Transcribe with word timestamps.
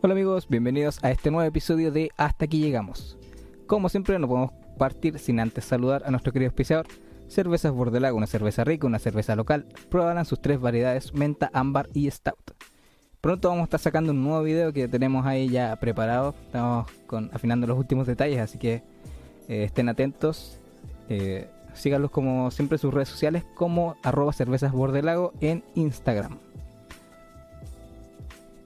Hola 0.00 0.12
amigos, 0.12 0.46
bienvenidos 0.48 1.02
a 1.02 1.10
este 1.10 1.28
nuevo 1.32 1.48
episodio 1.48 1.90
de 1.90 2.12
Hasta 2.16 2.44
aquí 2.44 2.60
llegamos. 2.60 3.18
Como 3.66 3.88
siempre 3.88 4.16
no 4.20 4.28
podemos 4.28 4.52
partir 4.78 5.18
sin 5.18 5.40
antes 5.40 5.64
saludar 5.64 6.04
a 6.06 6.12
nuestro 6.12 6.32
querido 6.32 6.50
auspiciador, 6.50 6.86
Cervezas 7.26 7.72
Bordelago, 7.72 8.16
una 8.16 8.28
cerveza 8.28 8.62
rica, 8.62 8.86
una 8.86 9.00
cerveza 9.00 9.34
local. 9.34 9.66
Pruébalas 9.90 10.28
sus 10.28 10.40
tres 10.40 10.60
variedades, 10.60 11.14
menta, 11.14 11.50
ámbar 11.52 11.88
y 11.94 12.08
stout. 12.12 12.52
Pronto 13.20 13.48
vamos 13.48 13.62
a 13.62 13.64
estar 13.64 13.80
sacando 13.80 14.12
un 14.12 14.22
nuevo 14.22 14.40
video 14.44 14.72
que 14.72 14.86
tenemos 14.86 15.26
ahí 15.26 15.48
ya 15.48 15.74
preparado. 15.74 16.32
Estamos 16.46 16.86
afinando 17.32 17.66
los 17.66 17.76
últimos 17.76 18.06
detalles, 18.06 18.38
así 18.38 18.56
que 18.56 18.84
eh, 19.48 19.64
estén 19.64 19.88
atentos. 19.88 20.60
Eh, 21.08 21.50
síganlos 21.74 22.12
como 22.12 22.52
siempre 22.52 22.76
en 22.76 22.80
sus 22.80 22.94
redes 22.94 23.08
sociales 23.08 23.44
como 23.56 23.96
arroba 24.04 24.32
cervezas 24.32 24.70
bordelago 24.70 25.32
en 25.40 25.64
Instagram. 25.74 26.38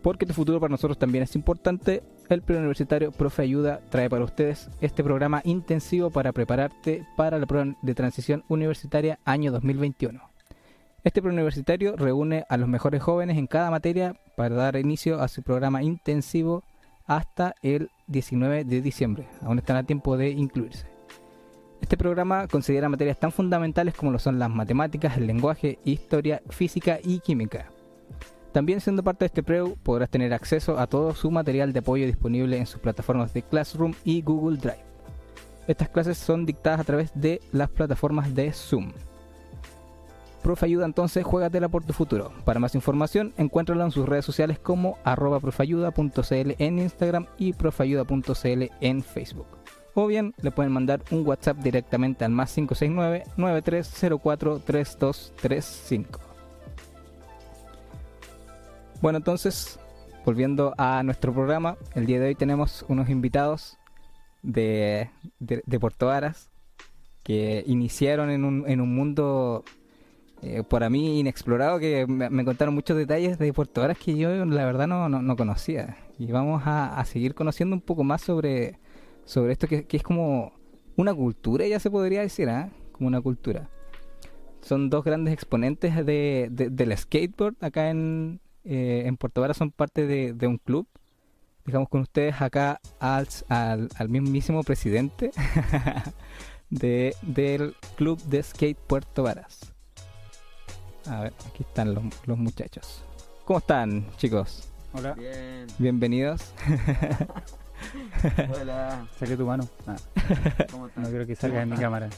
Porque 0.02 0.26
tu 0.26 0.34
futuro 0.34 0.58
para 0.58 0.72
nosotros 0.72 0.98
también 0.98 1.24
es 1.24 1.36
importante. 1.36 2.02
El 2.28 2.42
preuniversitario 2.42 3.12
Profe 3.12 3.42
Ayuda 3.42 3.80
trae 3.88 4.10
para 4.10 4.24
ustedes 4.24 4.68
este 4.80 5.04
programa 5.04 5.42
intensivo 5.44 6.10
para 6.10 6.32
prepararte 6.32 7.06
para 7.16 7.38
la 7.38 7.46
prueba 7.46 7.76
de 7.82 7.94
transición 7.94 8.42
universitaria 8.48 9.20
año 9.24 9.52
2021. 9.52 10.20
Este 11.04 11.22
preuniversitario 11.22 11.96
reúne 11.96 12.44
a 12.48 12.56
los 12.56 12.68
mejores 12.68 13.02
jóvenes 13.02 13.36
en 13.36 13.46
cada 13.46 13.70
materia 13.70 14.14
para 14.36 14.54
dar 14.54 14.76
inicio 14.76 15.20
a 15.20 15.28
su 15.28 15.42
programa 15.42 15.82
intensivo 15.82 16.62
hasta 17.06 17.54
el 17.62 17.90
19 18.06 18.64
de 18.64 18.80
diciembre. 18.80 19.26
Aún 19.42 19.58
están 19.58 19.76
a 19.76 19.84
tiempo 19.84 20.16
de 20.16 20.30
incluirse. 20.30 20.86
Este 21.80 21.96
programa 21.96 22.46
considera 22.46 22.88
materias 22.88 23.18
tan 23.18 23.32
fundamentales 23.32 23.94
como 23.94 24.12
lo 24.12 24.18
son 24.20 24.38
las 24.38 24.48
matemáticas, 24.48 25.16
el 25.16 25.26
lenguaje, 25.26 25.80
historia, 25.84 26.40
física 26.48 27.00
y 27.02 27.18
química. 27.18 27.70
También 28.52 28.82
siendo 28.82 29.02
parte 29.02 29.24
de 29.24 29.26
este 29.26 29.42
PREU 29.42 29.76
podrás 29.82 30.10
tener 30.10 30.34
acceso 30.34 30.78
a 30.78 30.86
todo 30.86 31.14
su 31.14 31.30
material 31.30 31.72
de 31.72 31.78
apoyo 31.78 32.06
disponible 32.06 32.58
en 32.58 32.66
sus 32.66 32.80
plataformas 32.80 33.32
de 33.32 33.42
Classroom 33.42 33.94
y 34.04 34.20
Google 34.20 34.58
Drive. 34.58 34.84
Estas 35.66 35.88
clases 35.88 36.18
son 36.18 36.44
dictadas 36.44 36.80
a 36.80 36.84
través 36.84 37.10
de 37.14 37.40
las 37.52 37.70
plataformas 37.70 38.34
de 38.34 38.52
Zoom. 38.52 38.92
Profe 40.42 40.66
Ayuda 40.66 40.86
entonces, 40.86 41.24
juégatela 41.24 41.68
por 41.68 41.84
tu 41.84 41.92
futuro. 41.92 42.32
Para 42.44 42.58
más 42.58 42.74
información, 42.74 43.32
encuéntralo 43.38 43.84
en 43.84 43.92
sus 43.92 44.08
redes 44.08 44.24
sociales 44.24 44.58
como 44.58 44.98
arroba 45.04 45.38
profayuda.cl 45.38 46.54
en 46.58 46.78
Instagram 46.80 47.26
y 47.38 47.52
profayuda.cl 47.52 48.70
en 48.80 49.02
Facebook. 49.02 49.46
O 49.94 50.06
bien 50.08 50.34
le 50.42 50.50
pueden 50.50 50.72
mandar 50.72 51.00
un 51.10 51.26
WhatsApp 51.26 51.58
directamente 51.58 52.24
al 52.24 52.32
más 52.32 52.52
569 52.52 53.24
9304 53.36 54.58
3235. 54.58 56.31
Bueno, 59.02 59.16
entonces, 59.16 59.80
volviendo 60.24 60.74
a 60.78 61.02
nuestro 61.02 61.34
programa, 61.34 61.76
el 61.96 62.06
día 62.06 62.20
de 62.20 62.28
hoy 62.28 62.34
tenemos 62.36 62.84
unos 62.86 63.08
invitados 63.08 63.76
de, 64.42 65.10
de, 65.40 65.60
de 65.66 65.80
Puerto 65.80 66.06
Varas 66.06 66.52
que 67.24 67.64
iniciaron 67.66 68.30
en 68.30 68.44
un, 68.44 68.64
en 68.68 68.80
un 68.80 68.94
mundo 68.94 69.64
eh, 70.40 70.62
para 70.62 70.88
mí 70.88 71.18
inexplorado 71.18 71.80
que 71.80 72.06
me, 72.06 72.44
contaron 72.44 72.74
muchos 72.74 72.96
detalles 72.96 73.40
de 73.40 73.52
Puerto 73.52 73.80
Varas 73.80 73.98
que 73.98 74.16
yo 74.16 74.44
la 74.44 74.64
verdad 74.64 74.86
no, 74.86 75.08
no, 75.08 75.20
no 75.20 75.36
conocía. 75.36 75.96
Y 76.16 76.30
vamos 76.30 76.62
a, 76.64 76.96
a, 76.96 77.04
seguir 77.04 77.34
conociendo 77.34 77.74
un 77.74 77.82
poco 77.82 78.04
más 78.04 78.22
sobre, 78.22 78.78
sobre 79.24 79.50
esto 79.50 79.66
que, 79.66 79.84
que 79.84 79.96
es 79.96 80.04
como 80.04 80.52
una 80.94 81.12
cultura, 81.12 81.66
ya 81.66 81.80
se 81.80 81.90
podría 81.90 82.20
decir, 82.20 82.48
¿eh? 82.48 82.70
como 82.92 83.08
una 83.08 83.20
cultura. 83.20 83.68
Son 84.60 84.90
dos 84.90 85.02
grandes 85.02 85.34
exponentes 85.34 86.06
de, 86.06 86.46
de, 86.52 86.70
del 86.70 86.96
skateboard 86.96 87.56
acá 87.60 87.90
en, 87.90 88.40
eh, 88.64 89.02
en 89.06 89.16
Puerto 89.16 89.40
Varas, 89.40 89.56
son 89.56 89.70
parte 89.70 90.06
de, 90.06 90.32
de 90.32 90.46
un 90.46 90.58
club. 90.58 90.86
Dejamos 91.64 91.88
con 91.88 92.00
ustedes 92.00 92.40
acá 92.40 92.80
al, 92.98 93.28
al, 93.48 93.88
al 93.96 94.08
mismísimo 94.08 94.64
presidente 94.64 95.30
de, 96.70 97.14
del 97.22 97.76
Club 97.96 98.20
de 98.24 98.42
Skate 98.42 98.78
Puerto 98.78 99.22
Varas. 99.22 99.72
A 101.06 101.20
ver, 101.22 101.32
aquí 101.46 101.62
están 101.62 101.94
los, 101.94 102.04
los 102.26 102.38
muchachos. 102.38 103.04
¿Cómo 103.44 103.58
están, 103.58 104.06
chicos? 104.16 104.68
Hola. 104.92 105.14
Bien. 105.14 105.66
Bienvenidos. 105.78 106.52
Hola. 108.60 109.06
Saqué 109.18 109.36
tu 109.36 109.46
mano. 109.46 109.68
Ah, 109.86 109.96
¿Cómo 110.70 110.86
estás? 110.86 111.02
no 111.04 111.08
quiero 111.10 111.26
que 111.26 111.36
salga 111.36 111.62
en 111.62 111.70
mi 111.70 111.76
cámara. 111.76 112.08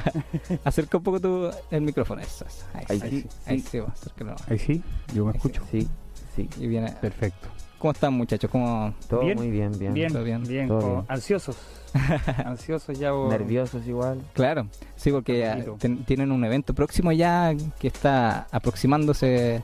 Acerca 0.64 0.98
un 0.98 1.02
poco 1.02 1.20
tu, 1.20 1.50
el 1.70 1.80
micrófono. 1.82 2.20
Eso, 2.22 2.44
eso. 2.46 2.64
Ahí, 2.74 2.84
Ahí 2.88 3.00
sí, 3.00 3.20
sí, 3.22 3.28
ahí 3.46 3.60
sí. 3.60 3.78
va, 3.80 3.88
acércalo. 3.88 4.36
Ahí 4.48 4.58
sí, 4.58 4.82
yo 5.14 5.24
me 5.24 5.30
Ahí 5.32 5.36
escucho. 5.36 5.62
Sí, 5.70 5.88
sí. 6.34 6.48
Y 6.58 6.66
viene. 6.66 6.92
Perfecto. 7.00 7.48
¿Cómo 7.78 7.92
están, 7.92 8.12
muchachos? 8.12 8.50
¿Cómo... 8.50 8.92
Todo 9.08 9.20
Bien. 9.20 9.38
muy 9.38 9.50
bien, 9.52 9.70
bien. 9.78 9.94
Bien, 9.94 10.12
Todo 10.12 10.24
bien. 10.24 10.42
bien, 10.42 10.66
Todo 10.66 10.80
como 10.80 10.92
bien. 10.94 11.06
ansiosos. 11.08 11.56
ansiosos 12.44 12.98
ya. 12.98 13.12
por- 13.12 13.28
Nerviosos 13.30 13.86
igual. 13.86 14.20
Claro, 14.32 14.66
sí, 14.96 15.12
porque 15.12 15.48
poquito. 15.52 15.76
ten- 15.78 16.04
tienen 16.04 16.32
un 16.32 16.44
evento 16.44 16.74
próximo 16.74 17.12
ya 17.12 17.54
que 17.78 17.86
está 17.86 18.48
aproximándose 18.50 19.62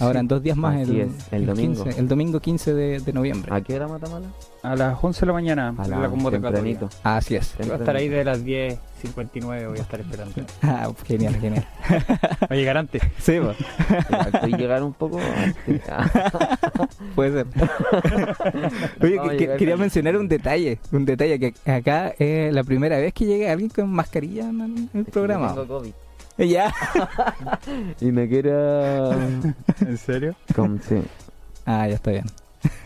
ahora 0.00 0.20
en 0.20 0.28
dos 0.28 0.42
días 0.42 0.56
más, 0.56 0.82
Así 0.82 1.00
el, 1.00 1.08
es, 1.08 1.32
el 1.32 1.46
domingo. 1.46 1.84
15, 1.84 2.00
el 2.00 2.08
domingo 2.08 2.40
15 2.40 2.74
de, 2.74 3.00
de 3.00 3.12
noviembre. 3.12 3.54
¿A 3.54 3.60
qué 3.60 3.74
hora 3.76 3.88
Matamala? 3.88 4.28
A 4.62 4.74
las 4.74 4.98
11 5.02 5.20
de 5.20 5.26
la 5.26 5.32
mañana, 5.32 5.74
A 5.78 5.86
la, 5.88 5.98
la 6.00 6.08
convocatoria. 6.08 6.78
Así 7.04 7.36
es. 7.36 7.54
Voy 7.58 7.70
a 7.70 7.74
estar 7.76 7.94
ahí 7.96 8.08
de 8.08 8.24
las 8.24 8.44
10.59, 8.44 9.68
voy 9.68 9.78
a 9.78 9.82
estar 9.82 10.00
esperando. 10.00 10.34
Ah, 10.62 10.90
genial, 11.04 11.36
genial. 11.36 11.66
Va 12.42 12.48
a 12.50 12.54
llegar 12.54 12.76
antes. 12.76 13.02
Sí, 13.18 13.38
pues, 13.40 13.56
Estoy 14.34 14.52
llegar 14.54 14.82
un 14.82 14.92
poco 14.92 15.18
antes. 15.20 15.82
puede 17.14 17.44
ser. 17.44 17.46
Oye, 19.02 19.18
a 19.20 19.36
que- 19.36 19.56
quería 19.56 19.76
mencionar 19.76 20.16
un 20.16 20.28
detalle, 20.28 20.78
un 20.92 21.04
detalle 21.04 21.38
que 21.38 21.54
acá 21.70 22.08
es 22.18 22.52
la 22.52 22.64
primera 22.64 22.98
vez 22.98 23.12
que 23.14 23.24
llega 23.26 23.52
alguien 23.52 23.70
con 23.70 23.88
mascarilla 23.90 24.48
en 24.48 24.60
el, 24.60 24.70
en 24.76 24.90
el 24.94 25.04
programa. 25.06 25.48
Tengo 25.54 25.66
COVID. 25.66 25.92
Ya. 26.38 26.72
Y 28.00 28.12
me 28.12 28.28
quiero... 28.28 29.12
¿En 29.80 29.96
serio? 29.96 30.36
Con, 30.54 30.80
sí. 30.82 31.02
Ah, 31.64 31.88
ya 31.88 31.94
está 31.94 32.10
bien. 32.10 32.26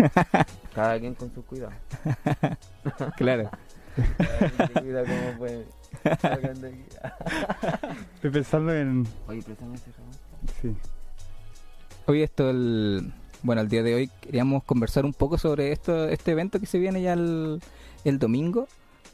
Cada 0.75 0.99
quien 0.99 1.15
con 1.15 1.33
su 1.35 1.45
cuidado. 1.45 1.73
Claro. 3.17 3.51
Cada 4.19 4.51
quien 4.51 4.85
cuida 4.85 5.03
como 5.03 5.39
puede. 5.39 5.67
Estoy 8.15 8.31
pensando 8.31 8.73
en. 8.73 9.07
Oye, 9.27 9.43
préstame 9.43 9.75
ese 9.75 9.93
jabón. 9.93 10.13
Sí. 10.63 10.77
Hoy 12.07 12.23
esto 12.23 12.51
el 12.51 13.13
bueno, 13.43 13.63
el 13.63 13.69
día 13.69 13.83
de 13.83 13.95
hoy 13.95 14.11
queríamos 14.21 14.65
conversar 14.65 15.05
un 15.05 15.15
poco 15.15 15.39
sobre 15.39 15.73
esto 15.73 16.09
este 16.09 16.33
evento 16.33 16.61
que 16.61 16.67
se 16.67 16.79
viene 16.79 17.03
ya 17.03 17.15
el, 17.15 17.61
el 18.05 18.19
domingo 18.19 18.69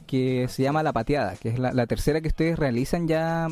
que 0.05 0.47
se 0.49 0.63
llama 0.63 0.83
La 0.83 0.93
Pateada, 0.93 1.35
que 1.35 1.49
es 1.49 1.59
la, 1.59 1.73
la 1.73 1.87
tercera 1.87 2.21
que 2.21 2.27
ustedes 2.27 2.57
realizan 2.59 3.07
ya 3.07 3.47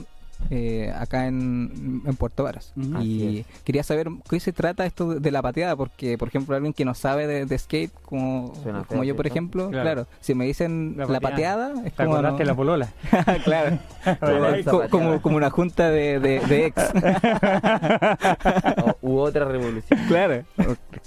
eh, 0.49 0.93
acá 0.97 1.27
en, 1.27 2.01
en 2.05 2.15
Puerto 2.15 2.43
Varas. 2.43 2.73
Y 3.01 3.45
quería 3.63 3.83
saber 3.83 4.09
qué 4.29 4.39
se 4.39 4.53
trata 4.53 4.85
esto 4.85 5.15
de, 5.19 5.31
la 5.31 5.41
pateada, 5.41 5.75
porque 5.75 6.17
por 6.17 6.27
ejemplo 6.27 6.55
alguien 6.55 6.73
que 6.73 6.85
no 6.85 6.93
sabe 6.93 7.27
de, 7.27 7.45
de 7.45 7.57
skate, 7.57 7.91
como, 8.03 8.53
Suena 8.63 8.79
como 8.83 9.01
feo, 9.01 9.03
yo 9.03 9.15
por 9.15 9.27
como 9.27 9.69
Claro. 9.69 9.83
claro. 9.83 10.07
si 10.21 10.35
me 10.35 10.45
dicen 10.45 10.95
La 10.97 11.05
la, 11.07 11.19
pateada. 11.19 11.73
es 11.85 11.93
¿Te 11.93 12.05
como... 12.05 12.21
no- 12.21 12.37
la 12.45 12.55
polola? 12.55 12.89
claro, 13.43 13.77
Ay, 14.21 14.63
Co- 14.63 14.83
como, 14.89 15.21
como 15.21 15.37
una 15.37 15.49
junta 15.49 15.89
de, 15.89 16.19
de, 16.19 16.39
de 16.39 16.65
ex. 16.67 16.83
O- 18.85 18.97
u 19.01 19.17
otra 19.19 19.45
revolución. 19.45 19.99
claro, 20.07 20.43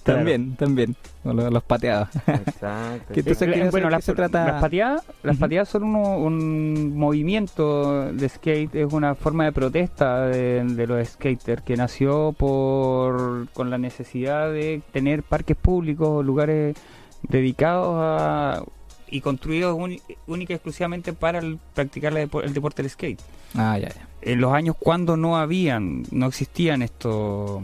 también, 0.02 0.56
también, 0.56 0.94
con 0.94 1.17
los, 1.24 1.52
los 1.52 1.62
pateados. 1.62 2.08
Exacto. 2.26 3.12
¿Qué 3.14 3.20
Entonces, 3.20 3.48
Eh, 3.48 3.68
bueno, 3.70 3.90
las, 3.90 4.04
se 4.04 4.14
trata- 4.14 4.46
las 4.46 4.60
pateadas, 4.60 5.02
las 5.22 5.36
pateadas 5.36 5.68
son 5.68 5.84
uno- 5.84 6.16
un 6.18 6.96
movimiento 6.96 8.12
de 8.12 8.28
skate, 8.28 8.74
es 8.74 8.92
una 8.92 9.14
forma 9.14 9.44
de 9.44 9.52
protesta 9.52 10.22
de, 10.26 10.62
de 10.64 10.86
los 10.86 11.06
skaters 11.08 11.62
que 11.62 11.76
nació 11.76 12.32
por 12.32 13.48
con 13.52 13.70
la 13.70 13.78
necesidad 13.78 14.50
de 14.52 14.80
tener 14.92 15.22
parques 15.22 15.56
públicos, 15.56 16.24
lugares 16.24 16.76
dedicados 17.22 17.94
a 17.98 18.62
y 19.10 19.22
construidos 19.22 19.74
única 20.26 20.52
y 20.52 20.56
exclusivamente 20.56 21.12
para 21.14 21.38
el- 21.38 21.58
practicar 21.74 22.12
la 22.12 22.20
depo- 22.20 22.42
el 22.44 22.52
deporte 22.52 22.82
del 22.82 22.90
skate. 22.90 23.20
Ah, 23.54 23.78
ya, 23.78 23.88
ya. 23.88 24.06
En 24.20 24.40
los 24.40 24.52
años 24.52 24.76
cuando 24.78 25.16
no 25.16 25.36
habían, 25.38 26.02
no 26.10 26.26
existían 26.26 26.82
estos 26.82 27.62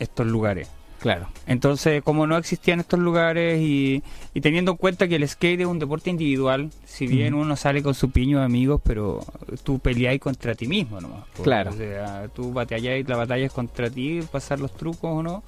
estos 0.00 0.26
lugares. 0.26 0.68
Claro. 1.02 1.26
Entonces, 1.48 2.00
como 2.00 2.28
no 2.28 2.36
existían 2.36 2.78
estos 2.78 3.00
lugares 3.00 3.60
y, 3.60 4.04
y 4.34 4.40
teniendo 4.40 4.70
en 4.70 4.76
cuenta 4.76 5.08
que 5.08 5.16
el 5.16 5.28
skate 5.28 5.62
es 5.62 5.66
un 5.66 5.80
deporte 5.80 6.10
individual, 6.10 6.70
si 6.84 7.08
bien 7.08 7.34
uno 7.34 7.56
sale 7.56 7.82
con 7.82 7.94
su 7.94 8.12
piño 8.12 8.38
de 8.38 8.44
amigos, 8.44 8.80
pero 8.84 9.18
tú 9.64 9.80
peleáis 9.80 10.20
contra 10.20 10.54
ti 10.54 10.68
mismo 10.68 11.00
nomás. 11.00 11.24
Claro. 11.42 11.72
O 11.72 11.74
sea, 11.74 12.28
tú 12.32 12.52
batalláis, 12.52 13.08
la 13.08 13.16
batalla 13.16 13.44
es 13.44 13.52
contra 13.52 13.90
ti, 13.90 14.20
pasar 14.30 14.60
los 14.60 14.76
trucos 14.76 15.10
o 15.10 15.22
no. 15.24 15.42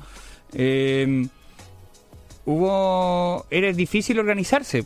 Eh, 0.55 1.25
hubo... 2.47 3.47
Era 3.49 3.73
difícil 3.73 4.19
organizarse. 4.19 4.85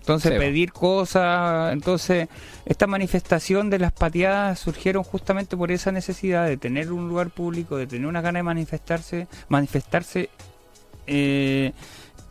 Entonces, 0.00 0.34
Sí, 0.34 0.38
pedir 0.38 0.72
cosas. 0.72 1.72
Entonces, 1.72 2.28
esta 2.66 2.86
manifestación 2.86 3.70
de 3.70 3.78
las 3.78 3.92
pateadas 3.92 4.58
surgieron 4.58 5.02
justamente 5.04 5.56
por 5.56 5.70
esa 5.72 5.92
necesidad 5.92 6.46
de 6.46 6.56
tener 6.56 6.92
un 6.92 7.08
lugar 7.08 7.30
público, 7.30 7.76
de 7.78 7.86
tener 7.86 8.06
una 8.06 8.20
gana 8.20 8.40
de 8.40 8.42
manifestarse, 8.42 9.26
manifestarse 9.48 10.28
eh, 11.06 11.72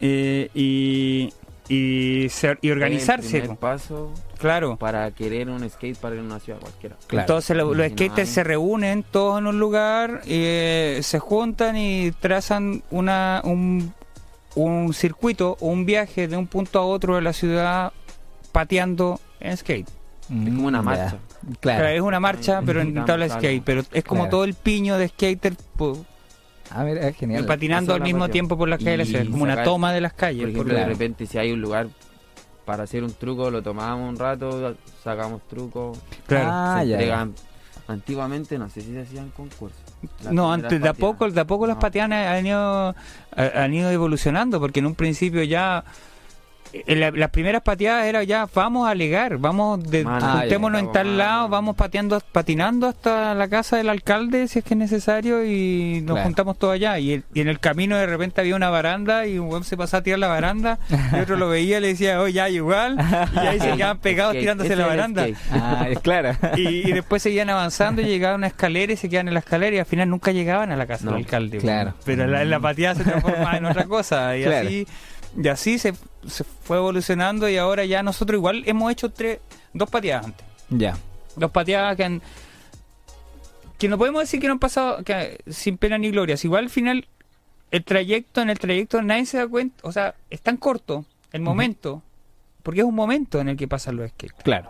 Eh, 0.02 0.50
y, 0.54 1.32
y, 1.70 2.28
ser- 2.30 2.60
y 2.62 2.70
organizarse. 2.70 3.38
El 3.38 3.56
paso 3.56 4.12
Claro. 4.38 4.76
para 4.76 5.10
querer 5.12 5.50
un 5.50 5.68
skate 5.70 5.98
para 5.98 6.16
ir 6.16 6.22
a 6.22 6.24
una 6.26 6.40
ciudad 6.42 6.60
cualquiera. 6.60 6.98
Claro. 7.08 7.22
Entonces 7.22 7.56
lo- 7.56 7.74
los 7.74 7.90
no 7.90 7.96
skaters 7.96 8.28
se 8.30 8.44
reúnen 8.44 9.04
todos 9.04 9.40
en 9.40 9.48
un 9.48 9.58
lugar, 9.58 10.22
eh, 10.28 11.00
se 11.02 11.20
juntan 11.20 11.78
y 11.78 12.12
trazan 12.12 12.84
una, 12.92 13.42
un, 13.46 13.94
un 14.56 14.94
circuito 14.94 15.56
o 15.62 15.68
un 15.68 15.86
viaje 15.86 16.28
de 16.28 16.36
un 16.36 16.48
punto 16.48 16.78
a 16.80 16.86
otro 16.86 17.16
de 17.16 17.22
la 17.22 17.32
ciudad 17.32 17.94
pateando 18.52 19.22
en 19.40 19.56
skate. 19.56 19.88
Es 20.30 20.54
como 20.56 20.68
una 20.68 20.82
Mm, 20.82 20.86
marcha. 20.86 21.18
Claro, 21.60 21.60
Claro. 21.60 21.88
es 21.88 22.02
una 22.02 22.20
marcha, 22.20 22.62
pero 22.66 22.82
en 22.82 22.94
tabla 23.06 23.26
de 23.26 23.32
skate. 23.32 23.64
Pero 23.64 23.84
es 23.92 24.04
como 24.04 24.22
Claro. 24.24 24.32
todo 24.32 24.44
el 24.46 24.54
piño 24.56 24.98
de 24.98 25.08
skater 25.10 25.56
Ah, 26.72 26.84
mira, 26.84 27.08
es 27.08 27.16
genial. 27.16 27.46
patinando 27.46 27.94
al 27.94 28.02
mismo 28.02 28.28
tiempo 28.30 28.58
por 28.58 28.68
las 28.68 28.80
calles 28.80 28.92
de 28.94 28.98
la 28.98 29.04
Y 29.04 29.08
ciudad. 29.08 29.22
Es 29.24 29.30
como 29.30 29.44
una 29.44 29.64
toma 29.64 29.94
de 29.94 30.02
las 30.02 30.14
Por 30.14 30.20
calles. 30.22 30.42
ejemplo, 30.42 30.64
por- 30.64 30.72
Claro. 30.72 30.88
de 30.88 30.94
repente 30.94 31.26
si 31.28 31.38
hay 31.38 31.52
un 31.52 31.62
lugar 31.62 31.88
para 32.66 32.84
hacer 32.84 33.04
un 33.04 33.14
truco, 33.14 33.52
lo 33.52 33.62
tomamos 33.62 34.10
un 34.10 34.18
rato, 34.18 34.76
sacamos 35.04 35.42
trucos, 35.48 36.00
claro. 36.26 36.50
Ah, 36.52 36.78
se 36.82 36.88
ya. 36.88 36.96
entregan. 36.96 37.34
Antiguamente 37.88 38.58
no 38.58 38.68
sé 38.68 38.82
si 38.82 38.92
se 38.94 39.02
hacían 39.02 39.30
concursos. 39.30 39.78
Las 40.24 40.34
No, 40.34 40.52
antes 40.52 40.82
de 40.82 40.90
a 40.90 40.94
poco, 40.94 41.30
de 41.30 41.40
a 41.40 41.46
poco 41.46 41.68
las 41.68 41.76
No. 41.76 41.80
patianas 41.82 42.28
han 42.28 42.44
ido, 42.48 42.60
ha- 42.90 42.96
han 43.64 43.74
ido 43.76 43.92
evolucionando, 43.92 44.60
porque 44.60 44.80
en 44.80 44.88
un 44.88 44.96
principio 44.96 45.44
ya 45.44 45.84
la- 46.88 47.12
las 47.12 47.30
primeras 47.30 47.62
pateadas 47.62 48.06
era 48.06 48.24
ya 48.24 48.48
vamos 48.54 48.88
a 48.88 48.92
alegar, 48.92 49.38
vamos 49.38 49.84
de, 49.84 50.04
Mano, 50.04 50.26
Ah, 50.26 50.38
juntémonos 50.42 50.82
ya. 50.82 50.88
en 50.88 50.92
tal 50.94 51.06
Mano. 51.08 51.18
lado, 51.18 51.50
vamos 51.50 51.76
pateando, 51.76 52.20
patinando 52.32 52.88
hasta 52.88 53.34
la 53.36 53.48
casa 53.48 53.78
del 53.78 53.90
alcalde 53.90 54.48
si 54.48 54.60
es 54.60 54.66
que 54.66 54.74
es 54.74 54.78
necesario 54.78 55.46
y 55.46 56.02
nos 56.02 56.14
Claro. 56.16 56.24
juntamos 56.26 56.60
todos 56.60 56.74
allá. 56.74 57.00
Y, 57.00 57.14
el- 57.14 57.24
y 57.34 57.42
en 57.42 57.48
el 57.48 57.60
camino 57.60 57.98
de 57.98 58.06
repente 58.06 58.42
había 58.42 58.56
una 58.56 58.70
baranda 58.70 59.26
y 59.28 59.40
un 59.40 59.48
weón 59.50 59.64
se 59.64 59.78
pasaba 59.78 60.00
a 60.00 60.04
tirar 60.04 60.20
la 60.20 60.28
baranda 60.28 60.80
y 61.16 61.20
otro 61.20 61.38
lo 61.38 61.50
veía 61.50 61.78
y 61.78 61.82
le 61.82 61.88
decía, 61.88 62.22
oh 62.22 62.28
ya 62.28 62.50
igual, 62.50 62.98
y 63.34 63.38
ahí 63.38 63.60
se 63.60 63.72
quedaban 63.78 64.00
pegados 64.00 64.32
Skate. 64.34 64.42
tirándose 64.42 64.68
Ese 64.68 64.76
la 64.76 64.88
baranda. 64.88 65.26
Ah, 65.52 65.88
es 65.90 66.00
claro. 66.00 66.32
Y, 66.58 66.90
y 66.90 66.92
después 66.92 67.22
seguían 67.22 67.50
avanzando 67.50 68.02
y 68.02 68.06
llegaban 68.06 68.36
a 68.36 68.38
una 68.38 68.48
escalera 68.48 68.92
y 68.94 68.98
se 68.98 69.10
quedaban 69.10 69.28
en 69.30 69.34
la 69.36 69.40
escalera 69.40 69.76
y 69.76 69.80
al 69.80 69.86
final 69.86 70.10
nunca 70.10 70.32
llegaban 70.32 70.72
a 70.72 70.76
la 70.76 70.86
casa 70.86 71.06
No, 71.06 71.12
del 71.12 71.22
alcalde. 71.22 71.58
claro. 71.60 71.92
bueno. 71.92 72.04
Pero 72.06 72.28
la, 72.28 72.44
la 72.46 72.60
pateada 72.60 72.96
se 72.96 73.04
transformaba 73.04 73.58
en 73.58 73.66
otra 73.66 73.86
cosa 73.86 74.36
y 74.38 74.44
Claro. 74.44 74.68
así, 74.68 74.88
y 75.36 75.48
así 75.48 75.78
se, 75.80 75.94
se 76.28 76.44
fue 76.44 76.78
evolucionando 76.78 77.50
y 77.50 77.58
ahora 77.58 77.86
ya 77.86 78.04
nosotros 78.04 78.38
igual 78.38 78.64
hemos 78.66 78.92
hecho 78.92 79.10
tres, 79.12 79.40
dos 79.74 79.90
pateadas 79.90 80.26
antes. 80.28 80.48
Ya. 80.70 80.98
Dos 81.36 81.52
pateadas 81.52 81.96
que 81.98 82.04
han... 82.04 82.22
Que 83.78 83.90
no 83.90 83.98
podemos 83.98 84.22
decir 84.22 84.40
que 84.40 84.48
no 84.48 84.54
han 84.54 84.60
pasado 84.60 85.04
que, 85.04 85.40
sin 85.48 85.78
pena 85.78 85.98
ni 85.98 86.10
gloria. 86.10 86.38
Si 86.38 86.48
igual 86.48 86.66
al 86.66 86.70
final 86.70 87.08
el 87.72 87.84
trayecto, 87.84 88.42
en 88.42 88.50
el 88.50 88.58
trayecto 88.58 89.02
nadie 89.02 89.26
se 89.26 89.38
da 89.38 89.48
cuenta, 89.48 89.76
o 89.86 89.92
sea, 89.92 90.16
es 90.30 90.42
tan 90.42 90.56
corto 90.56 91.04
el 91.34 91.42
momento, 91.42 92.02
porque 92.64 92.80
es 92.80 92.86
un 92.86 92.96
momento 92.96 93.42
en 93.42 93.50
el 93.50 93.58
que 93.58 93.68
pasan 93.68 93.98
los 93.98 94.10
skates. 94.12 94.44
Claro. 94.44 94.70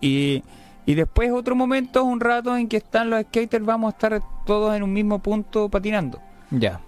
Y, 0.00 0.42
y 0.86 0.94
después 0.94 1.30
otro 1.30 1.54
momento 1.54 2.04
un 2.04 2.20
rato 2.20 2.56
en 2.56 2.68
que 2.68 2.78
están 2.78 3.10
los 3.10 3.22
skaters, 3.24 3.64
vamos 3.64 3.92
a 3.92 3.96
estar 3.96 4.22
todos 4.46 4.74
en 4.74 4.82
un 4.82 4.92
mismo 4.92 5.18
punto 5.18 5.68
patinando. 5.68 6.22
Ya. 6.50 6.80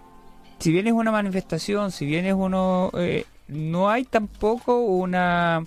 Si 0.58 0.72
bien 0.72 0.86
es 0.86 0.92
una 0.92 1.10
manifestación, 1.12 1.90
si 1.92 2.06
bien 2.06 2.24
es 2.26 2.34
uno... 2.34 2.90
eh, 2.94 3.24
no 3.48 3.88
hay 3.90 4.04
tampoco 4.04 4.80
una 4.80 5.64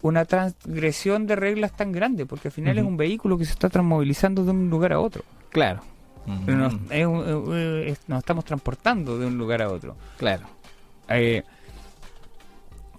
una 0.00 0.24
transgresión 0.24 1.28
de 1.28 1.36
reglas 1.36 1.76
tan 1.76 1.92
grande, 1.92 2.26
porque 2.26 2.48
al 2.48 2.52
final 2.52 2.76
es 2.76 2.84
un 2.84 2.96
vehículo 2.96 3.38
que 3.38 3.44
se 3.44 3.52
está 3.52 3.68
transmovilizando 3.68 4.44
de 4.44 4.50
un 4.50 4.68
lugar 4.68 4.92
a 4.94 4.98
otro. 4.98 5.22
Claro. 5.50 5.80
Pero 6.44 6.58
nos, 6.58 6.74
Mm, 6.74 6.78
es 6.90 7.06
un- 7.06 7.24
eh, 7.52 7.84
es- 7.90 8.00
nos 8.08 8.18
estamos 8.18 8.44
transportando 8.44 9.16
de 9.18 9.26
un 9.26 9.38
lugar 9.38 9.62
a 9.62 9.68
otro. 9.70 9.94
Claro. 10.18 10.42
Eh, 11.08 11.44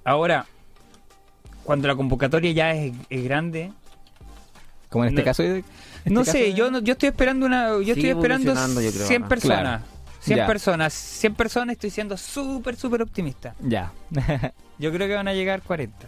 ahora, 0.06 0.46
cuando 1.66 1.88
la 1.90 1.96
convocatoria 1.96 2.52
ya 2.54 2.72
es, 2.74 2.94
es 3.10 3.24
grande, 3.24 3.72
Como 4.90 5.04
en 5.06 5.10
este 5.10 5.22
No- 5.22 5.26
caso. 5.26 5.44
este 5.44 5.64
no 6.10 6.20
caso 6.22 6.32
sé, 6.34 6.38
de- 6.40 6.54
yo 6.54 6.70
no- 6.72 6.80
yo 6.80 6.94
estoy 6.94 7.10
esperando 7.10 7.46
una 7.46 7.68
yo 7.70 7.80
estoy 7.94 8.10
esperando 8.10 8.52
evolucionando, 8.52 8.82
yo 8.82 8.92
creo, 8.92 9.08
100 9.08 9.24
personas. 9.24 9.82
Claro. 9.82 9.84
100 10.24 10.38
Ya. 10.38 10.48
personas, 10.48 10.94
100 10.94 11.36
personas, 11.36 11.74
estoy 11.74 11.90
siendo 11.90 12.18
súper 12.18 12.76
súper 12.76 13.02
optimista. 13.02 13.56
Ya. 13.62 13.92
Yo 14.80 14.92
creo 14.92 15.08
que 15.08 15.16
van 15.16 15.28
a 15.28 15.34
llegar 15.34 15.62
40. 15.62 16.08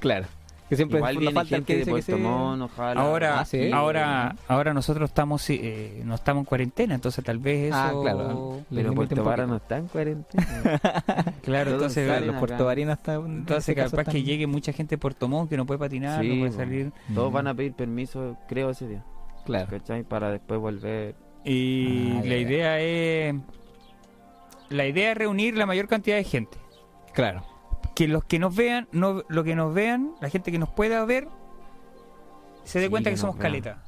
claro. 0.00 0.26
Que 0.68 0.76
siempre 0.76 0.98
Igual 0.98 1.16
viene 1.16 1.34
falta 1.34 1.56
el 1.56 1.64
gente 1.66 1.72
que 1.72 1.78
de 1.80 1.84
que 1.84 1.90
Puerto. 1.90 2.16
Montt, 2.18 2.62
ojalá. 2.62 3.00
Ahora 3.00 3.40
Ah, 3.40 3.44
sí. 3.44 3.72
ahora 3.72 4.36
ahora 4.46 4.72
nosotros 4.72 5.10
estamos 5.10 5.50
eh, 5.50 6.00
no 6.04 6.14
estamos 6.14 6.42
en 6.42 6.44
cuarentena, 6.44 6.94
entonces 6.94 7.24
tal 7.24 7.38
vez 7.40 7.70
eso 7.72 7.76
Ah, 7.76 7.92
claro. 8.00 8.60
Pero 8.72 8.94
Puerto 8.94 9.24
Vara 9.24 9.46
no 9.48 9.56
está 9.56 9.78
en 9.78 9.88
cuarentena. 9.88 10.46
Claro, 11.42 11.72
Todos 11.76 11.96
entonces 11.96 12.24
Los 12.24 12.36
puertovarinos 12.36 12.98
están. 12.98 13.16
en 13.24 13.30
entonces 13.38 13.74
capaz 13.74 14.04
que 14.04 14.18
están- 14.18 14.24
llegue 14.24 14.46
mucha 14.46 14.72
gente 14.72 14.90
de 14.94 14.98
Puerto 14.98 15.26
Montt 15.26 15.50
que 15.50 15.56
no 15.56 15.66
puede 15.66 15.78
patinar, 15.78 16.22
Sí, 16.22 16.28
no 16.36 16.38
puede 16.46 16.52
salir. 16.52 16.92
Todos 17.12 17.32
Mm, 17.32 17.34
van 17.34 17.46
a 17.48 17.54
pedir 17.54 17.72
permiso, 17.72 18.36
creo, 18.48 18.70
ese 18.70 18.86
día. 18.86 19.02
Claro. 19.44 19.66
¿Cachai? 19.70 20.04
Para 20.04 20.30
después 20.30 20.60
volver. 20.60 21.16
Y 21.44 22.12
Ah, 22.18 22.22
la 22.24 22.36
idea 22.36 22.80
es 22.80 23.34
la 24.68 24.86
idea 24.86 25.12
es 25.12 25.18
reunir 25.18 25.56
la 25.56 25.66
mayor 25.66 25.88
cantidad 25.88 26.16
de 26.16 26.24
gente. 26.24 26.58
Claro. 27.12 27.44
que 27.96 28.06
los 28.08 28.24
que 28.24 28.38
nos 28.38 28.54
vean, 28.54 28.88
no, 28.92 29.24
lo 29.28 29.44
que 29.44 29.54
nos 29.54 29.74
vean, 29.74 30.12
la 30.20 30.30
gente 30.30 30.50
que 30.52 30.58
nos 30.58 30.70
pueda 30.70 31.04
ver, 31.04 31.28
se 32.64 32.78
dé 32.78 32.86
Sí, 32.86 32.90
cuenta 32.90 33.10
que, 33.10 33.14
que 33.14 33.20
somos 33.20 33.36
vean. 33.36 33.42
caleta. 33.52 33.82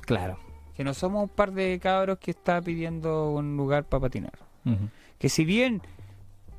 Claro. 0.00 0.38
Que 0.74 0.84
no 0.84 0.92
somos 0.94 1.22
un 1.22 1.28
par 1.30 1.52
de 1.52 1.78
cabros 1.80 2.18
que 2.18 2.32
está 2.32 2.60
pidiendo 2.60 3.30
un 3.30 3.56
lugar 3.56 3.84
para 3.84 4.02
patinar. 4.02 4.32
Que 5.18 5.28
si 5.30 5.44
bien 5.46 5.80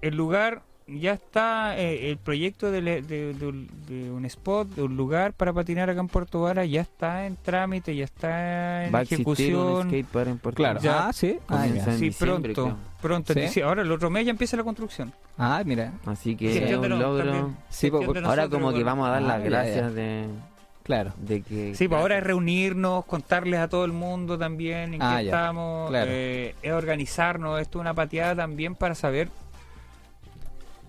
el 0.02 0.16
lugar 0.16 0.64
ya 0.88 1.14
está, 1.14 1.78
eh, 1.78 2.10
el 2.12 2.18
proyecto 2.18 2.72
de, 2.72 2.82
le- 2.82 3.02
de- 3.02 3.34
de 3.34 3.46
un- 3.48 3.70
de 3.88 4.10
un 4.10 4.24
spot, 4.26 4.70
de 4.70 4.84
un 4.84 4.96
lugar 4.96 5.34
para 5.34 5.52
patinar 5.54 5.90
acá 5.90 6.00
en 6.00 6.08
Puerto 6.08 6.42
Vara, 6.42 6.64
ya 6.66 6.82
está 6.82 7.26
en 7.26 7.36
trámite, 7.36 7.96
ya 7.96 8.06
está 8.06 8.86
en 8.86 8.94
Va 8.96 9.00
un 9.00 9.04
ejecución. 9.04 9.82
skatepark 9.90 10.28
en 10.30 10.38
Puerto 10.38 10.56
Claro. 10.58 10.80
Ya 10.80 11.08
ah, 11.08 11.14
sí. 11.14 11.38
Ah, 11.50 11.66
Sí, 11.98 12.12
pronto, 12.12 12.42
creo. 12.54 12.78
pronto. 13.02 13.34
¿Sí? 13.50 13.62
Ahora 13.62 13.82
el 13.82 13.92
otro 13.92 14.10
mes 14.10 14.26
ya 14.26 14.32
empieza 14.32 14.56
la 14.56 14.64
construcción. 14.64 15.14
Ah, 15.38 15.62
mira. 15.66 15.94
Así 16.06 16.36
que 16.36 16.48
es 16.54 16.60
Gestión 16.60 16.82
de 16.82 16.94
un 16.94 17.00
logro. 17.00 17.24
también. 17.26 17.58
Sí, 17.70 17.90
Gestión 17.90 18.06
po- 18.06 18.14
de 18.14 18.26
Ahora 18.26 18.48
como 18.50 18.72
que 18.74 18.84
vamos 18.84 19.08
a 19.08 19.12
dar 19.12 19.24
Ah, 19.24 19.28
las 19.28 19.44
gracias 19.44 19.94
de, 19.94 20.26
Claro. 20.84 21.12
de 21.18 21.42
que... 21.42 21.76
Sí, 21.76 21.90
pues 21.90 22.00
ahora 22.00 22.18
es 22.18 22.24
reunirnos, 22.24 23.04
contarles 23.04 23.60
a 23.60 23.68
todo 23.68 23.84
el 23.84 23.92
mundo 23.92 24.38
también 24.38 24.94
en 24.94 25.02
Ah, 25.02 25.18
qué 25.18 25.26
ya, 25.26 25.32
estamos, 25.32 25.90
claro. 25.90 26.10
eh, 26.10 26.56
es 26.62 26.72
organizarnos, 26.72 27.60
esto 27.60 27.80
es 27.80 27.82
una 27.82 27.94
pateada 27.94 28.36
también 28.38 28.74
para 28.74 28.96
saber 28.96 29.28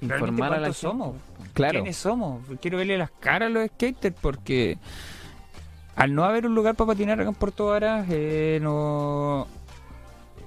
Informar 0.01 0.53
a 0.55 0.57
la 0.61 0.67
gente. 0.67 0.79
somos, 0.81 1.17
Claro. 1.55 1.73
quiénes 1.81 1.97
somos. 1.97 2.43
Quiero 2.61 2.79
verle 2.79 2.97
las 2.99 3.11
caras 3.11 3.47
a 3.49 3.51
los 3.51 3.67
skaters 3.67 4.15
porque 4.21 4.79
al 5.97 6.15
no 6.15 6.25
haber 6.25 6.47
un 6.47 6.55
lugar 6.55 6.75
para 6.77 6.89
patinar 6.89 7.21
acá 7.21 7.29
en 7.29 7.35
Puerto 7.35 7.67
Varas, 7.67 8.07
eh, 8.11 8.59
no, 8.63 9.47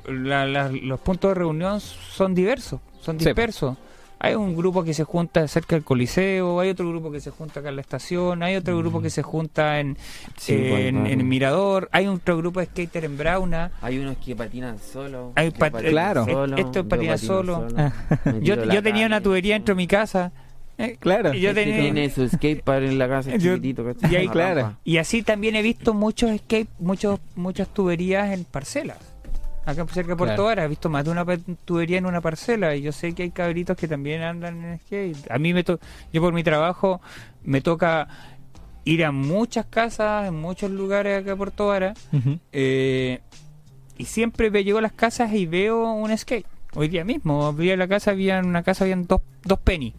la- 0.07 0.45
la- 0.45 0.69
los 0.69 0.99
puntos 1.01 1.29
de 1.31 1.35
reunión 1.35 1.79
son 1.81 2.33
diversos, 2.33 2.79
son 3.01 3.19
Sí, 3.19 3.25
dispersos. 3.25 3.77
Hay 4.23 4.35
un 4.35 4.55
grupo 4.55 4.83
que 4.83 4.93
se 4.93 5.03
junta 5.03 5.47
cerca 5.47 5.75
del 5.75 5.83
Coliseo, 5.83 6.59
hay 6.59 6.69
otro 6.69 6.87
grupo 6.87 7.11
que 7.11 7.19
se 7.19 7.31
junta 7.31 7.59
acá 7.59 7.69
en 7.69 7.75
la 7.77 7.81
estación, 7.81 8.43
hay 8.43 8.55
otro 8.55 8.77
grupo 8.77 8.99
Mm. 8.99 9.03
que 9.03 9.09
se 9.09 9.23
junta 9.23 9.79
en, 9.79 9.97
Sí, 10.37 10.53
en, 10.53 10.69
pues, 11.01 11.11
en. 11.13 11.27
Mirador, 11.27 11.89
hay 11.91 12.05
otro 12.05 12.37
grupo 12.37 12.59
de 12.59 12.67
skater 12.67 13.03
en 13.05 13.17
Brauna. 13.17 13.71
Hay 13.81 13.97
unos 13.97 14.17
que 14.17 14.35
patinan 14.35 14.77
solo. 14.77 15.31
Hay 15.35 15.49
pat- 15.49 15.71
patinan 15.71 15.91
Claro. 15.91 16.25
solo, 16.25 16.55
Esto 16.55 16.83
yo 16.83 16.87
patina 16.87 17.13
patino 17.13 17.27
solo. 17.27 17.67
Me 18.25 18.41
Yo, 18.45 18.63
yo 18.63 18.83
tenía 18.83 19.07
una 19.07 19.21
tubería 19.21 19.55
dentro 19.55 19.73
de 19.73 19.77
mi 19.77 19.87
casa. 19.87 20.31
eh, 20.77 20.97
Claro. 20.99 21.33
y 21.33 21.41
yo 21.41 21.53
tenía- 21.53 21.79
tiene 21.79 22.09
su 22.09 22.27
skatepark 22.27 22.83
en 22.85 22.97
la 22.97 23.07
casa 23.07 23.29
Yo- 23.37 23.55
chiquitito. 23.55 23.85
y 24.09 24.15
ahí, 24.15 24.27
claro. 24.27 24.77
Y 24.83 24.97
así 24.97 25.21
también 25.23 25.55
he 25.55 25.61
visto 25.61 25.93
muchos 25.93 26.31
skate, 26.39 26.69
muchos, 26.79 27.19
muchas 27.35 27.67
tuberías 27.69 28.31
en 28.31 28.43
parcelas. 28.45 28.97
Acá 29.65 29.85
cerca 29.91 30.11
de 30.11 30.15
Puerto 30.15 30.35
Claro. 30.35 30.43
Vara 30.45 30.65
he 30.65 30.67
visto 30.67 30.89
más 30.89 31.05
de 31.05 31.11
una 31.11 31.23
tubería 31.65 31.97
en 31.99 32.05
una 32.07 32.19
parcela 32.19 32.75
y 32.75 32.81
yo 32.81 32.91
sé 32.91 33.13
que 33.13 33.23
hay 33.23 33.31
cabritos 33.31 33.77
que 33.77 33.87
también 33.87 34.21
andan 34.23 34.63
en 34.63 34.79
skate. 34.79 35.29
A 35.29 35.37
mí 35.37 35.53
me 35.53 35.63
to 35.63 35.79
yo 36.11 36.21
por 36.21 36.33
mi 36.33 36.43
trabajo 36.43 36.99
me 37.43 37.61
toca 37.61 38.07
ir 38.85 39.05
a 39.05 39.11
muchas 39.11 39.65
casas, 39.67 40.27
en 40.27 40.33
muchos 40.33 40.71
lugares 40.71 41.21
acá 41.21 41.33
en 41.33 41.37
Puerto 41.37 41.67
Vara 41.67 41.93
eh, 42.51 43.19
y 43.97 44.05
siempre 44.05 44.49
me 44.49 44.63
llego 44.63 44.79
a 44.79 44.81
las 44.81 44.93
casas 44.93 45.31
y 45.33 45.45
veo 45.45 45.93
un 45.93 46.17
skate. 46.17 46.47
Hoy 46.73 46.87
día 46.87 47.03
mismo, 47.03 47.51
vi 47.53 47.69
a 47.69 47.77
la 47.77 47.87
casa, 47.87 48.11
había 48.11 48.39
en 48.39 48.47
una 48.47 48.63
casa 48.63 48.85
habían 48.85 49.05
dos, 49.05 49.21
dos 49.43 49.59
penny. 49.59 49.93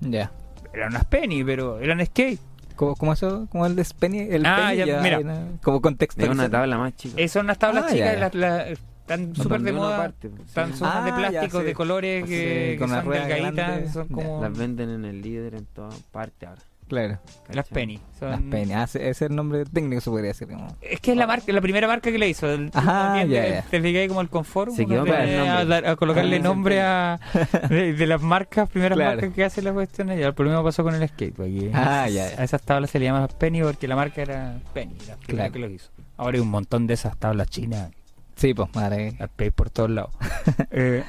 Ya. 0.00 0.30
Eran 0.72 0.90
unas 0.90 1.06
penny, 1.06 1.42
pero 1.42 1.80
eran 1.80 2.04
skate. 2.06 2.38
¿Cómo, 2.76 2.94
cómo 2.96 3.12
eso? 3.12 3.46
¿Cómo 3.50 3.66
el 3.66 3.74
Penny? 3.98 4.20
El 4.20 4.46
Ah, 4.46 4.68
penny 4.70 4.76
ya, 4.86 5.00
mira. 5.00 5.16
hay 5.18 5.24
una- 5.24 5.46
como 5.62 5.80
contexto. 5.80 6.22
Es 6.22 6.28
una 6.28 6.48
tabla 6.48 6.78
más 6.78 6.96
chica. 6.96 7.28
Son 7.28 7.44
unas 7.46 7.58
tablas 7.58 7.84
Ah, 7.86 7.92
chicas, 7.92 8.14
ya, 8.14 8.30
ya. 8.30 8.38
las- 8.38 8.78
están 9.20 9.34
súper 9.36 9.60
de 9.62 9.72
moda. 9.72 9.96
parte, 9.96 10.28
pues, 10.28 10.48
Están, 10.48 10.72
sí. 10.72 10.78
son 10.78 10.88
unas 10.88 11.04
de 11.04 11.10
Ah, 11.10 11.16
plástico, 11.16 11.58
ya, 11.58 11.60
sí. 11.60 11.66
de 11.66 11.74
colores 11.74 12.24
que, 12.24 12.28
Sí, 12.28 12.72
que 12.72 12.76
con 12.78 12.90
las 12.90 12.98
son 13.00 13.06
ruedas 13.06 13.28
delgaditas, 13.28 13.92
son 13.92 14.08
como... 14.08 14.40
Las 14.42 14.56
venden 14.58 14.90
en 14.90 15.04
el 15.04 15.22
líder 15.22 15.54
en 15.54 15.66
todas 15.66 15.94
partes 16.10 16.48
ahora. 16.48 16.62
Claro. 16.88 17.18
Las 17.50 17.68
Penny. 17.68 18.00
son- 18.18 18.30
Las 18.32 18.40
peñas. 18.42 18.76
Ah, 18.80 18.98
ese 18.98 19.08
es 19.08 19.22
el 19.22 19.34
nombre 19.34 19.64
técnico, 19.64 20.02
se 20.02 20.10
podría 20.10 20.28
decir. 20.28 20.46
como- 20.48 20.76
Es 20.82 21.00
que 21.00 21.12
es 21.12 21.16
la 21.16 21.26
marca, 21.26 21.50
la 21.50 21.60
primera 21.62 21.86
marca 21.86 22.12
que 22.12 22.18
le 22.18 22.28
hizo. 22.28 22.50
El, 22.50 22.70
Ajá, 22.74 23.14
también 23.14 23.30
ya. 23.30 23.62
Te 23.62 23.80
fijé 23.80 24.08
como 24.08 24.20
el 24.20 24.28
confort. 24.28 24.72
Se 24.72 24.84
quedó 24.84 25.06
con 25.06 25.14
el 25.14 25.24
tiene 25.24 25.48
a, 25.48 25.54
nombre. 25.60 25.68
dar- 25.80 25.86
a 25.86 25.96
colocarle 25.96 26.36
Ah, 26.36 26.40
nombre 26.40 26.82
a 26.82 27.20
de, 27.70 27.92
de 27.94 28.06
las 28.06 28.20
marcas, 28.20 28.68
primeras 28.68 28.96
Claro. 28.96 29.12
marcas 29.12 29.32
que 29.34 29.42
hacen 29.44 29.64
las 29.64 29.72
cuestiones. 29.72 30.20
Ya, 30.20 30.34
lo 30.36 30.44
mismo 30.44 30.62
pasó 30.62 30.82
con 30.82 30.94
el 30.94 31.08
skate. 31.08 31.34
pues, 31.34 31.48
aquí 31.48 31.70
Ah, 31.72 32.10
ya. 32.10 32.24
A 32.24 32.44
esas 32.44 32.60
tablas 32.60 32.90
se 32.90 32.98
le 32.98 33.06
llaman 33.06 33.26
Penny 33.38 33.62
porque 33.62 33.88
la 33.88 33.96
marca 33.96 34.20
era 34.20 34.58
Penny, 34.74 34.92
la 35.08 35.16
primera 35.16 35.44
Claro. 35.48 35.52
que 35.52 35.58
lo 35.60 35.70
hizo. 35.70 35.88
Ahora 36.18 36.36
hay 36.36 36.42
un 36.42 36.50
montón 36.50 36.86
de 36.86 36.92
esas 36.94 37.16
tablas 37.16 37.48
chinas, 37.48 37.90
Sí, 38.36 38.54
pues, 38.54 38.68
madre. 38.74 39.14
Penny 39.36 39.50
por 39.50 39.70
todos 39.70 39.90
lados. 39.90 40.10
Eh, 40.70 41.04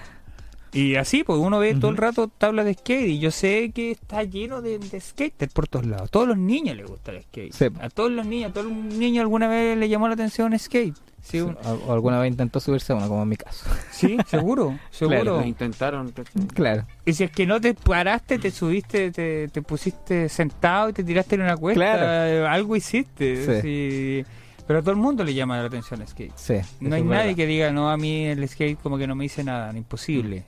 y 0.74 0.96
así, 0.96 1.24
pues 1.24 1.38
uno 1.38 1.60
ve 1.60 1.76
todo 1.76 1.92
el 1.92 1.98
rato 1.98 2.28
tablas 2.30 2.66
de 2.66 2.74
skate 2.74 3.08
y 3.08 3.20
yo 3.20 3.30
sé 3.30 3.72
que 3.76 3.92
está 3.92 4.24
lleno 4.24 4.60
de, 4.64 4.80
de 4.80 5.00
skaters 5.00 5.54
por 5.54 5.68
todos 5.68 5.86
lados. 5.86 6.08
A 6.08 6.12
todos 6.12 6.28
los 6.28 6.38
niños 6.38 6.76
les 6.76 6.88
gusta 6.88 7.12
el 7.12 7.22
skate. 7.22 7.54
Sí. 7.54 7.66
A 7.80 7.90
todos 7.90 8.12
los 8.12 8.26
niños, 8.26 8.50
a 8.50 8.54
todos 8.54 8.66
los 8.68 8.76
niños 8.76 9.22
alguna 9.22 9.48
vez 9.48 9.78
le 9.78 9.88
llamó 9.88 10.08
la 10.08 10.16
atención 10.16 10.58
skate. 10.58 10.96
Sí, 11.22 11.40
un- 11.42 11.56
O, 11.64 11.72
o 11.88 11.94
alguna 11.94 12.20
vez 12.20 12.32
intentó 12.32 12.60
subirse 12.60 12.92
a 12.92 12.96
uno, 12.96 13.08
como 13.08 13.22
en 13.22 13.30
mi 13.30 13.38
caso. 13.38 13.70
sí 13.92 14.18
seguro, 14.28 14.78
seguro. 14.90 15.24
Lo 15.40 15.46
intentaron. 15.46 16.12
Claro. 16.56 16.86
Y 17.06 17.14
si 17.14 17.24
es 17.24 17.32
que 17.32 17.46
no 17.46 17.62
te 17.62 17.76
paraste, 17.76 18.40
te 18.40 18.50
subiste, 18.50 19.12
te, 19.12 19.48
te 19.50 19.62
pusiste 19.62 20.28
sentado 20.28 20.90
y 20.90 20.94
te 20.94 21.04
tiraste 21.04 21.36
en 21.36 21.44
una 21.44 21.56
cuesta, 21.56 21.80
Claro. 21.80 22.06
eh, 22.28 22.48
algo 22.48 22.76
hiciste. 22.76 23.62
Sí. 23.62 23.62
sí. 23.62 24.26
Pero 24.68 24.80
a 24.80 24.82
todo 24.82 24.92
el 24.92 24.98
mundo 24.98 25.24
le 25.24 25.34
llama 25.34 25.58
la 25.60 25.66
atención 25.66 26.02
el 26.02 26.08
skate. 26.08 26.32
Sí. 26.36 26.56
No 26.80 26.96
hay 26.96 27.04
nadie 27.04 27.18
verdad. 27.24 27.36
que 27.36 27.48
diga, 27.48 27.72
no, 27.72 27.90
a 27.90 27.98
mí 27.98 28.26
el 28.26 28.48
skate 28.48 28.80
como 28.82 28.98
que 28.98 29.08
no 29.08 29.16
me 29.16 29.24
dice 29.26 29.44
nada, 29.44 29.76
imposible. 29.76 30.44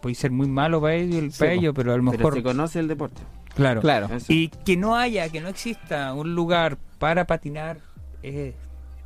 Puede 0.00 0.14
ser 0.14 0.30
muy 0.30 0.46
malo 0.46 0.80
para 0.80 0.94
ellos, 0.94 1.34
Sí, 1.34 1.38
para 1.40 1.52
ellos 1.52 1.72
pero 1.74 1.92
a 1.92 1.96
lo 1.96 2.04
Pero 2.10 2.18
mejor... 2.18 2.34
se 2.34 2.42
conoce 2.42 2.78
el 2.78 2.88
deporte. 2.88 3.20
Claro. 3.54 3.80
Claro. 3.80 4.06
Eso. 4.14 4.26
Y 4.32 4.48
que 4.48 4.76
no 4.76 4.94
haya, 4.96 5.28
que 5.30 5.40
no 5.40 5.48
exista 5.48 6.12
un 6.14 6.34
lugar 6.34 6.76
para 6.98 7.26
patinar 7.26 7.78
es 8.22 8.54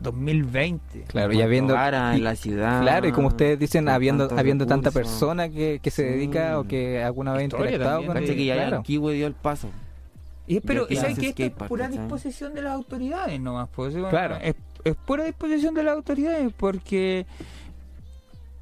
2020. 0.00 1.02
Claro, 1.06 1.32
y 1.32 1.40
habiendo. 1.42 1.74
Y- 1.74 2.16
en 2.16 2.24
la 2.24 2.34
ciudad. 2.36 2.82
Claro, 2.82 3.06
y 3.08 3.12
como 3.12 3.28
ustedes 3.28 3.58
dicen, 3.58 3.88
habiendo 3.88 4.28
habiendo 4.36 4.66
tanta 4.66 4.90
persona 4.90 5.48
que, 5.48 5.80
que 5.82 5.90
se 5.90 6.02
Sí. 6.04 6.08
dedica 6.16 6.58
o 6.58 6.64
que 6.64 7.02
alguna 7.02 7.32
vez 7.32 7.40
ha 7.42 7.44
interactuado 7.44 8.04
con 8.06 8.14
Cacha 8.14 8.34
que 8.34 8.44
ya 8.44 8.54
claro. 8.54 8.76
el 8.78 8.82
Kiwi 8.82 9.14
dio 9.14 9.26
el 9.26 9.34
paso. 9.34 9.68
Y, 10.50 10.60
pero, 10.60 10.86
¿y 10.90 10.96
sabes 10.96 11.18
que 11.18 11.28
esto 11.28 11.44
es 11.44 11.68
pura 11.68 11.86
¿cachai? 11.86 11.98
disposición 12.00 12.54
de 12.54 12.62
las 12.62 12.72
autoridades 12.74 13.40
nomás? 13.40 13.68
Pues, 13.74 13.92
bueno, 13.94 14.10
Claro. 14.10 14.36
Es, 14.42 14.56
es 14.84 14.96
pura 14.96 15.24
disposición 15.24 15.74
de 15.74 15.82
las 15.84 15.94
autoridades 15.94 16.52
porque... 16.56 17.24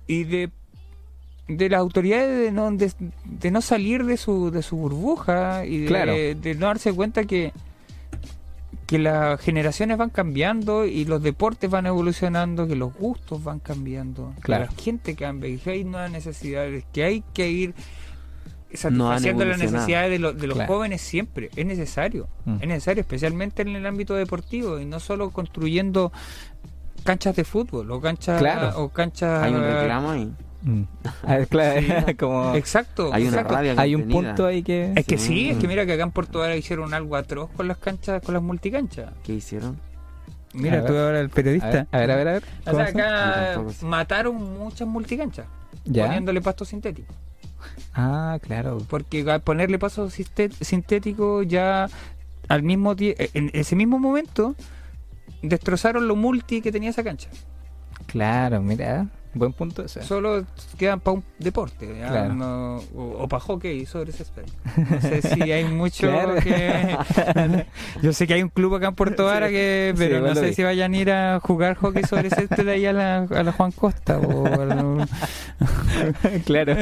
Y 0.07 0.25
de 0.25 0.51
de 1.49 1.71
las 1.71 1.81
autoridades 1.81 2.45
de 2.45 2.53
no, 2.53 2.71
de, 2.73 2.93
de 3.25 3.51
no 3.51 3.63
salir 3.63 4.05
de 4.05 4.19
su, 4.19 4.51
de 4.51 4.63
su 4.63 4.77
burbuja 4.77 5.65
y 5.65 5.79
de, 5.79 5.87
Claro. 5.87 6.13
de 6.13 6.57
no 6.59 6.67
darse 6.67 6.93
cuenta 6.93 7.25
que 7.25 7.53
que 8.87 8.99
las 8.99 9.39
generaciones 9.41 9.99
van 9.99 10.09
cambiando 10.09 10.87
y 10.87 11.05
los 11.05 11.23
deportes 11.23 11.69
van 11.69 11.85
evolucionando, 11.87 12.67
que 12.67 12.75
los 12.75 12.95
gustos 12.95 13.45
van 13.45 13.61
cambiando, 13.61 14.33
Claro. 14.41 14.65
que 14.69 14.75
la 14.77 14.83
gente 14.83 15.15
cambia, 15.15 15.59
que 15.59 15.71
hay 15.71 15.85
nuevas 15.85 16.11
necesidades, 16.11 16.85
que 16.93 17.05
hay 17.05 17.23
que 17.35 17.51
ir 17.51 17.75
No 18.71 19.09
satisfaciendo 19.09 19.45
las 19.45 19.55
evolucionado. 19.57 19.73
necesidades 19.73 20.11
de, 20.11 20.19
los- 20.19 20.39
de 20.39 20.47
los 20.47 20.57
Claro. 20.57 20.73
jóvenes 20.75 21.01
siempre. 21.01 21.51
Es 21.57 21.65
necesario. 21.67 22.29
Mm. 22.45 22.55
Es 22.61 22.69
necesario, 22.69 23.01
especialmente 23.01 23.63
en 23.63 23.69
el 23.77 23.87
ámbito 23.87 24.15
deportivo 24.15 24.79
y 24.79 24.85
no 24.85 25.01
solo 25.01 25.31
construyendo 25.31 26.13
canchas 27.05 27.35
de 27.37 27.45
fútbol 27.45 27.91
o 27.91 28.01
canchas 28.01 28.39
Claro. 28.41 28.79
o 28.83 28.89
canchas 28.91 29.43
Hay 29.43 29.55
un 29.55 29.63
reclamo 29.63 30.11
ahí. 30.11 30.33
Mm. 30.63 30.83
Claro, 31.49 31.81
Sí. 31.81 32.15
como 32.19 32.55
Exacto. 32.57 33.11
Hay 33.15 33.23
una 33.23 33.31
exacto. 33.31 33.55
rabia 33.55 33.75
hay 33.79 33.95
un 33.95 34.09
punto 34.09 34.45
ahí 34.47 34.63
que 34.63 34.93
Es 34.97 35.07
que 35.07 35.17
Sí. 35.17 35.51
es 35.51 35.57
que 35.59 35.69
mira 35.69 35.87
que 35.87 35.93
acá 35.95 36.03
en 36.03 36.11
Puerto 36.11 36.41
Vara 36.41 36.57
hicieron 36.57 36.93
algo 36.95 37.17
atroz 37.17 37.49
con 37.57 37.69
las 37.69 37.79
canchas, 37.79 38.21
con 38.23 38.35
las 38.35 38.43
multicanchas. 38.43 39.13
¿Qué 39.23 39.35
hicieron? 39.35 39.79
Mira, 40.55 40.81
A 40.81 40.85
tú 40.85 40.93
ver. 40.95 41.03
ahora 41.05 41.21
el 41.21 41.27
a 41.27 41.29
periodista. 41.31 41.69
ver, 41.71 41.87
a 41.93 41.99
ver, 41.99 42.11
a 42.11 42.17
ver, 42.17 42.29
a 42.29 42.33
ver. 42.33 42.43
O 42.67 42.75
sea, 42.75 42.75
¿cómo 42.75 42.87
se- 42.87 42.93
Yo 42.99 43.05
acá 43.05 43.87
mataron 43.87 44.35
muchas 44.59 44.89
multicanchas 44.89 45.47
Ya. 45.85 46.05
poniéndole 46.07 46.41
pasto 46.43 46.65
sintético. 46.65 47.15
Ah, 48.01 48.39
claro. 48.41 48.79
Porque 48.89 49.29
al 49.29 49.43
ponerle 49.43 49.77
siste- 50.09 50.51
sintético 50.61 51.43
ya 51.43 51.89
al 52.49 52.63
mismo 52.63 52.95
tie- 52.95 53.29
en 53.35 53.51
ese 53.55 53.75
mismo 53.75 53.99
momento 53.99 54.55
destrozaron 55.43 56.07
lo 56.07 56.15
multi 56.15 56.61
que 56.63 56.71
tenía 56.71 56.91
esa 56.91 57.03
cancha. 57.03 57.29
Claro, 58.07 58.63
mira, 58.63 59.09
buen 59.35 59.53
punto 59.53 59.83
ese. 59.85 60.03
Solo 60.03 60.45
quedan 60.79 61.01
para 61.01 61.15
un 61.17 61.25
deporte 61.41 61.95
ya 61.99 62.09
Claro. 62.09 62.35
no- 62.35 62.77
o, 62.95 63.27
para 63.29 63.41
hockey 63.41 63.85
sobre 63.85 64.11
ese 64.11 64.23
aspecto. 64.23 64.53
No 64.91 65.01
sé 65.01 65.21
si 65.35 65.51
hay 65.53 65.65
mucho 65.65 66.07
Claro. 66.09 66.37
que... 66.37 66.97
Yo 68.03 68.13
sé 68.13 68.27
que 68.29 68.35
hay 68.35 68.43
un 68.45 68.49
club 68.49 68.77
acá 68.77 68.89
en 68.89 68.95
Puerto 68.95 69.25
Vara 69.25 69.49
que... 69.49 69.93
Pero 69.99 70.21
no 70.21 70.35
sé 70.37 70.47
vi. 70.47 70.55
si 70.55 70.63
vayan 70.63 70.95
a 70.95 70.97
ir 70.97 71.11
a 71.11 71.41
jugar 71.41 71.75
hockey 71.77 72.05
sobre 72.05 72.31
césped 72.31 72.65
de 72.65 72.71
ahí 72.73 72.87
a 72.87 72.93
la, 72.93 73.17
a 73.25 73.43
la 73.43 73.53
Juan 73.53 73.73
Costa 73.73 74.19
o, 74.19 74.47
a 74.47 74.65
la- 74.65 75.09
claro. 76.47 76.77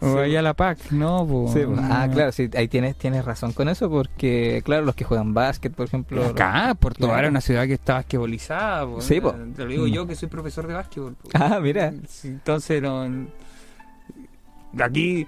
O 0.00 0.18
ahí 0.18 0.34
a 0.36 0.42
la 0.42 0.54
PAC, 0.54 0.90
¿no? 0.92 1.26
po. 1.26 1.50
Sí, 1.52 1.60
ah, 1.78 2.08
claro, 2.12 2.32
sí, 2.32 2.48
ahí 2.56 2.68
tienes, 2.68 2.96
tienes 2.96 3.24
razón 3.24 3.52
con 3.52 3.68
eso, 3.68 3.88
porque, 3.90 4.62
claro, 4.64 4.84
los 4.84 4.94
que 4.94 5.04
juegan 5.04 5.34
básquet, 5.34 5.74
por 5.74 5.86
ejemplo. 5.86 6.24
Acá, 6.24 6.74
Puerto 6.78 6.98
Claro. 7.00 7.12
Vara 7.14 7.26
es 7.26 7.30
una 7.30 7.40
ciudad 7.40 7.66
que 7.66 7.74
está 7.74 7.94
basquetbolizada. 7.94 8.86
po. 8.86 9.00
Sí, 9.00 9.20
po. 9.20 9.32
Te 9.32 9.62
lo 9.64 9.68
digo 9.70 9.84
Mm. 9.86 9.90
yo 9.90 10.06
que 10.06 10.14
soy 10.16 10.28
profesor 10.28 10.66
de 10.66 10.74
básquetbol. 10.74 11.14
po. 11.14 11.28
Ah, 11.34 11.58
mira. 11.60 11.92
Sí, 12.08 12.28
Entonces, 12.28 12.80
no, 12.82 13.04
de 14.72 14.84
aquí, 14.84 15.26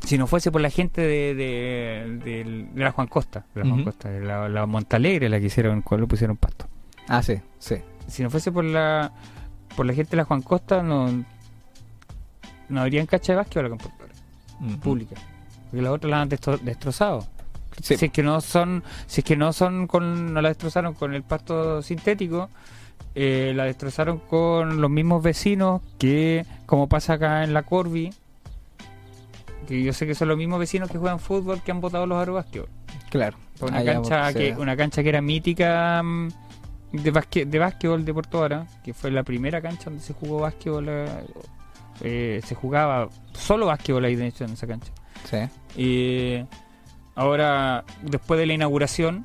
si 0.00 0.18
no 0.18 0.26
fuese 0.26 0.50
por 0.50 0.60
la 0.60 0.70
gente 0.70 1.00
de, 1.00 1.34
de, 1.34 2.18
de- 2.24 2.68
de 2.72 2.84
la 2.84 2.90
Juan 2.92 3.06
Costa, 3.06 3.46
de 3.54 3.60
la 3.62 3.66
Juan 3.66 3.80
Ujú. 3.80 3.84
Costa, 3.90 4.10
de 4.10 4.20
la, 4.20 4.48
la 4.48 4.66
Montalegre, 4.66 5.28
la 5.28 5.40
que 5.40 5.46
hicieron, 5.46 5.82
cuando 5.82 6.02
lo 6.02 6.08
pusieron 6.08 6.36
pasto. 6.36 6.66
Ah, 7.08 7.22
sí, 7.22 7.40
sí. 7.58 7.76
Si 8.06 8.22
no 8.22 8.30
fuese 8.30 8.52
por 8.52 8.64
la 8.64 9.12
por 9.76 9.86
la 9.86 9.92
gente 9.94 10.10
de 10.12 10.18
la 10.18 10.24
Juan 10.24 10.42
Costa, 10.42 10.82
no, 10.82 11.24
no 12.68 12.80
habrían 12.80 13.06
cancha 13.06 13.32
de 13.32 13.36
básquetbol 13.36 13.66
acá 13.66 13.74
en 13.74 13.78
Puerto 13.78 14.80
pública. 14.82 15.16
Porque 15.70 15.82
las 15.82 15.92
otras 15.92 16.10
las 16.10 16.20
han 16.22 16.30
destro- 16.30 16.60
destrozado. 16.60 17.26
Sí, 17.82 17.96
Si 17.96 18.04
es 18.06 18.12
que 18.12 18.22
no 18.22 18.40
son, 18.40 18.84
si 19.06 19.20
es 19.20 19.24
que 19.24 19.36
no 19.36 19.52
son 19.52 19.86
con, 19.88 20.32
no 20.32 20.40
la 20.40 20.48
destrozaron 20.48 20.94
con 20.94 21.12
el 21.12 21.22
pasto 21.24 21.82
sintético, 21.82 22.48
eh, 23.16 23.52
la 23.56 23.64
destrozaron 23.64 24.18
con 24.20 24.80
los 24.80 24.90
mismos 24.90 25.22
vecinos 25.22 25.82
que, 25.98 26.46
como 26.66 26.88
pasa 26.88 27.14
acá 27.14 27.42
en 27.42 27.52
la 27.52 27.62
Corby, 27.64 28.12
que 29.66 29.82
yo 29.82 29.92
sé 29.92 30.06
que 30.06 30.14
son 30.14 30.28
los 30.28 30.36
mismos 30.36 30.58
vecinos 30.60 30.90
que 30.90 30.98
juegan 30.98 31.18
fútbol 31.18 31.62
que 31.62 31.70
han 31.72 31.80
votado 31.80 32.06
los 32.06 32.18
aros 32.18 32.34
básquetbol. 32.36 32.68
claro. 33.10 33.36
Una 33.60 33.84
cancha 33.84 34.24
porque 34.32 34.52
que, 34.54 34.60
una 34.60 34.76
cancha 34.76 35.02
que 35.02 35.08
era 35.08 35.20
mítica 35.22 36.02
mm, 36.02 36.28
de, 36.92 37.12
basque- 37.12 37.44
de 37.46 37.58
básquetbol 37.58 38.04
de 38.04 38.12
Puerto 38.12 38.40
Vara, 38.40 38.66
que 38.84 38.92
fue 38.92 39.10
la 39.12 39.22
primera 39.22 39.60
cancha 39.62 39.84
donde 39.90 40.00
se 40.00 40.12
jugó 40.12 40.40
básquetbol, 40.40 40.88
eh, 42.02 42.40
se 42.44 42.54
jugaba 42.54 43.08
solo 43.32 43.66
básquetbol 43.66 44.04
ahí 44.04 44.16
de 44.16 44.26
hecho 44.26 44.44
en 44.44 44.50
esa 44.52 44.66
cancha. 44.66 44.90
Sí. 45.30 45.38
Y 45.80 46.44
ahora, 47.14 47.84
después 48.02 48.38
de 48.40 48.46
la 48.46 48.52
inauguración, 48.54 49.22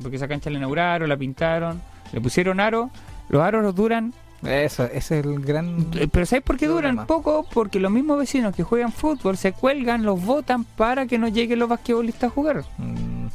porque 0.00 0.16
esa 0.16 0.28
cancha 0.28 0.50
la 0.50 0.58
inauguraron, 0.58 1.08
la 1.08 1.16
pintaron, 1.16 1.80
le 2.12 2.20
pusieron 2.20 2.60
aro, 2.60 2.90
los 3.28 3.42
aros 3.42 3.62
los 3.62 3.74
duran, 3.74 4.12
Eso, 4.42 4.84
ese 4.84 5.20
es 5.20 5.24
el 5.26 5.40
gran. 5.40 5.86
eh, 5.94 6.08
pero 6.10 6.26
¿sabes 6.26 6.42
por 6.44 6.56
qué 6.56 6.66
duran 6.66 6.96
Problema. 6.96 7.06
poco? 7.06 7.46
Porque 7.52 7.78
los 7.80 7.90
mismos 7.92 8.18
vecinos 8.18 8.54
que 8.54 8.62
juegan 8.64 8.92
fútbol 8.92 9.36
se 9.36 9.52
cuelgan, 9.52 10.02
los 10.04 10.22
votan 10.24 10.64
para 10.64 11.06
que 11.06 11.18
no 11.18 11.28
lleguen 11.28 11.58
los 11.60 11.68
basquetbolistas 11.68 12.24
a 12.30 12.34
jugar. 12.34 12.64
Mm, 12.78 13.26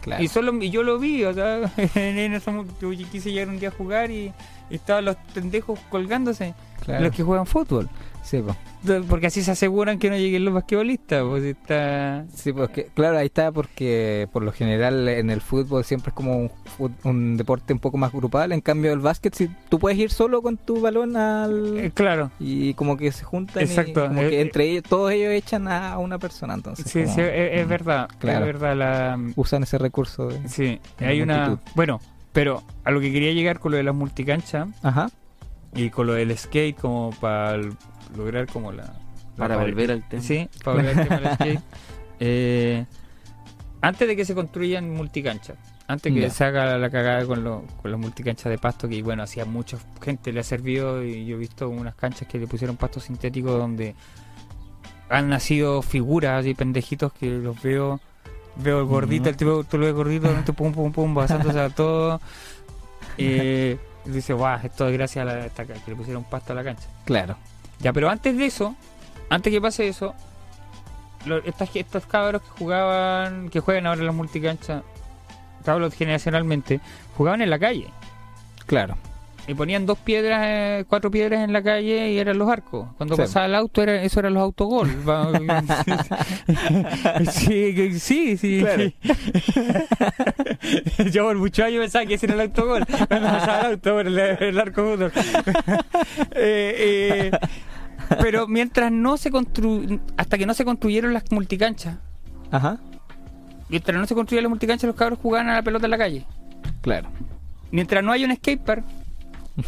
claro. 0.00 0.22
Y, 0.22 0.28
solo, 0.28 0.54
y 0.62 0.70
yo 0.70 0.82
lo 0.82 0.98
vi, 0.98 1.24
o 1.24 1.34
sea, 1.34 1.70
en 1.94 2.32
ese 2.34 2.50
mo- 2.50 2.64
yo 2.80 2.90
quise 3.10 3.30
llegar 3.32 3.48
un 3.50 3.58
día 3.60 3.68
a 3.68 3.72
jugar 3.72 4.10
y, 4.10 4.32
y 4.70 4.74
estaban 4.74 5.04
los 5.04 5.16
pendejos 5.34 5.78
colgándose, 5.90 6.54
claro. 6.90 7.04
los 7.06 7.16
que 7.16 7.22
juegan 7.22 7.46
fútbol. 7.46 7.88
Sí, 8.22 8.42
pues. 8.42 8.56
Porque 9.08 9.26
así 9.26 9.42
se 9.42 9.50
aseguran 9.50 9.98
que 9.98 10.08
no 10.10 10.16
lleguen 10.16 10.44
los 10.44 10.54
basquetbolistas. 10.54 11.22
Pues 11.24 11.42
está... 11.42 12.24
Sí, 12.34 12.52
porque, 12.52 12.88
claro, 12.94 13.18
ahí 13.18 13.26
está 13.26 13.50
porque 13.50 14.28
por 14.32 14.42
lo 14.42 14.52
general 14.52 15.08
en 15.08 15.30
el 15.30 15.40
fútbol 15.40 15.84
siempre 15.84 16.10
es 16.10 16.14
como 16.14 16.36
un, 16.36 16.50
un 17.04 17.36
deporte 17.36 17.72
un 17.72 17.78
poco 17.78 17.96
más 17.98 18.12
grupal. 18.12 18.52
En 18.52 18.60
cambio, 18.60 18.92
el 18.92 19.00
básquet, 19.00 19.34
si 19.34 19.48
tú 19.68 19.78
puedes 19.78 19.98
ir 19.98 20.10
solo 20.10 20.42
con 20.42 20.56
tu 20.56 20.80
balón 20.80 21.16
al. 21.16 21.78
Eh, 21.78 21.90
claro. 21.92 22.30
y 22.38 22.74
como 22.74 22.96
que 22.96 23.10
se 23.10 23.24
juntan 23.24 23.62
Exacto, 23.62 24.04
y 24.04 24.08
como 24.08 24.22
eh, 24.22 24.30
que 24.30 24.40
entre 24.40 24.70
ellos, 24.70 24.84
todos 24.88 25.12
ellos 25.12 25.32
echan 25.32 25.66
a 25.68 25.98
una 25.98 26.18
persona, 26.18 26.54
entonces. 26.54 26.86
Sí, 26.90 27.02
como, 27.02 27.14
sí, 27.14 27.20
es, 27.22 27.60
es 27.60 27.66
mm, 27.66 27.70
verdad. 27.70 28.08
claro. 28.18 28.46
Es 28.46 28.52
verdad 28.52 28.76
la... 28.76 29.18
Usan 29.36 29.62
ese 29.62 29.78
recurso. 29.78 30.28
de- 30.28 30.48
Sí, 30.48 30.78
hay 30.98 31.20
una... 31.22 31.58
Bueno, 31.74 32.00
pero 32.32 32.62
a 32.84 32.90
lo 32.90 33.00
que 33.00 33.12
quería 33.12 33.32
llegar 33.32 33.58
con 33.58 33.72
lo 33.72 33.76
de 33.76 33.82
las 33.82 33.94
multicanchas 33.94 34.68
Ajá. 34.82 35.10
Y 35.74 35.90
con 35.90 36.06
lo 36.06 36.14
del 36.14 36.36
skate 36.36 36.76
como 36.76 37.10
para 37.20 37.58
lograr 38.16 38.46
como 38.46 38.72
la... 38.72 38.92
Para 39.36 39.56
volver 39.56 39.92
al 39.92 40.08
tema. 40.08 40.22
Sí, 40.22 40.48
para 40.64 40.76
volver 40.76 40.98
al 40.98 41.08
tema 41.08 41.20
del 41.20 41.34
skate. 41.34 41.60
Eh, 42.22 42.84
antes 43.80 44.06
de 44.06 44.14
que 44.14 44.26
se 44.26 44.34
construyan 44.34 44.90
multicanchas, 44.90 45.56
antes 45.88 46.12
que 46.12 46.28
se 46.28 46.44
haga 46.44 46.76
la 46.76 46.90
cagada 46.90 47.24
con, 47.24 47.42
lo, 47.42 47.64
con 47.80 47.90
las 47.90 47.98
multicanchas 47.98 48.50
de 48.50 48.58
pasto, 48.58 48.90
que 48.90 49.02
bueno, 49.02 49.22
hacía 49.22 49.46
mucha 49.46 49.78
gente 50.02 50.30
le 50.30 50.40
ha 50.40 50.42
servido 50.42 51.02
y 51.02 51.24
yo 51.24 51.36
he 51.36 51.38
visto 51.38 51.70
unas 51.70 51.94
canchas 51.94 52.28
que 52.28 52.38
le 52.38 52.46
pusieron 52.46 52.76
pasto 52.76 53.00
sintético 53.00 53.52
donde 53.52 53.94
han 55.08 55.30
nacido 55.30 55.80
figuras 55.80 56.44
y 56.44 56.52
pendejitos 56.52 57.10
que 57.14 57.30
los 57.30 57.62
veo 57.62 58.02
Veo 58.56 58.80
el 58.80 58.86
gordito, 58.86 59.28
el 59.28 59.36
tipo, 59.36 59.64
tú 59.64 59.78
lo 59.78 59.86
ves 59.86 59.94
gordito, 59.94 60.28
pum, 60.54 60.72
pum, 60.72 60.92
pum, 60.92 61.14
basándose 61.14 61.58
a 61.58 61.70
todo. 61.70 62.20
Eh, 63.22 63.76
dice, 64.04 64.32
guau, 64.32 64.58
esto 64.62 64.88
es 64.88 64.92
gracias 64.94 65.22
a 65.22 65.24
la, 65.26 65.46
esta, 65.46 65.64
que 65.66 65.74
le 65.86 65.96
pusieron 65.96 66.24
pasto 66.24 66.52
a 66.52 66.56
la 66.56 66.64
cancha. 66.64 66.88
Claro. 67.04 67.36
Ya, 67.80 67.92
pero 67.92 68.08
antes 68.10 68.36
de 68.36 68.46
eso, 68.46 68.74
antes 69.28 69.52
que 69.52 69.60
pase 69.60 69.88
eso, 69.88 70.14
lo- 71.26 71.38
estas, 71.44 71.74
estos 71.74 72.06
cabros 72.06 72.42
que 72.42 72.48
jugaban, 72.48 73.48
que 73.50 73.60
juegan 73.60 73.86
ahora 73.86 74.00
en 74.00 74.06
las 74.06 74.14
multicanchas, 74.14 74.82
cabros 75.64 75.94
generacionalmente, 75.94 76.80
jugaban 77.16 77.42
en 77.42 77.50
la 77.50 77.58
calle. 77.58 77.90
Claro. 78.66 78.96
Y 79.50 79.54
ponían 79.54 79.84
dos 79.84 79.98
piedras, 79.98 80.42
eh, 80.44 80.84
cuatro 80.88 81.10
piedras 81.10 81.40
en 81.42 81.52
la 81.52 81.60
calle 81.60 82.12
y 82.12 82.18
eran 82.18 82.38
los 82.38 82.48
arcos. 82.48 82.86
Cuando 82.96 83.16
Sí. 83.16 83.22
pasaba 83.22 83.46
el 83.46 83.56
auto, 83.56 83.82
era, 83.82 84.00
eso 84.00 84.20
eran 84.20 84.34
los 84.34 84.42
autogol. 84.44 84.88
Sí, 87.32 87.98
sí, 87.98 88.36
sí. 88.36 88.60
Claro. 88.60 88.92
Yo 91.10 91.24
por 91.24 91.36
muchos 91.36 91.64
años 91.66 91.80
pensaba 91.80 92.06
que 92.06 92.14
ese 92.14 92.26
era 92.26 92.36
el 92.36 92.42
autogol. 92.42 92.86
Cuando 92.86 93.26
pasaba 93.28 93.60
el 93.60 93.66
auto, 93.72 94.00
el, 94.00 94.18
el 94.18 94.58
arco. 94.60 94.96
Eh, 96.36 97.30
eh, 97.32 97.38
pero 98.20 98.46
mientras 98.46 98.92
no 98.92 99.16
se 99.16 99.32
constru 99.32 99.98
hasta 100.16 100.38
que 100.38 100.46
no 100.46 100.54
se 100.54 100.64
construyeron 100.64 101.12
las 101.12 101.24
multicanchas, 101.32 101.96
Ajá. 102.52 102.78
mientras 103.68 103.98
no 103.98 104.06
se 104.06 104.14
construyeron 104.14 104.44
las 104.44 104.50
multicanchas, 104.50 104.86
los 104.86 104.94
cabros 104.96 105.18
jugaban 105.20 105.48
a 105.48 105.54
la 105.54 105.62
pelota 105.62 105.86
en 105.86 105.90
la 105.90 105.98
calle. 105.98 106.24
Claro. 106.82 107.08
Mientras 107.72 108.04
no 108.04 108.12
haya 108.12 108.26
un 108.26 108.36
skatepark, 108.36 108.84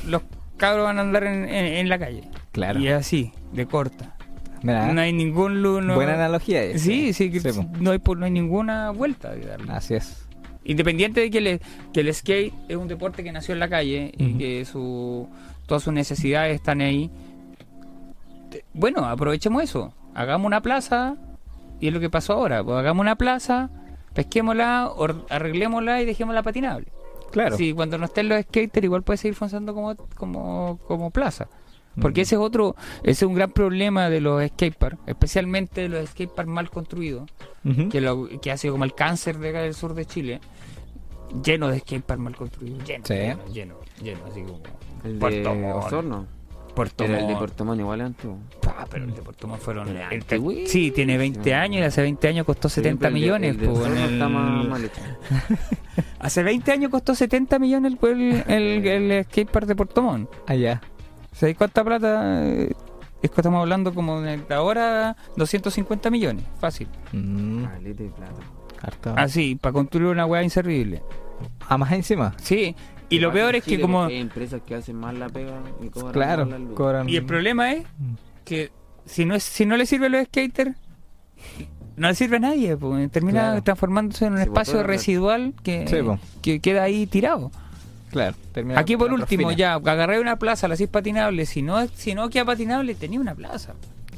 los 0.07 0.23
cabros 0.57 0.85
van 0.85 0.99
a 0.99 1.03
andar 1.03 1.25
en, 1.25 1.45
en- 1.49 1.67
en 1.75 1.89
la 1.89 1.99
calle. 1.99 2.29
Claro. 2.53 2.79
Y 2.81 2.89
así, 2.89 3.33
de 3.53 3.67
corta. 3.67 4.17
No 4.63 5.01
hay 5.01 5.13
ningún 5.13 5.61
no- 5.61 5.95
buena 5.95 6.15
analogía. 6.15 6.63
esa. 6.63 6.79
Sí, 6.85 7.13
sí, 7.13 7.31
que 7.33 7.41
no, 7.81 7.91
hay, 7.91 8.01
no 8.17 8.25
hay 8.25 8.31
ninguna 8.31 8.91
vuelta 8.91 9.35
darle. 9.35 9.73
Así 9.73 9.95
es. 9.95 10.27
Independiente 10.65 11.21
de 11.21 11.31
que, 11.31 11.61
que 11.93 12.01
el 12.01 12.15
skate 12.15 12.55
es 12.69 12.77
un 12.77 12.87
deporte 12.87 13.25
que 13.25 13.33
nació 13.33 13.55
en 13.55 13.59
la 13.59 13.69
calle 13.69 14.13
y 14.17 14.35
que 14.35 14.65
su, 14.65 15.29
todas 15.67 15.83
sus 15.83 15.93
necesidades 15.93 16.55
están 16.55 16.81
ahí. 16.81 17.11
Bueno, 18.75 19.05
aprovechemos 19.05 19.63
eso. 19.65 19.93
Hagamos 20.15 20.47
una 20.47 20.61
plaza 20.61 21.17
y 21.81 21.89
es 21.89 21.93
lo 21.93 21.99
que 21.99 22.11
pasó 22.11 22.35
ahora. 22.35 22.63
Pues 22.63 22.77
hagamos 22.79 23.01
una 23.03 23.17
plaza, 23.17 23.71
pesquémosla, 24.15 24.93
arreglémosla 25.31 26.03
y 26.03 26.05
dejémosla 26.07 26.43
patinable. 26.45 26.87
Claro. 27.33 27.57
Sí, 27.57 27.73
cuando 27.73 27.99
no 27.99 28.05
estén 28.05 28.29
los 28.29 28.41
skaters 28.43 28.85
igual 28.85 29.03
puede 29.03 29.17
seguir 29.17 29.35
funcionando 29.35 29.75
como, 29.75 29.97
como, 30.15 30.79
como 30.87 31.11
plaza. 31.11 31.49
Porque 32.01 32.21
Mm. 32.21 32.23
ese 32.23 32.35
es 32.37 32.41
otro, 32.41 32.75
ese 33.03 33.11
es 33.11 33.23
un 33.23 33.35
gran 33.35 33.51
problema 33.51 34.09
de 34.09 34.21
los 34.23 34.43
skateparks, 34.47 34.99
especialmente 35.07 35.83
de 35.83 35.89
los 35.91 36.09
skateparks 36.11 36.51
mal 36.51 36.71
construidos, 36.71 37.29
que, 37.91 38.01
lo, 38.01 38.29
que 38.41 38.51
ha 38.51 38.57
sido 38.57 38.73
como 38.75 38.85
el 38.85 38.95
cáncer 38.95 39.39
de 39.39 39.51
acá 39.51 39.61
del 39.61 39.75
sur 39.75 39.93
de 39.95 40.07
Chile, 40.07 40.41
lleno 41.45 41.69
de 41.69 41.81
skateparks 41.81 42.23
mal 42.23 42.35
construidos, 42.37 42.83
lleno, 42.85 43.05
Sí. 43.07 43.15
lleno, 43.15 43.45
lleno, 43.53 43.75
lleno, 44.03 44.21
así 44.31 44.41
como 44.43 44.61
El 45.05 45.19
Puerto 45.19 45.55
de. 45.55 45.73
Osorno. 45.73 46.27
Puerto 46.75 47.05
Era 47.05 47.15
el 47.15 47.21
de 47.21 47.27
Montt. 47.27 47.39
Puerto 47.39 47.65
Montt 47.65 47.81
igual 47.81 48.01
antiguo. 48.01 48.39
Ah, 48.67 48.87
pero 48.91 49.05
el 49.05 49.15
de 49.15 49.23
Puerto 49.23 49.47
Montt 49.47 49.61
fueron... 49.61 49.89
El- 49.89 50.01
antiguísimo. 50.03 50.67
sí, 50.69 50.91
tiene 50.91 51.19
20 51.19 51.55
años 51.55 51.81
y 51.83 51.85
hace 51.85 52.03
20 52.03 52.29
años 52.29 52.47
costó 52.47 52.69
70 52.69 52.93
Sí, 52.93 52.99
pero 52.99 53.09
el 53.09 53.15
de- 53.15 53.21
millones. 53.21 53.51
el 53.51 53.61
de 53.61 53.69
pues, 53.69 53.87
el- 53.87 54.13
está 54.15 54.29
más 54.29 54.67
mal 54.69 54.85
hecho. 54.85 55.01
Hace 56.19 56.43
20 56.43 56.73
años 56.73 56.91
costó 56.91 57.15
70 57.15 57.59
millones 57.59 57.93
el, 58.03 58.09
el, 58.49 58.87
el, 58.87 59.11
el 59.11 59.25
skatepark 59.25 59.67
de 59.67 59.77
Puerto 59.77 60.03
Montt. 60.03 60.31
Allá. 60.47 60.81
¿Sabéis 61.33 61.57
cuánta 61.59 61.85
plata? 61.85 62.45
Es 62.47 63.31
que 63.31 63.41
estamos 63.41 63.61
hablando 63.61 63.95
como 63.95 64.21
de 64.21 64.41
ahora 64.51 65.17
250 65.37 66.11
millones, 66.11 66.45
fácil. 66.61 66.89
Mm, 67.13 67.65
Caleta 67.65 68.03
de 68.03 68.09
plata. 68.11 68.43
harto. 68.83 69.15
Así, 69.17 69.55
para 69.57 69.73
construir 69.73 70.09
una 70.09 70.27
weá 70.27 70.43
inservible. 70.43 71.03
Ah, 71.69 71.77
más 71.79 71.93
encima. 71.93 72.35
Sí, 72.39 72.75
y 73.17 73.19
lo 73.21 73.33
peor 73.33 73.55
es 73.57 73.65
que 73.65 73.81
como... 73.81 74.01
porque 74.01 74.15
Hay 74.15 74.21
empresas 74.21 74.61
que 74.67 74.75
hacen 74.75 74.97
más 74.97 75.15
la 75.15 75.29
pega 75.29 75.61
y 75.83 75.89
cobran 75.89 76.13
Claro. 76.13 76.45
más 76.47 76.53
la 76.53 76.59
luz. 76.59 76.75
Cobran. 76.75 77.09
Y 77.09 77.17
el 77.17 77.25
problema 77.25 77.73
es 77.73 77.85
que 78.45 78.71
si 79.07 79.25
no 79.25 79.35
es 79.35 79.43
si 79.43 79.67
no 79.67 79.77
le 79.77 79.87
sirve 79.87 80.07
a 80.07 80.09
los 80.11 80.25
skaters, 80.27 80.77
no 81.97 82.09
le 82.09 82.15
sirve 82.15 82.37
a 82.37 82.41
nadie, 82.41 82.77
pues, 82.77 83.11
termina 83.11 83.41
Claro. 83.43 83.63
transformándose 83.63 84.27
en 84.27 84.35
un 84.35 84.39
espacio 84.41 84.83
residual 84.83 85.55
que, 85.63 85.87
Sí, 85.89 85.97
pues. 86.05 86.21
que 86.41 86.61
queda 86.61 86.83
ahí 86.85 87.07
tirado. 87.07 87.51
Claro. 88.11 88.37
termina 88.53 88.79
Aquí 88.79 88.97
por 88.97 89.13
último, 89.13 89.53
ya, 89.53 89.75
agarré 89.75 90.21
una 90.21 90.37
plaza, 90.37 90.69
la 90.69 90.75
hacís 90.75 90.89
patinable, 90.89 91.47
si 91.47 91.63
no, 91.63 91.87
si 91.89 92.15
no 92.15 92.29
queda 92.29 92.45
patinable, 92.45 92.95
tenía 92.95 93.19
una 93.21 93.35
plaza. 93.35 93.73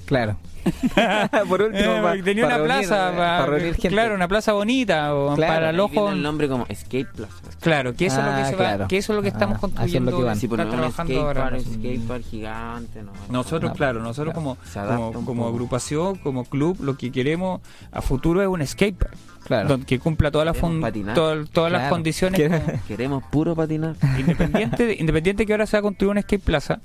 Claro. 0.06 0.36
por 1.48 1.60
último, 1.60 1.92
Eh, 1.96 2.00
pa- 2.02 2.24
tenía 2.24 2.44
pa 2.44 2.56
una 2.56 2.56
reunir, 2.56 2.78
plaza, 2.88 3.08
eh, 3.12 3.16
pa- 3.16 3.38
pa 3.38 3.46
reunir 3.46 3.74
gente. 3.74 3.88
claro, 3.88 4.14
una 4.14 4.28
plaza 4.28 4.52
bonita, 4.54 5.14
o 5.14 5.34
Claro, 5.34 5.52
para 5.52 5.70
el 5.70 5.80
ojo. 5.80 6.10
el 6.10 6.22
nombre 6.22 6.48
como 6.48 6.66
Skate 6.74 7.08
Plaza. 7.12 7.34
Claro, 7.60 7.94
que 7.94 8.06
eso 8.06 8.20
es 8.20 8.26
lo 8.26 8.32
que 8.34 8.40
Ah, 8.40 8.46
se 8.48 8.56
claro. 8.56 8.78
va, 8.84 8.88
que 8.88 8.96
eso 8.96 9.12
es 9.12 9.16
lo 9.16 9.22
que 9.22 9.28
estamos 9.28 9.56
Ah, 9.56 9.58
hacia 9.58 9.66
lo 9.66 9.70
construyendo, 10.06 10.16
que 10.16 10.24
van. 10.24 10.36
Si 10.38 10.46
está 10.46 10.62
un 10.64 10.70
trabajando 10.70 11.20
ahora. 11.20 11.32
skatepark, 11.42 11.52
nosotros. 11.66 11.74
skatepark 11.84 12.24
gigante, 12.24 13.02
no. 13.02 13.12
Nosotros, 13.30 13.70
No, 13.72 13.76
claro, 13.76 14.00
nosotros 14.00 14.34
claro. 14.72 15.12
como, 15.12 15.24
como, 15.26 15.42
un 15.46 15.52
agrupación, 15.52 16.16
como 16.16 16.44
club, 16.46 16.78
lo 16.82 16.96
que 16.96 17.12
queremos 17.12 17.60
a 17.92 18.00
futuro 18.00 18.40
es 18.40 18.48
un 18.48 18.66
skatepark 18.66 19.14
Claro. 19.44 19.68
donde 19.68 19.84
que 19.84 19.98
cumpla 19.98 20.30
todas 20.30 20.46
las 20.46 20.56
todas 20.56 21.36
las 21.72 21.80
Claro. 21.82 21.90
condiciones 21.90 22.40
como- 22.62 22.78
Queremos 22.88 23.22
puro 23.24 23.54
patinar. 23.54 23.96
independiente 24.18 24.86
de, 24.86 24.94
independiente 24.98 25.44
que 25.44 25.52
ahora 25.52 25.66
se 25.66 25.76
va 25.76 25.80
a 25.80 25.82
construir 25.82 26.10
una 26.12 26.22
skate 26.22 26.42
plaza 26.42 26.80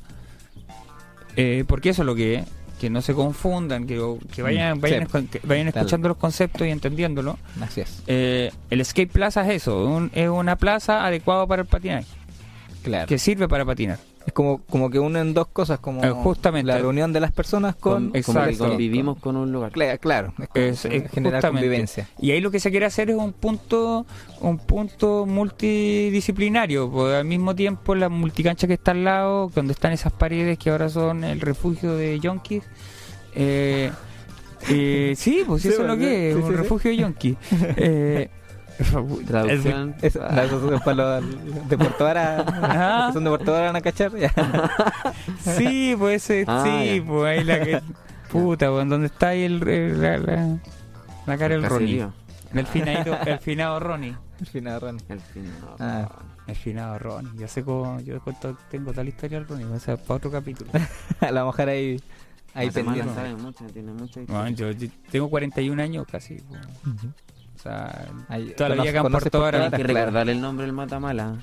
eh, 1.38 1.64
porque 1.68 1.90
eso 1.92 2.02
es 2.02 2.06
lo 2.06 2.16
que 2.16 2.36
es 2.36 2.46
que 2.80 2.90
no 2.90 3.02
se 3.02 3.14
confundan 3.14 3.86
que, 3.86 4.02
que 4.34 4.42
vayan 4.42 4.78
Mm, 4.78 4.82
vayan, 4.82 5.08
sí. 5.08 5.12
escu- 5.18 5.30
que 5.30 5.40
vayan 5.46 5.72
Tal. 5.72 5.82
escuchando 5.82 6.08
los 6.08 6.18
conceptos 6.18 6.66
y 6.68 6.72
entendiéndolo 6.72 7.38
Así 7.62 7.82
es. 7.82 8.02
Eh, 8.08 8.52
el 8.70 8.86
skate 8.86 9.12
plaza 9.12 9.42
es 9.48 9.62
eso 9.64 9.86
un- 9.86 10.10
es 10.16 10.30
una 10.30 10.56
plaza 10.56 11.06
adecuada 11.06 11.46
para 11.46 11.62
el 11.64 11.68
patinaje 11.68 12.08
Claro. 12.84 13.08
que 13.08 13.18
sirve 13.20 13.48
para 13.48 13.66
patinar 13.66 14.00
Es 14.30 14.34
como, 14.34 14.60
como 14.70 14.92
que 14.92 15.00
unen 15.00 15.34
dos 15.34 15.48
cosas, 15.48 15.80
como 15.80 16.04
Eh, 16.04 16.12
justamente. 16.12 16.68
la 16.72 16.78
reunión 16.78 17.12
de 17.12 17.20
las 17.20 17.32
personas 17.32 17.76
con... 17.76 18.02
Como 18.02 18.12
que 18.14 18.20
Exacto. 18.20 18.68
convivimos 18.68 19.18
con 19.18 19.36
un 19.36 19.52
lugar. 19.52 19.72
Cla- 19.72 19.98
Claro, 20.00 20.34
es 20.40 20.48
como 20.50 20.66
Es- 20.66 20.86
es 20.86 21.10
generar 21.12 21.40
justamente. 21.42 21.66
convivencia. 21.68 22.08
Y 22.20 22.30
ahí 22.32 22.40
lo 22.42 22.52
que 22.52 22.60
se 22.60 22.70
quiere 22.70 22.86
hacer 22.86 23.10
es 23.10 23.16
un 23.16 23.34
punto 23.34 24.06
un 24.42 24.58
punto 24.60 25.26
multidisciplinario. 25.26 26.90
Porque 26.92 27.16
al 27.16 27.26
mismo 27.26 27.56
tiempo 27.56 27.96
la 27.96 28.10
multicancha 28.10 28.68
que 28.68 28.74
está 28.74 28.92
al 28.92 29.04
lado, 29.04 29.52
donde 29.54 29.74
están 29.74 29.92
esas 29.94 30.14
paredes 30.14 30.58
que 30.58 30.70
ahora 30.70 30.90
son 30.90 31.24
el 31.24 31.42
refugio 31.42 31.96
de 31.96 32.20
yonkis. 32.20 32.64
Eh, 33.36 33.92
eh, 34.70 35.14
sí, 35.16 35.44
pues 35.46 35.62
Sí, 35.64 35.70
eso 35.70 35.82
es 35.82 35.88
lo 35.88 35.98
que 35.98 36.30
es, 36.30 36.36
sí, 36.36 36.42
un 36.42 36.48
sí, 36.48 36.54
sí. 36.54 36.58
refugio 36.62 36.92
de 36.92 36.98
yonkis. 36.98 37.36
Eh, 37.78 38.30
Traducción. 39.28 39.96
Eso 40.02 40.26
es 40.26 40.82
para 40.82 40.94
los 41.22 41.70
de 41.70 41.78
Puerto 41.78 42.04
Vara. 42.04 42.42
Ajá. 42.42 43.08
que 43.08 43.14
son 43.14 43.24
de 43.24 43.30
Puerto 43.30 43.52
Vara 43.52 43.66
van 43.68 43.76
a 43.76 43.82
cachar. 43.82 44.12
Ya. 44.18 44.32
sí, 45.58 45.96
pues 45.98 46.30
eh, 46.30 46.46
Ah, 46.48 46.64
sí, 46.66 46.98
ya. 47.00 47.06
pues 47.06 47.26
ahí 47.40 47.44
la 47.44 47.60
que... 47.64 47.82
Puta, 48.32 48.70
pues 48.70 48.88
donde 48.88 49.08
está 49.08 49.30
ahí 49.30 49.44
el, 49.44 49.68
el- 49.68 50.02
la, 50.02 50.18
la, 50.20 50.58
la 51.26 51.38
cara 51.38 51.56
del 51.56 51.64
Ronnie. 51.66 52.06
El 52.54 52.66
finado, 52.68 53.18
el 53.26 53.40
finado 53.40 53.80
Ronnie. 53.80 54.12
Al. 54.12 54.18
El 55.10 55.20
fin. 55.22 55.52
no, 55.62 55.76
Ah. 55.80 56.10
El 56.48 56.56
finado 56.56 56.98
Ronnie. 57.00 57.32
Yo 57.38 57.48
sé 57.48 57.64
cómo. 57.64 58.00
Yo 58.02 58.20
cuento- 58.22 58.56
tengo 58.70 58.94
tal 58.94 59.08
historia 59.08 59.40
del 59.40 59.48
Ronnie. 59.48 59.66
O 59.66 59.80
sea, 59.80 59.98
para 59.98 60.16
otro 60.18 60.32
capítulo. 60.32 60.70
A 61.22 61.32
la 61.32 61.44
mujer 61.44 61.70
ahí, 61.70 62.02
ahí 62.54 62.70
pendiente. 62.72 63.12
tiene 63.74 63.92
mucha 63.94 64.22
yo, 64.56 64.72
yo 64.72 64.88
tengo 65.12 65.30
41 65.30 65.82
años 65.82 66.06
casi. 66.12 66.36
Ujú. 66.36 67.12
O 67.60 67.62
sea, 67.62 68.06
Ahí- 68.30 68.54
Toda 68.56 68.70
la 68.70 68.84
vida 68.84 69.02
Vara. 69.04 69.66
Hay 69.66 69.72
que 69.72 69.84
recordar 69.84 70.30
el 70.30 70.40
nombre 70.40 70.66
del 70.66 70.74
Matamala. 70.74 71.36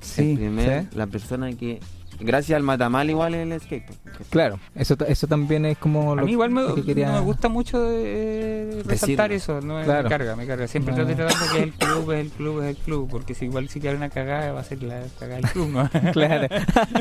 sí. 0.00 0.30
El 0.32 0.36
primer- 0.38 0.82
¿sí? 0.84 0.88
La 0.96 1.06
persona 1.06 1.52
que. 1.52 1.78
Gracias 2.20 2.56
al 2.56 2.62
Matamala, 2.62 3.10
igual 3.10 3.34
el 3.34 3.58
skate. 3.60 3.90
Claro, 4.30 4.60
eso, 4.76 4.96
eso 5.08 5.26
también 5.26 5.64
es 5.66 5.76
como 5.78 6.12
A 6.12 6.16
lo 6.16 6.24
mí 6.24 6.32
igual 6.32 6.50
me, 6.50 6.72
que 6.74 6.84
quería... 6.84 7.08
no 7.08 7.14
me 7.14 7.20
gusta 7.20 7.48
mucho 7.48 7.78
eh, 7.90 8.82
resaltar 8.86 9.30
Decirlo. 9.30 9.58
eso, 9.58 9.66
no 9.66 9.78
me, 9.78 9.84
Claro. 9.84 10.04
me 10.04 10.08
carga, 10.10 10.36
me 10.36 10.46
carga. 10.46 10.68
Siempre 10.68 10.94
No. 10.94 11.00
estoy 11.00 11.16
tratando 11.16 11.52
que 11.52 11.58
es 11.58 11.64
el 11.64 11.72
club, 11.78 12.12
es 12.12 12.20
el 12.20 12.30
club, 12.30 12.62
es 12.62 12.68
el 12.68 12.76
club, 12.76 13.08
porque 13.10 13.34
si 13.34 13.46
igual 13.46 13.68
si 13.70 13.80
queda 13.80 13.94
una 13.96 14.08
cagada 14.10 14.52
va 14.52 14.60
a 14.60 14.64
ser 14.64 14.82
la 14.84 15.00
cagada 15.18 15.40
del 15.40 15.50
club, 15.50 15.68
¿no? 15.70 15.90
Claro, 16.12 16.46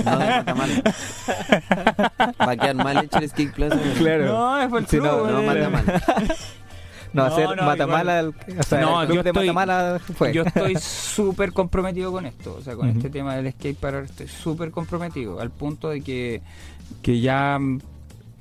No 0.03 0.17
del 0.19 0.29
Matamala. 0.29 0.81
Va 2.41 2.51
a 2.51 2.57
quedar 2.57 2.75
mal 2.75 2.97
hecho 3.05 3.19
el 3.19 3.29
skate 3.29 3.53
plaza. 3.53 3.77
Claro. 3.99 4.25
No, 4.25 4.61
es 4.61 4.69
por 4.69 4.79
el 4.79 4.87
Sí, 4.87 4.97
club. 4.97 5.05
no, 5.27 5.41
No, 5.41 5.51
eh. 5.53 5.69
No, 7.13 7.23
hacer 7.25 7.45
no, 7.57 7.63
Matamala, 7.63 8.19
el- 8.21 8.29
o 8.59 8.63
sea, 8.63 8.81
No, 8.81 9.01
el 9.01 9.07
club 9.07 9.17
yo 9.17 9.23
de 9.23 9.29
estoy- 9.31 9.47
Matamala 9.47 9.99
fue. 9.99 10.33
Yo 10.33 10.43
estoy 10.43 10.75
súper 10.79 11.51
comprometido 11.51 12.11
con 12.11 12.25
esto, 12.25 12.55
o 12.57 12.61
sea, 12.61 12.75
con 12.75 12.87
este 12.89 13.09
tema 13.09 13.35
del 13.35 13.51
skate 13.51 13.77
park 13.77 14.05
estoy 14.05 14.27
súper 14.27 14.71
comprometido, 14.71 15.39
al 15.41 15.51
punto 15.51 15.89
de 15.89 16.01
que, 16.01 16.41
que 17.01 17.19
ya, 17.19 17.57
mm, 17.59 17.79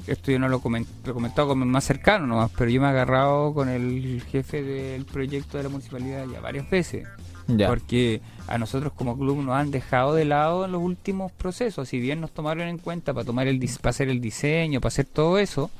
esto 0.06 0.30
yo 0.30 0.38
no 0.38 0.48
lo, 0.48 0.60
comen- 0.60 0.86
lo 1.04 1.10
he 1.10 1.14
comentado 1.14 1.48
con 1.48 1.68
más 1.68 1.84
cercano 1.84 2.26
nomás, 2.26 2.50
pero 2.56 2.70
yo 2.70 2.80
me 2.80 2.86
he 2.86 2.90
agarrado 2.90 3.52
con 3.54 3.68
el 3.68 4.22
jefe 4.30 4.62
del 4.62 5.04
proyecto 5.04 5.56
de 5.58 5.64
la 5.64 5.68
municipalidad 5.68 6.26
ya 6.32 6.40
varias 6.40 6.70
veces, 6.70 7.06
Ya. 7.48 7.66
porque 7.68 8.20
a 8.46 8.56
nosotros 8.58 8.92
como 8.94 9.18
club 9.18 9.42
nos 9.42 9.56
han 9.56 9.70
dejado 9.72 10.14
de 10.14 10.24
lado 10.24 10.64
en 10.64 10.72
los 10.72 10.80
últimos 10.82 11.32
procesos, 11.32 11.88
si 11.88 11.98
bien 11.98 12.20
nos 12.20 12.30
tomaron 12.30 12.68
en 12.68 12.78
cuenta 12.78 13.12
para, 13.12 13.24
tomar 13.24 13.46
el, 13.48 13.58
para 13.82 13.90
hacer 13.90 14.08
el 14.08 14.20
diseño, 14.20 14.80
para 14.80 14.88
hacer 14.88 15.06
todo 15.06 15.38
eso, 15.38 15.70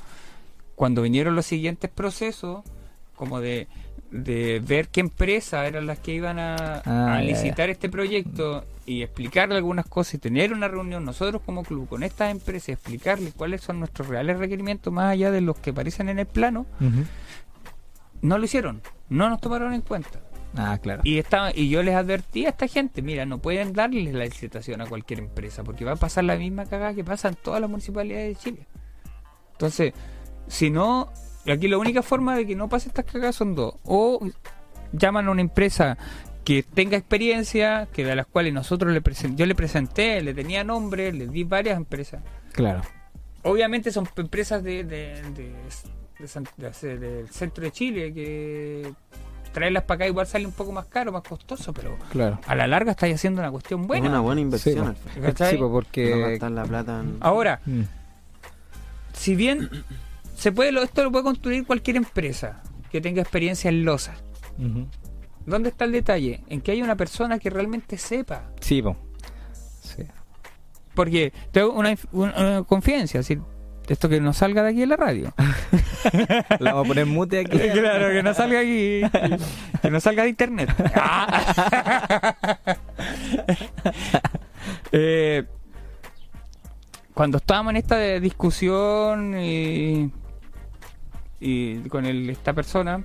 cuando 0.74 1.02
vinieron 1.02 1.34
los 1.36 1.46
siguientes 1.46 1.90
procesos, 1.90 2.60
como 3.20 3.40
de 3.40 3.68
de 4.10 4.60
ver 4.64 4.88
qué 4.88 5.00
empresas 5.00 5.68
eran 5.68 5.86
las 5.86 5.98
que 6.00 6.12
iban 6.12 6.38
a, 6.38 6.82
Ah, 6.84 7.14
a 7.14 7.20
ya, 7.20 7.28
licitar 7.28 7.70
este 7.70 7.88
proyecto 7.88 8.64
y 8.84 9.02
explicarle 9.02 9.54
algunas 9.54 9.86
cosas 9.86 10.14
y 10.14 10.18
tener 10.18 10.52
una 10.52 10.66
reunión 10.66 11.04
nosotros 11.04 11.42
como 11.46 11.62
club 11.62 11.88
con 11.88 12.02
estas 12.02 12.32
empresas 12.32 12.70
y 12.70 12.72
explicarles 12.72 13.34
cuáles 13.34 13.60
son 13.60 13.78
nuestros 13.78 14.08
reales 14.08 14.38
requerimientos 14.38 14.92
más 14.92 15.12
allá 15.12 15.30
de 15.30 15.40
los 15.40 15.56
que 15.58 15.70
aparecen 15.70 16.08
en 16.08 16.18
el 16.18 16.26
plano, 16.26 16.66
no 18.22 18.38
lo 18.38 18.44
hicieron, 18.44 18.82
no 19.08 19.28
nos 19.30 19.40
tomaron 19.40 19.72
en 19.74 19.82
cuenta. 19.82 20.20
Ah, 20.56 20.78
claro. 20.82 21.02
Y, 21.04 21.18
estaba, 21.18 21.52
y 21.54 21.68
yo 21.68 21.80
les 21.84 21.94
advertí 21.94 22.46
a 22.46 22.48
esta 22.48 22.66
gente, 22.66 23.02
mira, 23.02 23.24
no 23.24 23.38
pueden 23.38 23.72
darles 23.72 24.12
la 24.12 24.24
licitación 24.24 24.80
a 24.80 24.86
cualquier 24.86 25.20
empresa 25.20 25.62
porque 25.62 25.84
va 25.84 25.92
a 25.92 25.96
pasar 25.96 26.24
la 26.24 26.34
misma 26.34 26.66
cagada 26.66 26.92
que 26.94 27.04
pasa 27.04 27.28
en 27.28 27.36
todas 27.36 27.60
las 27.60 27.70
municipalidades 27.70 28.36
de 28.36 28.42
Chile. 28.42 28.66
Entonces, 29.52 29.92
si 30.48 30.70
no, 30.70 31.12
aquí 31.46 31.68
la 31.68 31.78
única 31.78 32.02
forma 32.02 32.36
de 32.36 32.46
que 32.46 32.56
no 32.56 32.68
pase 32.68 32.88
estas 32.88 33.04
cagadas 33.04 33.36
son 33.36 33.54
dos. 33.54 33.74
O 33.84 34.20
llaman 34.92 35.28
a 35.28 35.30
una 35.30 35.40
empresa 35.40 35.96
que 36.44 36.62
tenga 36.62 36.96
experiencia, 36.96 37.88
que 37.92 38.04
de 38.04 38.16
las 38.16 38.26
cuales 38.26 38.52
nosotros 38.52 38.92
le 38.92 39.02
yo 39.36 39.46
le 39.46 39.54
presenté, 39.54 40.20
le 40.22 40.34
tenía 40.34 40.64
nombre, 40.64 41.12
le 41.12 41.26
di 41.26 41.44
varias 41.44 41.76
empresas. 41.76 42.22
Claro. 42.52 42.82
Obviamente 43.42 43.90
son 43.92 44.08
empresas 44.16 44.62
de, 44.62 44.84
de- 44.84 45.22
de- 45.34 45.54
de 46.18 46.28
San- 46.28 46.46
de 46.56 46.66
hace- 46.66 46.98
del 46.98 47.28
centro 47.30 47.64
de 47.64 47.70
Chile 47.72 48.12
que 48.12 48.92
traerlas 49.52 49.84
para 49.84 49.96
acá 49.96 50.06
igual 50.06 50.26
sale 50.26 50.46
un 50.46 50.52
poco 50.52 50.70
más 50.72 50.86
caro, 50.86 51.10
más 51.12 51.22
costoso, 51.22 51.72
pero 51.72 51.96
Claro. 52.10 52.38
a 52.46 52.54
la 52.54 52.66
larga 52.66 52.92
estáis 52.92 53.14
haciendo 53.14 53.40
una 53.40 53.50
cuestión 53.50 53.80
Es 53.82 53.86
buena. 53.86 54.08
una 54.08 54.20
buena 54.20 54.40
inversión. 54.42 54.94
Sí, 55.14 55.56
porque... 55.58 56.20
gastar 56.20 56.50
la 56.52 56.64
plata 56.64 57.00
en... 57.00 57.16
Ahora, 57.20 57.60
Mm. 57.66 57.82
si 59.12 59.34
bien 59.34 59.68
se 60.40 60.52
puede 60.52 60.70
esto 60.82 61.02
lo 61.04 61.12
puede 61.12 61.24
construir 61.24 61.66
cualquier 61.66 61.96
empresa 61.96 62.62
que 62.90 63.00
tenga 63.00 63.20
experiencia 63.20 63.68
en 63.68 63.84
losa. 63.84 64.14
¿Dónde 65.46 65.68
está 65.68 65.84
el 65.84 65.92
detalle? 65.92 66.40
En 66.48 66.60
que 66.62 66.72
haya 66.72 66.82
una 66.84 66.96
persona 66.96 67.38
que 67.38 67.50
realmente 67.50 67.98
sepa. 67.98 68.50
Sí, 68.60 68.80
po. 68.82 68.96
Sí. 69.82 70.04
Porque 70.94 71.32
tengo 71.52 71.72
una, 71.72 71.94
una- 72.12 72.34
una 72.36 72.62
confidencia, 72.64 73.20
así, 73.20 73.38
esto 73.88 74.08
que 74.08 74.20
no 74.20 74.32
salga 74.32 74.62
de 74.62 74.70
aquí 74.70 74.82
en 74.82 74.88
la 74.90 74.96
radio. 74.96 75.32
La 76.58 76.72
vamos 76.72 76.86
a 76.86 76.88
poner 76.88 77.06
mute 77.06 77.40
aquí. 77.40 77.58
claro, 77.72 78.08
que 78.12 78.22
no 78.22 78.32
salga 78.34 78.60
aquí. 78.60 79.02
Que 79.82 79.90
no 79.90 80.00
salga 80.00 80.22
de 80.24 80.28
internet. 80.30 80.70
Eh, 84.92 85.44
cuando 87.14 87.38
estábamos 87.38 87.70
en 87.70 87.76
esta 87.76 87.96
discusión 88.20 89.38
y, 89.38 90.10
y 91.40 91.76
con 91.88 92.04
el- 92.06 92.28
esta 92.30 92.52
persona, 92.52 93.02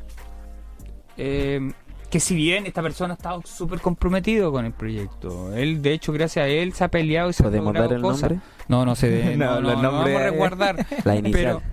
eh, 1.17 1.71
que 2.09 2.19
si 2.19 2.35
bien 2.35 2.65
esta 2.65 2.81
persona 2.81 3.13
estaba 3.15 3.41
súper 3.45 3.79
comprometido 3.81 4.51
con 4.51 4.65
el 4.65 4.71
proyecto, 4.73 5.53
él, 5.55 5.81
de 5.81 5.93
hecho, 5.93 6.13
gracias 6.13 6.45
a 6.45 6.47
él 6.47 6.73
se 6.73 6.83
ha 6.83 6.87
peleado 6.89 7.29
y 7.29 7.33
se 7.33 7.43
ha 7.43 7.47
¿Podemos 7.47 7.67
logrado 7.67 7.89
dar 7.89 7.95
el 7.97 8.01
cosas. 8.03 8.29
nombre? 8.31 8.47
No, 8.67 8.85
no 8.85 8.95
se 8.95 9.09
dé, 9.09 9.35
No, 9.37 9.59
no, 9.61 9.75
no, 9.75 9.81
no 9.81 9.91
vamos 9.91 10.09
a 10.09 10.29
resguardar. 10.29 10.85
La 11.03 11.15
inicial. 11.15 11.61
Pero, 11.61 11.63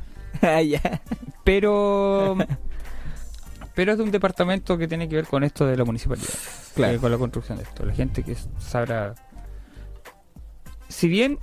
ah, 0.43 1.01
pero 1.45 2.37
pero 3.75 3.93
es 3.93 3.99
de 3.99 4.05
un 4.05 4.11
departamento 4.11 4.77
que 4.79 4.87
tiene 4.89 5.09
que 5.09 5.17
ver 5.17 5.27
con 5.27 5.45
esto 5.45 5.67
de 5.67 5.77
la 5.77 5.85
municipalidad 5.85 6.29
Claro. 6.75 6.95
eh, 6.95 6.99
con 6.99 7.11
la 7.11 7.19
construcción 7.19 7.59
de 7.59 7.65
esto 7.65 7.85
la 7.87 7.93
gente 7.95 8.23
que 8.23 8.37
sabrá 8.59 9.15
si 10.89 11.09
bien 11.09 11.39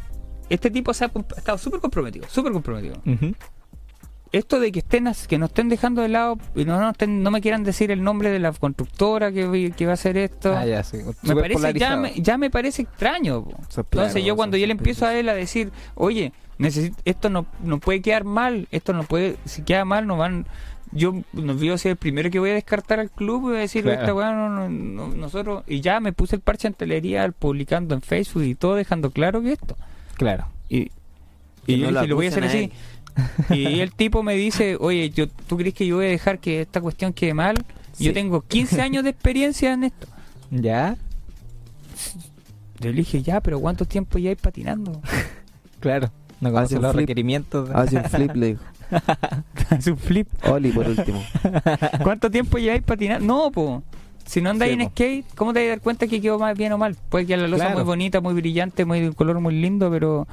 este 0.50 0.70
tipo 0.72 0.94
se 0.94 1.06
ha, 1.06 1.12
ha 1.16 1.38
estado 1.38 1.58
súper 1.58 1.80
comprometido 1.80 2.28
súper 2.30 2.52
comprometido 2.52 2.96
Ujú. 3.06 3.34
Esto 4.32 4.60
de 4.60 4.72
que 4.72 4.80
estén 4.80 5.08
que 5.28 5.38
nos 5.38 5.50
estén 5.50 5.70
dejando 5.70 6.02
de 6.02 6.10
lado 6.10 6.38
y 6.56 6.66
no, 6.66 6.80
no, 6.80 6.90
estén- 6.92 7.24
no 7.24 7.32
me 7.32 7.42
quieran 7.42 7.64
decir 7.64 7.90
el 7.92 8.04
nombre 8.04 8.30
de 8.30 8.40
la 8.40 8.52
constructora 8.52 9.32
que, 9.32 9.72
que 9.76 9.86
va 9.86 9.92
a 9.92 9.94
hacer 9.96 10.18
esto 10.18 10.56
Ah, 10.56 10.66
ya, 10.66 10.84
sí. 10.84 10.98
me 11.24 11.36
parece 11.36 11.74
ya 11.74 11.96
me, 11.96 12.14
ya 12.16 12.38
me 12.38 12.50
parece 12.50 12.84
extraño 12.84 13.46
Entonces 13.76 14.24
yo 14.24 14.36
cuando 14.36 14.56
yo 14.58 14.66
le 14.68 14.74
empiezo 14.74 15.06
a 15.06 15.14
él 15.16 15.30
a 15.30 15.34
decir, 15.34 15.72
oye, 15.96 16.32
necesito, 16.60 16.98
esto 17.06 17.30
no, 17.30 17.46
no 17.64 17.80
puede 17.80 18.02
quedar 18.02 18.24
mal, 18.24 18.68
esto 18.72 18.94
no 18.94 19.04
puede, 19.04 19.38
si 19.46 19.64
queda 19.64 19.84
mal 19.86 20.06
no 20.06 20.18
van, 20.18 20.46
yo 20.92 21.14
no 21.34 21.54
voy 21.56 21.70
a 21.70 21.78
ser 21.78 21.92
el 21.92 21.98
primero 21.98 22.30
que 22.30 22.38
voy 22.40 22.50
a 22.52 22.54
descartar 22.56 23.00
al 23.00 23.10
club 23.10 23.42
y 23.42 23.48
voy 23.50 23.58
a 23.58 23.60
decir, 23.62 23.84
Claro. 23.84 24.00
esta 24.02 24.14
weá 24.14 24.32
no, 24.34 24.50
no- 24.50 24.70
no- 24.70 25.08
nosotros, 25.16 25.64
y 25.68 25.82
ya 25.82 26.00
me 26.00 26.14
puse 26.14 26.36
el 26.36 26.42
parche 26.42 26.68
en 26.68 26.74
telería 26.76 27.32
publicando 27.32 27.96
en 27.96 28.02
Facebook 28.02 28.44
y 28.44 28.56
todo 28.56 28.76
dejando 28.76 29.10
claro 29.12 29.42
que 29.42 29.54
esto. 29.54 29.76
Claro. 30.16 30.48
Y, 30.68 30.86
Que 31.66 31.74
y 31.74 31.80
yo 31.80 31.88
dije, 31.92 32.08
lo 32.08 32.16
voy 32.16 32.26
a 32.26 32.30
hacer 32.30 32.44
así. 32.44 32.72
Y 33.50 33.80
el 33.80 33.92
tipo 33.94 34.24
me 34.24 34.36
dice, 34.36 34.78
oye, 34.80 35.10
yo, 35.10 35.28
¿tú 35.48 35.58
crees 35.58 35.74
que 35.74 35.86
yo 35.88 35.98
voy 35.98 36.06
a 36.06 36.10
dejar 36.10 36.40
que 36.40 36.62
esta 36.62 36.82
cuestión 36.82 37.14
quede 37.14 37.34
mal? 37.34 37.56
Sí. 37.94 38.06
Yo 38.06 38.14
tengo 38.14 38.42
15 38.42 38.82
años 38.82 39.04
de 39.04 39.10
experiencia 39.12 39.74
en 39.74 39.84
esto. 39.86 40.08
¿Ya? 40.52 40.96
Yo 42.80 42.90
le 42.92 42.98
dije, 42.98 43.22
ya, 43.22 43.42
pero 43.42 43.60
¿cuánto 43.60 43.86
tiempo 43.86 44.18
ya 44.18 44.30
hay 44.30 44.36
patinando? 44.36 45.02
Claro. 45.80 46.12
No 46.42 46.50
Hace 46.50 46.76
conoce 46.76 46.76
los 46.80 46.92
flip. 46.92 47.00
requerimientos. 47.04 47.70
de- 47.70 47.76
Hace 47.76 47.98
un 47.98 48.04
flip, 48.04 48.36
le 48.36 48.46
dijo. 48.48 48.64
Es 49.78 49.88
un 49.88 49.98
flip. 49.98 50.28
Oli 50.46 50.72
por 50.72 50.88
último. 50.90 51.24
¿Cuánto 52.04 52.30
tiempo 52.30 52.58
lleváis 52.58 52.82
patinando? 52.84 53.26
No, 53.26 53.50
po. 53.52 53.82
Si 54.26 54.42
no 54.42 54.50
andáis 54.50 54.74
Sí, 54.76 54.82
en 54.82 54.90
skate, 54.90 55.26
¿cómo 55.36 55.54
te 55.54 55.60
vas 55.60 55.66
a 55.68 55.70
dar 55.70 55.80
cuenta 55.82 56.06
que 56.08 56.20
quedó 56.20 56.38
más 56.38 56.58
bien 56.58 56.74
o 56.74 56.78
mal? 56.78 56.98
Puede 57.10 57.26
que 57.26 57.38
la 57.38 57.48
losa 57.48 57.64
Claro. 57.66 57.78
muy 57.80 57.86
bonita, 57.86 58.20
muy 58.20 58.34
brillante, 58.34 58.84
muy 58.84 59.00
de 59.00 59.08
un 59.08 59.14
color 59.14 59.40
muy 59.40 59.56
lindo, 59.60 59.90
pero 59.90 60.28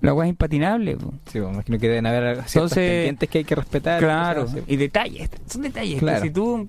la 0.00 0.10
agua 0.10 0.24
es 0.24 0.30
impatinable. 0.30 0.96
po. 0.96 1.12
Sí, 1.30 1.40
me 1.40 1.50
imagino 1.50 1.78
que 1.78 1.88
deben 1.88 2.06
haber 2.06 2.42
ciertos 2.48 2.74
pendientes 2.74 3.28
que 3.28 3.38
hay 3.38 3.44
que 3.44 3.54
respetar. 3.54 4.00
Claro, 4.00 4.42
cosas 4.46 4.60
y 4.66 4.76
detalles, 4.76 5.30
son 5.46 5.62
detalles 5.62 5.98
Claro. 5.98 6.20
que 6.22 6.28
si 6.28 6.32
tú 6.34 6.68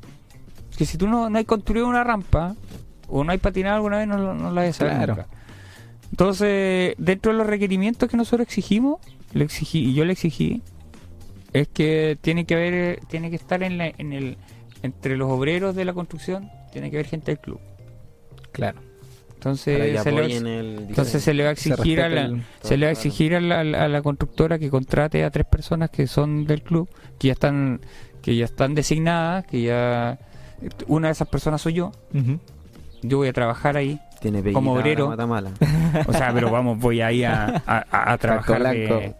que 0.77 0.85
si 0.85 0.97
tú 0.97 1.07
no, 1.07 1.29
no 1.29 1.37
hay 1.37 1.45
construido 1.45 1.87
una 1.87 2.03
rampa 2.03 2.55
o 3.07 3.23
no 3.23 3.31
hay 3.31 3.37
patinado 3.37 3.75
alguna 3.75 3.97
vez 3.99 4.07
no, 4.07 4.33
no 4.33 4.51
la 4.51 4.71
saber 4.73 4.95
Claro. 4.97 5.15
nunca. 5.15 5.27
Entonces, 6.11 6.95
dentro 6.97 7.31
de 7.31 7.37
los 7.37 7.47
requerimientos 7.47 8.09
que 8.09 8.17
nosotros 8.17 8.45
exigimos, 8.47 8.99
le 9.33 9.45
exigí 9.45 9.79
y 9.89 9.93
yo 9.93 10.03
le 10.05 10.13
exigí 10.13 10.61
es 11.53 11.67
que 11.67 12.17
tiene 12.21 12.45
que 12.45 12.53
haber 12.55 12.99
tiene 13.07 13.29
que 13.29 13.35
estar 13.35 13.63
en, 13.63 13.77
la, 13.77 13.87
en 13.97 14.13
el 14.13 14.37
entre 14.83 15.15
los 15.17 15.29
obreros 15.29 15.75
de 15.75 15.85
la 15.85 15.93
construcción 15.93 16.49
tiene 16.71 16.89
que 16.89 16.97
haber 16.97 17.07
gente 17.07 17.31
del 17.31 17.39
club. 17.39 17.59
Claro. 18.51 18.79
Entonces, 19.41 20.03
se 20.03 20.11
le, 20.11 20.17
va- 20.19 20.21
entonces 20.87 21.23
se 21.23 21.33
le 21.33 21.43
va 21.43 21.49
a 21.49 21.55
Se 21.55 21.69
exigir 21.69 21.99
a 21.99 22.07
respeta 22.09 22.27
la, 22.29 22.35
el- 22.35 22.43
se 22.61 22.77
le 22.77 22.85
va 22.85 22.89
a 22.89 22.91
exigir 22.91 23.35
a 23.35 23.41
la, 23.41 23.59
a 23.61 23.87
la 23.87 24.01
constructora 24.03 24.59
que 24.59 24.69
contrate 24.69 25.23
a 25.23 25.31
tres 25.31 25.47
personas 25.47 25.89
que 25.89 26.05
son 26.05 26.45
del 26.45 26.61
club, 26.61 26.87
que 27.17 27.29
ya 27.29 27.33
están, 27.33 27.81
que 28.21 28.35
ya 28.35 28.45
están 28.45 28.75
designadas, 28.75 29.47
que 29.47 29.63
ya 29.63 30.19
una 30.87 31.07
de 31.07 31.13
esas 31.13 31.27
personas 31.27 31.59
soy 31.59 31.73
yo. 31.73 31.91
Ujú. 32.13 32.39
Yo 33.01 33.17
voy 33.17 33.29
a 33.29 33.33
trabajar 33.33 33.77
ahí, 33.77 33.99
Tiene 34.19 34.43
como 34.53 34.73
obrero. 34.73 35.07
Matamala. 35.09 35.49
o 36.07 36.13
sea, 36.13 36.31
pero 36.31 36.51
vamos, 36.51 36.77
voy 36.77 37.01
ahí 37.01 37.23
a, 37.23 37.63
a, 37.65 37.85
a- 37.89 38.11
a 38.13 38.17
trabajar 38.19 38.61
de, 38.61 39.15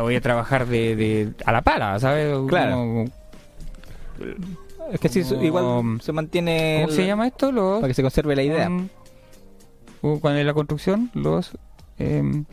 voy 0.00 0.16
a 0.16 0.20
trabajar 0.20 0.66
de, 0.66 0.96
de- 0.96 1.32
a 1.46 1.52
la 1.52 1.62
pala, 1.62 1.98
¿sabes? 1.98 2.36
Claro. 2.46 2.72
Como- 2.76 3.04
Es 4.92 5.00
que 5.00 5.08
sí, 5.08 5.22
Como- 5.22 5.42
igual 5.42 6.00
se 6.00 6.12
mantiene. 6.12 6.82
¿Cómo 6.84 6.94
se 6.94 7.06
llama 7.06 7.26
esto? 7.26 7.52
Los, 7.52 7.76
Para 7.80 7.88
que 7.88 7.94
se 7.94 8.02
conserve 8.02 8.34
la 8.36 8.42
idea. 8.42 8.68
um, 8.68 8.88
uh, 10.02 10.18
cuando 10.20 10.40
en 10.40 10.46
la 10.46 10.54
construcción, 10.54 11.10
los 11.14 11.52
em, 11.98 12.44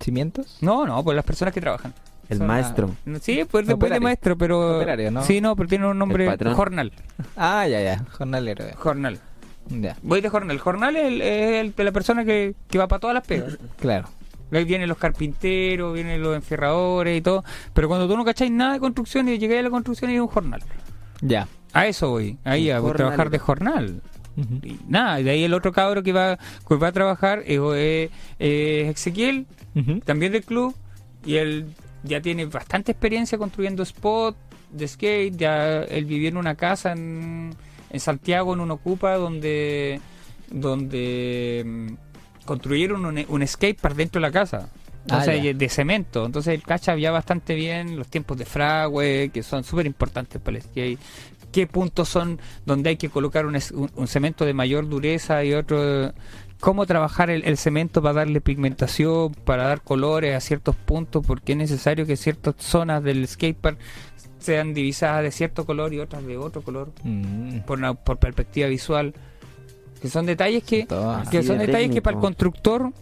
¿Cimientos? 0.00 0.58
no, 0.60 0.86
no, 0.86 1.02
pues 1.02 1.16
las 1.16 1.24
personas 1.24 1.54
que 1.54 1.60
trabajan. 1.60 1.94
El 2.28 2.38
Son 2.38 2.46
maestro. 2.46 2.90
Sí, 3.20 3.44
pues 3.50 3.66
después 3.66 3.92
de 3.92 4.00
maestro, 4.00 4.36
pero. 4.36 4.76
Operario, 4.78 5.10
¿no? 5.10 5.22
Sí, 5.22 5.40
no, 5.40 5.54
pero 5.56 5.68
tiene 5.68 5.86
un 5.86 5.98
nombre. 5.98 6.34
Jornal. 6.54 6.90
Ah, 7.36 7.66
ya, 7.68 7.82
ya. 7.82 8.04
Jornalero. 8.12 8.66
ya. 8.66 8.76
Jornal. 8.76 9.18
Ya, 9.68 9.96
Voy 10.02 10.20
de 10.20 10.28
jornal. 10.28 10.58
Jornal 10.58 10.96
es, 10.96 11.04
el, 11.06 11.20
es 11.22 11.52
el 11.64 11.74
de 11.74 11.84
la 11.84 11.92
persona 11.92 12.24
que, 12.24 12.54
que 12.68 12.78
va 12.78 12.86
para 12.86 13.00
todas 13.00 13.14
las 13.14 13.26
pegas. 13.26 13.58
claro. 13.80 14.08
Ahí 14.52 14.64
vienen 14.64 14.88
los 14.88 14.98
carpinteros, 14.98 15.94
vienen 15.94 16.22
los 16.22 16.36
enferradores 16.36 17.18
y 17.18 17.22
todo. 17.22 17.44
Pero 17.72 17.88
cuando 17.88 18.06
tú 18.06 18.16
no 18.16 18.24
cacháis 18.24 18.50
nada 18.52 18.74
de 18.74 18.80
construcción 18.80 19.28
y 19.28 19.38
llegáis 19.38 19.60
a 19.60 19.64
la 19.64 19.70
construcción 19.70 20.10
y 20.10 20.14
es 20.14 20.20
un 20.20 20.28
jornal. 20.28 20.62
Ya. 21.24 21.48
A 21.72 21.86
eso 21.88 22.10
voy. 22.10 22.38
Ahí 22.44 22.70
a 22.70 22.80
trabajar 22.96 23.30
de 23.30 23.38
jornal. 23.38 24.00
Ujú. 24.36 24.60
Y 24.62 24.78
nada, 24.88 25.20
y 25.20 25.24
de 25.24 25.30
ahí 25.30 25.44
el 25.44 25.54
otro 25.54 25.72
cabro 25.72 26.02
que 26.02 26.12
va, 26.12 26.38
que 26.68 26.74
va 26.76 26.88
a 26.88 26.92
trabajar 26.92 27.42
es, 27.46 27.58
es- 27.76 28.10
es 28.38 28.88
Ezequiel, 28.96 29.46
también 30.04 30.32
del 30.32 30.44
club, 30.44 30.74
y 31.24 31.36
él 31.36 31.66
ya 32.04 32.20
tiene 32.20 32.46
bastante 32.46 32.92
experiencia 32.92 33.38
construyendo 33.38 33.82
spot 33.82 34.36
de 34.70 34.86
skate, 34.88 35.36
ya 35.36 35.82
él 35.82 36.04
vivió 36.04 36.28
en 36.28 36.36
una 36.36 36.54
casa 36.56 36.92
en, 36.92 37.54
en 37.90 38.00
Santiago, 38.00 38.54
en 38.54 38.60
un 38.60 38.70
Ocupa, 38.72 39.14
donde, 39.14 40.00
donde 40.50 41.62
mm, 41.64 42.44
construyeron 42.44 43.04
un, 43.06 43.24
un 43.28 43.46
skatepark 43.46 43.94
dentro 43.96 44.20
de 44.20 44.26
la 44.28 44.32
casa. 44.32 44.68
Ah, 45.10 45.20
Entonces, 45.24 45.58
de 45.58 45.68
cemento. 45.68 46.24
Entonces, 46.24 46.54
el 46.54 46.62
cacha 46.62 46.96
ya 46.96 47.10
bastante 47.10 47.54
bien 47.54 47.96
los 47.96 48.08
tiempos 48.08 48.38
de 48.38 48.44
fragüe, 48.46 49.30
que 49.32 49.42
son 49.42 49.62
súper 49.64 49.86
importantes 49.86 50.40
para 50.40 50.56
el 50.56 50.62
skate. 50.62 50.98
¿Qué 51.52 51.66
puntos 51.66 52.08
son 52.08 52.40
donde 52.66 52.90
hay 52.90 52.96
que 52.96 53.10
colocar 53.10 53.46
un, 53.46 53.54
un- 53.74 53.90
un 53.94 54.06
cemento 54.08 54.44
de 54.44 54.54
mayor 54.54 54.88
dureza 54.88 55.44
y 55.44 55.52
otro? 55.54 56.12
¿Cómo 56.58 56.86
trabajar 56.86 57.28
el, 57.30 57.44
el 57.44 57.58
cemento 57.58 58.00
para 58.00 58.14
darle 58.14 58.40
pigmentación, 58.40 59.34
para 59.34 59.64
dar 59.68 59.82
colores 59.82 60.34
a 60.34 60.40
ciertos 60.40 60.74
puntos? 60.74 61.24
Porque 61.26 61.52
es 61.52 61.58
necesario 61.58 62.06
que 62.06 62.16
ciertas 62.16 62.54
zonas 62.58 63.02
del 63.04 63.28
skatepark 63.28 63.76
sean 64.38 64.72
divisadas 64.74 65.22
de 65.22 65.30
cierto 65.30 65.64
color 65.66 65.92
y 65.94 66.00
otras 66.00 66.24
de 66.26 66.36
otro 66.38 66.62
color, 66.62 66.90
Mm. 67.02 67.60
por, 67.60 67.78
una- 67.78 67.94
por 67.94 68.16
perspectiva 68.18 68.68
visual. 68.68 69.14
Que 70.00 70.08
son 70.08 70.26
detalles 70.26 70.62
que, 70.64 70.86
Todo. 70.86 71.22
que 71.30 71.42
son 71.42 71.58
de 71.58 71.66
detalles 71.66 71.90
que 71.90 72.02
para 72.02 72.16
el 72.16 72.20
constructor 72.20 72.92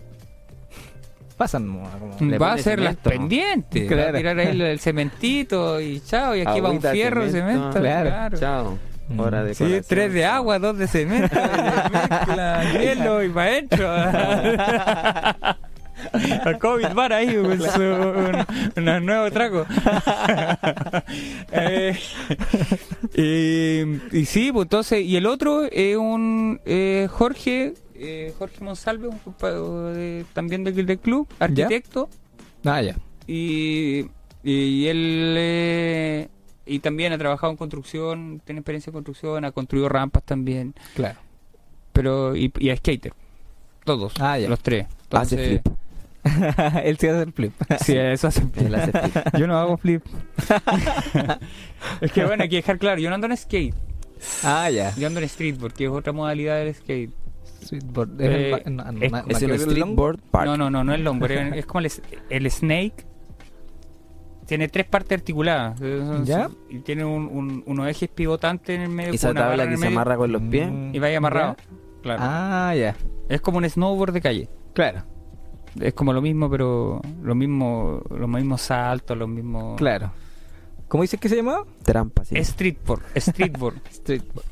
Pasan 1.43 1.67
como- 1.69 2.39
va 2.39 2.53
a 2.53 2.59
ser 2.59 2.79
las 2.81 2.97
pendientes. 2.97 3.85
Va 3.85 3.89
Claro. 3.89 4.11
a 4.11 4.13
tirar 4.19 4.39
ahí 4.39 4.49
el, 4.49 4.61
el 4.61 4.79
cementito 4.81 5.81
y 5.81 6.01
chao, 6.01 6.37
y 6.37 6.41
aquí 6.43 6.61
va 6.61 6.71
un 6.71 6.81
fierro, 6.81 7.29
cemento. 7.29 7.73
cemento. 7.73 7.81
claro. 7.81 8.39
Chao. 8.39 8.79
Mm. 9.09 9.21
Hora 9.21 9.43
de 9.45 9.55
Sí, 9.55 9.81
tres 9.89 10.13
de 10.13 10.25
agua, 10.25 10.59
dos 10.61 10.79
de 10.79 10.87
cemento, 10.87 11.35
mezcla, 11.37 12.63
hielo 12.81 13.23
y 13.25 13.29
para 13.31 13.51
adentro. 13.51 13.89
El 16.47 16.59
COVID 16.59 16.95
bar 16.95 17.13
ahí, 17.13 17.37
pues, 17.45 17.63
su- 17.73 17.81
un, 17.81 18.89
un 18.89 19.07
nuevo 19.07 19.31
trago. 19.31 19.67
Eh, 21.55 21.97
y, 23.15 24.17
y 24.19 24.25
sí, 24.25 24.51
pues 24.53 24.65
entonces, 24.65 25.05
y 25.05 25.17
el 25.17 25.27
otro 25.27 25.65
es 25.71 25.97
un 25.97 26.61
eh, 26.65 27.09
Jorge, 27.11 27.75
eh, 28.03 28.35
Jorge 28.39 28.63
Monsalve, 28.65 29.09
un 29.09 29.19
compa- 29.21 29.93
de- 29.93 30.25
también 30.33 30.65
del, 30.65 30.75
del 30.87 30.99
club, 30.99 31.29
arquitecto, 31.39 32.09
Ah, 32.65 32.83
ya. 32.83 32.97
y, 33.27 34.07
y 34.43 34.87
él 34.89 35.35
eh, 35.39 36.29
y 36.67 36.79
también 36.81 37.13
ha 37.13 37.19
trabajado 37.19 37.51
en 37.53 37.57
construcción, 37.57 38.41
tiene 38.45 38.61
experiencia 38.61 38.91
en 38.91 38.95
construcción, 38.95 39.45
ha 39.45 39.53
construido 39.53 39.89
rampas 39.89 40.23
también, 40.25 40.75
Claro. 40.95 41.19
pero 41.93 42.35
y, 42.37 42.53
y 42.59 42.71
a 42.71 42.77
skater, 42.77 43.13
todos, 43.85 44.15
Ah, 44.21 44.39
ya. 44.39 44.49
los 44.49 44.61
tres. 44.61 44.87
Hace 45.11 45.35
Entonces, 45.37 45.61
flip. 45.63 45.77
Él 46.85 46.97
sí 46.99 47.07
hace 47.09 47.23
el 47.23 47.33
flip. 47.33 47.53
Sí, 47.85 47.97
eso 47.97 48.29
hace 48.29 48.43
Él 48.57 48.75
hace 48.75 48.93
flip. 48.93 49.37
Yo 49.39 49.47
no 49.49 49.59
hago 49.59 49.77
flip. 49.77 50.05
es 52.01 52.13
que 52.13 52.25
bueno, 52.25 52.43
hay 52.45 52.49
que 52.49 52.57
dejar 52.57 52.79
claro, 52.79 53.01
yo 53.01 53.09
no 53.09 53.15
ando 53.17 53.27
en 53.27 53.37
skate, 53.37 53.75
ah, 54.45 54.71
ya. 54.71 54.95
yo 54.97 55.07
ando 55.07 55.21
en 55.21 55.25
street 55.25 55.57
porque 55.61 55.85
es 55.85 55.91
otra 55.91 56.13
modalidad 56.13 56.59
del 56.59 56.75
skate. 56.75 57.11
Streetboard. 57.63 58.21
Eh, 58.21 58.53
Es 58.61 58.67
el 58.67 58.77
no, 58.77 58.85
no, 58.93 59.01
es- 59.03 59.43
el 59.43 59.59
streetboard 59.59 60.21
park. 60.31 60.47
No, 60.47 60.57
no, 60.57 60.71
no, 60.71 60.85
no 60.85 60.95
es 60.95 61.01
longboard, 61.01 61.33
es, 61.33 61.57
es 61.57 61.67
como 61.67 61.81
el, 61.81 61.91
el 62.31 62.51
snake. 62.51 63.07
Tiene 64.47 64.69
tres 64.69 64.87
partes 64.87 65.19
articuladas. 65.19 65.81
eh, 65.81 66.03
¿Ya? 66.25 66.51
Y 66.69 66.81
tiene 66.81 67.05
un- 67.05 67.29
un- 67.33 67.63
unos 67.67 67.89
ejes 67.89 68.09
pivotantes 68.09 68.77
en 68.77 68.83
el 68.83 68.89
medio. 68.91 69.13
Y 69.13 69.17
esa 69.17 69.33
tabla 69.33 69.65
que 69.65 69.71
el 69.73 69.79
se 69.79 69.85
medio, 69.85 69.97
amarra 69.99 70.17
con 70.17 70.33
los 70.33 70.43
pies. 70.43 70.71
Mm, 70.71 70.95
Y 70.95 70.99
vaya 70.99 71.19
amarrado. 71.19 71.57
¿ya? 71.57 71.65
Claro. 72.03 72.21
Ah, 72.25 72.75
ya. 72.77 72.97
Es 73.29 73.41
como 73.41 73.59
un 73.59 73.69
snowboard 73.71 74.13
de 74.13 74.21
calle. 74.21 74.49
Claro, 74.75 75.05
Es 75.81 75.95
como 75.95 76.13
lo 76.13 76.21
mismo, 76.21 76.51
pero 76.51 77.01
lo 77.23 77.35
mismo, 77.35 78.03
los 78.11 78.29
mismos 78.29 78.61
saltos, 78.63 79.17
los 79.17 79.29
mismos. 79.29 79.77
claro. 79.79 80.13
¿Cómo 80.89 81.03
dices 81.03 81.19
que 81.19 81.31
se 81.31 81.37
llamaba? 81.37 81.65
Trampa, 81.85 82.23
sí. 82.27 82.37
Streetboard. 82.45 83.01
Streetboard. 83.17 83.77
Streetboard. 83.91 84.45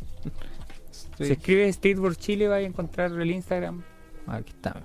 Si 1.26 1.32
escribes 1.32 1.76
Streetboard 1.76 2.16
Chile, 2.16 2.48
vas 2.48 2.58
a 2.58 2.62
encontrar 2.62 3.12
el 3.12 3.30
Instagram. 3.30 3.82
Aquí 4.26 4.52
está. 4.52 4.82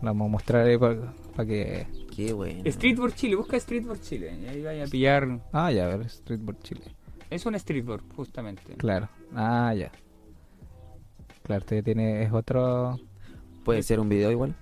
Lo 0.00 0.08
vamos 0.08 0.26
a 0.26 0.30
mostrar 0.30 0.66
ahí 0.66 0.78
para 0.78 1.46
que. 1.46 1.86
Qué 2.14 2.32
bueno. 2.32 2.62
Streetboard 2.70 3.14
Chile, 3.14 3.36
busca 3.36 3.58
Streetboard 3.58 4.00
Chile. 4.00 4.38
Y 4.42 4.46
ahí 4.46 4.62
vaya 4.62 4.84
a 4.84 4.86
pillar. 4.86 5.40
Ah, 5.52 5.70
ya, 5.72 5.86
a 5.86 5.96
ver, 5.96 6.08
Streetboard 6.08 6.58
Chile. 6.60 6.82
Es 7.30 7.46
un 7.46 7.58
streetboard, 7.58 8.02
justamente. 8.14 8.74
Claro. 8.76 9.08
Ah, 9.34 9.74
ya. 9.74 9.90
Claro, 11.42 11.60
usted 11.60 11.82
tiene. 11.82 12.22
Es 12.22 12.32
otro. 12.32 12.98
Puede 13.64 13.82
ser 13.82 13.98
un 14.00 14.08
video 14.08 14.30
igual. 14.30 14.54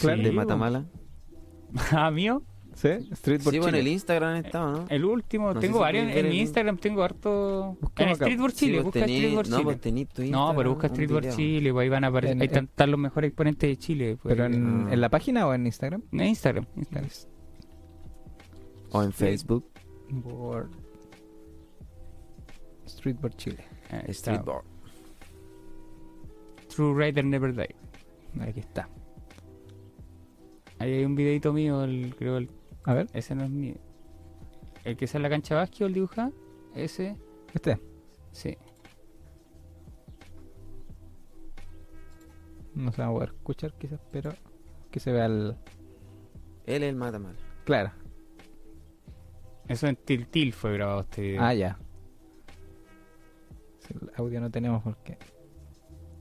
Claro. 0.00 0.22
De 0.22 0.32
Matamala. 0.32 0.84
Ah, 1.90 2.10
mío. 2.10 2.42
¿Sí? 2.76 2.88
Streetboard 3.14 3.52
Sí, 3.54 3.58
bueno, 3.58 3.64
Chile. 3.78 3.78
el 3.80 3.88
Instagram 3.88 4.36
estaba, 4.36 4.70
¿no? 4.72 4.84
El 4.90 5.04
último, 5.06 5.54
No 5.54 5.60
tengo 5.60 5.78
si 5.78 5.80
varios. 5.80 6.14
En 6.14 6.28
mi 6.28 6.40
Instagram 6.40 6.76
tengo 6.76 7.02
harto. 7.02 7.78
En. 7.96 8.14
Streetboard 8.14 8.52
Chile, 8.52 8.76
vos 8.76 8.84
busca 8.84 9.00
tení- 9.00 9.16
Streetboard 9.16 9.48
No, 9.48 9.56
Chile. 9.56 9.64
pues 9.64 10.08
tu 10.12 10.22
No, 10.24 10.52
pero 10.54 10.70
busca 10.74 10.88
Streetboard. 10.88 11.30
Chile, 11.34 11.72
pues 11.72 11.82
ahí 11.84 11.88
van 11.88 12.04
a 12.04 12.08
aparecer. 12.08 12.36
En- 12.36 12.42
ahí 12.42 12.46
están, 12.48 12.64
están 12.66 12.90
los 12.90 13.00
mejores 13.00 13.28
exponentes 13.28 13.70
de 13.70 13.76
Chile. 13.78 14.18
pues. 14.22 14.34
¿Pero 14.34 14.44
en, 14.46 14.88
Ah. 14.88 14.92
en 14.92 15.00
la 15.00 15.08
página 15.08 15.46
o 15.48 15.54
en 15.54 15.64
Instagram? 15.64 16.02
En 16.12 16.20
Instagram. 16.24 16.66
Instagram. 16.76 17.10
O 18.92 19.02
en 19.02 19.12
Facebook. 19.12 19.64
Board. 20.10 20.68
Streetboard 22.86 23.36
Chile. 23.36 23.64
Ahí 23.90 24.00
está. 24.08 24.32
Streetboard. 24.34 24.64
True 26.68 27.06
Rider 27.06 27.24
Never 27.24 27.54
Die. 27.56 27.74
Aquí 28.42 28.60
está. 28.60 28.86
Ahí 30.78 30.92
hay 30.92 31.04
un 31.06 31.14
videito 31.14 31.54
mío, 31.54 31.82
el, 31.84 32.14
creo 32.18 32.36
el- 32.36 32.50
A 32.86 32.94
ver, 32.94 33.08
ese 33.12 33.34
no 33.34 33.44
es 33.44 33.50
mío. 33.50 33.74
El 34.84 34.96
que 34.96 35.08
sale 35.08 35.18
en 35.18 35.22
la 35.24 35.30
cancha 35.30 35.56
básquet, 35.56 35.88
el 35.88 35.92
dibuja, 35.92 36.30
ese, 36.74 37.16
este. 37.52 37.80
sí. 38.30 38.56
No 42.74 42.92
se 42.92 43.02
va 43.02 43.08
a 43.08 43.12
poder 43.12 43.30
escuchar 43.30 43.72
quizás, 43.74 44.00
pero 44.12 44.32
que 44.90 45.00
se 45.00 45.10
vea 45.10 45.26
el... 45.26 45.56
Él 46.66 46.82
es 46.82 46.90
el 46.90 46.96
Matamala. 46.96 47.38
Claro. 47.64 47.90
Eso 49.66 49.88
en 49.88 49.96
Tiltil 49.96 50.52
fue 50.52 50.74
grabado 50.74 51.00
este 51.00 51.22
video. 51.22 51.42
Ah, 51.42 51.54
ya. 51.54 51.78
El 53.88 54.10
audio 54.16 54.40
no 54.40 54.50
tenemos 54.50 54.82
porque... 54.82 55.18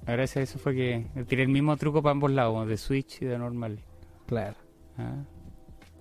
Gracias 0.08 0.38
a 0.38 0.42
eso 0.42 0.60
fue 0.60 0.76
que 0.76 1.26
tiré 1.28 1.44
el 1.44 1.50
mismo 1.50 1.76
truco 1.78 2.02
para 2.02 2.12
ambos 2.12 2.32
lados, 2.32 2.68
de 2.68 2.78
Switch 2.78 3.22
y 3.22 3.26
de 3.26 3.38
normal. 3.38 3.80
Claro. 4.28 4.56
Ah, 4.98 5.24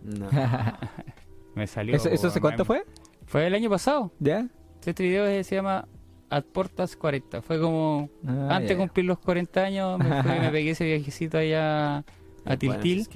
No. 0.04 0.28
me 1.54 1.66
salió. 1.66 1.96
¿Eso, 1.96 2.08
eso 2.08 2.28
hace 2.28 2.40
cuánto 2.40 2.64
fue? 2.64 2.84
Fue 3.26 3.46
el 3.46 3.54
año 3.54 3.68
pasado. 3.70 4.12
¿Ya? 4.20 4.46
Este 4.84 5.02
video 5.02 5.26
se 5.42 5.54
llama 5.56 5.88
At 6.30 6.44
Portas 6.44 6.94
40. 6.96 7.40
Fue 7.42 7.58
como 7.60 8.10
Ah, 8.26 8.48
antes 8.56 8.70
de 8.70 8.76
cumplir 8.76 9.06
los 9.06 9.18
40 9.18 9.60
años, 9.62 9.98
me, 9.98 10.22
fui- 10.22 10.30
me 10.40 10.48
pegué 10.52 10.70
ese 10.70 10.84
viajecito 10.84 11.38
allá 11.38 12.04
a 12.44 12.56
Tiltil. 12.58 13.08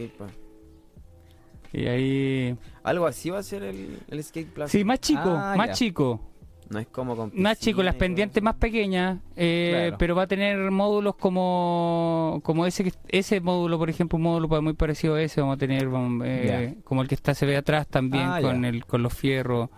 Y 1.73 1.87
ahí. 1.87 2.57
Algo 2.83 3.07
así 3.07 3.29
va 3.29 3.39
a 3.41 3.43
ser 3.43 3.63
el, 3.63 3.99
el 4.09 4.25
skate 4.25 4.49
plaza. 4.51 4.71
Sí, 4.73 4.85
más 4.85 5.01
chico, 5.01 5.21
Ah, 5.27 5.55
más 5.57 5.69
ya. 5.69 5.73
chico. 5.75 6.21
No 6.71 6.79
es 6.79 6.87
como 6.89 7.17
con 7.17 7.31
Más 7.35 7.59
chico, 7.59 7.79
piscina 7.79 7.85
las 7.85 7.95
pendientes 7.95 8.43
más 8.43 8.57
pequeñas, 8.57 9.21
eh, 9.37 9.71
Claro. 9.73 9.97
pero 9.99 10.15
va 10.15 10.23
a 10.25 10.27
tener 10.27 10.71
módulos 10.71 11.15
como 11.17 12.41
como 12.45 12.67
ese 12.67 12.93
ese 13.09 13.41
módulo, 13.41 13.79
por 13.79 13.89
ejemplo, 13.89 14.17
un 14.17 14.23
módulo 14.23 14.61
muy 14.63 14.75
parecido 14.75 15.15
a 15.15 15.23
ese, 15.23 15.41
vamos 15.41 15.57
a 15.57 15.59
tener 15.59 15.89
vamos, 15.89 16.27
eh, 16.27 16.77
como 16.85 17.01
el 17.03 17.09
que 17.09 17.15
está 17.15 17.33
se 17.35 17.47
ve 17.47 17.57
atrás 17.57 17.87
también 17.89 18.25
Ah, 18.29 18.41
con 18.43 18.65
el 18.67 18.85
con 18.85 19.03
los 19.03 19.15
fierros. 19.15 19.71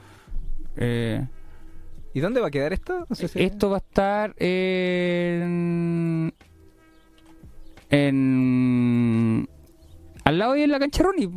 Eh, 0.77 1.25
¿Y 2.13 2.19
dónde 2.19 2.41
va 2.41 2.49
a 2.49 2.51
quedar 2.51 2.73
esto? 2.73 3.07
No 3.09 3.15
sé 3.15 3.29
si- 3.29 3.41
Esto 3.41 3.71
va 3.71 3.77
a 3.77 3.79
estar 3.79 4.35
en 4.39 6.33
en 7.91 9.49
al 10.25 10.39
lado 10.39 10.57
y 10.57 10.63
en 10.63 10.71
la 10.71 10.79
cancha 10.79 11.03
Ronnie, 11.03 11.31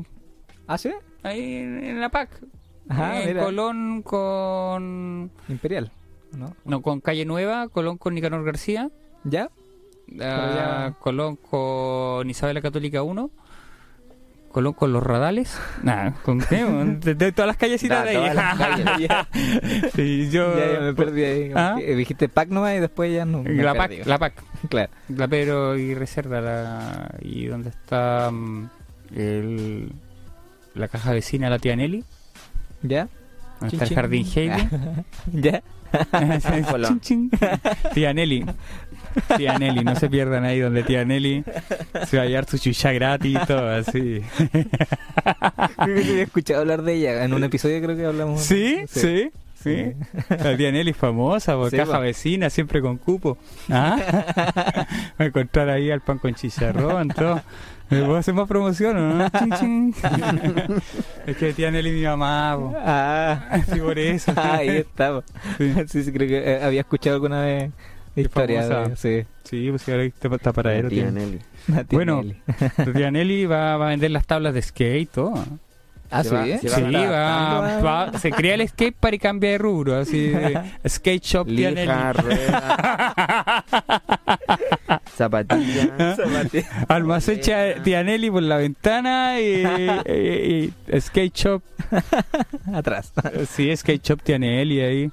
¿Ah, 0.67 0.77
sí? 0.77 0.91
ahí 1.23 1.55
en, 1.57 1.83
en 1.83 1.99
la 1.99 2.09
PAC, 2.09 2.29
Ajá, 2.89 3.21
en 3.21 3.27
mira. 3.29 3.43
Colón 3.43 4.01
con 4.01 5.31
Imperial, 5.49 5.91
¿no? 6.37 6.55
no 6.65 6.81
con 6.81 6.99
Calle 7.01 7.25
Nueva, 7.25 7.67
Colón 7.69 7.97
con 7.97 8.13
Nicanor 8.13 8.43
García. 8.43 8.89
¿Ya? 9.23 9.49
Ya- 10.07 10.95
Colón 10.99 11.37
con 11.37 12.29
Isabel 12.29 12.55
la 12.55 12.61
Católica 12.61 13.03
1. 13.03 13.29
Colón 14.51 14.73
con 14.73 14.93
los 14.93 15.01
radales. 15.01 15.57
Nah, 15.81 16.11
con 16.23 16.39
qué? 16.39 16.63
de, 17.01 17.15
de 17.15 17.31
todas 17.31 17.47
las 17.47 17.57
callecitas 17.57 18.03
de 18.03 18.17
ahí. 18.17 18.35
las 18.35 18.55
calles. 18.57 19.09
Sí, 19.95 20.29
yo. 20.29 20.55
ya, 20.55 20.73
ya 20.73 20.79
me 20.81 20.93
perdí 20.93 21.23
ahí. 21.23 21.51
¿Ah? 21.55 21.75
dijiste 21.77 22.29
pack 22.29 22.49
nomás 22.49 22.75
y 22.75 22.79
después 22.79 23.11
ya 23.11 23.25
no. 23.25 23.43
La 23.43 23.73
perdí. 23.73 23.97
PAC, 23.97 24.05
la 24.07 24.17
PAC. 24.19 24.43
Claro. 24.69 24.91
La 25.09 25.27
Pedro 25.27 25.75
y 25.77 25.95
Reserva. 25.95 26.39
La, 26.41 27.15
y 27.21 27.45
donde 27.47 27.69
está 27.69 28.29
mm, 28.31 28.69
el, 29.15 29.91
la 30.75 30.87
caja 30.87 31.13
vecina, 31.13 31.49
la 31.49 31.57
tía 31.59 31.75
Nelly. 31.75 32.03
¿Ya? 32.83 33.07
El 33.61 33.69
chin. 33.69 33.95
jardín 33.95 34.25
Heidi. 34.35 34.69
¿Ya? 35.33 35.63
Chin, 36.39 36.99
chin. 37.01 37.31
Tía 37.93 38.13
Nelly. 38.13 38.45
Tía 39.37 39.59
Nelly, 39.59 39.83
no 39.83 39.95
se 39.95 40.09
pierdan 40.09 40.43
ahí 40.43 40.59
donde 40.59 40.81
tía 40.83 41.05
Nelly 41.05 41.43
se 42.07 42.17
va 42.17 42.23
a 42.23 42.25
llevar 42.25 42.45
su 42.49 42.57
chucha 42.57 42.91
gratis 42.91 43.37
y 43.39 43.45
todo 43.45 43.69
así. 43.69 44.21
Creo 44.41 45.95
que 45.95 46.09
había 46.09 46.23
escuchado 46.23 46.61
hablar 46.61 46.81
de 46.81 46.95
ella. 46.95 47.23
En 47.23 47.33
un 47.33 47.43
episodio 47.43 47.79
creo 47.81 47.95
que 47.95 48.05
hablamos. 48.05 48.41
¿Sí? 48.41 48.85
¿Sí? 48.87 49.29
¿Sí? 49.63 49.93
La 50.29 50.57
tía 50.57 50.71
Nelly 50.71 50.93
famosa, 50.93 51.55
por 51.55 51.69
Sí, 51.69 51.77
caja 51.77 51.99
vecina, 51.99 52.49
siempre 52.49 52.81
con 52.81 52.97
cupo. 52.97 53.37
¿Ah? 53.69 53.97
Va 55.19 55.25
a 55.25 55.25
encontrar 55.25 55.69
ahí 55.69 55.89
al 55.89 56.01
pan 56.01 56.17
con 56.17 56.33
chicharrón, 56.33 57.09
todo. 57.09 57.41
¿Me 57.89 57.99
puedo 58.01 58.15
hacer 58.17 58.33
más 58.33 58.47
promoción 58.47 58.97
o 58.97 59.13
no? 59.15 59.29
Chin, 59.59 59.93
chin. 59.93 59.95
es 61.27 61.37
que 61.37 61.53
tía 61.53 61.69
Nelly 61.69 61.91
mi 61.91 62.03
mamá, 62.03 62.55
po. 62.57 62.73
Ah, 62.77 63.61
Sí, 63.71 63.79
por 63.79 63.99
eso. 63.99 64.33
ahí 64.37 64.69
está. 64.69 65.11
po. 65.19 65.23
Sí. 65.57 65.73
Sí, 65.87 66.03
sí, 66.03 66.11
creo 66.11 66.27
que 66.27 66.37
eh, 66.53 66.63
había 66.63 66.81
escuchado 66.81 67.15
alguna 67.15 67.41
vez 67.41 67.71
historia 68.15 68.67
de 68.67 68.95
sí. 68.95 69.25
Sí, 69.43 69.67
pues 69.69 69.87
ahora 69.89 70.03
está 70.03 70.27
está 70.27 70.49
La 70.49 70.53
paradero. 70.53 70.89
tía 70.89 71.03
tía. 71.03 71.11
Nelly. 71.11 71.39
Tía 71.65 71.85
Bueno, 71.91 72.21
Nelly. 72.23 72.41
Tía 72.93 73.11
Nelly 73.11 73.45
va, 73.45 73.77
va 73.77 73.85
a 73.87 73.89
vender 73.89 74.11
las 74.11 74.25
tablas 74.25 74.53
de 74.53 74.61
skate, 74.61 75.09
todo. 75.11 75.33
Ah, 76.11 76.21
Se 76.23 76.29
sí, 76.29 76.35
va- 76.35 76.47
¿eh? 76.47 76.59
se 76.61 76.69
Sí, 76.69 76.81
va 76.81 77.09
va, 77.09 77.81
va- 77.81 78.19
se 78.19 78.31
crea 78.31 78.53
el 78.55 78.67
skatepark 78.69 79.15
y 79.15 79.19
cambia 79.19 79.49
de 79.51 79.57
rubro, 79.57 79.95
así 79.97 80.27
de 80.29 80.59
skate 80.87 81.23
shop. 81.23 81.47
Lija, 81.47 82.13
rueda, 82.13 83.65
zapatilla. 85.15 86.15
Almacén 86.87 87.41
Tianelli 87.83 88.29
por 88.31 88.43
la 88.43 88.57
ventana 88.57 89.39
y, 89.39 89.63
y- 90.05 90.73
y 90.93 91.01
skate 91.01 91.33
shop, 91.35 91.61
Atrás. 92.73 93.11
sí, 93.49 93.75
skate 93.75 94.03
shop 94.07 94.21
Tianelli 94.21 94.81
ahí. 94.81 95.11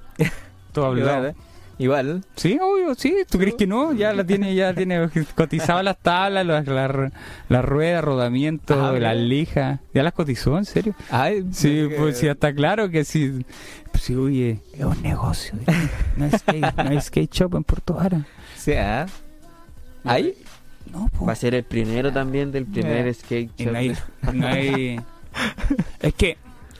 Todo 0.71 0.85
hablado. 0.87 1.33
Igual. 1.77 2.23
Sí, 2.35 2.59
obvio, 2.61 2.93
sí. 2.95 3.15
¿Tú 3.29 3.37
crees 3.39 3.55
que 3.55 3.65
no? 3.65 3.91
Ya 3.93 4.13
la 4.13 4.23
tiene, 4.23 4.53
ya 4.53 4.73
tiene 4.73 5.09
cotizado 5.35 5.81
las 5.81 5.97
tablas, 5.97 6.45
las 6.45 6.67
la, 6.67 7.11
la 7.49 7.61
ruedas, 7.61 8.03
rodamiento, 8.03 8.85
Ah, 8.85 8.91
las 8.93 9.17
lijas. 9.17 9.79
¿Ya 9.93 10.03
las 10.03 10.13
cotizó, 10.13 10.57
en 10.57 10.65
serio? 10.65 10.93
Ay, 11.09 11.45
Sí, 11.51 11.87
que- 11.89 11.95
pues 11.97 12.17
sí, 12.19 12.27
está 12.27 12.53
claro 12.53 12.89
que 12.89 13.03
sí. 13.03 13.45
Pues 13.91 14.03
sí, 14.03 14.15
oye, 14.15 14.59
es 14.73 14.85
un 14.85 15.01
negocio. 15.01 15.55
¿eh? 15.67 15.89
No 16.17 16.25
hay 16.25 16.31
skate, 16.31 16.75
no 16.77 16.89
hay 16.89 17.01
skate 17.01 17.31
shop 17.33 17.55
en 17.55 17.63
Puerto 17.63 17.93
Vara. 17.95 18.25
Sí, 18.57 18.73
¿ah? 18.73 19.07
¿Ahí? 20.03 20.35
No, 20.91 21.07
po. 21.09 21.25
Va 21.25 21.33
a 21.33 21.35
ser 21.35 21.55
el 21.55 21.63
primero 21.63 22.11
también 22.11 22.51
del 22.51 22.65
primer 22.65 23.07
Eh. 23.07 23.13
skate 23.13 23.51
shop. 23.57 23.71
no 23.71 23.77
hay, 23.79 23.95
no 24.33 24.47
hay- 24.47 24.99
Es 26.01 26.13
que 26.13 26.37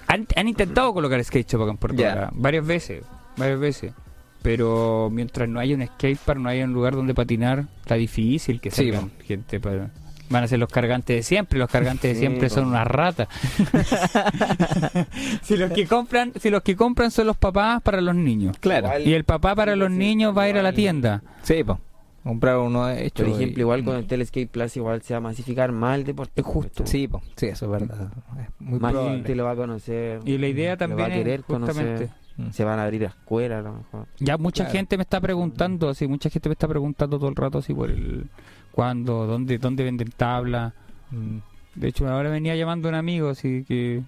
han, 0.08 0.28
han 0.36 0.48
intentado 0.48 0.94
colocar 0.94 1.24
skate 1.24 1.50
shop 1.50 1.62
acá 1.64 1.72
en 1.72 1.78
Puerto. 1.78 2.04
Vara 2.04 2.30
varias 2.34 2.66
veces, 2.68 3.04
varias 3.38 3.60
veces. 3.60 3.94
Pero 4.42 5.10
mientras 5.12 5.48
no 5.48 5.60
haya 5.60 5.76
un 5.76 5.86
skatepark, 5.86 6.40
no 6.40 6.50
haya 6.50 6.66
un 6.66 6.74
lugar 6.74 6.96
donde 6.96 7.14
patinar, 7.14 7.66
está 7.82 7.96
difícil 7.96 8.60
que 8.60 8.72
Sí, 8.72 8.92
salgan 8.92 9.12
gente 9.24 9.60
para... 9.60 9.92
Van 10.30 10.46
a 10.46 10.48
ser 10.48 10.60
los 10.60 10.70
cargantes 10.70 11.14
de 11.18 11.24
siempre, 11.24 11.60
los 11.60 11.70
cargantes 11.70 12.04
de 12.12 12.14
Sí, 12.16 12.20
siempre 12.22 12.50
son 12.50 12.64
po. 12.64 12.70
unas 12.70 12.88
ratas. 12.88 13.28
si 15.42 15.58
los 15.58 15.72
que 15.72 15.86
compran, 15.86 16.32
si 16.40 16.50
los 16.50 16.62
que 16.64 16.76
compran 16.76 17.12
son 17.12 17.28
los 17.28 17.38
papás 17.38 17.82
para 17.82 18.02
los 18.02 18.16
niños. 18.16 18.58
Claro. 18.60 18.88
Igual- 18.88 19.08
Y 19.08 19.14
el 19.14 19.24
papá 19.26 19.56
para 19.56 19.76
los 19.76 19.90
Sí, 19.92 19.98
niños 19.98 20.36
va 20.38 20.44
a 20.44 20.50
ir 20.50 20.58
a 20.58 20.64
la 20.64 20.74
tienda. 20.74 21.22
Sí, 21.44 21.64
pues. 21.64 21.78
Comprar 22.24 22.58
uno 22.60 22.88
hecho. 22.90 23.24
Por 23.26 23.34
ejemplo, 23.34 23.58
y- 23.58 23.62
igual 23.62 23.84
con 23.84 23.96
el 23.98 24.06
Teleskate 24.06 24.48
Plus 24.48 24.78
igual 24.78 25.02
se 25.02 25.14
va 25.16 25.18
a 25.18 25.22
masificar 25.22 25.72
más 25.72 25.98
el 25.98 26.04
deporte. 26.04 26.40
Es 26.40 26.46
justo. 26.48 26.86
Sí, 26.86 27.08
pues. 27.08 27.24
Sí, 27.36 27.48
eso 27.48 27.66
es 27.66 27.72
verdad. 27.72 28.12
Es 28.40 28.48
muy 28.60 28.80
Más 28.80 28.92
probable. 28.92 29.16
gente 29.18 29.36
lo 29.36 29.46
va 29.46 29.52
a 29.52 29.56
conocer. 29.56 30.20
Y 30.24 30.38
la 30.38 30.48
idea 30.48 30.66
lo 30.66 30.70
va 30.70 30.74
a 30.74 30.78
también 30.88 31.10
querer 31.12 31.40
es 31.40 31.46
justamente... 31.46 31.84
conocer. 31.84 32.21
Mm. 32.48 32.52
Se 32.54 32.64
van 32.64 32.80
a 32.80 32.84
abrir 32.84 33.04
escuelas 33.04 33.60
a 33.60 33.70
lo 33.70 33.74
mejor. 33.78 34.08
Ya 34.20 34.38
mucha 34.38 34.64
Claro. 34.64 34.78
gente 34.78 34.98
me 34.98 35.04
está 35.04 35.20
preguntando, 35.22 35.90
así, 35.90 36.08
mucha 36.08 36.30
gente 36.30 36.50
me 36.50 36.54
está 36.54 36.68
preguntando 36.68 37.18
todo 37.18 37.30
el 37.30 37.36
rato 37.36 37.58
así 37.60 37.74
por 37.74 37.90
el 37.90 38.26
cuándo, 38.72 39.26
dónde, 39.28 39.58
dónde 39.58 39.84
venden 39.84 40.12
tabla. 40.12 40.74
Mm. 41.12 41.38
De 41.76 41.88
hecho, 41.88 42.08
ahora 42.08 42.30
venía 42.30 42.56
llamando 42.56 42.90
un 42.90 42.96
amigo 42.96 43.30
así 43.30 43.64
que, 43.68 44.02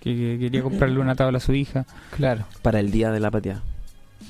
que, 0.00 0.14
que 0.14 0.36
quería 0.38 0.62
comprarle 0.62 0.98
una 1.00 1.14
tabla 1.14 1.38
a 1.38 1.40
su 1.40 1.52
hija. 1.54 1.84
Claro. 2.16 2.44
Para 2.62 2.80
el 2.80 2.90
día 2.90 3.10
de 3.12 3.20
la 3.20 3.30
pateada. 3.30 3.62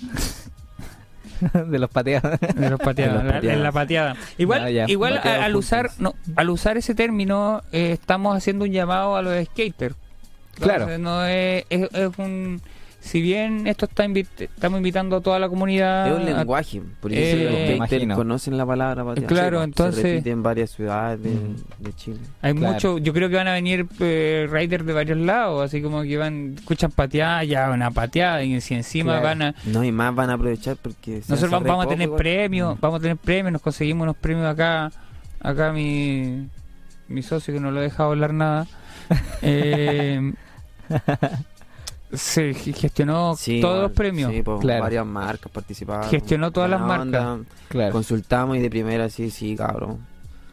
de 1.66 1.79
los 1.79 1.90
pateados. 1.90 2.38
De 2.55 2.71
los 2.71 2.79
pateadas, 2.79 3.23
De 3.23 3.25
los 3.25 3.25
la- 3.25 3.33
pateadas. 3.35 3.57
en 3.57 3.62
la 3.62 3.73
pateada. 3.73 4.16
Igual, 4.38 4.73
ya. 4.73 4.85
igual 4.88 5.14
Pateados 5.16 5.40
a- 5.42 5.45
al 5.47 5.57
usar, 5.57 5.90
no, 5.99 6.14
al 6.37 6.51
usar 6.51 6.77
ese 6.77 6.95
término 6.95 7.62
eh, 7.73 7.92
estamos 7.92 8.37
haciendo 8.37 8.64
un 8.64 8.71
llamado 8.73 9.16
a 9.16 9.23
los 9.23 9.45
skaters. 9.47 9.97
Claro. 10.55 10.88
Entonces, 10.90 11.01
no 11.01 11.25
es, 11.25 11.64
es- 11.71 11.88
es 11.92 12.18
un 12.18 12.61
si 13.05 13.21
bien 13.21 13.67
esto 13.67 13.87
está 13.87 14.07
invi- 14.07 14.27
estamos 14.38 14.79
invitando 14.79 15.17
a 15.17 15.21
toda 15.21 15.38
la 15.41 15.49
comunidad 15.49 16.07
Es 16.07 16.15
un 16.15 16.23
a- 16.23 16.38
lenguaje. 16.38 16.81
Por 17.01 17.11
Ah, 17.11 17.15
eh, 17.17 17.33
eso 17.33 17.51
los 17.69 17.77
imagino. 17.77 18.15
conocen 18.15 18.57
la 18.57 18.65
palabra 18.65 19.05
pateada. 19.05 19.27
Claro, 19.29 19.59
Se 19.59 19.65
entonces- 19.65 20.03
repite 20.05 20.31
en 20.31 20.43
varias 20.45 20.71
ciudades 20.71 21.21
de, 21.23 21.31
Mm. 21.31 21.57
de 21.81 21.93
Chile. 21.95 22.19
Hay 22.43 22.55
Claro. 22.55 22.73
mucho, 22.75 22.99
yo 22.99 23.12
creo 23.12 23.29
que 23.29 23.35
van 23.37 23.49
a 23.49 23.53
venir 23.55 23.87
eh, 23.99 24.47
riders 24.51 24.87
de 24.87 24.93
varios 24.93 25.19
lados, 25.19 25.65
así 25.65 25.83
como 25.83 26.03
que 26.03 26.17
van, 26.17 26.55
escuchan 26.57 26.93
pateada, 26.93 27.43
ya 27.45 27.71
una 27.71 27.91
pateada, 27.91 28.45
y 28.45 28.61
si 28.61 28.75
encima 28.75 29.15
Claro. 29.21 29.25
van 29.25 29.43
a... 29.43 29.55
No, 29.67 29.83
y 29.83 29.91
más 29.93 30.15
van 30.15 30.31
a 30.31 30.35
aprovechar 30.35 30.77
porque... 30.81 31.23
se 31.23 31.33
Nosotros 31.33 31.62
vamos, 31.65 31.85
a 31.85 31.88
tener 31.88 32.07
igual. 32.07 32.19
premios, 32.19 32.77
Mm. 32.77 32.81
vamos 32.81 32.99
a 32.99 33.03
tener 33.03 33.17
premios, 33.17 33.53
nos 33.53 33.62
conseguimos 33.62 34.05
unos 34.05 34.17
premios 34.17 34.47
acá, 34.47 34.93
acá 35.41 35.73
mi, 35.73 36.47
mi 37.09 37.23
socio 37.23 37.53
que 37.53 37.59
no 37.61 37.73
lo 37.73 37.81
deja 37.81 38.05
hablar 38.05 38.33
nada, 38.33 38.67
eh, 39.43 40.33
se 42.12 42.55
gestionó 42.55 43.35
Sí, 43.37 43.61
todos 43.61 43.75
igual, 43.77 43.83
los 43.88 43.92
premios, 43.92 44.33
Sí, 44.33 44.42
pues, 44.42 44.61
Claro. 44.61 44.83
varias 44.83 45.07
marcas 45.07 45.51
participaron. 45.53 46.09
Gestionó 46.11 46.51
todas 46.51 46.70
las 46.70 46.81
marcas. 46.81 47.05
onda, 47.25 47.38
Claro. 47.68 47.92
Consultamos 47.92 48.57
y 48.57 48.61
de 48.61 48.70
primera 48.70 49.09
sí, 49.09 49.31
sí, 49.31 49.57
cabrón. 49.57 49.98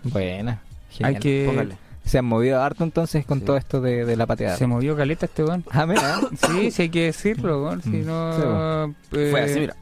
Buena. 0.04 0.62
hay 0.92 0.98
Genial. 0.98 1.22
que... 1.22 1.44
Póngale. 1.48 1.78
Se 2.06 2.18
han 2.18 2.26
movido 2.26 2.60
harto 2.62 2.84
entonces 2.84 3.24
con 3.26 3.40
Sí. 3.40 3.46
todo 3.46 3.58
esto 3.58 3.82
de, 3.82 4.04
de 4.06 4.16
la 4.16 4.26
pateada. 4.26 4.58
Se 4.58 4.66
movió 4.66 4.96
caleta 4.98 5.28
este 5.28 5.44
weón. 5.44 5.64
Ah, 5.70 5.86
mira. 5.86 6.20
Sí, 6.50 6.72
sí 6.72 6.82
hay 6.84 6.90
que 6.90 7.04
decirlo, 7.04 7.64
weón, 7.66 7.84
si 7.84 7.90
Mm. 7.90 8.06
no... 8.06 8.96
Fue 9.12 9.30
eh, 9.32 9.44
así, 9.44 9.60
mira. 9.60 9.76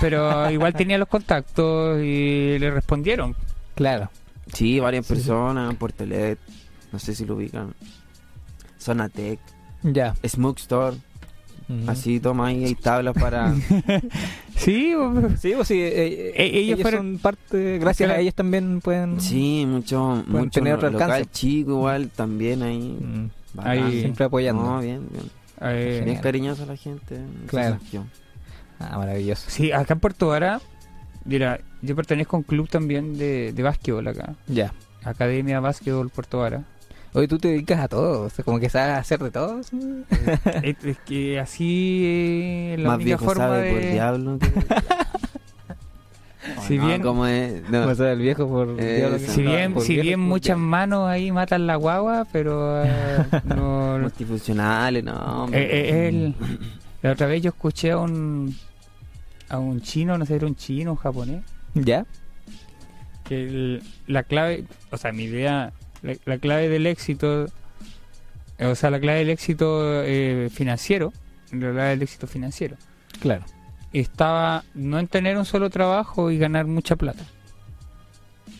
pero 0.00 0.50
igual 0.50 0.72
tenía 0.74 0.96
los 0.98 1.08
contactos 1.08 2.00
y 2.02 2.58
le 2.58 2.70
respondieron. 2.70 3.34
Claro. 3.74 4.08
Sí, 4.54 4.80
varias 4.80 5.06
personas, 5.06 5.74
Portelet, 5.76 6.38
no 6.92 6.98
sé 6.98 7.14
si 7.14 7.24
lo 7.26 7.34
ubican. 7.36 7.74
Sonatec, 8.78 9.38
Ya. 9.82 10.14
Smoke 10.26 10.58
Store, 10.60 10.96
así 11.86 12.20
toma 12.20 12.48
ahí, 12.48 12.64
hay 12.64 12.74
tablas 12.74 13.14
para... 13.14 13.54
Sí, 14.56 14.92
Sí, 15.40 15.52
pues 15.56 15.68
sí. 15.68 15.80
eh, 15.80 16.32
Eh, 16.36 16.50
ellos 16.58 16.74
ellos 16.74 16.82
fueron- 16.82 17.12
son 17.14 17.18
parte. 17.18 17.78
Gracias 17.78 18.06
Claro. 18.08 18.18
a 18.18 18.22
ellos 18.22 18.34
también 18.34 18.80
pueden. 18.82 19.18
Sí, 19.20 19.64
mucho, 19.66 20.22
Pueden 20.28 20.44
mucho 20.46 20.60
tener 20.60 20.74
otro 20.74 20.90
local 20.90 21.10
alcance. 21.12 21.30
chico 21.32 21.70
igual, 21.70 22.10
también 22.10 22.62
ahí. 22.62 22.98
Mm. 23.00 23.30
Ahí- 23.58 24.00
Siempre 24.00 24.26
apoyando. 24.26 24.62
No, 24.62 24.80
bien, 24.80 25.08
bien. 25.10 25.24
Genial. 25.60 26.04
Bien 26.04 26.20
cariñosa 26.20 26.66
la 26.66 26.76
gente. 26.76 27.20
Claro. 27.46 27.78
Ah, 28.78 28.98
maravilloso. 28.98 29.48
Sí, 29.48 29.72
acá 29.72 29.94
en 29.94 30.00
Puerto 30.00 30.26
Vara, 30.28 30.60
mira, 31.24 31.60
yo 31.80 31.96
pertenezco 31.96 32.36
a 32.36 32.40
un 32.40 32.44
club 32.44 32.68
también 32.68 33.16
de, 33.16 33.52
de 33.54 33.62
básquetbol 33.62 34.06
acá. 34.08 34.34
Ya. 34.46 34.74
Academia 35.04 35.60
Básquetbol 35.60 36.10
Puerto 36.10 36.38
Vara. 36.38 36.64
Hoy 37.12 37.26
tú 37.26 37.38
te 37.38 37.48
dedicas 37.48 37.80
a 37.80 37.88
todo. 37.88 38.22
O 38.22 38.30
sea, 38.30 38.44
como 38.44 38.60
que 38.60 38.68
sabes 38.70 38.96
hacer 38.96 39.18
de 39.20 39.30
todo. 39.30 39.62
¿sí? 39.62 40.04
es, 40.62 40.76
es 40.84 40.98
que 40.98 41.40
así 41.40 42.02
eh, 42.04 42.76
la 42.78 42.88
Más 42.88 42.94
única 42.96 43.04
viejo 43.16 43.24
forma 43.24 43.44
sabe 43.48 43.72
por 43.72 43.80
de... 43.80 43.92
diablo. 43.92 44.38
que- 44.38 44.50
Si 46.66 46.78
no, 46.78 46.86
bien- 46.86 47.02
el 48.12 48.18
viejo 48.18 48.48
por. 48.48 48.76
Eh, 48.80 48.96
diablo 48.96 49.18
Si 49.18 49.42
bien, 49.42 49.80
si 49.80 50.00
bien 50.00 50.20
muchas 50.20 50.56
manos 50.56 51.06
ahí 51.08 51.30
matan 51.30 51.66
la 51.66 51.76
guagua, 51.76 52.26
pero 52.32 52.82
eh, 52.82 52.88
no... 53.44 53.98
Multifuncionales, 54.00 55.04
no. 55.04 55.48
Eh, 55.52 55.58
eh, 55.60 56.08
el- 56.08 56.34
la 57.02 57.12
otra 57.12 57.26
vez 57.26 57.42
yo 57.42 57.50
escuché 57.50 57.90
a 57.92 57.98
un 57.98 58.56
a 59.50 59.58
un 59.58 59.80
chino, 59.80 60.16
no 60.16 60.24
sé, 60.24 60.36
era 60.36 60.46
un 60.46 60.54
chino, 60.56 60.92
un 60.92 60.96
japonés, 60.96 61.42
Ya. 61.74 62.06
que 63.24 63.42
el- 63.42 63.82
la 64.06 64.22
clave, 64.22 64.64
o 64.90 64.96
sea, 64.96 65.12
mi 65.12 65.24
idea, 65.24 65.72
la, 66.02 66.14
la 66.24 66.38
clave 66.38 66.68
del 66.68 66.86
éxito, 66.86 67.46
o 68.58 68.74
sea, 68.74 68.90
la 68.90 69.00
clave 69.00 69.20
del 69.20 69.30
éxito 69.30 70.02
eh, 70.04 70.48
financiero, 70.52 71.12
la 71.52 71.58
clave 71.72 71.88
del 71.90 72.02
éxito 72.02 72.26
financiero, 72.26 72.76
Claro. 73.20 73.44
estaba 73.92 74.64
no 74.74 74.98
en 74.98 75.08
tener 75.08 75.36
un 75.36 75.44
solo 75.44 75.70
trabajo 75.70 76.30
y 76.30 76.38
ganar 76.38 76.66
mucha 76.66 76.96
plata, 76.96 77.24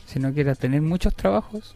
sino 0.06 0.32
que 0.34 0.40
era 0.42 0.54
tener 0.54 0.82
muchos 0.82 1.14
trabajos 1.14 1.74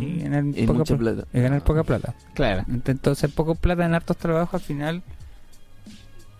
y 0.00 0.20
ganar, 0.20 0.44
Y 0.54 0.66
poca, 0.66 0.78
mucha 0.78 0.96
plata. 0.96 1.24
y 1.32 1.40
ganar 1.40 1.62
poca 1.64 1.82
plata. 1.82 2.14
Claro. 2.34 2.64
Entonces, 2.86 3.30
poco 3.32 3.54
plata 3.56 3.84
en 3.84 3.94
hartos 3.94 4.16
trabajos, 4.16 4.54
al 4.54 4.66
final, 4.66 5.02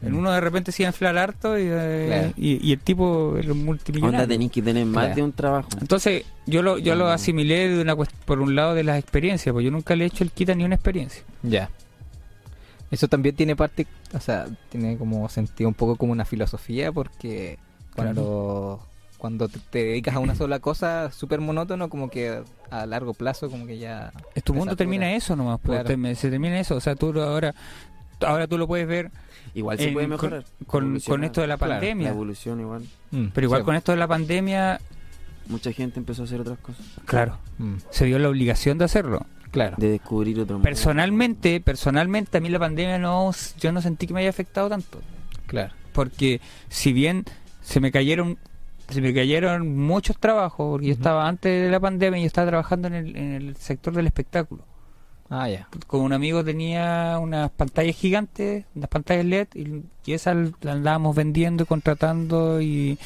en 0.07 0.15
uno 0.15 0.31
de 0.33 0.41
repente 0.41 0.73
se 0.73 0.83
iba 0.83 0.89
a 0.89 0.93
inflar 0.93 1.19
harto 1.19 1.59
y, 1.59 1.63
eh, 1.69 2.05
Claro. 2.07 2.33
y, 2.37 2.67
y 2.69 2.73
el 2.73 2.81
tipo 2.81 3.37
era 3.37 3.53
un 3.53 3.65
multimillonario. 3.65 4.19
Onda 4.21 4.29
tenéis 4.29 4.53
que 4.53 4.63
tener 4.63 4.87
más 4.87 5.05
Claro. 5.05 5.17
de 5.17 5.23
un 5.23 5.33
trabajo. 5.33 5.69
Entonces, 5.81 6.25
yo 6.47 6.63
lo, 6.63 6.79
yo 6.79 6.95
lo 6.95 7.09
Ah. 7.09 7.15
asimilé 7.15 7.69
de 7.69 7.81
una 7.83 7.97
por 7.97 8.41
un 8.41 8.55
lado 8.55 8.75
de 8.75 8.85
las 8.85 8.99
experiencias, 8.99 9.53
porque 9.53 9.65
yo 9.67 9.71
nunca 9.71 9.97
le 9.97 10.05
he 10.05 10.07
hecho 10.09 10.25
el 10.25 10.31
quita 10.31 10.55
ni 10.55 10.65
una 10.65 10.75
experiencia. 10.77 11.23
Ya. 11.43 11.71
Eso 12.91 13.09
también 13.09 13.35
tiene 13.35 13.57
parte, 13.57 13.87
o 14.15 14.21
sea, 14.21 14.47
tiene 14.69 14.97
como 14.97 15.29
sentido 15.29 15.69
un 15.69 15.75
poco 15.75 15.97
como 15.97 16.13
una 16.13 16.25
filosofía 16.25 16.93
porque 16.93 17.59
cuando 17.95 18.81
cuando 19.19 19.49
te, 19.49 19.59
te 19.71 19.79
dedicas 19.85 20.15
a 20.15 20.19
una 20.21 20.35
sola 20.35 20.61
cosa 20.61 21.11
súper 21.11 21.41
monótono, 21.41 21.89
como 21.89 22.11
que 22.11 22.43
a 22.71 22.85
largo 22.87 23.15
plazo 23.15 23.51
como 23.51 23.67
que 23.67 23.79
ya... 23.79 24.13
Es 24.35 24.45
tu 24.45 24.53
te 24.53 24.59
mundo 24.59 24.73
satura. 24.73 24.77
termina 24.77 25.15
eso 25.15 25.35
nomás, 25.35 25.59
pues, 25.61 25.83
Claro. 25.83 26.01
te- 26.03 26.15
se 26.15 26.29
termina 26.31 26.61
eso. 26.61 26.77
O 26.77 26.81
sea, 26.81 26.95
tú 26.97 27.19
ahora, 27.21 27.55
ahora 28.21 28.47
tú 28.47 28.59
lo 28.59 28.67
puedes 28.69 28.87
ver 28.87 29.11
Igual 29.55 29.79
se 29.79 29.89
en- 29.89 29.95
puede 29.95 30.09
mejorar. 30.09 30.45
con, 30.67 30.99
con 31.01 31.25
esto 31.25 31.41
de 31.41 31.47
la 31.47 31.57
Claro, 31.57 31.69
la 31.71 31.75
La 31.77 31.81
pandemia. 31.81 32.09
evolución 32.11 32.61
igual. 32.61 32.83
Mm, 33.11 33.27
Pero 33.35 33.45
igual 33.47 33.61
sí, 33.63 33.65
con 33.65 33.75
esto 33.77 33.93
de 33.93 33.99
la 33.99 34.07
pandemia, 34.09 34.81
Mucha 35.49 35.73
gente 35.73 35.99
empezó 36.01 36.23
a 36.23 36.25
hacer 36.25 36.41
otras 36.41 36.59
cosas. 36.59 36.85
claro, 37.05 37.39
mm, 37.59 37.75
se 37.91 38.05
vio 38.05 38.19
la 38.19 38.29
obligación 38.29 38.79
de 38.79 38.85
hacerlo. 38.85 39.25
claro. 39.53 39.77
De 39.79 39.89
descubrir 39.91 40.39
otro 40.41 40.57
mundo. 40.57 40.65
Personalmente, 40.69 41.61
personalmente 41.61 42.37
a 42.37 42.41
mí 42.41 42.49
la 42.51 42.59
pandemia 42.59 42.99
no, 42.99 43.31
yo 43.59 43.73
no 43.73 43.81
sentí 43.81 44.07
que 44.07 44.13
me 44.13 44.21
haya 44.21 44.29
afectado 44.31 44.69
tanto, 44.69 45.01
Claro. 45.47 45.73
porque 45.93 46.41
si 46.69 46.93
bien 46.93 47.25
se 47.63 47.81
me 47.81 47.91
cayeron, 47.93 48.37
se 48.89 49.01
me 49.01 49.15
cayeron 49.15 49.75
muchos 49.77 50.19
trabajos, 50.19 50.73
porque 50.73 50.89
yo 50.89 50.93
estaba 50.93 51.27
antes 51.27 51.63
de 51.65 51.71
la 51.71 51.81
pandemia, 51.81 52.21
yo 52.21 52.27
estaba 52.27 52.49
trabajando 52.49 52.89
en 52.89 52.95
el, 52.95 53.17
en 53.17 53.33
el 53.33 53.57
sector 53.57 53.95
del 53.95 54.07
espectáculo, 54.09 54.63
Ah, 55.31 55.49
ya. 55.49 55.69
Con 55.87 56.03
un 56.03 56.13
amigo 56.13 56.45
tenía 56.45 57.19
unas 57.21 57.51
pantallas 57.51 57.97
gigantes, 57.97 58.65
unas 58.75 58.89
pantallas 58.89 59.25
LED, 59.25 59.49
y, 59.55 59.83
y 60.05 60.13
esas 60.15 60.37
las 60.61 60.77
andábamos 60.77 61.17
vendiendo 61.17 61.65
y 61.65 61.67
contratando 61.67 62.61
y, 62.61 62.97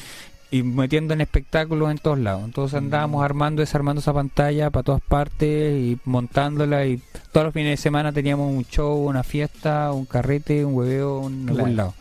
y 0.51 0.63
metiendo 0.63 1.13
en 1.15 1.21
espectáculos 1.21 1.89
en 1.89 1.97
todos 1.97 2.19
lados. 2.19 2.43
Entonces 2.45 2.77
andábamos 2.77 3.23
armando 3.23 3.61
y 3.61 3.65
desarmando 3.65 4.01
esa 4.01 4.13
pantalla 4.13 4.69
para 4.69 4.83
todas 4.83 5.01
partes 5.01 5.73
y 5.79 5.97
montándola 6.05 6.85
y 6.85 7.01
todos 7.31 7.45
los 7.45 7.53
fines 7.53 7.71
de 7.71 7.77
semana 7.81 8.11
teníamos 8.11 8.53
un 8.53 8.65
show, 8.65 9.07
una 9.07 9.23
fiesta, 9.23 9.91
un 9.91 10.05
carrete, 10.05 10.63
un 10.65 10.75
hueveo 10.75 11.27
en 11.27 11.45
Claro. 11.45 11.59
algún 11.59 11.75
lado. 11.75 11.93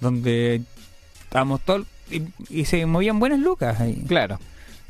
Donde 0.00 0.62
estábamos 1.24 1.60
todos 1.60 1.86
y, 2.10 2.22
y 2.50 2.64
se 2.64 2.84
movían 2.86 3.18
buenas 3.20 3.38
lucas 3.38 3.80
ahí. 3.80 4.02
Claro. 4.08 4.38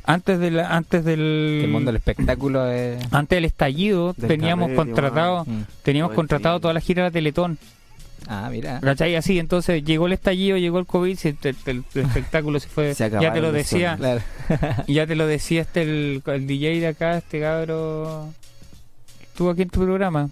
Antes 0.05 0.39
de 0.39 0.51
la, 0.51 0.67
antes 0.75 1.05
del 1.05 1.61
el 1.63 1.67
mundo 1.69 1.87
del 1.91 1.95
espectáculo 1.97 2.69
es... 2.69 3.01
antes 3.13 3.37
del 3.37 3.45
estallido 3.45 4.13
Del 4.17 4.27
teníamos 4.27 4.67
carrete, 4.69 4.75
contratado 4.75 5.45
teníamos 5.81 6.11
el 6.11 6.15
contratado 6.15 6.59
toda 6.59 6.73
la 6.73 6.81
gira 6.81 7.05
de 7.05 7.11
Teletón. 7.11 7.57
Ah, 8.27 8.47
mira. 8.51 8.79
¿Cachai? 8.81 9.15
Así, 9.15 9.37
entonces 9.39 9.83
llegó 9.83 10.07
el 10.07 10.13
estallido, 10.13 10.57
llegó 10.57 10.79
el 10.79 10.85
COVID, 10.85 11.17
te- 11.39 11.55
el, 11.65 11.83
espectáculo 11.95 12.59
se 12.59 12.67
fue. 12.69 12.93
Se 12.95 13.09
ya 13.09 13.31
te 13.33 13.39
lo 13.41 13.47
los 13.47 13.53
decía, 13.53 13.95
Claro. 13.97 14.21
ya 14.87 15.07
te 15.07 15.15
lo 15.15 15.27
decía 15.27 15.61
este 15.61 15.81
el, 15.83 16.21
el 16.25 16.47
DJ 16.47 16.79
de 16.79 16.87
acá, 16.87 17.17
este 17.17 17.39
cabro. 17.41 18.29
Estuvo 19.21 19.49
aquí 19.49 19.63
en 19.63 19.69
tu 19.69 19.81
programa. 19.83 20.29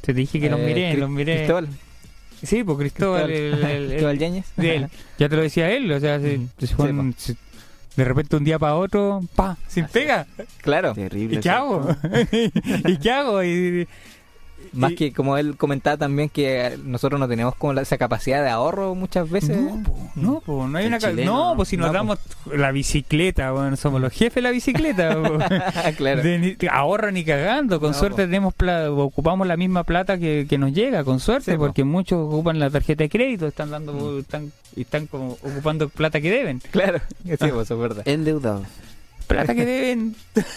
Te 0.00 0.12
dije 0.14 0.38
que 0.40 0.48
los 0.48 0.60
Eh, 0.60 0.64
miré, 0.66 0.92
Cri- 0.94 0.98
los 0.98 1.10
miré. 1.10 1.36
Cristóbal. 1.38 1.68
Sí, 2.42 2.62
pues 2.64 2.78
Cristóbal, 2.78 3.30
el- 3.30 3.54
el- 3.54 3.64
el- 3.64 3.88
Cristóbal 3.88 4.18
Yáñez. 4.18 4.46
de. 4.56 4.88
Ya 5.18 5.28
te 5.28 5.36
lo 5.36 5.42
decía 5.42 5.70
él, 5.70 5.90
o 5.92 6.00
sea, 6.00 6.20
se- 6.20 6.40
se 6.58 6.66
fue 6.74 6.90
Sí, 6.92 7.14
se- 7.18 7.36
de 7.98 8.04
repente 8.04 8.36
un 8.36 8.44
día 8.44 8.60
para 8.60 8.76
otro, 8.76 9.20
pa, 9.34 9.56
sin 9.66 9.86
pega. 9.86 10.24
Claro. 10.58 10.94
Terrible. 10.94 11.38
¿Y 11.38 11.40
qué 11.40 11.50
hago? 11.50 11.84
¿Y 12.86 12.96
qué 12.98 13.10
hago? 13.10 13.42
Y, 13.42 13.88
Más 14.72 14.92
y- 14.92 14.96
que 14.96 15.12
como 15.12 15.38
él 15.38 15.56
comentaba 15.56 15.96
también 15.96 16.28
que 16.28 16.78
nosotros 16.84 17.18
no 17.18 17.26
tenemos 17.26 17.54
como 17.54 17.72
la- 17.72 17.80
esa 17.82 17.96
capacidad 17.96 18.42
de 18.42 18.50
ahorro 18.50 18.94
muchas 18.94 19.30
veces. 19.30 19.56
No, 19.56 19.82
po, 19.82 20.10
no, 20.14 20.40
po, 20.40 20.66
no 20.68 20.76
hay 20.78 20.84
El 20.84 20.88
una 20.92 20.98
chileno, 20.98 21.32
No, 21.32 21.50
¿no? 21.50 21.56
pues 21.56 21.68
si 21.70 21.76
nos 21.78 21.86
No, 21.86 21.92
po. 21.92 21.96
damos 21.96 22.18
la 22.52 22.70
bicicleta, 22.72 23.50
bueno, 23.52 23.76
somos 23.76 24.00
los 24.00 24.12
jefes 24.12 24.34
de 24.36 24.42
la 24.42 24.50
bicicleta. 24.50 25.16
claro. 25.96 26.22
De 26.22 26.38
ni- 26.38 26.56
ahorra 26.70 27.10
ni 27.10 27.24
cagando, 27.24 27.80
con 27.80 27.92
No, 27.92 27.96
suerte 27.98 28.22
po. 28.22 28.26
tenemos 28.28 28.54
pla- 28.54 28.90
ocupamos 28.92 29.46
la 29.46 29.56
misma 29.56 29.84
plata 29.84 30.18
que, 30.18 30.46
que 30.48 30.58
nos 30.58 30.72
llega, 30.72 31.02
con 31.02 31.18
suerte, 31.20 31.52
Sí, 31.52 31.56
po. 31.56 31.64
porque 31.66 31.84
muchos 31.84 32.18
ocupan 32.26 32.58
la 32.58 32.68
tarjeta 32.68 33.04
de 33.04 33.08
crédito, 33.08 33.46
están 33.46 33.70
dando, 33.70 33.92
Mm. 33.94 34.18
están, 34.18 34.52
y 34.76 34.82
están 34.82 35.06
como 35.06 35.32
ocupando 35.42 35.88
plata 35.88 36.20
que 36.20 36.30
deben. 36.30 36.60
Claro. 36.70 37.00
Sí, 37.24 37.34
eso 37.46 37.60
es 37.62 37.68
verdad. 37.78 38.02
Endeudados. 38.06 38.66
Plata 39.26 39.54
que 39.54 39.64
deben. 39.64 40.14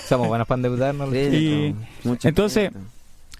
Somos 0.07 0.27
buenos 0.27 0.47
para 0.47 0.57
endeudarnos. 0.59 1.13
Y- 1.15 1.75
entonces-. 2.23 2.71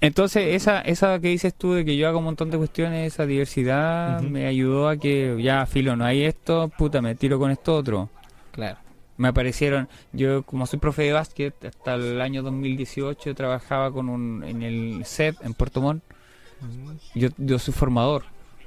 Entonces, 0.01 0.55
esa, 0.55 0.81
esa 0.81 1.19
que 1.19 1.27
dices 1.27 1.53
tú 1.53 1.73
de 1.73 1.85
que 1.85 1.95
yo 1.95 2.07
hago 2.07 2.17
un 2.19 2.25
montón 2.25 2.49
de 2.49 2.57
cuestiones, 2.57 3.13
esa 3.13 3.25
diversidad, 3.27 4.19
me 4.21 4.47
ayudó 4.47 4.89
a 4.89 4.97
que 4.97 5.37
ya, 5.41 5.65
filo, 5.67 5.95
no 5.95 6.05
hay 6.05 6.23
esto, 6.23 6.69
puta, 6.75 7.01
me 7.01 7.13
tiro 7.15 7.37
con 7.37 7.51
esto 7.51 7.75
otro. 7.75 8.09
Claro. 8.51 8.79
me 9.17 9.27
aparecieron, 9.27 9.87
yo 10.11 10.41
como 10.43 10.65
soy 10.65 10.79
profe 10.79 11.03
de 11.03 11.13
básquet, 11.13 11.53
hasta 11.65 11.93
el 11.93 12.19
año 12.19 12.41
2018 12.41 13.35
trabajaba 13.35 13.91
con 13.93 14.09
un, 14.09 14.43
en 14.43 14.63
el 14.63 15.05
CEP 15.05 15.35
en 15.45 15.53
Puerto 15.53 15.79
Montt, 15.81 16.03
yo, 17.13 17.29
yo 17.37 17.59
soy 17.59 17.73
formador, 17.73 18.23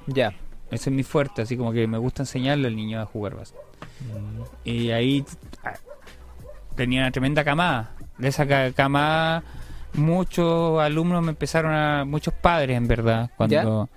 Ya. 0.07 0.33
ese 0.71 0.91
es 0.91 0.95
mi 0.97 1.03
fuerte, 1.03 1.43
así 1.43 1.57
como 1.57 1.73
que 1.73 1.87
me 1.89 1.99
gusta 1.99 2.23
enseñarle 2.23 2.69
al 2.69 2.77
niño 2.77 3.01
a 3.01 3.07
jugar 3.07 3.35
básquet. 3.35 3.61
Y 4.65 4.91
ahí 4.93 5.25
ah, 5.65 5.75
tenía 6.77 7.01
una 7.01 7.11
tremenda 7.11 7.43
camada, 7.45 7.91
de 8.19 8.29
esa 8.29 8.47
ca- 8.47 8.71
camada 8.73 9.43
muchos 9.95 10.81
alumnos 10.81 11.23
me 11.23 11.31
empezaron 11.31 11.73
a, 11.73 12.05
muchos 12.05 12.35
padres 12.35 12.77
en 12.77 12.87
verdad, 12.89 13.31
cuando... 13.37 13.89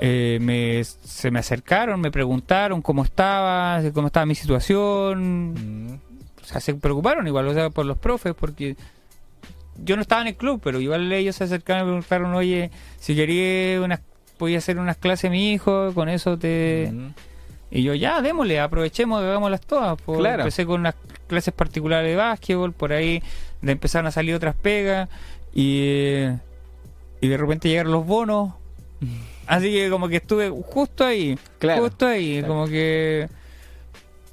eh, 0.00 0.38
me, 0.40 0.82
se 0.84 1.30
me 1.30 1.38
acercaron, 1.38 2.00
me 2.00 2.10
preguntaron 2.10 2.82
cómo 2.82 3.04
estaba, 3.04 3.80
cómo 3.92 4.08
estaba 4.08 4.26
mi 4.26 4.34
situación, 4.34 5.52
Mm. 5.54 5.94
o 6.42 6.44
sea, 6.44 6.60
se 6.60 6.74
preocuparon 6.74 7.26
igual, 7.26 7.46
o 7.48 7.54
sea, 7.54 7.70
por 7.70 7.86
los 7.86 7.96
profes, 7.98 8.34
porque 8.34 8.76
yo 9.76 9.96
no 9.96 10.02
estaba 10.02 10.20
en 10.22 10.28
el 10.28 10.36
club, 10.36 10.60
pero 10.62 10.80
igual 10.80 11.10
ellos 11.12 11.36
se 11.36 11.44
acercaron 11.44 11.82
y 11.82 11.84
me 11.86 11.90
preguntaron, 12.02 12.34
oye, 12.34 12.70
si 12.98 13.14
quería 13.16 13.80
unas, 13.80 14.00
podía 14.38 14.58
hacer 14.58 14.78
unas 14.78 14.96
clases 14.96 15.30
mi 15.30 15.52
hijo, 15.52 15.92
con 15.94 16.08
eso 16.08 16.38
te... 16.38 16.90
Mm. 16.92 17.08
Y 17.70 17.82
yo, 17.82 17.92
ya, 17.94 18.22
démosle, 18.22 18.60
aprovechemos, 18.60 19.20
hagámoslas 19.20 19.60
todas. 19.62 20.00
pues. 20.04 20.20
Claro. 20.20 20.42
Empecé 20.42 20.64
con 20.64 20.78
unas 20.80 20.94
clases 21.26 21.52
particulares 21.52 22.08
de 22.08 22.14
básquetbol, 22.14 22.72
por 22.72 22.92
ahí 22.92 23.20
le 23.62 23.72
empezaron 23.72 24.06
a 24.06 24.10
salir 24.10 24.34
otras 24.34 24.54
pegas, 24.54 25.08
y, 25.54 26.24
y 27.20 27.28
de 27.28 27.36
repente 27.36 27.68
llegaron 27.68 27.92
los 27.92 28.06
bonos. 28.06 28.52
Así 29.46 29.70
que 29.72 29.90
como 29.90 30.08
que 30.08 30.16
estuve 30.16 30.48
justo 30.50 31.04
ahí, 31.04 31.38
Claro. 31.58 31.82
justo 31.82 32.06
ahí, 32.06 32.38
Claro. 32.38 32.48
como 32.54 32.66
que 32.66 33.28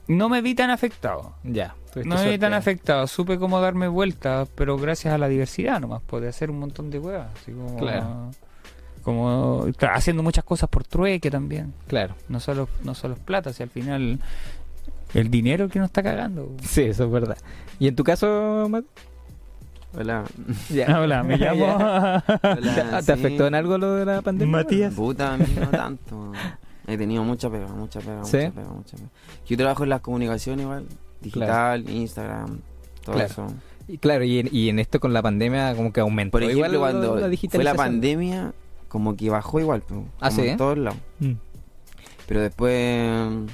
no 0.07 0.29
me 0.29 0.41
vi 0.41 0.55
tan 0.55 0.69
afectado. 0.69 1.35
Ya. 1.43 1.75
No 2.05 2.15
me 2.15 2.29
vi 2.29 2.37
tan 2.37 2.53
afectado, 2.53 3.05
supe 3.07 3.37
cómo 3.37 3.59
darme 3.59 3.89
vuelta, 3.89 4.47
pero 4.55 4.77
gracias 4.77 5.13
a 5.13 5.17
la 5.17 5.27
diversidad 5.27 5.81
nomás, 5.81 6.01
pude 6.01 6.29
hacer 6.29 6.49
un 6.49 6.59
montón 6.59 6.89
de 6.89 6.99
huevas, 6.99 7.27
así 7.41 7.51
como, 7.51 7.75
Claro. 7.77 8.31
como 9.03 9.65
haciendo 9.93 10.23
muchas 10.23 10.45
cosas 10.45 10.69
por 10.69 10.85
trueque 10.85 11.29
también, 11.29 11.73
Claro. 11.87 12.15
no 12.29 12.39
solo 12.39 12.69
no 12.83 12.95
solo 12.95 13.15
es 13.15 13.19
plata, 13.19 13.51
si 13.51 13.63
al 13.63 13.69
final 13.69 14.19
el 15.13 15.29
dinero 15.29 15.67
que 15.67 15.79
nos 15.79 15.87
está 15.87 16.01
cagando. 16.01 16.49
Sí, 16.63 16.83
eso 16.83 17.03
es 17.03 17.11
verdad. 17.11 17.37
¿Y 17.77 17.89
en 17.89 17.95
tu 17.97 18.05
caso, 18.05 18.67
Matt? 18.69 18.85
Hola. 19.97 20.23
Ya. 20.69 20.99
Hola, 20.99 21.23
me 21.23 21.37
llamo 21.39 21.65
Hola, 21.75 22.23
¿Te 22.99 23.03
sí. 23.03 23.11
afectó 23.11 23.47
en 23.47 23.55
algo 23.55 23.77
lo 23.77 23.95
de 23.95 24.05
la 24.05 24.21
pandemia? 24.21 24.57
Matías. 24.63 24.93
Puta, 24.93 25.33
a 25.33 25.37
mí 25.37 25.45
no 25.59 25.67
tanto. 25.67 26.31
He 26.87 26.97
tenido 26.97 27.23
mucha 27.23 27.49
pega, 27.49 27.67
mucha 27.67 27.99
pega, 27.99 28.23
¿Sí? 28.23 28.37
mucha 28.37 28.51
pega, 28.51 28.69
mucha 28.69 28.97
pega. 28.97 29.09
Yo 29.47 29.57
trabajo 29.57 29.83
en 29.83 29.89
las 29.89 30.01
comunicaciones 30.01 30.63
igual, 30.63 30.85
digital, 31.21 31.89
Instagram, 31.89 32.59
todo 33.03 33.15
Claro. 33.15 33.29
eso. 33.31 33.47
Y 33.87 33.97
claro, 33.97 34.23
y 34.23 34.39
en, 34.39 34.49
y 34.51 34.69
en 34.69 34.79
esto 34.79 34.99
con 34.99 35.11
la 35.13 35.21
pandemia 35.21 35.75
como 35.75 35.91
que 35.91 35.99
aumentó 35.99 36.31
Por 36.31 36.43
ejemplo, 36.43 36.65
igual 36.73 36.91
cuando 36.93 37.15
la 37.19 37.37
fue 37.49 37.63
la 37.63 37.75
pandemia, 37.75 38.53
como 38.87 39.15
que 39.17 39.29
bajó 39.29 39.59
igual, 39.59 39.81
pues, 39.81 40.01
Ah, 40.21 40.29
como 40.29 40.41
¿sí? 40.43 40.47
en 40.49 40.57
todos 40.57 40.77
lados. 40.77 40.99
Mm. 41.19 41.31
Pero 42.27 42.41
después 42.41 43.29
mm, 43.31 43.45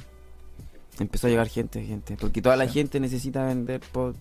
empezó 1.00 1.26
a 1.26 1.30
llegar 1.30 1.48
gente, 1.48 1.84
gente, 1.84 2.16
porque 2.20 2.40
toda 2.40 2.56
la 2.56 2.66
Sí. 2.66 2.74
gente 2.74 3.00
necesita 3.00 3.44
vender 3.44 3.80
por, 3.92 4.14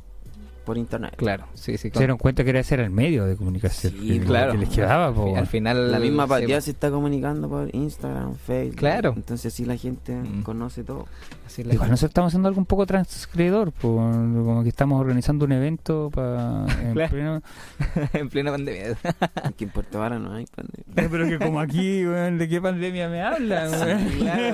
por 0.68 0.78
internet. 0.78 1.13
Claro, 1.15 1.45
sí, 1.53 1.78
sí. 1.78 1.89
Se 1.91 1.97
dieron 1.97 2.18
cuenta 2.18 2.43
que 2.43 2.49
era 2.51 2.59
ese 2.59 2.76
era 2.76 2.84
el 2.84 2.89
medio 2.91 3.26
de 3.26 3.36
comunicación 3.38 3.93
Sí, 3.93 4.20
que, 4.20 4.26
claro. 4.26 4.51
que 4.51 4.57
les 4.59 4.70
quedaba. 4.70 5.13
po. 5.13 5.36
Al 5.36 5.47
final 5.47 5.91
La 5.93 5.97
misma 5.99 6.26
sí, 6.26 6.45
po. 6.53 6.61
se 6.61 6.72
está 6.72 6.91
comunicando 6.91 7.47
por 7.49 7.74
Instagram, 7.74 8.36
Facebook. 8.36 8.76
Claro. 8.76 9.13
Entonces 9.15 9.53
sí 9.53 9.63
la 9.65 9.78
gente 9.78 10.13
Mm. 10.13 10.43
conoce 10.43 10.84
todo. 10.84 11.07
Así 11.45 11.63
la 11.63 11.74
Igual 11.74 11.88
gente- 11.88 11.91
nosotros 11.91 12.09
estamos 12.11 12.28
haciendo 12.32 12.49
algo 12.49 12.59
un 12.59 12.65
poco 12.65 12.86
transgredor, 12.86 13.72
po, 13.72 13.95
como 13.95 14.61
que 14.63 14.70
estamos 14.70 14.99
organizando 14.99 15.45
un 15.45 15.53
evento 15.53 16.11
para 16.13 16.65
Claro. 16.93 17.41
en 18.13 18.30
plena 18.30 18.51
pandemia. 18.51 18.97
Aquí 19.43 19.63
en 19.63 19.70
Puerto 19.70 19.99
Vara 19.99 20.20
no 20.20 20.34
hay 20.34 20.45
pandemia. 20.47 21.09
Pero 21.09 21.28
que 21.30 21.39
como 21.39 21.61
aquí, 21.61 22.05
weón, 22.05 22.38
¿de 22.38 22.49
qué 22.49 22.61
pandemia 22.61 23.07
me 23.07 23.22
hablan? 23.22 23.72
weón? 23.72 24.07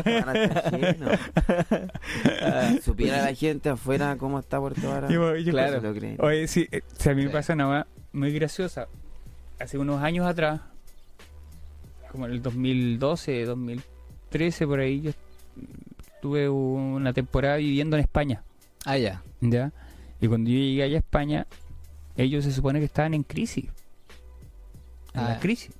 Claro, 0.04 0.78
lleno. 0.78 1.08
Supiera 2.84 3.22
la 3.24 3.34
gente 3.34 3.70
afuera 3.70 4.16
cómo 4.18 4.40
está 4.40 4.60
Puerto 4.60 4.88
Vara. 4.90 5.10
Yo- 5.10 5.36
yo- 5.38 5.52
Claro. 5.52 5.82
Oye, 6.20 6.48
sí, 6.48 6.68
eh, 6.72 6.82
sí, 6.98 7.10
a 7.10 7.14
mí 7.16 7.24
me 7.26 7.30
pasa 7.30 7.54
una 7.54 7.70
weá 7.70 7.88
muy 8.12 8.32
graciosa. 8.34 8.88
Hace 9.60 9.78
unos 9.78 10.02
años 10.02 10.26
atrás, 10.26 10.62
como 12.12 12.26
en 12.26 12.34
el 12.34 12.42
2012, 12.42 13.46
2013, 13.46 14.68
por 14.68 14.80
ahí, 14.80 15.02
yo 15.02 15.12
tuve 16.22 16.50
una 16.50 17.14
temporada 17.14 17.58
viviendo 17.58 17.96
en 17.98 18.02
España. 18.04 18.44
Ah, 18.86 18.98
ya. 18.98 19.22
¿Ya? 19.42 19.72
Y 20.22 20.28
cuando 20.28 20.50
yo 20.50 20.58
llegué 20.58 20.84
allá 20.84 20.96
a 20.98 21.00
España, 21.00 21.48
ellos 22.16 22.44
se 22.44 22.52
supone 22.52 22.80
que 22.80 22.86
estaban 22.86 23.14
en 23.14 23.24
crisis. 23.24 23.66
En 25.14 25.20
Ah. 25.22 25.30
la 25.30 25.40
crisis. 25.40 25.72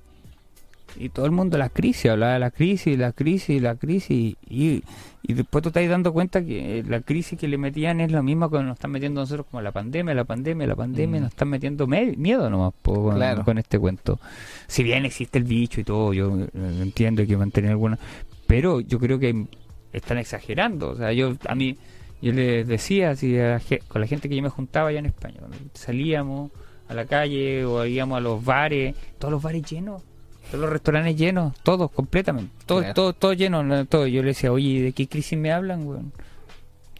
Y 0.96 1.08
todo 1.08 1.26
el 1.26 1.32
mundo 1.32 1.58
la 1.58 1.68
crisis, 1.70 2.10
hablaba 2.10 2.34
de 2.34 2.38
la 2.38 2.50
crisis, 2.50 2.96
la 2.98 3.12
crisis, 3.12 3.60
la 3.60 3.74
crisis. 3.74 4.36
Y, 4.48 4.82
y 5.22 5.32
después 5.32 5.62
tú 5.62 5.68
estás 5.70 5.88
dando 5.88 6.12
cuenta 6.12 6.44
que 6.44 6.84
la 6.86 7.00
crisis 7.00 7.38
que 7.38 7.48
le 7.48 7.58
metían 7.58 8.00
es 8.00 8.12
lo 8.12 8.22
mismo 8.22 8.48
que 8.50 8.62
nos 8.62 8.74
están 8.74 8.92
metiendo 8.92 9.20
nosotros 9.20 9.46
como 9.50 9.60
la 9.62 9.72
pandemia, 9.72 10.14
la 10.14 10.24
pandemia, 10.24 10.66
la 10.66 10.76
pandemia. 10.76 11.20
Mm. 11.20 11.22
Nos 11.24 11.32
están 11.32 11.48
metiendo 11.48 11.86
me- 11.86 12.14
miedo 12.16 12.48
nomás 12.48 12.72
po, 12.82 12.94
con, 13.02 13.16
Claro. 13.16 13.44
con 13.44 13.58
este 13.58 13.78
cuento. 13.78 14.20
Si 14.66 14.82
bien 14.82 15.04
existe 15.04 15.38
el 15.38 15.44
bicho 15.44 15.80
y 15.80 15.84
todo, 15.84 16.12
yo 16.12 16.38
eh, 16.38 16.48
entiendo 16.80 17.18
que 17.18 17.22
hay 17.22 17.28
que 17.28 17.36
mantener 17.36 17.70
alguna... 17.72 17.98
Pero 18.46 18.80
yo 18.80 18.98
creo 19.00 19.18
que 19.18 19.46
están 19.92 20.18
exagerando. 20.18 20.90
O 20.90 20.96
sea, 20.96 21.12
yo 21.12 21.34
a 21.48 21.54
mí 21.54 21.76
yo 22.22 22.32
les 22.32 22.66
decía 22.66 23.10
así 23.10 23.38
a 23.38 23.54
la 23.58 23.78
con 23.88 24.00
la 24.00 24.06
gente 24.06 24.28
que 24.28 24.36
yo 24.36 24.42
me 24.42 24.48
juntaba 24.48 24.88
allá 24.90 24.98
en 25.00 25.06
España, 25.06 25.36
cuando 25.40 25.56
salíamos 25.74 26.50
a 26.88 26.94
la 26.94 27.04
calle 27.06 27.64
o 27.64 27.84
íbamos 27.84 28.16
a 28.18 28.20
los 28.20 28.44
bares, 28.44 28.94
todos 29.18 29.32
los 29.32 29.42
bares 29.42 29.62
llenos, 29.70 30.02
todos 30.50 30.60
los 30.62 30.70
restaurantes 30.70 31.16
llenos, 31.16 31.54
todos 31.62 31.90
completamente, 31.90 32.52
todos, 32.66 32.82
Claro. 32.82 32.94
todos, 32.94 33.16
todos 33.18 33.36
llenos, 33.36 33.64
no, 33.64 33.84
todo. 33.86 34.06
Yo 34.06 34.22
le 34.22 34.28
decía, 34.28 34.52
oye, 34.52 34.82
¿de 34.82 34.92
qué 34.92 35.08
crisis 35.08 35.38
me 35.38 35.52
hablan, 35.52 35.86
weón? 35.86 36.12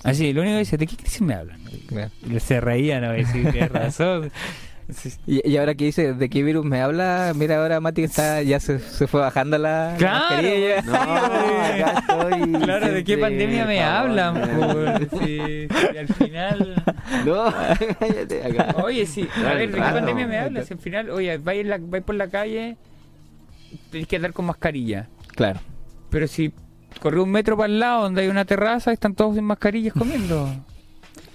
Así, 0.03 0.32
lo 0.32 0.42
único 0.42 0.55
que 0.57 0.59
dice, 0.61 0.76
¿de 0.76 0.86
qué 0.86 0.97
crisis 0.97 1.22
me 1.22 1.34
hablan? 1.34 1.61
Claro. 1.88 2.11
Y 2.30 2.38
se 2.40 2.61
reían 2.61 3.05
a 3.05 3.12
decir, 3.12 3.51
tienes 3.53 3.70
razón. 3.72 4.30
Sí. 4.92 5.09
Y, 5.26 5.49
y 5.51 5.57
ahora 5.57 5.74
que 5.74 5.86
dice 5.86 6.12
de 6.12 6.28
qué 6.28 6.42
virus 6.42 6.62
me 6.66 6.82
habla, 6.82 7.32
mira 7.34 7.57
ahora 7.57 7.80
Mati 7.80 8.03
está, 8.03 8.42
ya 8.42 8.61
se, 8.61 8.78
se 8.80 9.07
fue 9.07 9.22
bajando 9.22 9.57
la 9.57 9.95
Claro. 9.97 10.18
mascarilla. 10.36 10.82
No, 10.82 10.95
acá 10.95 11.95
estoy. 12.01 12.53
Claro, 12.64 12.92
¿de 12.92 13.03
qué 13.05 13.16
pandemia 13.16 13.64
me 13.64 13.78
favor. 13.78 13.99
hablan? 14.20 15.09
Sí, 15.22 15.38
sí, 15.70 15.97
al 15.99 16.09
final... 16.09 16.82
No, 17.24 17.45
cállate 17.99 18.45
acá. 18.45 18.76
Oye, 18.84 19.07
sí, 19.07 19.26
a 19.36 19.55
ver, 19.55 19.70
¿de 19.70 19.74
qué 19.76 19.80
pandemia 19.80 20.26
me 20.26 20.38
hablas? 20.38 20.70
Al 20.70 20.78
final, 20.78 21.09
oye, 21.11 21.38
vais, 21.38 21.64
la- 21.66 21.78
vais 21.80 22.05
por 22.05 22.14
la 22.16 22.28
calle, 22.28 22.76
tenés 23.91 24.07
que 24.09 24.16
andar 24.16 24.33
con 24.33 24.47
mascarilla. 24.47 25.09
Claro. 25.35 25.61
Pero 26.11 26.27
si 26.29 26.53
corre 27.01 27.20
un 27.20 27.31
metro 27.31 27.57
para 27.57 27.66
el 27.72 27.79
lado 27.81 28.03
donde 28.03 28.22
hay 28.22 28.29
una 28.29 28.45
terraza, 28.45 28.93
están 28.93 29.14
todos 29.14 29.35
sin 29.35 29.45
mascarillas 29.45 29.93
comiendo. 29.95 30.49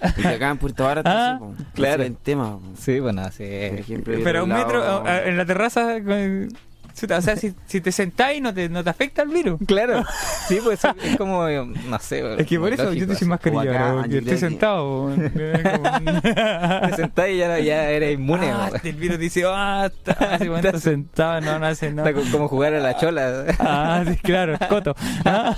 Porque 0.00 0.28
acá 0.28 0.50
en 0.50 0.58
Puerto 0.58 0.84
Vara 0.84 1.00
está 1.00 1.32
Ah, 1.32 1.38
po. 1.38 1.54
claro. 1.74 2.02
El 2.02 2.16
tema. 2.16 2.58
po. 2.58 2.62
Sí, 2.78 3.00
bueno, 3.00 3.22
sí. 3.30 3.44
Por 3.70 3.78
ejemplo, 3.80 4.18
y 4.18 4.22
Pero 4.22 4.40
a 4.40 4.42
un 4.44 4.48
metro, 4.50 4.80
lado- 4.80 5.06
a- 5.06 5.10
a- 5.10 5.24
en 5.26 5.36
la 5.36 5.44
terraza, 5.44 6.00
con- 6.02 6.48
chuta, 6.48 6.69
o 6.92 7.20
sea, 7.22 7.36
si, 7.36 7.54
si 7.66 7.80
te 7.80 7.92
sentáis 7.92 8.40
no 8.42 8.52
te, 8.52 8.68
no 8.68 8.82
te 8.84 8.90
afecta 8.90 9.22
el 9.22 9.28
virus. 9.30 9.60
Claro. 9.66 10.04
Sí, 10.48 10.58
pues 10.64 10.80
es 11.04 11.16
como, 11.16 11.46
no 11.48 11.98
sé. 12.00 12.24
Es 12.40 12.44
que 12.46 12.58
por 12.58 12.72
eso 12.72 12.92
yo 12.92 13.02
estoy 13.02 13.14
sin 13.16 13.28
mascarilla, 13.28 13.70
acá, 14.00 14.06
yo 14.08 14.18
estoy 14.18 14.36
sentado. 14.36 15.14
Te 15.14 16.96
sentás 16.96 17.28
y 17.28 17.36
ya, 17.36 17.58
ya 17.60 17.88
eres 17.88 18.14
inmune. 18.14 18.50
Ah, 18.50 18.68
el 18.82 18.96
virus 18.96 19.18
dice, 19.20 19.44
ah, 19.46 19.88
está, 20.06 20.36
Estás- 20.38 20.80
sentado, 20.82 21.40
no, 21.40 21.58
no 21.60 21.66
hace 21.66 21.92
nada. 21.92 22.10
Está 22.10 22.20
co- 22.20 22.26
como 22.32 22.48
jugar 22.48 22.74
a 22.74 22.80
la 22.80 22.96
chola. 22.96 23.44
Ah, 23.60 24.02
sí, 24.08 24.16
claro, 24.16 24.58
coto. 24.68 24.96
Ah. 25.24 25.56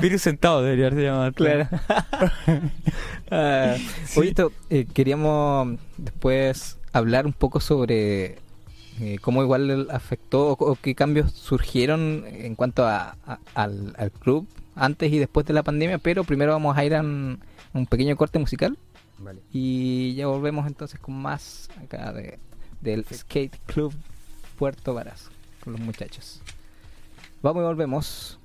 Virus 0.00 0.22
sentado 0.22 0.62
debería 0.62 0.86
haberse 0.86 1.04
llamado. 1.06 1.32
Claro. 1.34 1.68
Ah, 3.30 3.74
Sí. 4.06 4.20
Oye, 4.20 4.28
esto, 4.30 4.50
eh, 4.70 4.86
queríamos 4.92 5.78
después 5.98 6.78
hablar 6.92 7.26
un 7.26 7.32
poco 7.32 7.60
sobre 7.60 8.38
eh, 9.00 9.18
cómo 9.20 9.42
igual 9.42 9.88
afectó 9.90 10.48
o, 10.52 10.52
o 10.72 10.76
qué 10.76 10.94
cambios 10.94 11.32
surgieron 11.32 12.24
en 12.26 12.54
cuanto 12.54 12.86
a, 12.86 13.16
a- 13.26 13.38
al, 13.54 13.94
al 13.98 14.10
club 14.12 14.46
antes 14.76 15.12
y 15.12 15.18
después 15.18 15.46
de 15.46 15.52
la 15.54 15.62
pandemia, 15.62 15.98
pero 15.98 16.24
primero 16.24 16.52
vamos 16.52 16.76
a 16.76 16.84
ir 16.84 16.94
a 16.94 17.00
un, 17.00 17.40
un 17.72 17.86
pequeño 17.86 18.16
corte 18.16 18.38
musical 18.38 18.76
Vale. 19.18 19.40
y 19.52 20.14
ya 20.14 20.26
volvemos 20.26 20.66
entonces 20.66 20.98
con 21.00 21.14
más 21.14 21.68
acá 21.82 22.12
de, 22.12 22.38
del 22.80 23.04
Skate 23.12 23.56
Club 23.66 23.92
Puerto 24.58 24.94
Varas 24.94 25.30
con 25.62 25.72
los 25.74 25.80
muchachos. 25.82 26.40
Vamos 27.42 27.62
y 27.62 27.64
volvemos. 27.66 28.38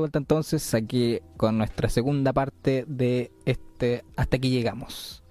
Vuelta 0.00 0.18
entonces 0.18 0.74
aquí 0.74 1.20
con 1.36 1.58
nuestra 1.58 1.88
segunda 1.88 2.32
parte 2.32 2.84
de 2.88 3.30
este 3.44 4.04
Hasta 4.16 4.36
aquí 4.36 4.50
llegamos. 4.50 5.22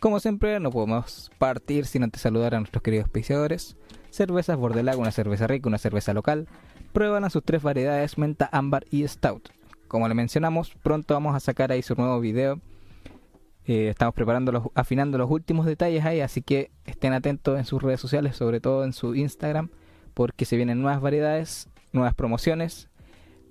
Como 0.00 0.20
siempre, 0.20 0.60
no 0.60 0.70
podemos 0.70 1.30
partir 1.38 1.86
sin 1.86 2.02
antes 2.02 2.20
saludar 2.20 2.54
a 2.54 2.58
nuestros 2.58 2.82
queridos 2.82 3.04
auspiciadores. 3.04 3.76
Cervezas 4.10 4.56
Bordelago, 4.56 5.00
una 5.00 5.10
cerveza 5.10 5.46
rica, 5.46 5.68
una 5.68 5.78
cerveza 5.78 6.12
local. 6.14 6.48
Prueban 6.92 7.28
sus 7.30 7.42
tres 7.42 7.62
variedades, 7.62 8.18
menta, 8.18 8.48
ámbar 8.52 8.84
y 8.90 9.06
stout. 9.08 9.48
Como 9.88 10.08
le 10.08 10.14
mencionamos, 10.14 10.74
pronto 10.82 11.14
vamos 11.14 11.34
a 11.34 11.40
sacar 11.40 11.72
ahí 11.72 11.82
su 11.82 11.94
nuevo 11.94 12.20
video. 12.20 12.60
Eh, 13.66 13.88
estamos 13.88 14.14
preparando 14.14 14.52
los, 14.52 14.64
afinando 14.74 15.18
los 15.18 15.30
últimos 15.30 15.66
detalles 15.66 16.04
ahí, 16.04 16.20
así 16.20 16.40
que 16.40 16.70
estén 16.84 17.12
atentos 17.12 17.58
en 17.58 17.64
sus 17.64 17.82
redes 17.82 18.00
sociales, 18.00 18.36
sobre 18.36 18.60
todo 18.60 18.84
en 18.84 18.92
su 18.92 19.14
Instagram, 19.14 19.70
porque 20.14 20.44
se 20.44 20.56
vienen 20.56 20.80
nuevas 20.80 21.00
variedades, 21.00 21.68
nuevas 21.92 22.14
promociones. 22.14 22.88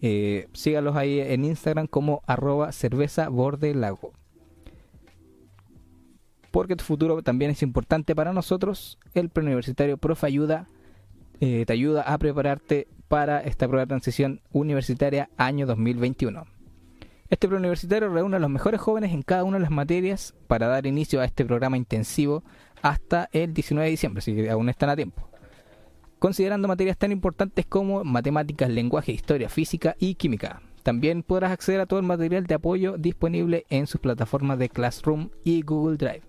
Eh, 0.08 0.50
sígalos 0.54 0.96
ahí 0.96 1.20
en 1.20 1.46
Instagram 1.46 1.88
como 1.88 2.22
arroba 2.28 2.72
cerveza 2.72 3.28
bordelago. 3.28 4.14
Porque 6.52 6.76
tu 6.76 6.84
futuro 6.84 7.24
también 7.24 7.50
es 7.50 7.64
importante 7.64 8.16
para 8.16 8.32
nosotros. 8.32 9.00
El 9.16 9.30
preuniversitario 9.30 9.98
Profe 9.98 10.28
Ayuda 10.28 10.68
eh, 11.40 11.64
te 11.66 11.74
ayuda 11.74 12.04
a 12.04 12.20
prepararte 12.20 12.88
para 13.08 13.40
esta 13.40 13.68
prueba 13.68 13.86
de 13.86 13.88
transición 13.88 14.42
universitaria 14.52 15.32
año 15.38 15.66
2021. 15.66 16.46
Este 17.32 17.48
preuniversitario 17.48 18.08
reúne 18.10 18.36
a 18.36 18.40
los 18.40 18.52
mejores 18.52 18.80
jóvenes 18.80 19.12
en 19.12 19.24
cada 19.24 19.44
una 19.44 19.58
de 19.58 19.64
las 19.64 19.72
materias 19.72 20.36
para 20.46 20.68
dar 20.68 20.86
inicio 20.86 21.20
a 21.20 21.26
este 21.26 21.46
programa 21.46 21.78
intensivo 21.78 22.44
hasta 22.84 23.28
el 23.32 23.56
19 23.56 23.86
de 23.86 23.90
diciembre, 23.90 24.24
que 24.24 24.52
aún 24.52 24.70
están 24.70 24.92
a 24.92 24.96
tiempo. 24.96 25.28
Considerando 26.20 26.68
materias 26.68 26.98
tan 26.98 27.12
importantes 27.12 27.66
como 27.66 28.04
matemáticas, 28.04 28.70
lenguaje, 28.70 29.12
historia, 29.12 29.50
física 29.50 29.96
y 30.00 30.16
química. 30.16 30.62
También 30.84 31.24
podrás 31.24 31.52
acceder 31.52 31.82
a 31.82 31.86
todo 31.88 32.00
el 32.00 32.06
material 32.06 32.46
de 32.46 32.56
apoyo 32.56 32.98
disponible 32.98 33.66
en 33.70 33.88
sus 33.88 34.00
plataformas 34.00 34.60
de 34.60 34.70
Classroom 34.70 35.30
y 35.44 35.62
Google 35.62 35.98
Drive. 35.98 36.24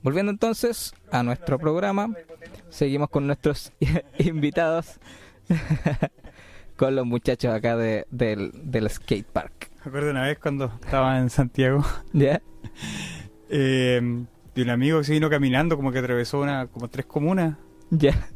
Volviendo 0.02 0.30
entonces 0.32 0.94
a 1.10 1.22
nuestro 1.22 1.58
programa, 1.58 2.08
seguimos 2.70 3.10
con 3.10 3.26
nuestros 3.26 3.72
invitados, 4.18 4.98
con 6.76 6.94
los 6.96 7.04
muchachos 7.06 7.52
acá 7.52 7.76
de- 7.76 8.06
del, 8.10 8.50
del 8.70 8.88
skate 8.88 9.26
park. 9.26 9.70
Me 9.84 9.88
acuerdo 9.88 10.10
una 10.10 10.22
vez 10.22 10.38
cuando 10.38 10.66
estaba 10.82 11.18
en 11.18 11.28
Santiago 11.30 11.84
¿Ya? 12.12 12.40
eh, 13.48 14.24
y 14.54 14.62
un 14.62 14.70
amigo 14.70 14.98
que 14.98 15.04
se 15.04 15.12
vino 15.12 15.30
caminando 15.30 15.76
como 15.76 15.92
que 15.92 15.98
atravesó 15.98 16.40
una 16.40 16.66
como 16.66 16.88
tres 16.88 17.06
comunas 17.06 17.56
¿Ya? 17.90 18.26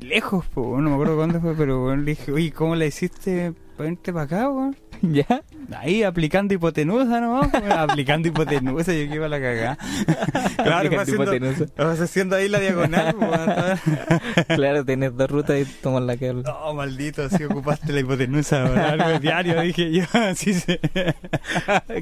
Lejos, 0.00 0.46
po, 0.46 0.80
no 0.80 0.88
me 0.88 0.94
acuerdo 0.94 1.16
cuándo 1.16 1.40
fue, 1.40 1.54
pero 1.54 1.82
bueno, 1.82 2.02
le 2.02 2.12
dije, 2.12 2.32
oye, 2.32 2.52
¿cómo 2.52 2.74
la 2.76 2.86
hiciste 2.86 3.52
venirte 3.82 4.12
para 4.12 4.24
acá, 4.24 4.48
weón? 4.48 4.76
¿Ya? 5.02 5.42
Ahí 5.76 6.02
aplicando 6.02 6.54
hipotenusa 6.54 7.20
nomás, 7.20 7.52
aplicando 7.70 8.28
hipotenusa, 8.28 8.92
yo 8.92 9.08
que 9.08 9.14
iba 9.16 9.26
a 9.26 9.28
la 9.28 9.40
cagada. 9.40 9.78
claro, 10.62 10.90
fue 10.90 10.98
haciendo, 11.02 11.66
vas 11.76 12.00
haciendo 12.00 12.36
ahí 12.36 12.48
la 12.48 12.60
diagonal, 12.60 13.16
weón. 13.16 13.78
Claro, 14.46 14.84
tienes 14.84 15.16
dos 15.16 15.30
rutas 15.30 15.60
y 15.60 15.64
tomas 15.64 16.02
la 16.02 16.16
que... 16.16 16.32
No, 16.32 16.74
maldito, 16.74 17.24
así 17.24 17.42
ocupaste 17.44 17.92
la 17.92 18.00
hipotenusa, 18.00 18.64
weón, 18.64 18.78
algo 18.78 19.08
de 19.08 19.18
diario, 19.18 19.60
dije 19.60 19.92
yo, 19.92 20.04
así 20.12 20.54
se... 20.54 20.80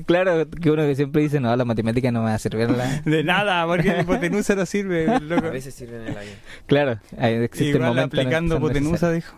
Claro, 0.06 0.48
que 0.50 0.70
uno 0.70 0.82
que 0.82 0.94
siempre 0.94 1.22
dice, 1.22 1.40
no, 1.40 1.54
la 1.56 1.64
matemática 1.64 2.10
no 2.10 2.20
me 2.20 2.30
va 2.30 2.34
a 2.34 2.38
servir 2.38 2.70
la... 2.70 3.00
De 3.04 3.24
nada, 3.24 3.66
porque 3.66 3.88
la 3.88 4.02
hipotenusa 4.02 4.54
no 4.54 4.66
sirve, 4.66 5.08
A 5.08 5.18
loco. 5.20 5.50
veces 5.50 5.74
sirve 5.74 5.96
en 6.02 6.08
el 6.08 6.18
avión. 6.18 6.34
Claro, 6.66 6.98
ahí 7.18 7.34
existe 7.34 7.78
Igual 7.78 7.92
el 7.92 8.04
aplicando 8.04 8.56
hipotenusa, 8.56 9.10
dijo. 9.10 9.36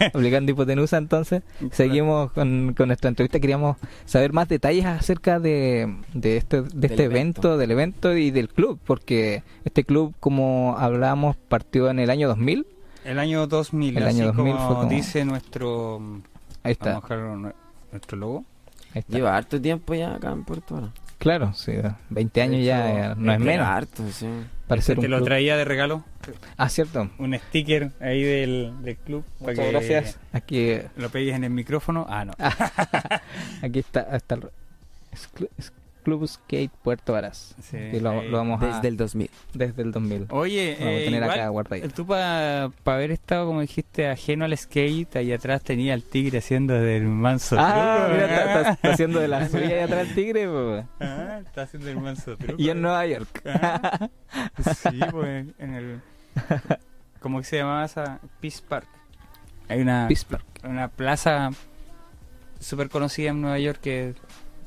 Aplicando 0.14 0.52
hipotenusa, 0.52 0.96
entonces, 0.98 1.42
seguimos 1.72 2.32
con, 2.32 2.74
con 2.76 2.88
nuestra 2.88 3.08
entrevista. 3.08 3.40
Queríamos 3.40 3.76
saber 4.04 4.32
más 4.32 4.48
detalles 4.48 4.84
acerca 4.86 5.38
de, 5.40 5.94
de 6.14 6.36
este, 6.36 6.62
de 6.62 6.68
Del 6.74 6.90
este 6.90 7.04
evento, 7.04 7.40
evento. 7.40 7.58
del 7.58 7.70
evento 7.70 8.16
y 8.16 8.30
del 8.30 8.48
club, 8.48 8.78
porque 8.84 9.42
este 9.64 9.84
club, 9.84 10.14
como 10.20 10.76
hablábamos, 10.78 11.36
partió 11.36 11.88
en 11.90 11.98
el 11.98 12.10
año 12.10 12.28
2000. 12.28 12.66
El 13.04 13.18
año 13.18 13.46
2000, 13.46 13.96
El 13.98 14.02
así 14.04 14.16
año 14.20 14.26
2000 14.32 14.54
como, 14.54 14.66
fue 14.66 14.76
como- 14.76 14.88
dice 14.88 15.24
nuestro... 15.24 16.00
Ahí 16.62 16.72
está. 16.72 16.94
Vamos 16.94 17.10
a 17.10 17.14
dejar 17.16 17.54
nuestro 17.92 18.18
logo. 18.18 18.44
ahí 18.94 19.00
está. 19.00 19.12
Lleva 19.12 19.36
harto 19.36 19.60
tiempo 19.60 19.94
ya 19.94 20.14
acá 20.14 20.32
en 20.32 20.44
Puerto 20.44 20.74
Vara. 20.76 20.92
Claro, 21.18 21.52
sí, 21.54 21.72
20 22.10 22.42
años 22.42 22.64
ya 22.64 23.10
eh, 23.12 23.14
no 23.16 23.32
es 23.32 23.40
menos. 23.40 23.66
harto, 23.66 24.02
sí. 24.10 24.26
Para 24.66 24.80
ser 24.82 24.98
Te 24.98 25.06
un 25.06 25.10
lo 25.10 25.16
club. 25.18 25.26
traía 25.28 25.56
de 25.56 25.64
regalo. 25.64 26.04
Ah, 26.56 26.68
cierto. 26.68 27.10
Un 27.18 27.34
sticker 27.38 27.90
ahí 28.00 28.22
del, 28.22 28.72
del 28.82 28.96
club. 28.96 29.24
para 29.38 29.52
Muchas 29.52 29.64
que 29.66 29.70
gracias. 29.72 30.18
Aquí, 30.32 30.78
Lo 30.96 31.10
pegues 31.10 31.34
en 31.34 31.44
el 31.44 31.50
micrófono. 31.50 32.06
Ah, 32.08 32.24
no. 32.24 32.32
aquí 33.62 33.78
está, 33.78 34.00
está 34.16 34.34
el- 34.36 34.48
es 35.12 35.30
cl- 35.34 35.48
es- 35.58 35.72
Club 36.04 36.26
Skate 36.28 36.70
Puerto 36.82 37.14
Varas. 37.14 37.54
Sí, 37.62 37.76
Y 37.76 37.98
lo, 38.00 38.22
lo 38.22 38.36
vamos 38.38 38.62
a... 38.62 38.66
Desde 38.66 38.88
el 38.88 38.96
2000. 38.96 39.30
desde 39.54 39.82
el 39.82 39.90
2000. 39.90 40.26
Oye, 40.30 40.76
Vamos 40.78 40.86
a 40.86 40.92
eh, 40.96 41.04
tener 41.06 41.22
igual, 41.22 41.30
acá 41.38 41.48
guardadito. 41.48 41.88
tú 41.88 42.06
para 42.06 42.70
haber 42.84 43.10
estado, 43.10 43.46
como 43.46 43.60
dijiste, 43.62 44.08
ajeno 44.08 44.44
al 44.44 44.56
skate, 44.56 45.16
ahí 45.16 45.32
atrás 45.32 45.62
tenía 45.62 45.94
al 45.94 46.02
tigre 46.02 46.38
haciendo 46.38 46.74
del 46.74 47.04
manso 47.04 47.56
Ah, 47.58 47.96
truco, 48.06 48.14
mira, 48.14 48.26
¿eh? 48.26 48.70
está, 48.72 48.90
haciendo 48.92 49.18
de 49.20 49.28
la 49.28 49.48
suya 49.48 49.66
ahí 49.68 49.78
atrás 49.80 50.08
el 50.08 50.14
tigre, 50.14 50.46
po. 50.46 50.84
Ah, 51.00 51.40
está 51.44 51.62
haciendo 51.62 51.88
el 51.90 51.98
manso 52.00 52.36
truco. 52.36 52.54
Y 52.62 52.68
en 52.68 52.82
Nueva 52.82 53.06
York. 53.06 53.42
Ah, 53.46 54.08
sí, 54.74 55.00
pues, 55.10 55.46
en 55.58 55.74
el... 55.74 56.00
¿Cómo 57.20 57.38
que 57.38 57.44
se 57.44 57.56
llamaba 57.56 57.84
esa? 57.86 58.20
Peace 58.40 58.60
Park. 58.68 58.86
Hay 59.68 59.80
una, 59.80 60.06
Peace 60.08 60.26
Park. 60.28 60.44
una 60.62 60.88
plaza 60.88 61.50
súper 62.60 62.88
conocida 62.90 63.30
en 63.30 63.40
Nueva 63.40 63.58
York 63.58 63.78
que 63.80 64.14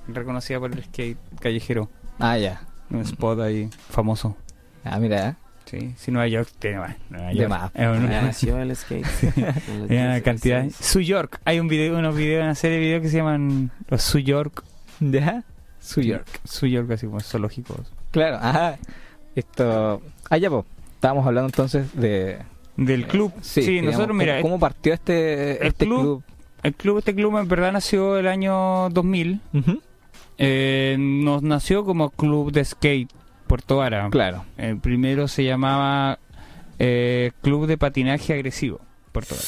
reconocida 0.08 0.60
por 0.60 0.72
el 0.72 0.84
skate 0.84 1.18
callejero. 1.39 1.89
Ah, 2.20 2.38
ya. 2.38 2.62
Un 2.89 3.01
spot 3.01 3.39
ahí 3.41 3.70
famoso. 3.89 4.36
Ah, 4.84 4.99
mira. 4.99 5.30
¿eh? 5.30 5.36
Sí, 5.66 5.93
sí, 5.97 6.12
Nueva 6.12 6.28
York 6.30 6.49
tiene 6.60 6.80
más. 6.80 6.95
Nueva 7.10 7.28
De 7.28 7.36
York. 7.36 7.49
más. 7.49 7.72
Un- 7.76 8.10
Ya 8.10 8.22
nació 8.22 8.58
el 8.60 8.76
skate. 8.76 9.05
Hay 9.36 9.97
una 9.97 10.16
16. 10.16 10.24
cantidad. 10.24 10.66
Su 10.80 11.01
York. 11.01 11.41
Hay 11.43 11.60
un 11.60 11.68
video, 11.68 11.97
unos 11.97 12.16
videos, 12.16 12.43
una 12.43 12.55
serie 12.55 12.78
de 12.78 12.84
videos 12.86 13.01
que 13.01 13.10
se 13.10 13.18
llaman 13.18 13.72
los 13.89 14.01
Su 14.01 14.20
York. 14.20 14.64
¿Ya? 15.01 15.43
Su 15.80 16.01
York. 16.01 16.28
Su 16.45 16.68
York, 16.68 16.89
así 16.91 17.05
como 17.05 17.20
zoológicos. 17.20 17.91
Claro, 18.12 18.38
ajá. 18.41 18.78
Esto... 19.36 20.01
Ah, 20.30 20.38
ya, 20.38 20.49
pues. 20.49 20.66
Estábamos 20.95 21.28
hablando 21.28 21.47
entonces 21.49 21.93
de... 21.95 22.39
Del 22.78 23.05
club. 23.08 23.34
Sí, 23.41 23.62
Sí, 23.64 23.72
digamos, 23.72 23.91
nosotros, 23.93 24.08
¿cómo- 24.10 24.18
mira, 24.20 24.41
¿Cómo 24.41 24.60
partió 24.60 24.93
este, 24.93 25.62
el 25.62 25.68
este 25.68 25.86
club- 25.86 26.01
club? 26.01 26.24
el 26.64 26.74
club, 26.76 26.97
este 26.99 27.14
club 27.16 27.38
en 27.38 27.47
verdad 27.47 27.72
nació 27.72 28.18
el 28.18 28.28
año 28.28 28.89
2000. 28.89 29.41
Ujú. 29.53 29.82
Eh, 30.38 30.96
nos 31.00 31.42
nació 31.44 31.84
como 31.86 32.10
Club 32.12 32.52
de 32.52 32.64
Skate 32.64 33.10
Puerto 33.48 33.78
Vara. 33.78 34.08
Claro. 34.12 34.46
El 34.58 34.78
primero 34.80 35.28
se 35.28 35.44
llamaba 35.44 36.20
eh, 36.80 37.32
Club 37.42 37.66
de 37.68 37.78
Patinaje 37.78 38.34
Agresivo 38.34 38.80
Puerto 39.12 39.36
Vara. 39.36 39.48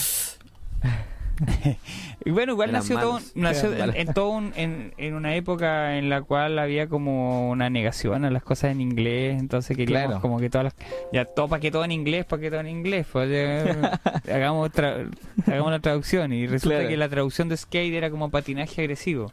y 2.25 2.31
bueno, 2.31 2.51
igual 2.51 2.71
nació, 2.73 2.99
todo, 2.99 3.19
nació 3.33 3.71
en, 3.73 4.13
todo 4.13 4.29
un- 4.31 4.51
en, 4.57 4.93
en 4.97 5.13
una 5.13 5.35
época 5.35 5.97
en 5.97 6.09
la 6.09 6.21
cual 6.21 6.59
había 6.59 6.87
como 6.87 7.49
una 7.49 7.69
negación 7.69 8.25
a 8.25 8.29
las 8.29 8.43
cosas 8.43 8.71
en 8.71 8.81
inglés, 8.81 9.39
entonces 9.39 9.77
queríamos 9.77 10.07
Claro. 10.07 10.21
como 10.21 10.39
que 10.39 10.49
todas 10.49 10.65
las... 10.65 10.75
Ya, 11.13 11.23
todo 11.23 11.47
para 11.47 11.61
que 11.61 11.71
todo 11.71 11.85
en 11.85 11.91
inglés, 11.93 12.25
para 12.25 12.41
que 12.41 12.49
todo 12.49 12.59
en 12.59 12.67
inglés, 12.67 13.07
pues 13.09 13.29
ya, 13.29 13.99
hagamos, 14.35 14.69
tra- 14.71 15.09
hagamos 15.47 15.71
la 15.71 15.79
traducción 15.79 16.33
y 16.33 16.45
resulta 16.45 16.75
Claro. 16.77 16.89
que 16.89 16.97
la 16.97 17.07
traducción 17.09 17.47
de 17.47 17.55
skate 17.55 17.93
era 17.93 18.09
como 18.09 18.29
patinaje 18.29 18.81
agresivo. 18.81 19.31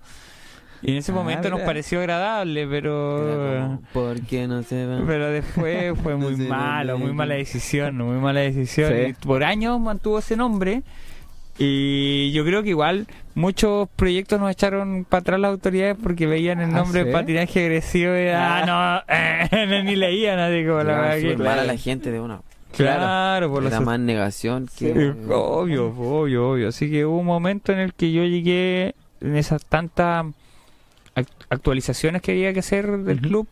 Y 0.83 0.93
en 0.93 0.97
ese 0.99 1.13
Ah, 1.13 1.15
momento 1.15 1.49
nos 1.51 1.61
pareció 1.61 1.99
agradable, 2.01 2.67
pero... 2.67 3.81
¿Por 3.93 4.21
qué 4.23 4.47
no 4.47 4.63
se 4.63 4.87
van? 4.87 5.07
Pero 5.07 5.31
después 5.31 5.99
fue 6.03 6.17
muy 6.17 6.37
No 6.37 6.49
malo, 6.49 6.99
muy 6.99 7.13
mala 7.13 7.35
decisión, 7.35 7.97
muy 7.97 8.19
mala 8.19 8.41
decisión. 8.41 8.93
Sí. 8.93 9.15
Por 9.27 9.43
años 9.45 9.81
mantuvo 9.81 10.19
ese 10.19 10.37
nombre. 10.37 10.83
Y 11.59 12.33
yo 12.33 12.45
creo 12.45 12.63
que 12.63 12.69
igual 12.71 13.07
muchos 13.35 13.89
proyectos 13.97 14.39
nos 14.39 14.51
echaron 14.51 15.07
para 15.09 15.21
atrás 15.23 15.41
las 15.41 15.51
autoridades 15.53 15.97
porque 16.03 16.27
veían 16.27 16.61
el 16.61 16.69
Ah, 16.71 16.81
nombre 16.81 17.01
¿sí? 17.01 17.07
de 17.07 17.13
patinaje 17.13 17.61
agresivo 17.65 18.15
y 18.15 18.29
ah, 18.29 19.03
no, 19.53 19.83
ni 19.83 19.97
leían 19.97 20.39
así 20.39 20.65
como 20.67 20.83
la 20.83 21.17
Llegaban 21.17 21.39
verdad 21.39 21.61
que- 21.63 21.67
la 21.67 21.77
gente 21.79 22.11
de 22.11 22.21
una. 22.21 22.41
Claro, 22.77 23.51
por 23.51 23.63
los 23.63 23.73
Era 23.73 23.81
más 23.81 23.99
negación 23.99 24.69
que... 24.79 24.91
Eh, 24.91 25.15
obvio, 25.31 25.87
obvio, 25.97 26.51
obvio. 26.51 26.69
Así 26.69 26.91
que 26.91 27.07
hubo 27.07 27.17
un 27.21 27.25
momento 27.25 27.73
en 27.73 27.79
el 27.79 27.95
que 27.95 28.13
yo 28.13 28.23
llegué 28.25 28.95
en 29.23 29.35
esas 29.37 29.65
tantas 29.65 30.27
actualizaciones 31.51 32.23
que 32.23 32.33
había 32.33 32.53
que 32.53 32.61
hacer 32.61 32.99
del 32.99 33.21
club 33.21 33.47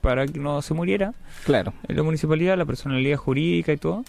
para 0.00 0.26
que 0.26 0.38
no 0.38 0.60
se 0.62 0.74
muriera 0.74 1.12
Claro. 1.44 1.72
en 1.88 1.96
la 1.96 2.02
municipalidad, 2.02 2.56
la 2.58 2.64
personalidad 2.66 3.16
jurídica 3.16 3.72
y 3.72 3.76
todo, 3.76 4.04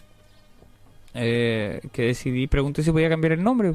eh, 1.14 1.82
que 1.92 2.04
decidí, 2.04 2.48
pregunté 2.48 2.84
si 2.84 2.92
podía 2.92 3.10
cambiar 3.10 3.34
el 3.34 3.44
nombre. 3.44 3.74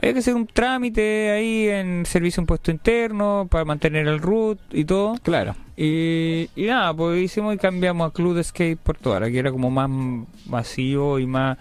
Había 0.00 0.12
que 0.12 0.18
hacer 0.20 0.34
un 0.34 0.46
trámite 0.46 1.30
ahí 1.32 1.68
en 1.68 2.06
servicio 2.06 2.40
de 2.40 2.42
impuesto 2.44 2.70
interno 2.70 3.48
para 3.50 3.64
mantener 3.64 4.06
el 4.06 4.20
root 4.20 4.58
y 4.72 4.84
todo. 4.84 5.16
Claro. 5.22 5.56
Y, 5.76 6.48
y 6.54 6.66
nada, 6.66 6.94
pues 6.94 7.20
hicimos 7.20 7.54
y 7.54 7.58
cambiamos 7.58 8.08
a 8.08 8.12
Club 8.12 8.34
de 8.36 8.44
Skate 8.44 8.78
Puerto 8.78 9.10
Vara, 9.10 9.28
que 9.30 9.38
era 9.38 9.50
como 9.50 9.70
más 9.70 9.90
masivo 10.46 11.18
y 11.18 11.26
más. 11.26 11.58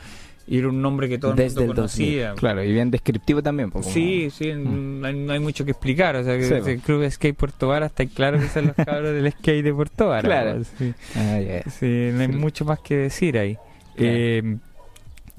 Y 0.50 0.60
era 0.60 0.70
un 0.70 0.82
nombre 0.82 1.10
que 1.10 1.18
todo 1.18 1.32
el 1.32 1.38
Desde 1.38 1.60
mundo 1.60 1.74
el 1.74 1.76
conocía. 1.76 2.34
Claro, 2.36 2.64
y 2.64 2.72
bien 2.72 2.90
descriptivo 2.90 3.44
también. 3.44 3.70
pues, 3.70 3.84
como- 3.86 3.94
Sí, 3.94 4.30
sí, 4.32 4.54
Mm. 4.54 5.02
no, 5.02 5.08
hay, 5.08 5.14
no 5.16 5.34
hay 5.34 5.40
mucho 5.40 5.66
que 5.66 5.72
explicar. 5.72 6.16
O 6.16 6.24
sea, 6.24 6.38
que 6.38 6.44
Sí, 6.46 6.54
el 6.54 6.62
pues. 6.62 6.82
Club 6.84 7.02
de 7.02 7.12
Skate 7.12 7.36
Puerto 7.36 7.68
Vara 7.68 7.88
está 7.88 8.06
claro 8.06 8.40
que 8.40 8.48
son 8.48 8.68
los 8.68 8.76
cabros 8.86 9.14
del 9.14 9.30
skate 9.34 9.64
de 9.64 9.74
Puerto 9.74 10.08
Vara. 10.08 10.22
Claro. 10.22 10.56
pues, 10.56 10.72
sí. 10.78 10.94
Ah, 11.16 11.40
ya. 11.42 11.70
Sí, 11.70 12.10
no 12.14 12.22
hay 12.22 12.28
Sí. 12.28 12.34
mucho 12.34 12.64
más 12.66 12.80
que 12.80 12.96
decir 12.96 13.38
ahí. 13.38 13.56
Claro. 13.96 14.14
Eh, 14.16 14.58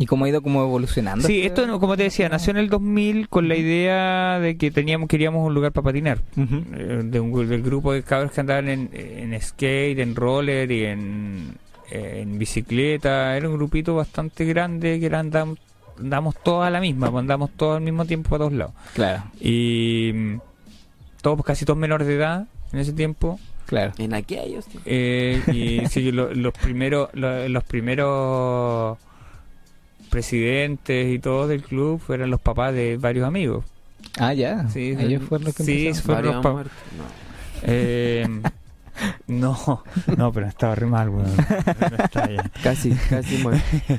¿Y 0.00 0.06
cómo 0.06 0.26
ha 0.26 0.28
ido 0.28 0.42
como 0.42 0.62
evolucionando? 0.62 1.26
sí, 1.26 1.38
este- 1.42 1.46
esto, 1.48 1.66
no- 1.66 1.80
como 1.80 1.96
te 1.96 2.04
decía, 2.04 2.28
nació 2.28 2.52
en 2.52 2.58
el 2.58 2.68
2000 2.68 3.28
con 3.28 3.48
la 3.48 3.56
idea 3.56 4.38
de 4.38 4.56
que 4.56 4.70
teníamos 4.70 5.08
queríamos 5.08 5.44
un 5.44 5.54
lugar 5.54 5.72
para 5.72 5.86
patinar. 5.86 6.18
Ujú. 6.36 6.62
Eh, 6.76 7.00
de 7.04 7.18
un, 7.18 7.48
del 7.48 7.62
grupo 7.62 7.92
de 7.92 8.02
cabros 8.04 8.30
que 8.30 8.40
andaban 8.40 8.68
en, 8.68 8.90
en 8.92 9.40
skate, 9.40 9.98
en 9.98 10.14
roller 10.14 10.70
y 10.70 10.84
en, 10.84 11.54
en 11.90 12.38
bicicleta. 12.38 13.36
Era 13.36 13.48
un 13.48 13.56
grupito 13.56 13.94
bastante 13.94 14.44
grande 14.44 14.98
que 15.00 15.06
era 15.06 15.20
andamos, 15.20 15.58
andamos 15.98 16.34
todos 16.42 16.66
a 16.66 16.70
la 16.70 16.80
misma, 16.80 17.10
pues 17.10 17.20
andamos 17.20 17.50
todos 17.56 17.76
al 17.76 17.82
mismo 17.82 18.04
tiempo 18.04 18.30
para 18.30 18.38
todos 18.40 18.52
lados. 18.52 18.74
Claro, 18.94 19.24
Y 19.40 20.12
mm, 20.14 20.40
todos, 21.22 21.44
casi 21.44 21.64
todos 21.64 21.78
menores 21.78 22.06
de 22.08 22.14
edad 22.16 22.46
en 22.72 22.78
ese 22.78 22.92
tiempo. 22.92 23.38
claro. 23.66 23.92
En 23.98 24.14
aquellos. 24.14 24.66
Eh, 24.84 25.42
y 25.52 25.86
sí, 25.90 26.10
lo- 26.12 26.32
los 26.34 26.52
primeros 26.54 27.08
lo- 27.14 27.48
los 27.48 27.64
primeros 27.64 28.98
presidentes 30.10 31.08
y 31.14 31.18
todos 31.18 31.48
del 31.48 31.62
club 31.62 32.00
eran 32.08 32.30
los 32.30 32.40
papás 32.40 32.72
de 32.74 32.96
varios 32.96 33.26
amigos. 33.26 33.64
Ah, 34.18 34.32
ya. 34.32 34.68
Sí, 34.70 34.94
Ellos 34.98 35.22
fueron 35.28 35.46
los 35.46 35.54
que 35.54 35.64
sí, 35.64 35.86
empezaron. 35.88 36.02
fueron 36.22 36.34
los 36.34 36.42
pa- 36.42 36.48
han 36.48 36.54
muerto. 36.54 36.72
No. 36.96 37.04
Eh, 37.64 38.26
no, 39.26 39.84
no, 40.16 40.32
pero 40.32 40.46
estaba 40.46 40.74
re 40.74 40.86
mal, 40.86 41.08
weón. 41.08 41.36
No 41.36 42.04
está 42.04 42.30
ya. 42.30 42.50
Casi, 42.62 42.90
casi 42.90 43.38
muerto. 43.38 43.62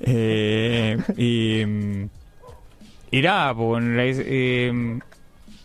Eh, 0.00 0.98
y, 1.16 1.64
mm, 1.64 2.08
y 3.10 3.22
nada, 3.22 3.54
pues, 3.54 4.18
eh, 4.20 4.98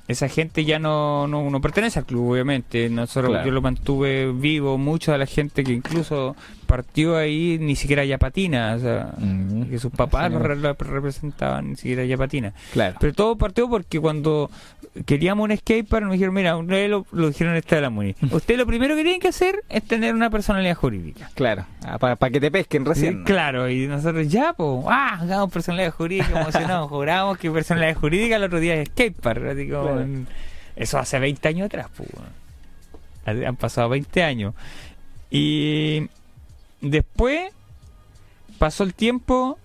esa 0.07 0.27
gente 0.27 0.65
ya 0.65 0.79
no, 0.79 1.27
no, 1.27 1.49
no 1.49 1.61
pertenece 1.61 1.99
al 1.99 2.05
club, 2.05 2.31
obviamente. 2.31 2.89
Nosotros, 2.89 3.31
Claro. 3.31 3.45
Yo 3.45 3.51
lo 3.51 3.61
mantuve 3.61 4.31
vivo. 4.31 4.77
Mucha 4.77 5.13
de 5.13 5.17
la 5.19 5.25
gente 5.25 5.63
que 5.63 5.71
incluso 5.71 6.35
partió 6.71 7.17
ahí 7.17 7.57
ni 7.59 7.75
siquiera 7.75 8.05
ya 8.05 8.17
patina. 8.17 8.75
O 8.77 8.79
sea, 8.79 9.13
que 9.69 9.77
sus 9.77 9.91
papás 9.91 10.31
lo, 10.31 10.39
representaban 10.39 11.71
ni 11.71 11.75
siquiera 11.75 12.05
ya 12.05 12.15
patina. 12.17 12.53
Claro. 12.71 12.95
Pero 12.97 13.13
todo 13.13 13.37
partió 13.37 13.69
porque 13.69 13.99
cuando 13.99 14.49
queríamos 15.05 15.49
un 15.49 15.57
skatepark 15.57 16.03
nos 16.05 16.13
dijeron, 16.13 16.33
mira, 16.33 16.55
ustedes 16.55 16.89
lo, 16.89 17.05
lo 17.11 17.27
dijeron 17.27 17.57
esta 17.57 17.75
de 17.75 17.81
la 17.81 17.89
MUNI. 17.89 18.15
Usted 18.31 18.57
lo 18.57 18.65
primero 18.65 18.95
que 18.95 19.03
tienen 19.03 19.19
que 19.19 19.27
hacer 19.27 19.63
es 19.67 19.83
tener 19.83 20.15
una 20.15 20.29
personalidad 20.29 20.75
jurídica. 20.75 21.29
Claro. 21.33 21.65
para 21.99 22.15
que 22.29 22.39
te 22.39 22.49
pesquen 22.49 22.85
recién. 22.85 23.17
Sí, 23.19 23.23
claro, 23.25 23.69
y 23.69 23.87
nosotros 23.87 24.29
ya, 24.29 24.53
pues, 24.53 24.85
ah, 24.87 25.17
hagamos 25.19 25.51
personalidad 25.51 25.91
jurídica, 25.91 26.39
emocionados, 26.39 26.89
juramos 26.89 27.37
que 27.37 27.51
personalidad 27.51 27.95
jurídica 27.99 28.37
el 28.37 28.43
otro 28.43 28.61
día 28.61 28.75
es 28.75 28.87
skatepark. 28.89 29.43
así 29.45 29.67
como 29.67 29.83
Claro. 29.83 30.01
en- 30.01 30.27
Eso 30.77 30.97
hace 30.99 31.19
20 31.19 31.45
años 31.49 31.65
atrás, 31.65 31.87
pues. 31.97 32.09
Han 33.25 33.57
pasado 33.57 33.89
20 33.89 34.23
años. 34.23 34.53
Y 35.29 36.07
después 36.81 37.51
pasó 38.59 38.83
el 38.83 38.93
tiempo, 38.93 39.57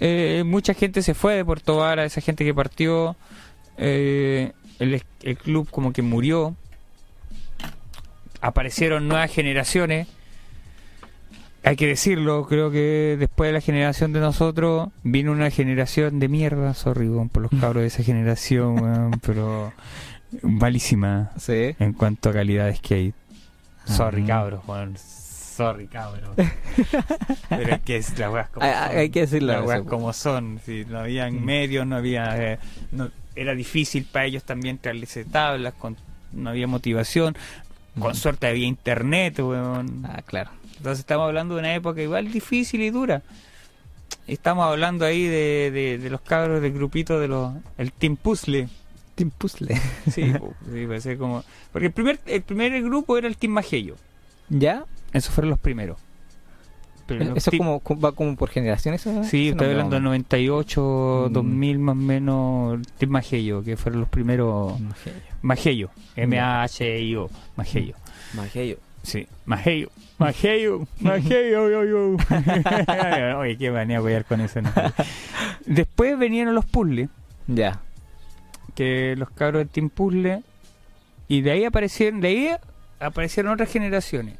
eh, 0.00 0.42
mucha 0.46 0.74
gente 0.74 1.02
se 1.02 1.14
fue 1.14 1.34
de 1.34 1.44
Puerto 1.44 1.76
Vara, 1.76 2.04
esa 2.04 2.20
gente 2.20 2.44
que 2.44 2.54
partió, 2.54 3.16
eh, 3.76 4.52
el, 4.78 5.02
el 5.22 5.36
club 5.36 5.68
como 5.70 5.92
que 5.92 6.02
murió, 6.02 6.56
aparecieron 8.40 9.08
nuevas 9.08 9.30
generaciones, 9.30 10.08
hay 11.62 11.76
que 11.76 11.86
decirlo, 11.86 12.46
creo 12.48 12.70
que 12.70 13.16
después 13.18 13.48
de 13.48 13.52
la 13.52 13.60
generación 13.60 14.12
de 14.14 14.20
nosotros 14.20 14.88
vino 15.02 15.30
una 15.30 15.50
generación 15.50 16.18
de 16.18 16.28
mierda, 16.28 16.72
sorry 16.72 17.08
por 17.30 17.42
los 17.42 17.50
cabros 17.60 17.82
de 17.82 17.88
esa 17.88 18.02
generación, 18.02 19.20
pero 19.26 19.72
malísima 20.42 21.32
Sí. 21.36 21.74
en 21.78 21.92
cuanto 21.92 22.30
a 22.30 22.32
calidad 22.32 22.66
de 22.66 22.76
skate. 22.76 23.14
Sorry 23.84 24.22
Ah. 24.22 24.26
cabros, 24.26 24.62
weón. 24.66 24.96
Sorry 25.60 25.88
pero 27.48 27.74
es 27.74 27.80
que 27.82 27.96
es 27.96 28.18
la 28.18 28.30
weas 28.30 28.48
como 28.50 28.64
Hay, 28.66 28.72
son. 28.72 28.96
hay- 28.98 29.10
que 29.10 29.20
decirlo. 29.20 29.52
Las 29.52 29.64
weas 29.66 29.80
eso. 29.80 29.88
como 29.90 30.12
son, 30.12 30.60
sí, 30.64 30.84
no 30.88 31.00
había 31.00 31.30
Mm. 31.30 31.44
medios, 31.44 31.86
no 31.86 31.96
había... 31.96 32.52
eh, 32.52 32.58
no- 32.92 33.10
era 33.36 33.54
difícil 33.54 34.04
para 34.10 34.26
ellos 34.26 34.42
también 34.44 34.78
traerse 34.78 35.24
tablas, 35.24 35.74
con, 35.74 35.96
no 36.32 36.50
había 36.50 36.66
motivación. 36.66 37.36
Con 37.98 38.12
Mm. 38.12 38.14
suerte 38.14 38.46
había 38.46 38.66
internet, 38.66 39.38
weón. 39.40 40.04
Ah, 40.06 40.22
claro. 40.24 40.50
Entonces 40.76 41.00
estamos 41.00 41.26
hablando 41.26 41.54
de 41.54 41.60
una 41.60 41.74
época 41.74 42.00
igual 42.00 42.30
difícil 42.32 42.80
y 42.80 42.90
dura. 42.90 43.22
Estamos 44.26 44.64
hablando 44.64 45.04
ahí 45.04 45.24
de, 45.24 45.70
de, 45.72 45.98
de 45.98 46.10
los 46.10 46.20
cabros 46.20 46.62
del 46.62 46.72
grupito 46.72 47.18
de 47.20 47.28
los... 47.28 47.52
El 47.78 47.92
Team 47.92 48.16
Puzzle. 48.16 48.68
Team 49.16 49.30
Puzzle. 49.36 49.74
Sí, 50.10 50.22
po, 50.38 50.54
sí, 50.72 50.86
puede 50.86 51.00
ser 51.00 51.18
como... 51.18 51.44
Porque 51.72 51.86
el 51.88 51.92
primer, 51.92 52.20
el 52.26 52.42
primer 52.42 52.80
grupo 52.82 53.18
era 53.18 53.26
el 53.28 53.36
Team 53.36 53.52
Magello. 53.52 53.96
¿Ya? 54.48 54.84
Esos 55.12 55.34
fueron 55.34 55.50
los 55.50 55.58
primeros. 55.58 55.98
Pero 57.06 57.24
los 57.24 57.38
¿Eso 57.38 57.50
como, 57.56 57.82
va 57.98 58.12
como 58.12 58.36
por 58.36 58.50
generaciones? 58.50 59.02
Sí, 59.24 59.48
estoy 59.48 59.68
hablando 59.70 59.94
del 59.96 60.02
más 60.02 60.10
98, 60.10 61.26
Mm. 61.28 61.32
2000 61.32 61.78
más 61.80 61.92
o 61.92 61.96
menos, 61.96 62.82
Team 62.98 63.10
Magello, 63.10 63.64
que 63.64 63.76
fueron 63.76 64.00
los 64.00 64.08
primeros... 64.08 64.74
Magello, 65.42 65.90
M-A-H-I-O, 66.16 67.28
Magello. 67.56 67.94
Magello. 68.34 68.76
Sí, 69.02 69.26
Magello, 69.46 69.88
Magello, 70.18 70.86
Magello, 71.00 71.70
yo, 71.70 71.84
yo. 71.84 72.16
Oye, 73.38 73.56
qué 73.56 73.70
manía 73.72 73.98
voy 74.00 74.12
a 74.12 74.18
ir 74.18 74.24
con 74.26 74.40
eso. 74.42 74.60
¿no? 74.60 74.70
Después 75.66 76.18
venían 76.18 76.54
los 76.54 76.66
puzzles, 76.66 77.08
Ya. 77.48 77.80
que 78.74 79.14
los 79.16 79.30
cabros 79.30 79.60
del 79.60 79.68
Team 79.68 79.88
Puzzle, 79.88 80.42
y 81.28 81.40
de 81.40 81.50
ahí 81.50 81.64
aparecieron, 81.64 82.20
de 82.20 82.28
ahí 82.28 82.50
aparecieron 83.00 83.52
otras 83.54 83.70
generaciones, 83.72 84.36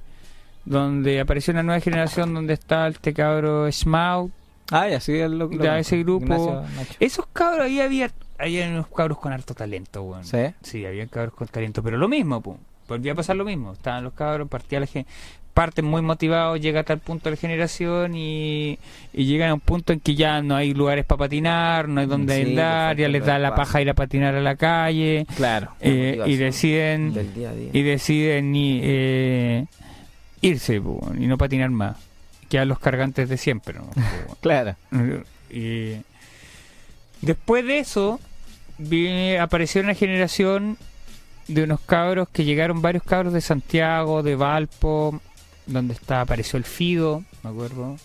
donde 0.70 1.20
apareció 1.20 1.52
una 1.52 1.62
nueva 1.62 1.80
generación 1.80 2.32
donde 2.32 2.54
está 2.54 2.88
este 2.88 3.12
cabro 3.12 3.70
Smaug, 3.70 4.30
Ah, 4.72 4.88
ya, 4.88 5.00
sí, 5.00 5.18
el 5.18 5.48
Ya, 5.60 5.78
ese 5.80 5.98
grupo-. 5.98 6.62
Esos 7.00 7.26
cabros 7.32 7.66
ahí 7.66 7.80
había, 7.80 8.08
había 8.38 8.68
unos 8.68 8.86
cabros 8.86 9.18
con 9.18 9.32
harto 9.32 9.52
talento, 9.52 10.02
weón. 10.04 10.24
Sí. 10.24 10.38
Sí, 10.62 10.86
había 10.86 11.06
cabros 11.08 11.34
con 11.34 11.48
talento, 11.48 11.82
pero 11.82 11.98
lo 11.98 12.06
mismo, 12.08 12.40
pum. 12.40 12.56
Volvía 12.88 13.12
a 13.12 13.14
pasar 13.16 13.34
lo 13.34 13.44
mismo. 13.44 13.72
Estaban 13.72 14.04
los 14.04 14.12
cabros, 14.12 14.48
partía 14.48 14.78
la 14.78 14.86
gente. 14.86 15.10
Parten 15.54 15.84
muy 15.84 16.02
motivados, 16.02 16.60
llega 16.60 16.80
a 16.80 16.84
tal 16.84 17.00
punto 17.00 17.28
la 17.30 17.34
generación 17.36 18.14
y, 18.14 18.78
y 19.12 19.24
llegan 19.24 19.50
a 19.50 19.54
un 19.54 19.60
punto 19.60 19.92
en 19.92 19.98
que 19.98 20.14
ya 20.14 20.40
no 20.40 20.54
hay 20.54 20.72
lugares 20.72 21.04
para 21.04 21.18
patinar, 21.18 21.88
no 21.88 22.00
hay 22.00 22.06
donde 22.06 22.36
Sí, 22.44 22.50
andar, 22.50 22.96
ya 22.96 23.08
les 23.08 23.26
da 23.26 23.40
la 23.40 23.56
paja. 23.56 23.82
ir 23.82 23.90
a 23.90 23.94
patinar 23.94 24.36
a 24.36 24.40
la 24.40 24.54
calle 24.54 25.26
Claro. 25.36 25.72
La 25.80 25.88
eh, 25.88 26.20
y 26.26 26.36
deciden 26.36 27.12
Del 27.12 27.34
día 27.34 27.50
a 27.50 27.54
día. 27.54 27.70
y 27.72 27.82
deciden 27.82 28.54
y, 28.54 28.80
eh, 28.84 29.66
irse 30.40 30.76
y 30.76 31.26
no 31.26 31.38
patinar 31.38 31.70
más. 31.70 31.96
Quedan 32.48 32.68
los 32.68 32.78
cargantes 32.78 33.28
de 33.28 33.36
siempre. 33.36 33.78
Claro. 34.40 34.76
y 35.50 35.96
después 37.20 37.64
de 37.66 37.78
eso, 37.78 38.18
apareció 39.40 39.82
una 39.82 39.94
generación 39.94 40.78
de 41.48 41.64
unos 41.64 41.80
cabros 41.80 42.28
que 42.28 42.44
llegaron 42.44 42.80
varios 42.82 43.02
cabros 43.04 43.32
de 43.32 43.40
Santiago, 43.40 44.22
de 44.22 44.36
Valpo, 44.36 45.20
donde 45.66 45.94
está, 45.94 46.20
apareció 46.22 46.56
el 46.56 46.64
Fido, 46.64 47.24
me 47.42 47.50
acuerdo. 47.50 47.96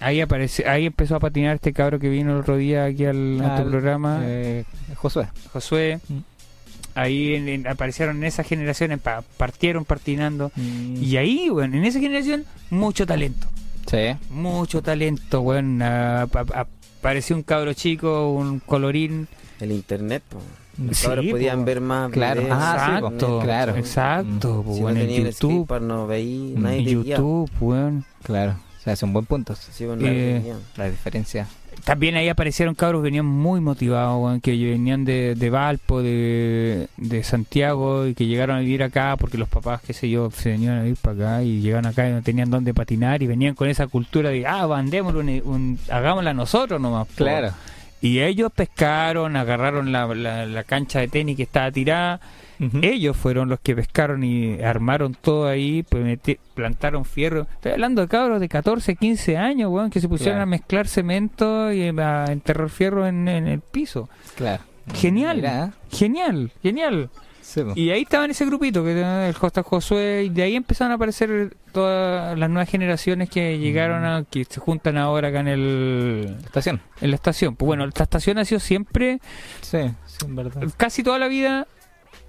Ahí 0.00 0.20
aparece, 0.20 0.68
ahí 0.68 0.86
empezó 0.86 1.16
a 1.16 1.20
patinar 1.20 1.54
este 1.54 1.72
cabro 1.72 1.98
que 2.00 2.08
vino 2.08 2.32
el 2.32 2.40
otro 2.40 2.56
día 2.56 2.84
aquí 2.84 3.06
al, 3.06 3.40
a 3.40 3.56
tu 3.56 3.62
Al- 3.62 3.70
programa, 3.70 4.20
Eh, 4.24 4.64
Josué. 4.96 5.28
Josué. 5.52 6.00
Mm. 6.08 6.18
Ahí 6.94 7.34
en- 7.34 7.48
en- 7.48 7.66
aparecieron 7.66 8.16
en 8.18 8.24
esas 8.24 8.46
generaciones, 8.46 9.00
pa- 9.00 9.22
partieron 9.36 9.84
patinando. 9.84 10.52
Y 10.56 11.16
ahí, 11.16 11.48
bueno, 11.48 11.76
en 11.76 11.84
esa 11.84 11.98
generación, 12.00 12.44
mucho 12.70 13.06
talento. 13.06 13.46
Sí. 13.90 14.16
Mucho 14.30 14.82
talento, 14.82 15.42
pa- 16.30 16.66
Apareció 17.00 17.36
un 17.36 17.42
cabro 17.42 17.74
chico, 17.74 18.30
un 18.32 18.60
colorín. 18.60 19.28
El 19.60 19.72
internet, 19.72 20.22
po. 20.28 20.38
Los 20.82 20.96
Sí, 20.96 21.06
cabros 21.06 21.26
podían 21.26 21.58
po. 21.60 21.64
ver 21.66 21.80
más 21.82 22.10
Claro. 22.10 22.40
videos, 22.40 22.58
Ah, 22.60 22.74
sí, 22.96 23.00
po. 23.02 23.06
exacto, 23.08 23.40
claro. 23.40 23.76
exacto, 23.76 24.64
Si 24.72 24.80
pues, 24.80 24.94
no 24.94 25.00
en 25.00 25.08
YouTube. 25.10 25.52
skatepark, 25.52 25.82
no 25.84 26.06
veí, 26.06 26.54
Mm, 26.56 26.62
nadie. 26.62 26.82
YouTube, 26.84 27.50
weón. 27.60 28.04
Claro. 28.22 28.52
O 28.80 28.82
sea, 28.82 28.94
es 28.94 29.02
un 29.02 29.12
buen 29.12 29.26
punto. 29.26 29.54
Sí, 29.54 29.84
bueno, 29.84 30.02
te 30.02 30.36
Eh. 30.38 30.52
La 30.76 30.88
diferencia. 30.90 31.46
También 31.84 32.16
ahí 32.16 32.30
aparecieron 32.30 32.74
cabros 32.74 33.00
que 33.00 33.04
venían 33.04 33.26
muy 33.26 33.60
motivados, 33.60 34.40
que 34.40 34.52
venían 34.52 35.04
de, 35.04 35.34
de 35.34 35.50
Valpo, 35.50 36.00
de, 36.02 36.88
de 36.96 37.22
Santiago 37.24 38.06
y 38.06 38.14
que 38.14 38.26
llegaron 38.26 38.56
a 38.56 38.60
vivir 38.60 38.82
acá 38.82 39.16
porque 39.18 39.36
los 39.36 39.50
papás, 39.50 39.82
qué 39.86 39.92
sé 39.92 40.08
yo, 40.08 40.30
se 40.30 40.48
venían 40.50 40.78
a 40.78 40.82
vivir 40.82 40.96
para 41.02 41.14
acá 41.36 41.42
y 41.42 41.60
llegaron 41.60 41.84
acá 41.86 42.08
y 42.08 42.12
no 42.12 42.22
tenían 42.22 42.48
dónde 42.50 42.72
patinar 42.72 43.22
y 43.22 43.26
venían 43.26 43.54
con 43.54 43.68
esa 43.68 43.86
cultura 43.86 44.30
de, 44.30 44.46
ah, 44.46 44.66
mandémoslo, 44.66 45.20
un, 45.20 45.28
un- 45.44 45.78
hagámosla 45.90 46.32
nosotros 46.32 46.80
nomás. 46.80 47.06
po". 47.08 47.16
Claro. 47.16 47.50
Y 48.00 48.20
ellos 48.20 48.50
pescaron, 48.54 49.36
agarraron 49.36 49.92
la, 49.92 50.06
la- 50.14 50.46
la 50.46 50.64
cancha 50.64 51.00
de 51.00 51.08
tenis 51.08 51.36
que 51.36 51.42
estaba 51.42 51.70
tirada. 51.70 52.18
Ellos 52.82 53.16
fueron 53.16 53.48
los 53.48 53.60
que 53.60 53.74
pescaron 53.74 54.22
y 54.24 54.60
armaron 54.62 55.14
todo 55.20 55.46
ahí, 55.48 55.82
pues 55.82 56.18
plantaron 56.54 57.04
fierro. 57.04 57.46
Estoy 57.54 57.72
hablando 57.72 58.02
de 58.02 58.08
cabros 58.08 58.40
de 58.40 58.48
14, 58.48 58.96
15 58.96 59.36
años, 59.36 59.70
weón, 59.70 59.90
que 59.90 60.00
se 60.00 60.08
pusieron 60.08 60.34
Claro. 60.36 60.42
a 60.42 60.46
mezclar 60.46 60.86
cemento 60.86 61.72
y 61.72 61.82
a 61.82 62.24
enterrar 62.26 62.68
fierro 62.70 63.06
en, 63.06 63.26
en 63.28 63.46
el 63.48 63.60
piso. 63.60 64.08
Claro. 64.36 64.62
Genial. 64.94 65.36
Mira, 65.36 65.64
¿eh? 65.66 65.70
Genial, 65.90 66.50
genial. 66.62 67.10
Sí. 67.40 67.60
Y 67.74 67.90
ahí 67.90 68.02
estaba 68.02 68.24
en 68.24 68.30
ese 68.30 68.46
grupito, 68.46 68.82
que 68.82 69.00
el 69.28 69.34
Costa 69.34 69.62
Josué, 69.62 70.24
y 70.26 70.28
de 70.30 70.42
ahí 70.42 70.56
empezaron 70.56 70.92
a 70.92 70.94
aparecer 70.94 71.54
todas 71.72 72.38
las 72.38 72.48
nuevas 72.48 72.68
generaciones 72.70 73.28
que 73.28 73.58
llegaron 73.58 74.04
a, 74.04 74.24
que 74.24 74.44
se 74.44 74.60
juntan 74.60 74.96
ahora 74.96 75.28
acá 75.28 75.40
en 75.40 75.48
el 75.48 76.36
Estación. 76.44 76.80
en 77.02 77.10
la 77.10 77.16
estación. 77.16 77.54
Pues 77.54 77.66
bueno, 77.66 77.84
esta 77.84 78.04
estación 78.04 78.38
ha 78.38 78.44
sido 78.46 78.60
siempre 78.60 79.20
Sí, 79.60 79.78
sí, 80.06 80.24
en 80.26 80.36
verdad. 80.36 80.62
casi 80.78 81.02
toda 81.02 81.18
la 81.18 81.28
vida 81.28 81.66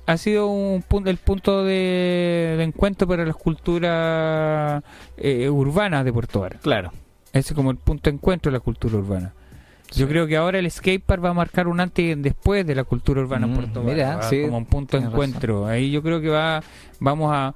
ha 0.08 0.18
sido 0.18 0.48
un 0.48 0.82
punto, 0.84 1.10
el 1.10 1.18
punto 1.18 1.64
de, 1.64 2.56
de 2.58 2.64
encuentro 2.64 3.08
para 3.08 3.26
las 3.26 3.36
culturas 3.36 4.84
eh, 5.18 5.50
urbanas 5.50 6.06
de 6.06 6.14
Puerto 6.14 6.42
Vara. 6.42 6.60
Claro. 6.60 6.92
Ese 7.34 7.54
es 7.54 7.56
como 7.56 7.72
el 7.72 7.78
punto 7.78 8.10
de 8.10 8.16
encuentro 8.16 8.52
de 8.52 8.58
la 8.58 8.62
cultura 8.62 8.98
urbana. 8.98 9.34
Yo 9.94 10.08
creo 10.08 10.26
que 10.28 10.36
ahora 10.38 10.58
el 10.60 10.70
skatepark 10.70 11.24
va 11.24 11.30
a 11.30 11.34
marcar 11.34 11.68
un 11.68 11.80
antes 11.80 12.04
y 12.06 12.14
un 12.14 12.22
después 12.22 12.66
de 12.66 12.76
la 12.76 12.84
cultura 12.84 13.22
urbana 13.22 13.46
en 13.46 13.52
Mm, 13.54 13.56
Puerto 13.56 13.84
Vara. 13.84 14.22
sí, 14.24 14.42
como 14.44 14.58
un 14.58 14.66
punto 14.66 15.00
de 15.00 15.06
encuentro. 15.06 15.68
Ahí 15.68 15.92
yo 15.92 16.02
creo 16.02 16.22
que 16.22 16.30
va 16.30 16.62
vamos 17.00 17.32
a 17.34 17.54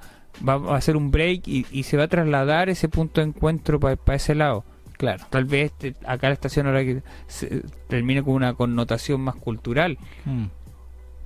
va 0.48 0.74
a 0.74 0.78
hacer 0.78 0.96
un 0.96 1.12
break 1.12 1.48
y, 1.48 1.66
y 1.72 1.84
se 1.84 1.98
va 1.98 2.04
a 2.04 2.08
trasladar 2.08 2.70
ese 2.70 2.88
punto 2.88 3.20
de 3.20 3.28
encuentro 3.28 3.80
para 3.80 3.98
ese 4.16 4.36
lado. 4.36 4.64
Claro. 4.98 5.26
Tal 5.30 5.46
vez 5.46 5.72
este- 5.72 5.96
acá 6.06 6.28
la 6.28 6.34
estación 6.34 6.68
ahora 6.68 6.84
que 6.84 7.02
se- 7.28 7.64
termine 7.88 8.22
con 8.24 8.34
una 8.36 8.54
connotación 8.54 9.22
más 9.22 9.36
cultural. 9.36 9.98
Mm. 10.26 10.46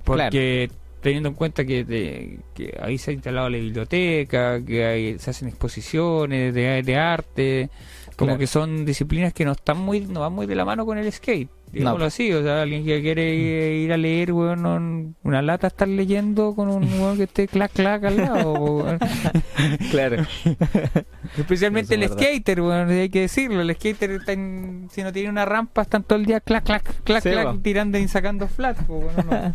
Porque 0.04 0.70
teniendo 1.04 1.28
en 1.28 1.34
cuenta 1.36 1.64
que, 1.64 1.84
de- 1.84 2.40
que 2.54 2.76
ahí 2.82 2.98
se 2.98 3.10
ha 3.10 3.14
instalado 3.14 3.48
la 3.48 3.58
biblioteca, 3.58 4.60
que 4.64 4.84
hay, 4.84 5.18
se 5.20 5.30
hacen 5.30 5.48
exposiciones 5.48 6.52
de, 6.52 6.82
de 6.82 6.96
arte, 6.96 7.70
como 8.16 8.28
Claro. 8.30 8.38
que 8.38 8.46
son 8.46 8.84
disciplinas 8.86 9.32
que 9.34 9.44
no 9.44 9.52
están 9.52 9.78
muy, 9.78 10.00
no 10.00 10.20
van 10.20 10.32
muy 10.32 10.46
de 10.46 10.54
la 10.54 10.64
mano 10.64 10.86
con 10.86 10.96
el 10.98 11.12
skate. 11.12 11.48
Digámoslo 11.72 12.04
No. 12.04 12.06
así, 12.06 12.32
o 12.32 12.40
sea, 12.42 12.62
alguien 12.62 12.84
que 12.84 13.02
quiere 13.02 13.34
ir 13.76 13.92
a 13.92 13.96
leer, 13.96 14.32
weón, 14.32 15.16
una 15.24 15.42
lata 15.42 15.66
estar 15.66 15.88
leyendo 15.88 16.54
con 16.54 16.68
un 16.68 16.84
weón 17.00 17.16
que 17.16 17.24
esté 17.24 17.48
clac 17.48 17.72
clac 17.72 18.04
al 18.04 18.16
lado. 18.16 18.96
Claro. 19.90 20.24
Especialmente 21.36 21.94
el 21.94 22.00
verdad. 22.02 22.16
skater, 22.18 22.60
weón, 22.60 22.90
hay 22.90 23.08
que 23.10 23.20
decirlo, 23.22 23.60
el 23.62 23.74
skater 23.74 24.10
está 24.12 24.32
en- 24.32 24.88
si 24.92 25.02
no 25.02 25.12
tiene 25.12 25.28
una 25.30 25.44
rampa 25.44 25.82
están 25.82 26.02
todo 26.04 26.18
el 26.18 26.26
día 26.26 26.40
clac 26.40 26.64
clac 26.64 26.82
clac 27.04 27.22
Sí, 27.22 27.30
clac 27.30 27.60
tirando 27.62 27.98
y 27.98 28.08
sacando 28.08 28.46
flat, 28.48 28.78
weón, 28.88 29.10
no. 29.28 29.54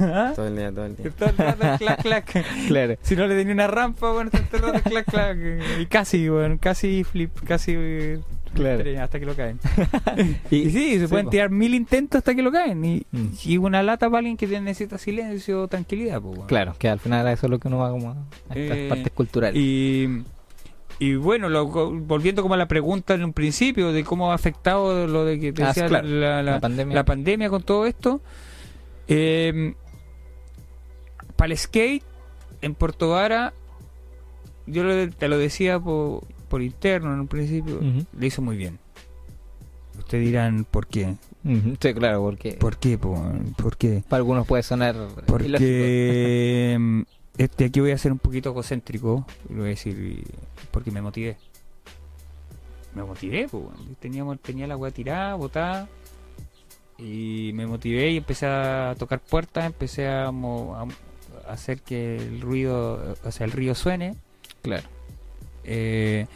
¿Ah? 0.00 0.32
Todo 0.34 0.46
el 0.48 0.56
día, 0.56 0.70
todo 0.72 0.86
el 0.86 0.96
día. 0.96 1.10
Todo 1.10 1.30
el 1.30 1.36
rato 1.36 1.66
clac, 1.78 2.02
clac. 2.02 2.44
Claro. 2.68 2.96
Si 3.02 3.16
no 3.16 3.26
le 3.26 3.36
tenía 3.36 3.52
una 3.54 3.66
rampa, 3.66 4.12
bueno, 4.12 4.30
todo 4.30 4.66
el 4.68 4.72
rato 4.74 4.90
clac, 4.90 5.06
clac. 5.06 5.38
Y 5.80 5.86
casi, 5.86 6.28
bueno, 6.28 6.56
casi 6.60 7.04
flip, 7.04 7.30
casi 7.44 7.72
eh, 7.76 8.20
Claro. 8.54 8.84
hasta 9.02 9.18
que 9.18 9.24
lo 9.26 9.34
caen. 9.34 9.58
Y- 10.50 10.56
Y, 10.56 10.70
sí, 10.70 10.94
se 10.94 11.00
sí, 11.00 11.06
pueden 11.08 11.24
po. 11.26 11.30
tirar 11.30 11.48
mil 11.50 11.74
intentos 11.74 12.18
hasta 12.18 12.34
que 12.34 12.42
lo 12.42 12.52
caen. 12.52 12.84
Y, 12.84 13.06
Mm. 13.10 13.28
y 13.44 13.56
una 13.56 13.82
lata 13.82 14.08
para 14.10 14.18
alguien 14.18 14.36
que 14.36 14.46
necesita 14.60 14.98
silencio 14.98 15.66
tranquilidad, 15.68 16.20
bueno. 16.20 16.46
Claro, 16.46 16.74
que 16.78 16.88
al 16.88 16.98
final 17.00 17.26
eso 17.28 17.46
es 17.46 17.50
lo 17.50 17.58
que 17.58 17.68
uno 17.68 17.78
va 17.78 17.90
como 17.90 18.10
a 18.10 18.14
estas 18.54 18.76
Eh, 18.76 18.86
partes 18.90 19.10
culturales. 19.12 19.56
Y, 19.58 20.22
y 20.98 21.14
bueno, 21.14 21.48
lo- 21.48 21.66
volviendo 21.66 22.42
como 22.42 22.52
a 22.54 22.58
la 22.58 22.68
pregunta 22.68 23.14
en 23.14 23.24
un 23.24 23.32
principio 23.32 23.90
de 23.90 24.04
cómo 24.04 24.30
ha 24.30 24.34
afectado 24.34 25.06
lo 25.06 25.24
de 25.24 25.40
que 25.40 25.52
te 25.54 25.64
Ah, 25.64 25.68
decía 25.68 25.86
claro, 25.86 26.06
la, 26.06 26.42
la- 26.42 26.52
la 26.52 26.60
pandemia. 26.60 26.94
la 26.94 27.04
pandemia 27.06 27.48
con 27.48 27.62
todo 27.62 27.86
esto. 27.86 28.20
Eh, 29.14 29.74
para 31.36 31.52
el 31.52 31.58
skate 31.58 32.02
en 32.62 32.74
Puerto 32.74 33.10
Vara, 33.10 33.52
yo 34.66 34.84
lo- 34.84 35.10
te 35.10 35.28
lo 35.28 35.38
decía 35.38 35.78
por, 35.80 36.24
por 36.48 36.62
interno 36.62 37.12
en 37.12 37.20
un 37.20 37.28
principio, 37.28 37.76
Ujú. 37.78 38.04
le 38.18 38.26
hizo 38.26 38.42
muy 38.42 38.56
bien. 38.56 38.78
Ustedes 39.98 40.24
dirán, 40.24 40.64
¿por 40.64 40.86
qué? 40.86 41.14
Sí, 41.44 41.94
claro, 41.94 42.22
¿Por 42.22 42.76
qué? 42.76 42.96
po? 42.98 43.20
¿Por 43.56 43.76
qué? 43.76 44.02
para 44.08 44.18
algunos 44.18 44.46
puede 44.46 44.62
sonar. 44.62 44.94
Porque 45.26 46.76
mm, 46.78 47.02
este, 47.36 47.64
aquí 47.64 47.80
voy 47.80 47.90
a 47.90 47.98
ser 47.98 48.12
un 48.12 48.18
poquito 48.18 48.50
egocéntrico, 48.50 49.26
lo 49.48 49.56
voy 49.56 49.66
a 49.66 49.68
decir 49.70 50.24
porque 50.70 50.90
me 50.92 51.02
motivé. 51.02 51.36
Me 52.94 53.02
motivé, 53.02 53.48
pues, 53.50 53.64
teníamos, 54.00 54.38
tenía 54.40 54.66
la 54.66 54.76
weá 54.76 54.92
tirada, 54.92 55.34
botada, 55.34 55.88
y 57.02 57.50
me 57.54 57.66
motivé 57.66 58.10
y 58.10 58.16
empecé 58.18 58.46
a 58.46 58.94
tocar 58.98 59.20
puertas, 59.20 59.66
empecé 59.66 60.08
a, 60.08 60.30
mo- 60.30 60.76
a- 60.76 61.52
hacer 61.52 61.80
que 61.80 62.16
el 62.16 62.40
ruido, 62.40 63.16
o 63.24 63.30
sea, 63.32 63.44
el 63.46 63.52
río 63.52 63.74
suene. 63.74 64.14
Claro. 64.62 64.86
Eh, 65.64 66.26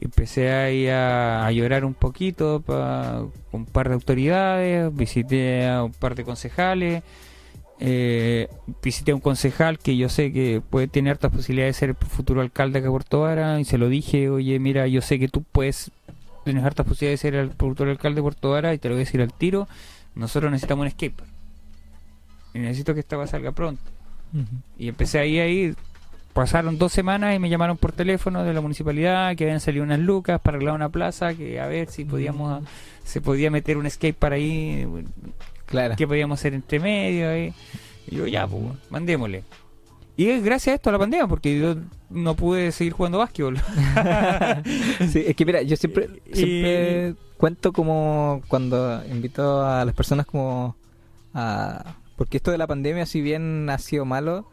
empecé 0.00 0.50
ahí 0.52 0.88
a, 0.88 1.46
a 1.46 1.52
llorar 1.52 1.84
un 1.84 1.94
poquito 1.94 2.60
pa- 2.60 3.24
con 3.50 3.60
un 3.60 3.66
par 3.66 3.88
de 3.88 3.94
autoridades, 3.94 4.94
visité 4.94 5.66
a 5.68 5.82
un 5.84 5.92
par 5.92 6.14
de 6.14 6.24
concejales, 6.24 7.02
Eh, 7.84 8.46
visité 8.80 9.10
a 9.10 9.14
un 9.16 9.20
concejal 9.20 9.76
que 9.78 9.96
yo 9.96 10.08
sé 10.08 10.30
que 10.32 10.60
puede 10.60 10.86
tener 10.86 11.12
hartas 11.12 11.32
posibilidades 11.32 11.74
de 11.74 11.80
ser 11.80 11.88
el 11.90 11.96
futuro 11.96 12.40
alcalde 12.40 12.78
acá 12.78 12.86
de 12.86 12.90
Puerto 12.92 13.20
Vara 13.22 13.58
y 13.58 13.64
se 13.64 13.76
lo 13.76 13.88
dije, 13.88 14.30
oye, 14.30 14.60
mira, 14.60 14.86
yo 14.86 15.00
sé 15.00 15.18
que 15.18 15.26
tú 15.26 15.42
puedes 15.42 15.90
tener 16.44 16.64
hartas 16.64 16.86
posibilidades 16.86 17.20
de 17.22 17.28
ser 17.28 17.34
el 17.34 17.50
futuro 17.50 17.90
alcalde 17.90 18.16
de 18.16 18.22
Puerto 18.22 18.50
Vara 18.50 18.72
y 18.72 18.78
te 18.78 18.88
lo 18.88 18.94
voy 18.94 19.02
a 19.02 19.06
decir 19.06 19.20
al 19.20 19.32
tiro, 19.32 19.66
nosotros 20.14 20.50
necesitamos 20.52 20.84
un 20.84 20.90
skatepark. 20.90 21.30
Y 22.54 22.58
necesito 22.58 22.94
que 22.94 23.00
esta 23.00 23.16
va 23.16 23.26
salga 23.26 23.52
pronto. 23.52 23.82
Y 24.78 24.88
empecé 24.88 25.18
ahí 25.18 25.38
a 25.38 25.46
ir. 25.46 25.76
Pasaron 26.32 26.78
dos 26.78 26.92
semanas 26.92 27.36
y 27.36 27.38
me 27.38 27.50
llamaron 27.50 27.76
por 27.76 27.92
teléfono 27.92 28.42
de 28.42 28.54
la 28.54 28.62
municipalidad 28.62 29.36
que 29.36 29.44
habían 29.44 29.60
salido 29.60 29.84
unas 29.84 29.98
lucas 29.98 30.40
para 30.40 30.56
arreglar 30.56 30.74
una 30.74 30.88
plaza, 30.88 31.34
que 31.34 31.60
a 31.60 31.66
ver 31.66 31.90
si 31.90 32.06
podíamos, 32.06 32.64
se 33.04 33.20
podía 33.20 33.50
meter 33.50 33.76
un 33.76 33.88
skate 33.90 34.16
para 34.16 34.36
ahí, 34.36 34.86
Claro. 35.66 35.94
qué 35.96 36.06
podíamos 36.06 36.40
hacer 36.40 36.54
entre 36.54 36.80
medio. 36.80 37.28
ahí. 37.28 37.52
Y 38.08 38.16
yo, 38.16 38.26
ya, 38.26 38.46
pues, 38.46 38.62
mandémosle. 38.90 39.44
Y 40.16 40.28
es 40.28 40.44
gracias 40.44 40.72
a 40.72 40.76
esto 40.76 40.90
a 40.90 40.92
la 40.92 40.98
pandemia, 40.98 41.26
porque 41.26 41.58
yo 41.58 41.74
no 42.10 42.34
pude 42.36 42.70
seguir 42.72 42.92
jugando 42.92 43.18
básquetbol. 43.18 43.56
Sí, 45.10 45.24
es 45.26 45.34
que 45.36 45.44
mira, 45.46 45.62
yo 45.62 45.76
siempre, 45.76 46.08
Y- 46.26 46.36
siempre 46.36 47.14
cuento 47.36 47.72
como 47.72 48.42
cuando 48.48 49.02
invito 49.10 49.64
a 49.66 49.84
las 49.84 49.94
personas 49.94 50.26
como 50.26 50.76
a... 51.34 51.96
Porque 52.16 52.36
esto 52.36 52.50
de 52.50 52.58
la 52.58 52.66
pandemia, 52.66 53.06
si 53.06 53.20
bien 53.20 53.68
ha 53.70 53.78
sido 53.78 54.04
malo, 54.04 54.46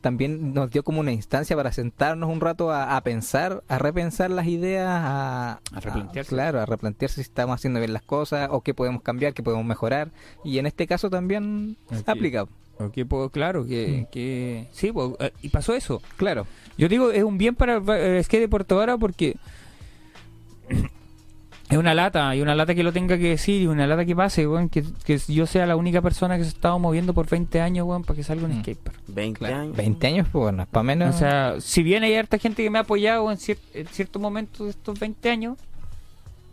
también 0.00 0.54
nos 0.54 0.70
dio 0.70 0.82
como 0.84 1.00
una 1.00 1.12
instancia 1.12 1.54
para 1.56 1.72
sentarnos 1.72 2.30
un 2.30 2.40
rato 2.40 2.70
a, 2.70 2.96
a 2.96 3.00
pensar, 3.02 3.62
a 3.68 3.78
repensar 3.78 4.30
las 4.30 4.46
ideas, 4.46 4.86
a, 4.88 5.52
A 5.74 5.80
replantearse. 5.80 6.30
claro, 6.30 6.60
a 6.60 6.66
replantearse 6.66 7.16
si 7.16 7.20
estamos 7.22 7.56
haciendo 7.56 7.80
bien 7.80 7.92
las 7.92 8.02
cosas 8.02 8.48
o 8.52 8.62
qué 8.62 8.72
podemos 8.72 9.02
cambiar, 9.02 9.34
qué 9.34 9.42
podemos 9.42 9.66
mejorar. 9.66 10.10
Y 10.44 10.58
en 10.58 10.66
este 10.66 10.86
caso 10.86 11.10
también 11.10 11.76
se 11.90 12.10
aplica. 12.10 12.46
Ok, 12.80 12.98
pues, 13.08 13.30
claro, 13.30 13.66
que, 13.66 14.06
que 14.10 14.66
sí, 14.72 14.90
pues, 14.92 15.10
eh, 15.20 15.32
y 15.42 15.48
pasó 15.50 15.74
eso. 15.74 16.00
Claro. 16.16 16.46
Yo 16.78 16.88
digo, 16.88 17.10
es 17.12 17.22
un 17.22 17.36
bien 17.38 17.54
para 17.54 17.76
el 17.76 17.82
eh, 17.88 18.22
skate 18.24 18.40
de 18.42 18.48
Puerto 18.48 18.76
Vara 18.76 18.96
porque 18.96 19.36
es 21.68 21.78
una 21.78 21.94
lata, 21.94 22.34
y 22.34 22.40
una 22.40 22.54
lata 22.56 22.74
que 22.74 22.82
lo 22.82 22.92
tenga 22.92 23.16
que 23.16 23.28
decir, 23.28 23.62
y 23.62 23.66
una 23.68 23.86
lata 23.86 24.04
que 24.04 24.16
pase, 24.16 24.46
weón, 24.48 24.68
que, 24.68 24.82
que 25.04 25.18
yo 25.28 25.46
sea 25.46 25.66
la 25.66 25.76
única 25.76 26.02
persona 26.02 26.36
que 26.36 26.42
se 26.42 26.48
ha 26.48 26.52
estado 26.52 26.78
moviendo 26.80 27.14
por 27.14 27.28
20 27.28 27.60
años, 27.60 27.86
weón, 27.86 28.02
para 28.02 28.16
que 28.16 28.24
salga 28.24 28.46
un 28.46 28.56
Mm. 28.58 28.62
skatepark. 28.62 28.98
20 29.06 29.38
Claro. 29.38 29.56
años. 29.56 29.76
20 29.76 30.06
años, 30.08 30.26
pues 30.32 30.42
bueno, 30.42 30.66
para 30.68 30.82
menos. 30.82 31.14
O 31.14 31.18
sea, 31.18 31.56
si 31.60 31.82
bien 31.84 32.02
hay 32.02 32.14
harta 32.16 32.38
gente 32.38 32.62
que 32.64 32.70
me 32.70 32.78
ha 32.78 32.82
apoyado 32.82 33.30
en, 33.30 33.36
cier- 33.38 33.58
en 33.74 33.86
ciertos 33.86 34.20
momentos 34.20 34.66
de 34.66 34.70
estos 34.70 34.98
20 34.98 35.30
años, 35.30 35.58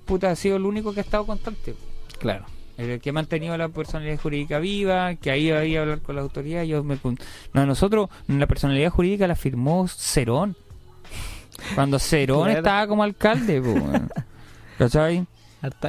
puta, 0.06 0.30
ha 0.30 0.36
sido 0.36 0.58
el 0.58 0.66
único 0.66 0.94
que 0.94 1.00
ha 1.00 1.04
estado 1.04 1.26
constante. 1.26 1.74
claro. 2.20 2.46
El 2.78 3.02
que 3.02 3.10
ha 3.10 3.14
mantenido 3.14 3.58
la 3.58 3.70
personalidad 3.70 4.20
jurídica 4.20 4.60
viva, 4.60 5.16
que 5.16 5.32
ahí 5.32 5.48
iba 5.48 5.58
a 5.58 5.82
hablar 5.82 6.02
con 6.02 6.16
la 6.16 6.22
autoridad. 6.22 6.64
Yo 6.64 6.84
me, 6.84 7.00
no, 7.54 7.66
nosotros, 7.66 8.10
la 8.28 8.46
personalidad 8.46 8.92
jurídica 8.92 9.28
la 9.28 9.36
firmó 9.36 9.88
Cerón. 9.88 10.56
Cuando 11.74 11.98
Cerón 11.98 12.44
Claro. 12.44 12.58
estaba 12.60 12.88
como 12.88 13.02
alcalde, 13.04 13.62
po. 13.62 13.74
¿cachai? 14.78 15.26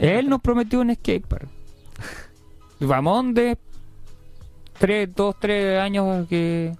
Él 0.00 0.30
nos 0.30 0.40
prometió 0.40 0.80
un 0.80 0.94
skatepark. 0.94 1.46
Vamos 2.80 3.34
de 3.34 3.58
tres, 4.78 5.14
dos, 5.14 5.36
tres 5.38 5.78
años 5.78 6.26
que, 6.28 6.74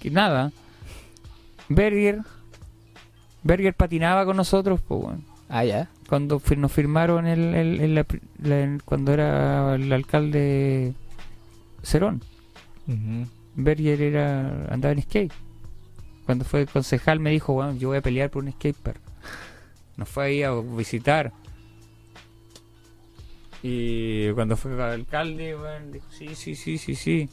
que 0.00 0.10
nada. 0.10 0.52
Berger, 1.68 2.20
Berger 3.42 3.74
patinaba 3.74 4.24
con 4.24 4.36
nosotros, 4.36 4.80
pues 4.86 5.02
bueno. 5.02 5.20
Ah, 5.48 5.64
ya. 5.64 5.88
Cuando 6.10 6.40
fir- 6.40 6.58
nos 6.58 6.72
firmaron 6.72 7.26
el, 7.28 8.04
cuando 8.84 9.12
era 9.12 9.76
el 9.76 9.92
alcalde 9.92 10.92
Cerón. 11.84 12.20
Berger 13.54 14.02
era 14.02 14.66
andaba 14.70 14.92
en 14.92 15.02
skate. 15.02 15.32
Cuando 16.26 16.44
fue 16.44 16.66
concejal 16.66 17.20
me 17.20 17.30
dijo, 17.30 17.52
bueno, 17.52 17.74
yo 17.76 17.88
voy 17.88 17.98
a 17.98 18.02
pelear 18.02 18.28
por 18.28 18.42
un 18.42 18.50
skatepark. 18.50 19.00
Nos 19.96 20.08
fue 20.08 20.24
ahí 20.24 20.42
a 20.42 20.50
visitar. 20.52 21.32
Y 23.62 24.30
cuando 24.32 24.56
fue 24.56 24.82
alcalde, 24.82 25.54
bueno, 25.54 25.92
dijo, 25.92 26.06
sí, 26.10 26.34
sí, 26.34 26.56
sí, 26.56 26.76
sí, 26.78 26.96
sí. 26.96 27.28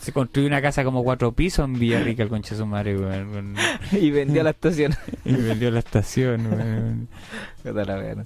Se, 0.00 0.12
construyó 0.12 0.46
una 0.46 0.62
casa 0.62 0.84
como 0.84 1.02
cuatro 1.04 1.32
pisos 1.32 1.64
en 1.64 1.78
Villarrica, 1.78 2.22
el 2.22 2.28
concha 2.28 2.54
de 2.54 2.58
su 2.58 2.66
madre, 2.66 2.96
weón, 2.98 3.30
weón. 3.30 3.54
y 3.92 4.10
vendió 4.10 4.42
la 4.42 4.50
estación. 4.50 4.94
Y 5.24 5.32
vendió 5.34 5.70
la 5.70 5.80
estación, 5.80 6.46
weón. 6.46 7.08
Toda 7.62 7.84
la 7.84 8.24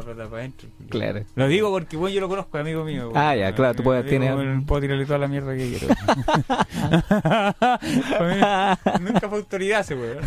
plata 0.00 0.28
para 0.28 0.42
adentro. 0.42 0.68
Claro. 0.88 1.24
Lo 1.34 1.48
digo 1.48 1.70
porque 1.70 1.96
bueno, 1.96 2.14
yo 2.14 2.20
lo 2.20 2.28
conozco, 2.28 2.58
amigo 2.58 2.84
mío. 2.84 3.10
Ah, 3.14 3.34
ya, 3.34 3.54
claro, 3.54 3.74
tú 3.74 3.82
puedes- 3.82 4.04
Digo, 4.04 4.24
tienes- 4.24 4.64
Puedo 4.66 4.80
tirarle 4.80 5.06
toda 5.06 5.18
la 5.18 5.28
mierda 5.28 5.56
que 5.56 5.78
quiero. 5.78 5.88
Nunca 9.00 9.28
fue 9.28 9.38
autoridad 9.38 9.80
ese 9.80 9.94
weón. 9.96 10.24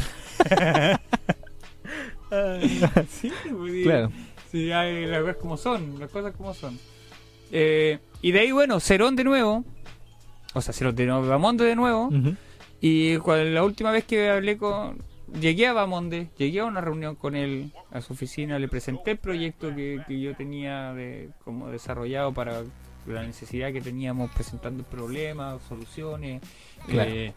sí, 3.10 3.32
pues, 3.52 3.72
sí. 3.72 3.84
Claro. 3.84 4.12
Sí, 4.52 4.72
hay 4.72 5.06
las 5.06 5.22
cosas 5.22 5.36
como 5.38 5.58
son, 5.58 6.00
las 6.00 6.10
cosas 6.10 6.34
como 6.36 6.54
son. 6.54 6.80
Eh, 7.52 8.00
y 8.22 8.32
de 8.32 8.40
ahí, 8.40 8.52
bueno, 8.52 8.80
Cerón 8.80 9.16
de 9.16 9.24
nuevo. 9.24 9.64
O 10.56 10.62
sea, 10.62 10.74
Cerón 10.74 10.96
de 10.96 11.06
nuevo, 11.06 11.28
Bamonde 11.28 11.66
de 11.66 11.76
nuevo. 11.76 12.10
Y 12.82 13.18
cuando, 13.18 13.44
la 13.46 13.64
última 13.64 13.92
vez 13.92 14.04
que 14.06 14.30
hablé 14.30 14.58
con... 14.58 14.98
Llegué 15.40 15.68
a 15.68 15.74
Bamonde, 15.74 16.30
llegué 16.38 16.62
a 16.62 16.66
una 16.66 16.82
reunión 16.82 17.16
con 17.16 17.36
él 17.36 17.72
a 17.92 18.00
su 18.02 18.14
oficina, 18.14 18.58
le 18.58 18.68
presenté 18.68 19.12
el 19.12 19.18
proyecto 19.18 19.76
que, 19.76 20.02
que 20.08 20.20
yo 20.22 20.36
tenía 20.36 20.94
de, 20.94 21.30
como 21.44 21.68
desarrollado 21.70 22.32
para 22.34 22.62
la 23.08 23.24
necesidad 23.24 23.72
que 23.74 23.82
teníamos 23.82 24.32
presentando 24.32 24.84
problemas, 24.84 25.62
soluciones, 25.68 26.42
Claro. 26.88 27.10
eh, 27.12 27.34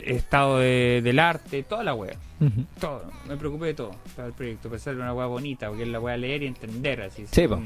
estado 0.00 0.58
de- 0.58 1.00
del 1.02 1.18
arte, 1.18 1.62
toda 1.62 1.82
la 1.82 1.94
wea. 1.94 2.16
Ujú. 2.40 2.64
Todo, 2.80 3.10
me 3.26 3.36
preocupé 3.36 3.66
de 3.66 3.74
todo 3.74 3.92
para 4.14 4.28
el 4.28 4.34
proyecto, 4.34 4.68
para 4.68 4.76
hacerle 4.76 5.02
una 5.02 5.14
weá 5.14 5.26
bonita, 5.26 5.68
porque 5.68 5.84
es 5.84 5.88
la 5.88 6.00
weá 6.00 6.16
leer 6.16 6.42
y 6.42 6.46
entender 6.46 7.00
así. 7.00 7.24
Sí, 7.30 7.48
po. 7.48 7.60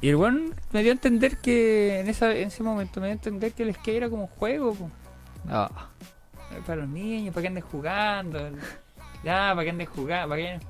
Y 0.00 0.10
el 0.10 0.16
weón 0.16 0.54
me 0.72 0.82
dio 0.82 0.92
a 0.92 0.94
entender 0.94 1.38
que 1.38 2.00
en, 2.00 2.08
esa, 2.08 2.30
en 2.32 2.48
ese 2.48 2.62
momento 2.62 3.00
me 3.00 3.08
dio 3.08 3.12
a 3.12 3.14
entender 3.14 3.52
que 3.52 3.64
el 3.64 3.74
skate 3.74 3.96
era 3.96 4.08
como 4.08 4.22
un 4.22 4.28
juego, 4.28 4.74
po. 4.74 4.90
Ah, 5.48 5.88
Eh, 6.52 6.62
para 6.66 6.82
los 6.82 6.88
niños, 6.88 7.34
para 7.34 7.42
que 7.42 7.48
anden 7.48 7.64
jugando. 7.64 8.38
Ya, 9.24 9.50
para 9.50 9.64
que 9.64 9.70
anden 9.70 9.86
jugando, 9.86 10.28
para 10.28 10.40
que... 10.40 10.60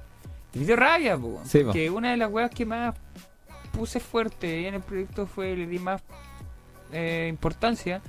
Y 0.55 0.59
me 0.61 0.65
dio 0.65 0.77
rabia, 0.77 1.19
po. 1.19 1.41
Sí, 1.45 1.59
po. 1.59 1.67
porque 1.67 1.91
una 1.91 2.11
de 2.13 2.17
las 2.17 2.31
weas 2.31 2.51
que 2.51 2.65
más 2.65 2.95
puse 3.73 4.01
fuerte 4.01 4.67
en 4.67 4.75
el 4.75 4.81
proyecto 4.81 5.27
fue, 5.27 5.55
le 5.55 5.67
di 5.67 5.79
más 5.79 6.03
eh, 6.93 7.27
importancia, 7.29 8.01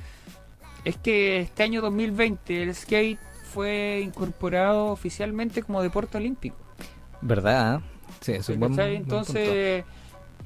es 0.86 0.95
que 0.97 1.41
este 1.41 1.63
año 1.63 1.82
2020 1.82 2.63
el 2.63 2.74
skate 2.74 3.20
fue 3.53 4.01
incorporado 4.03 4.86
oficialmente 4.86 5.63
como 5.63 5.82
deporte 5.82 6.17
olímpico. 6.17 6.55
¿Verdad? 7.22 7.82
Sí, 8.22 8.34
es 8.34 8.47
un 8.49 8.59
buen, 8.59 8.72
¿cachai? 8.72 8.91
buen 8.91 9.01
Entonces, 9.01 9.84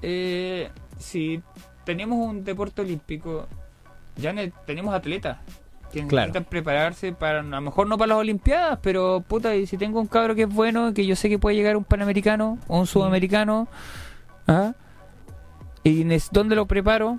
eh, 0.03 0.69
si 0.99 1.41
tenemos 1.85 2.19
un 2.19 2.43
deporte 2.43 2.81
olímpico, 2.81 3.47
ya 4.17 4.31
ne- 4.33 4.51
tenemos 4.67 4.93
atletas 4.93 5.37
que 5.91 6.05
Claro. 6.07 6.27
necesitan 6.27 6.45
prepararse 6.45 7.13
para, 7.13 7.39
a 7.39 7.43
lo 7.43 7.61
mejor 7.61 7.87
no 7.87 7.97
para 7.97 8.09
las 8.09 8.17
Olimpiadas, 8.19 8.79
pero 8.81 9.23
puta, 9.27 9.55
y 9.55 9.65
si 9.67 9.77
tengo 9.77 9.99
un 9.99 10.07
cabro 10.07 10.33
que 10.35 10.43
es 10.43 10.49
bueno, 10.49 10.93
que 10.93 11.05
yo 11.05 11.15
sé 11.15 11.29
que 11.29 11.39
puede 11.39 11.55
llegar 11.55 11.77
un 11.77 11.83
panamericano 11.83 12.57
o 12.67 12.79
un 12.79 12.87
sudamericano, 12.87 13.67
¿ah? 14.47 14.73
¿y 15.83 16.03
dónde 16.31 16.55
lo 16.55 16.65
preparo? 16.65 17.17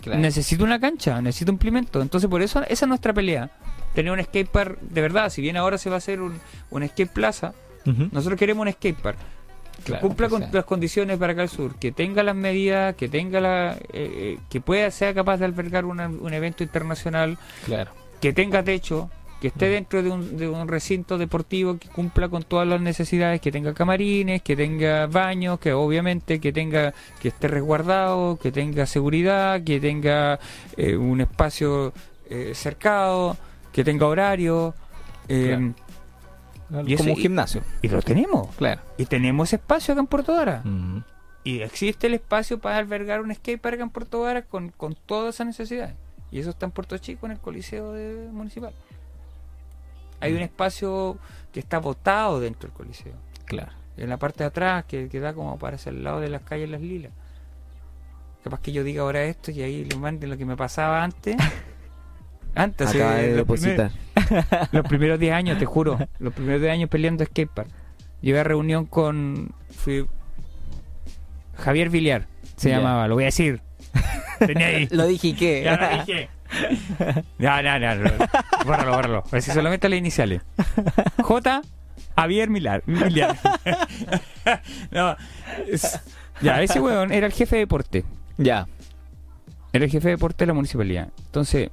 Claro. 0.00 0.20
Necesito 0.20 0.64
una 0.64 0.78
cancha, 0.78 1.20
necesito 1.20 1.50
un 1.50 1.56
implemento. 1.56 2.00
Entonces, 2.00 2.30
por 2.30 2.40
eso, 2.40 2.60
esa 2.62 2.84
es 2.84 2.88
nuestra 2.88 3.12
pelea. 3.12 3.50
Tener 3.94 4.12
un 4.12 4.22
skatepark 4.22 4.80
de 4.80 5.00
verdad. 5.02 5.28
Si 5.30 5.42
bien 5.42 5.56
ahora 5.56 5.76
se 5.76 5.90
va 5.90 5.96
a 5.96 5.98
hacer 5.98 6.20
un, 6.20 6.38
un 6.70 6.86
skate 6.88 7.10
plaza, 7.10 7.52
nosotros 8.12 8.38
queremos 8.38 8.66
un 8.66 8.72
skatepark 8.72 9.18
que 9.78 9.84
Claro, 9.84 10.06
cumpla 10.06 10.28
con 10.28 10.42
sea. 10.42 10.50
las 10.52 10.64
condiciones 10.64 11.16
para 11.18 11.32
acá 11.32 11.42
al 11.42 11.48
sur, 11.48 11.76
que 11.76 11.92
tenga 11.92 12.22
las 12.22 12.34
medidas, 12.36 12.94
que 12.96 13.08
tenga 13.08 13.40
la, 13.40 13.72
eh, 13.74 13.78
eh, 13.92 14.38
que 14.50 14.60
pueda 14.60 14.90
sea 14.90 15.14
capaz 15.14 15.36
de 15.38 15.44
albergar 15.46 15.84
una- 15.84 16.08
un 16.08 16.32
evento 16.34 16.62
internacional, 16.62 17.38
Claro. 17.64 17.92
que 18.20 18.32
tenga 18.32 18.62
techo, 18.62 19.08
que 19.40 19.48
esté 19.48 19.68
dentro 19.68 20.02
de 20.02 20.10
un, 20.10 20.36
de 20.36 20.48
un 20.48 20.66
recinto 20.66 21.16
deportivo 21.16 21.78
que 21.78 21.88
cumpla 21.88 22.28
con 22.28 22.42
todas 22.42 22.66
las 22.66 22.80
necesidades, 22.80 23.40
que 23.40 23.52
tenga 23.52 23.72
camarines, 23.72 24.42
que 24.42 24.56
tenga 24.56 25.06
baños, 25.06 25.60
que 25.60 25.72
obviamente 25.72 26.40
que 26.40 26.52
tenga 26.52 26.92
que 27.20 27.28
esté 27.28 27.46
resguardado, 27.46 28.36
que 28.36 28.50
tenga 28.50 28.84
seguridad, 28.86 29.62
que 29.62 29.78
tenga 29.78 30.40
eh, 30.76 30.96
un 30.96 31.20
espacio 31.20 31.92
eh, 32.28 32.50
cercado, 32.54 33.36
que 33.72 33.84
tenga 33.84 34.06
horario. 34.08 34.74
eh, 35.28 35.72
Y 36.86 36.96
Como 36.96 37.12
un 37.12 37.18
gimnasio. 37.18 37.62
Y 37.82 37.88
lo 37.88 38.02
tenemos. 38.02 38.54
Claro. 38.56 38.80
Y 38.98 39.06
tenemos 39.06 39.52
espacio 39.52 39.92
acá 39.92 40.00
en 40.00 40.06
Puerto 40.06 40.32
Vara. 40.34 40.62
Ujú. 40.64 41.02
Y 41.44 41.60
existe 41.62 42.08
el 42.08 42.14
espacio 42.14 42.58
para 42.58 42.76
albergar 42.76 43.20
un 43.22 43.34
skatepark 43.34 43.74
acá 43.76 43.82
en 43.84 43.90
Puerto 43.90 44.20
Vara 44.20 44.42
con, 44.42 44.68
con 44.70 44.94
todas 45.06 45.36
esas 45.36 45.46
necesidades. 45.46 45.94
Y 46.30 46.40
eso 46.40 46.50
está 46.50 46.66
en 46.66 46.72
Puerto 46.72 46.98
Chico, 46.98 47.24
en 47.26 47.32
el 47.32 47.38
Coliseo 47.38 47.92
de- 47.94 48.28
Municipal. 48.30 48.72
Hay 50.20 50.34
un 50.34 50.42
espacio 50.42 51.16
que 51.52 51.60
está 51.60 51.78
botado 51.78 52.40
dentro 52.40 52.68
del 52.68 52.76
Coliseo. 52.76 53.14
Claro. 53.46 53.72
En 53.96 54.10
la 54.10 54.16
parte 54.18 54.44
de 54.44 54.48
atrás, 54.48 54.84
que, 54.84 55.08
que 55.08 55.20
da 55.20 55.32
como 55.32 55.58
para 55.58 55.76
hacia 55.76 55.90
el 55.90 56.04
lado 56.04 56.20
de 56.20 56.28
las 56.28 56.42
calles 56.42 56.68
Las 56.68 56.80
Lilas. 56.82 57.12
capaz 58.44 58.60
que 58.60 58.72
yo 58.72 58.84
diga 58.84 59.02
ahora 59.02 59.22
esto 59.24 59.50
y 59.50 59.62
ahí 59.62 59.84
le 59.84 59.96
manden 59.96 60.28
lo 60.30 60.36
que 60.36 60.44
me 60.44 60.56
pasaba 60.56 61.02
antes. 61.02 61.36
Antes, 62.58 62.88
Acaba 62.88 63.20
eh, 63.20 63.28
de 63.30 63.36
los, 63.36 63.46
primeros, 63.46 63.92
depositar. 63.92 64.68
los 64.72 64.86
primeros 64.86 65.18
10 65.20 65.32
años, 65.34 65.58
te 65.58 65.64
juro. 65.66 65.98
Los 66.18 66.34
primeros 66.34 66.60
10 66.60 66.72
años 66.72 66.90
peleando 66.90 67.24
skatepark. 67.24 67.68
Llegué 68.20 68.40
a 68.40 68.44
reunión 68.44 68.84
con. 68.86 69.52
Fui. 69.70 70.06
Javier 71.56 71.88
Villar 71.90 72.26
se 72.56 72.70
llamaba, 72.70 73.06
lo 73.08 73.14
voy 73.14 73.24
a 73.24 73.26
decir. 73.26 73.60
Tenía 74.38 74.66
ahí. 74.66 74.88
Lo 74.90 75.06
dije 75.06 75.34
que. 75.34 75.62
Ya 75.64 75.76
lo 75.76 75.98
dije. 76.04 76.28
No, 77.38 77.62
no, 77.62 77.78
no. 77.78 77.94
no. 77.96 78.10
Bórralo, 78.64 78.92
bórralo. 78.92 79.22
Voy 79.22 79.30
a 79.32 79.36
decir 79.36 79.54
solamente 79.54 79.88
las 79.88 79.98
iniciales. 79.98 80.42
J. 81.22 81.62
Javier 82.16 82.50
Milar. 82.50 82.82
Miliar. 82.86 83.36
no. 84.90 85.16
es- 85.68 86.00
Ya, 86.40 86.62
ese 86.62 86.80
weón 86.80 87.12
era 87.12 87.26
el 87.26 87.32
jefe 87.32 87.56
de 87.56 87.60
deporte. 87.60 88.04
Ya. 88.36 88.66
Era 89.72 89.84
el 89.84 89.90
jefe 89.90 90.08
de 90.08 90.14
deporte 90.14 90.44
de 90.44 90.46
la 90.46 90.54
municipalidad. 90.54 91.08
Entonces, 91.26 91.70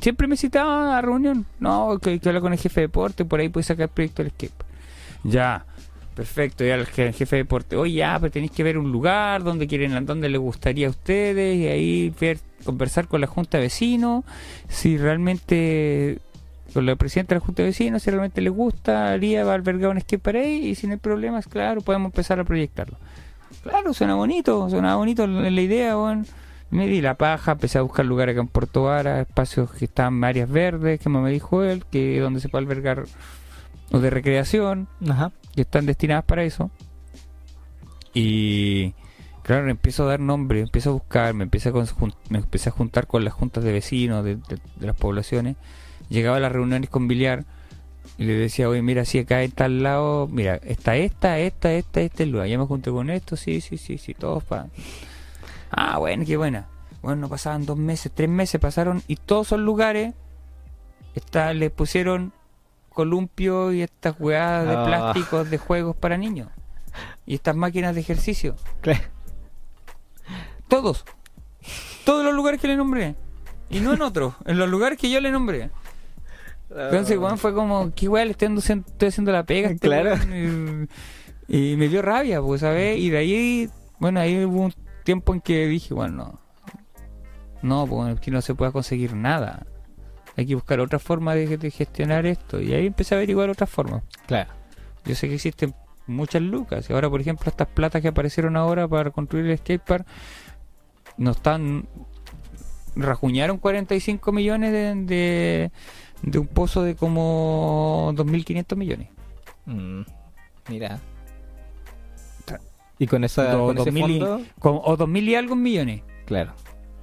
siempre 0.00 0.26
me 0.26 0.36
citaba 0.36 0.96
a 0.98 1.02
reunión. 1.02 1.46
No, 1.60 1.98
que, 2.00 2.18
que 2.18 2.28
habla 2.28 2.40
con 2.40 2.52
el 2.52 2.58
jefe 2.58 2.80
de 2.80 2.86
deporte, 2.86 3.24
por 3.24 3.40
ahí 3.40 3.48
puede 3.48 3.64
sacar 3.64 3.84
el 3.84 3.88
proyecto 3.90 4.22
del 4.22 4.32
escape. 4.32 4.64
Ya, 5.24 5.64
perfecto. 6.14 6.64
Ya 6.64 6.74
el, 6.76 6.86
je- 6.86 7.06
el 7.08 7.14
jefe 7.14 7.36
de 7.36 7.42
deporte, 7.42 7.76
oye, 7.76 7.94
ya, 7.94 8.18
pero 8.20 8.30
tenéis 8.32 8.52
que 8.52 8.62
ver 8.62 8.78
un 8.78 8.90
lugar 8.92 9.42
donde 9.44 9.66
quieren, 9.66 10.04
donde 10.06 10.28
les 10.28 10.40
gustaría 10.40 10.86
a 10.86 10.90
ustedes, 10.90 11.56
y 11.58 11.66
ahí 11.68 12.14
ver, 12.20 12.38
conversar 12.64 13.06
con 13.08 13.20
la 13.20 13.26
junta 13.26 13.58
de 13.58 13.64
vecinos, 13.64 14.24
si 14.68 14.96
realmente 14.98 16.18
con 16.74 16.86
la 16.86 16.96
presidenta 16.96 17.34
de 17.34 17.40
la 17.40 17.44
junta 17.46 17.62
de 17.62 17.68
vecinos, 17.68 18.02
si 18.02 18.10
realmente 18.10 18.40
les 18.40 18.52
gustaría 18.52 19.44
va 19.44 19.52
a 19.52 19.54
albergar 19.56 19.90
un 19.90 19.98
escape 19.98 20.18
para 20.18 20.40
ahí, 20.40 20.68
y 20.68 20.74
si 20.74 20.86
no 20.86 20.94
hay 20.94 20.98
problemas, 20.98 21.46
claro, 21.46 21.82
podemos 21.82 22.06
empezar 22.06 22.40
a 22.40 22.44
proyectarlo. 22.44 22.96
Claro, 23.62 23.92
suena 23.92 24.14
bonito, 24.14 24.68
suena 24.70 24.96
bonito 24.96 25.26
la, 25.26 25.48
idea, 25.60 25.96
weón. 25.96 26.26
Me 26.72 26.86
di 26.88 27.00
la 27.00 27.14
paja, 27.18 27.52
empecé 27.52 27.78
a 27.78 27.82
buscar 27.82 28.04
lugares 28.06 28.32
acá 28.34 28.40
en 28.40 28.48
Puerto 28.48 28.82
Vara, 28.84 29.20
espacios 29.20 29.70
que 29.72 29.84
están 29.84 30.14
en 30.16 30.24
áreas 30.24 30.50
verdes, 30.50 30.98
que 30.98 31.08
me 31.08 31.30
dijo 31.30 31.62
él, 31.62 31.84
que 31.90 32.18
donde 32.18 32.40
se 32.40 32.48
puede 32.48 32.64
albergar, 32.64 33.04
o 33.92 33.98
de 34.00 34.10
recreación, 34.10 34.88
Ajá. 35.08 35.32
que 35.54 35.60
están 35.62 35.84
destinadas 35.86 36.24
para 36.24 36.42
eso. 36.44 36.70
Y 38.14 38.94
claro, 39.42 39.68
empiezo 39.68 40.04
a 40.04 40.06
dar 40.08 40.20
nombre, 40.20 40.60
empiezo 40.60 40.90
a 40.90 40.92
buscar, 40.94 41.34
me 41.34 41.44
empecé 41.44 41.68
a, 41.70 41.72
me 42.30 42.38
empecé 42.38 42.68
a 42.68 42.72
juntar 42.72 43.06
con 43.06 43.24
las 43.24 43.34
juntas 43.34 43.64
de 43.64 43.72
vecinos 43.72 44.24
de, 44.24 44.36
de- 44.36 44.58
de 44.76 44.86
las 44.86 44.96
poblaciones. 44.96 45.56
Llegaba 46.08 46.36
a 46.36 46.40
las 46.40 46.52
reuniones 46.52 46.90
con 46.90 47.08
Biliar 47.08 47.44
y 48.18 48.24
le 48.24 48.34
decía, 48.34 48.68
oye, 48.68 48.82
mira, 48.82 49.04
si 49.04 49.18
acá 49.18 49.42
está 49.42 49.66
al 49.66 49.82
lado, 49.82 50.28
mira, 50.30 50.56
está 50.56 50.96
esta, 50.96 51.38
esta, 51.38 51.72
esta, 51.72 52.00
este 52.00 52.26
lugar. 52.26 52.46
Ya 52.48 52.58
me 52.58 52.66
junté 52.66 52.90
con 52.90 53.08
esto, 53.10 53.36
sí, 53.36 53.60
sí, 53.60 53.78
sí, 53.78 53.98
sí, 53.98 54.14
todos 54.14 54.42
para. 54.44 54.68
Ah, 55.72 55.98
bueno, 55.98 56.24
qué 56.26 56.36
buena. 56.36 56.68
Bueno, 57.02 57.22
no 57.22 57.28
pasaban 57.28 57.66
dos 57.66 57.76
meses, 57.76 58.12
tres 58.14 58.28
meses 58.28 58.60
pasaron 58.60 59.02
y 59.08 59.16
todos 59.16 59.48
esos 59.48 59.58
lugares 59.60 60.14
está, 61.14 61.52
le 61.52 61.70
pusieron 61.70 62.32
columpio 62.90 63.72
y 63.72 63.82
estas 63.82 64.14
hueadas 64.20 64.68
de 64.68 64.74
Ah. 64.76 64.84
plásticos 64.84 65.50
de 65.50 65.58
juegos 65.58 65.96
para 65.96 66.16
niños. 66.18 66.48
Y 67.26 67.34
estas 67.34 67.56
máquinas 67.56 67.94
de 67.94 68.02
ejercicio. 68.02 68.54
Claro. 68.82 69.00
Todos. 70.68 71.04
Todos 72.04 72.24
los 72.24 72.34
lugares 72.34 72.60
que 72.60 72.68
le 72.68 72.76
nombré. 72.76 73.14
Y 73.70 73.80
no 73.80 73.94
en 73.94 74.02
otros, 74.02 74.34
en 74.44 74.58
los 74.58 74.68
lugares 74.68 74.98
que 74.98 75.10
yo 75.10 75.20
le 75.20 75.30
nombré. 75.30 75.70
Entonces, 76.70 77.18
weón, 77.18 77.38
fue 77.38 77.54
como, 77.54 77.92
qué 77.94 78.08
weá, 78.08 78.24
le 78.24 78.32
estoy, 78.32 78.48
haciendo- 78.56 78.86
estoy 78.88 79.08
haciendo 79.08 79.32
la 79.32 79.44
pega. 79.44 79.70
este 79.70 79.86
Claro. 79.86 80.10
weón? 80.14 80.88
Y, 81.48 81.72
y 81.72 81.76
me 81.76 81.88
dio 81.88 82.00
rabia, 82.02 82.40
pues, 82.40 82.60
¿sabes? 82.62 82.98
Y 82.98 83.10
de 83.10 83.18
ahí, 83.18 83.70
bueno, 83.98 84.20
ahí 84.20 84.44
hubo 84.44 84.62
un 84.62 84.74
tiempo 85.02 85.34
en 85.34 85.40
que 85.40 85.66
dije, 85.66 85.94
bueno, 85.94 86.16
no. 86.16 86.42
No, 87.62 87.86
pues 87.86 88.16
aquí 88.16 88.30
no 88.30 88.40
se 88.42 88.54
puede 88.54 88.72
conseguir 88.72 89.14
nada. 89.14 89.66
Hay 90.36 90.46
que 90.46 90.54
buscar 90.54 90.80
otra 90.80 90.98
forma 90.98 91.34
de, 91.34 91.56
de 91.58 91.70
gestionar 91.70 92.26
esto. 92.26 92.60
Y 92.60 92.72
ahí 92.72 92.86
empecé 92.86 93.14
a 93.14 93.18
averiguar 93.18 93.50
otras 93.50 93.70
formas. 93.70 94.02
Claro. 94.26 94.50
Yo 95.04 95.14
sé 95.14 95.28
que 95.28 95.34
existen 95.34 95.74
muchas 96.06 96.42
lucas. 96.42 96.88
Y 96.88 96.92
ahora, 96.92 97.08
por 97.08 97.20
ejemplo, 97.20 97.48
estas 97.48 97.68
platas 97.68 98.02
que 98.02 98.08
aparecieron 98.08 98.56
ahora 98.56 98.88
para 98.88 99.10
construir 99.10 99.46
el 99.46 99.58
skatepark 99.58 100.06
no 101.18 101.32
están. 101.32 101.86
Rajuñaron 102.94 103.58
45 103.58 104.32
millones 104.32 104.72
de, 104.72 104.94
de, 104.94 105.70
de 106.22 106.38
un 106.38 106.46
pozo 106.46 106.82
de 106.82 106.94
como 106.94 108.12
2.500 108.14 108.76
millones. 108.76 109.08
Mm, 109.66 110.02
Mira. 110.68 111.00
Y 113.02 113.06
con, 113.08 113.24
esa, 113.24 113.52
Do- 113.52 113.66
con 113.66 113.78
ese 113.78 113.90
2000 113.90 114.10
y- 114.16 114.20
Con- 114.60 114.80
o 114.82 114.96
2.000 114.96 115.22
y 115.28 115.34
algo 115.34 115.56
millones. 115.56 116.02
claro. 116.24 116.52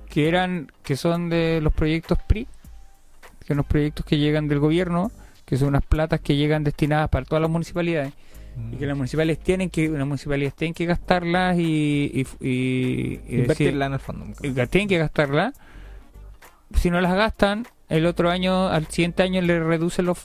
Que 0.10 0.28
eran 0.28 0.72
que 0.82 0.96
son 0.96 1.30
de 1.30 1.60
los 1.62 1.72
proyectos 1.74 2.18
PRI. 2.28 2.48
Que 3.40 3.48
son 3.48 3.58
los 3.58 3.66
proyectos 3.66 4.06
que 4.06 4.18
llegan 4.18 4.48
del 4.48 4.60
gobierno. 4.60 5.12
Que 5.46 5.58
son 5.58 5.68
unas 5.70 5.86
platas 5.86 6.20
que 6.22 6.36
llegan 6.36 6.64
destinadas 6.64 7.10
para 7.10 7.26
todas 7.26 7.42
las 7.42 7.52
municipalidades. 7.52 8.14
y 8.74 8.78
que 8.78 8.86
las 8.88 8.98
municipalidades 8.98 9.44
tienen 9.44 9.70
que 9.70 9.88
las 9.88 10.06
municipalidades 10.08 10.54
tienen 10.56 10.74
que 10.74 10.86
gastarlas 10.86 11.58
y, 11.58 12.12
y, 12.14 12.28
y- 12.46 12.50
y 12.50 13.18
decir- 13.18 13.40
Invertirla 13.40 13.86
en 13.86 13.94
el 13.94 14.00
fondo. 14.00 14.26
tienen 14.70 14.88
que 14.90 14.98
gastarlas 14.98 15.54
si 16.76 16.90
no 16.90 17.00
las 17.02 17.14
gastan 17.14 17.66
el 17.88 18.06
otro 18.06 18.30
año 18.30 18.68
al 18.68 18.88
siguiente 18.88 19.24
año 19.24 19.42
le 19.42 19.60
reducen 19.64 20.06
los, 20.06 20.20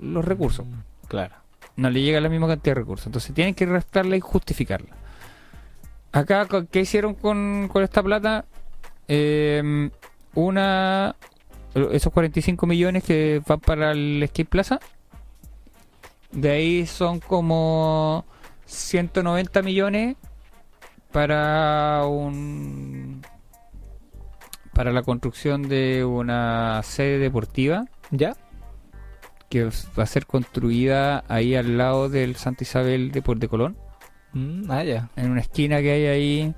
los 0.00 0.24
recursos 0.24 0.66
Claro. 1.08 1.34
no 1.76 1.88
le 1.90 2.02
llega 2.02 2.20
la 2.20 2.28
misma 2.28 2.48
cantidad 2.48 2.74
de 2.74 2.80
recursos 2.80 3.06
entonces 3.06 3.32
tienen 3.34 3.54
que 3.54 3.64
gastarla 3.66 4.16
y 4.16 4.20
justificarla 4.20 4.96
acá 6.12 6.46
¿qué 6.70 6.80
hicieron 6.80 7.14
con, 7.14 7.68
con 7.72 7.82
esta 7.82 8.02
plata? 8.02 8.44
Eh, 9.08 9.90
una 10.34 11.16
esos 11.74 12.12
45 12.12 12.66
millones 12.66 13.04
que 13.04 13.42
van 13.46 13.60
para 13.60 13.92
el 13.92 14.24
Skate 14.28 14.48
Plaza 14.48 14.80
de 16.32 16.50
ahí 16.50 16.86
son 16.86 17.20
como 17.20 18.24
190 18.66 19.62
millones 19.62 20.16
para 21.12 22.04
un 22.06 23.22
para 24.74 24.92
la 24.92 25.02
construcción 25.02 25.68
de 25.68 26.04
una 26.04 26.82
sede 26.84 27.18
deportiva 27.18 27.86
¿Ya? 28.10 28.36
que 29.48 29.64
va 29.98 30.02
a 30.02 30.06
ser 30.06 30.26
construida 30.26 31.24
ahí 31.28 31.54
al 31.54 31.78
lado 31.78 32.08
del 32.08 32.36
Santa 32.36 32.64
Isabel 32.64 33.10
de 33.10 33.22
Puerto 33.22 33.40
de 33.40 33.48
Colón 33.48 33.76
Mm, 34.32 34.70
ah, 34.70 34.84
ya. 34.84 35.08
en 35.16 35.30
una 35.30 35.40
esquina 35.40 35.80
que 35.80 35.90
hay 35.90 36.06
ahí 36.06 36.54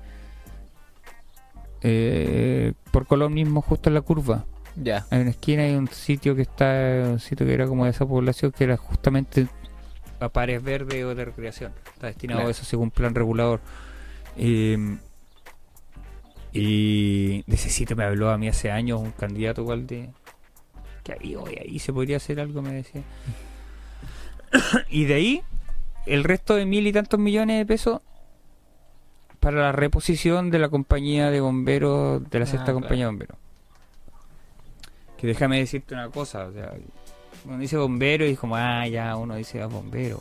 eh, 1.81 2.73
por 2.91 3.07
Colón 3.07 3.33
mismo 3.33 3.61
justo 3.61 3.89
en 3.89 3.95
la 3.95 4.01
curva 4.01 4.45
Ya. 4.75 5.05
hay 5.09 5.21
una 5.21 5.31
esquina 5.31 5.67
y 5.67 5.75
un 5.75 5.87
sitio 5.87 6.35
que 6.35 6.43
está 6.43 7.03
un 7.09 7.19
sitio 7.19 7.45
que 7.45 7.53
era 7.53 7.67
como 7.67 7.85
de 7.85 7.91
esa 7.91 8.05
población 8.05 8.51
que 8.51 8.63
era 8.65 8.77
justamente 8.77 9.47
a 10.19 10.29
pares 10.29 10.61
verdes 10.61 11.03
o 11.03 11.15
de 11.15 11.25
recreación 11.25 11.71
está 11.93 12.07
destinado 12.07 12.39
Claro. 12.39 12.47
a 12.49 12.51
eso 12.51 12.63
según 12.65 12.91
plan 12.91 13.15
regulador 13.15 13.59
Eh, 14.37 14.97
y 16.53 17.43
de 17.43 17.55
ese 17.55 17.69
sitio 17.69 17.95
me 17.95 18.03
habló 18.03 18.29
a 18.29 18.37
mí 18.37 18.47
hace 18.47 18.71
años 18.71 18.99
un 18.99 19.11
candidato 19.11 19.61
igual 19.61 19.87
de 19.87 20.09
que 21.03 21.13
ahí 21.13 21.35
hoy 21.35 21.57
ahí 21.59 21.79
se 21.79 21.91
podría 21.93 22.17
hacer 22.17 22.39
algo 22.39 22.61
me 22.61 22.73
decía 22.73 23.01
y 24.89 25.05
de 25.05 25.13
ahí 25.13 25.41
el 26.05 26.23
resto 26.23 26.55
de 26.55 26.65
mil 26.65 26.87
y 26.87 26.93
tantos 26.93 27.19
millones 27.19 27.57
de 27.59 27.65
pesos 27.65 28.01
para 29.39 29.59
la 29.61 29.71
reposición 29.71 30.51
de 30.51 30.59
la 30.59 30.69
compañía 30.69 31.31
de 31.31 31.41
bomberos 31.41 32.29
de 32.29 32.39
la 32.39 32.43
Ah, 32.43 32.47
sexta 32.47 32.65
claro. 32.65 32.79
compañía 32.81 33.05
de 33.05 33.11
bomberos 33.11 33.37
que 35.17 35.27
déjame 35.27 35.59
decirte 35.59 35.93
una 35.93 36.09
cosa, 36.09 36.45
o 36.47 36.51
sea, 36.51 36.73
uno 37.45 37.57
dice 37.59 37.77
bombero 37.77 38.25
y 38.25 38.31
es 38.31 38.39
como, 38.39 38.55
ah, 38.55 38.87
ya, 38.87 39.15
uno 39.15 39.35
dice 39.35 39.61
ah, 39.61 39.67
bombero. 39.67 40.19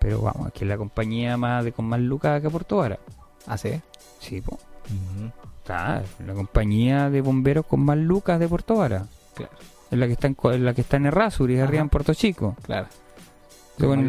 Pero 0.00 0.20
vamos, 0.20 0.48
aquí 0.48 0.64
es 0.64 0.68
la 0.68 0.76
compañía 0.76 1.36
más 1.36 1.64
de 1.64 1.70
con 1.70 1.84
más 1.84 2.00
lucas 2.00 2.40
acá 2.40 2.50
por 2.50 2.66
Vara. 2.66 2.98
¿Ah, 3.46 3.56
sí? 3.56 3.80
Sí, 4.18 4.40
po. 4.40 4.58
Está, 5.58 6.02
es 6.02 6.26
la 6.26 6.34
compañía 6.34 7.08
de 7.08 7.20
bomberos 7.20 7.66
con 7.66 7.84
más 7.84 7.96
lucas 7.96 8.40
de 8.40 8.48
Puerto 8.48 8.74
Vara. 8.74 9.06
Claro. 9.36 9.52
Es 9.92 9.98
la 9.98 10.06
que 10.08 10.12
está 10.14 10.26
en, 10.26 10.64
la 10.64 10.74
que 10.74 10.80
está 10.80 10.96
en 10.96 11.06
Errázuriz, 11.06 11.60
arriba 11.60 11.82
en 11.82 11.88
Puerto 11.88 12.12
Chico. 12.12 12.56
Claro. 12.62 12.88
Coren- 13.90 14.08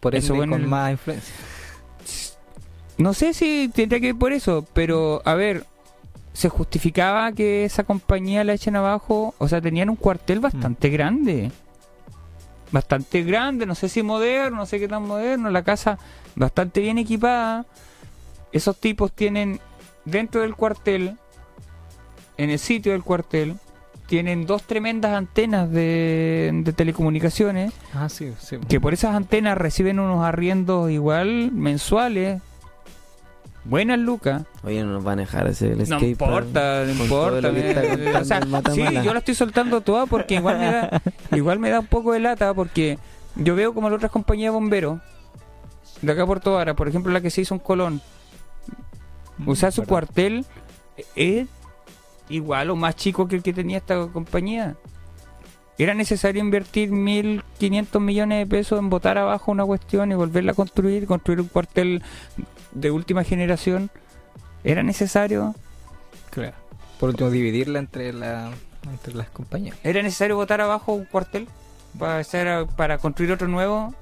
por 0.00 0.14
eso 0.14 0.34
con 0.50 0.60
el- 0.62 0.68
más 0.68 0.90
influencia. 0.92 1.34
No 2.98 3.12
sé 3.12 3.34
si 3.34 3.70
tendría 3.74 4.00
que 4.00 4.08
ir 4.08 4.18
por 4.18 4.32
eso, 4.32 4.66
pero 4.72 5.20
a 5.24 5.34
ver, 5.34 5.64
se 6.32 6.48
justificaba 6.48 7.30
que 7.32 7.64
esa 7.64 7.84
compañía 7.84 8.42
la 8.44 8.54
echen 8.54 8.76
abajo, 8.76 9.34
o 9.38 9.48
sea, 9.48 9.60
tenían 9.60 9.90
un 9.90 9.96
cuartel 9.96 10.40
bastante 10.40 10.88
grande. 10.88 11.50
Bastante 12.72 13.22
grande, 13.22 13.64
no 13.64 13.74
sé 13.74 13.88
si 13.88 14.02
moderno, 14.02 14.56
no 14.58 14.66
sé 14.66 14.78
qué 14.80 14.88
tan 14.88 15.06
moderno, 15.06 15.50
la 15.50 15.62
casa 15.62 15.98
bastante 16.34 16.80
bien 16.80 16.98
equipada. 16.98 17.64
Esos 18.52 18.76
tipos 18.78 19.12
tienen 19.12 19.60
dentro 20.04 20.40
del 20.40 20.54
cuartel, 20.56 21.16
en 22.38 22.50
el 22.50 22.58
sitio 22.58 22.92
del 22.92 23.02
cuartel, 23.02 23.56
tienen 24.06 24.46
dos 24.46 24.62
tremendas 24.62 25.12
antenas 25.14 25.70
de, 25.70 26.50
de 26.64 26.72
telecomunicaciones 26.72 27.72
Ah, 27.94 28.08
sí, 28.08 28.32
sí. 28.38 28.56
que 28.68 28.80
por 28.80 28.94
esas 28.94 29.14
antenas 29.14 29.58
reciben 29.58 29.98
unos 29.98 30.24
arriendos 30.24 30.90
igual 30.90 31.50
mensuales 31.52 32.40
buenas 33.64 33.98
lucas. 33.98 34.44
Oye, 34.62 34.84
no 34.84 34.92
nos 34.92 35.02
van 35.04 35.18
a 35.18 35.22
dejar 35.22 35.48
el 35.48 35.88
No 35.88 35.98
importa, 36.00 36.84
no 36.86 36.92
importa. 36.92 37.50
o 37.50 38.24
sea, 38.24 38.40
sí, 38.72 38.82
yo 39.02 39.12
la 39.12 39.18
estoy 39.18 39.34
soltando 39.34 39.80
toda 39.80 40.06
porque 40.06 40.36
igual 40.36 40.58
me 40.58 40.66
da, 40.66 41.02
igual 41.32 41.58
me 41.58 41.70
da 41.70 41.80
un 41.80 41.86
poco 41.86 42.12
de 42.12 42.20
lata 42.20 42.54
porque 42.54 42.98
yo 43.34 43.56
veo 43.56 43.74
como 43.74 43.90
las 43.90 43.96
otras 43.96 44.12
compañías 44.12 44.52
de 44.52 44.54
bomberos 44.54 45.00
de 46.00 46.12
acá 46.12 46.24
por 46.26 46.40
toda 46.40 46.74
por 46.74 46.88
ejemplo 46.88 47.12
la 47.12 47.20
que 47.20 47.30
se 47.30 47.40
hizo 47.40 47.54
en 47.54 47.60
Colón, 47.60 48.00
o 49.46 49.56
sea, 49.56 49.70
su 49.70 49.82
cuartel 49.84 50.44
es 51.16 51.48
igual 52.28 52.70
o 52.70 52.76
más 52.76 52.96
chico 52.96 53.28
que 53.28 53.36
el 53.36 53.42
que 53.42 53.52
tenía 53.52 53.78
esta 53.78 54.06
compañía. 54.08 54.76
Era 55.78 55.92
necesario 55.92 56.40
invertir 56.40 56.90
1.500 56.90 58.00
millones 58.00 58.38
de 58.38 58.46
pesos 58.46 58.78
en 58.78 58.88
botar 58.88 59.18
abajo 59.18 59.52
una 59.52 59.64
cuestión 59.64 60.10
y 60.10 60.14
volverla 60.14 60.52
a 60.52 60.54
construir, 60.54 61.06
construir 61.06 61.40
un 61.40 61.48
cuartel 61.48 62.02
de 62.72 62.90
última 62.90 63.24
generación. 63.24 63.90
¿Era 64.64 64.82
necesario? 64.82 65.54
Claro. 66.30 66.56
Por 66.98 67.10
último, 67.10 67.30
dividirla 67.30 67.78
entre, 67.78 68.14
la, 68.14 68.50
entre 68.90 69.14
las 69.14 69.28
compañías. 69.28 69.76
¿Era 69.84 70.02
necesario 70.02 70.36
botar 70.36 70.62
abajo 70.62 70.94
un 70.94 71.04
cuartel 71.04 71.46
para, 71.98 72.18
hacer, 72.18 72.66
para 72.74 72.96
construir 72.96 73.32
otro 73.32 73.46
nuevo? 73.46 73.94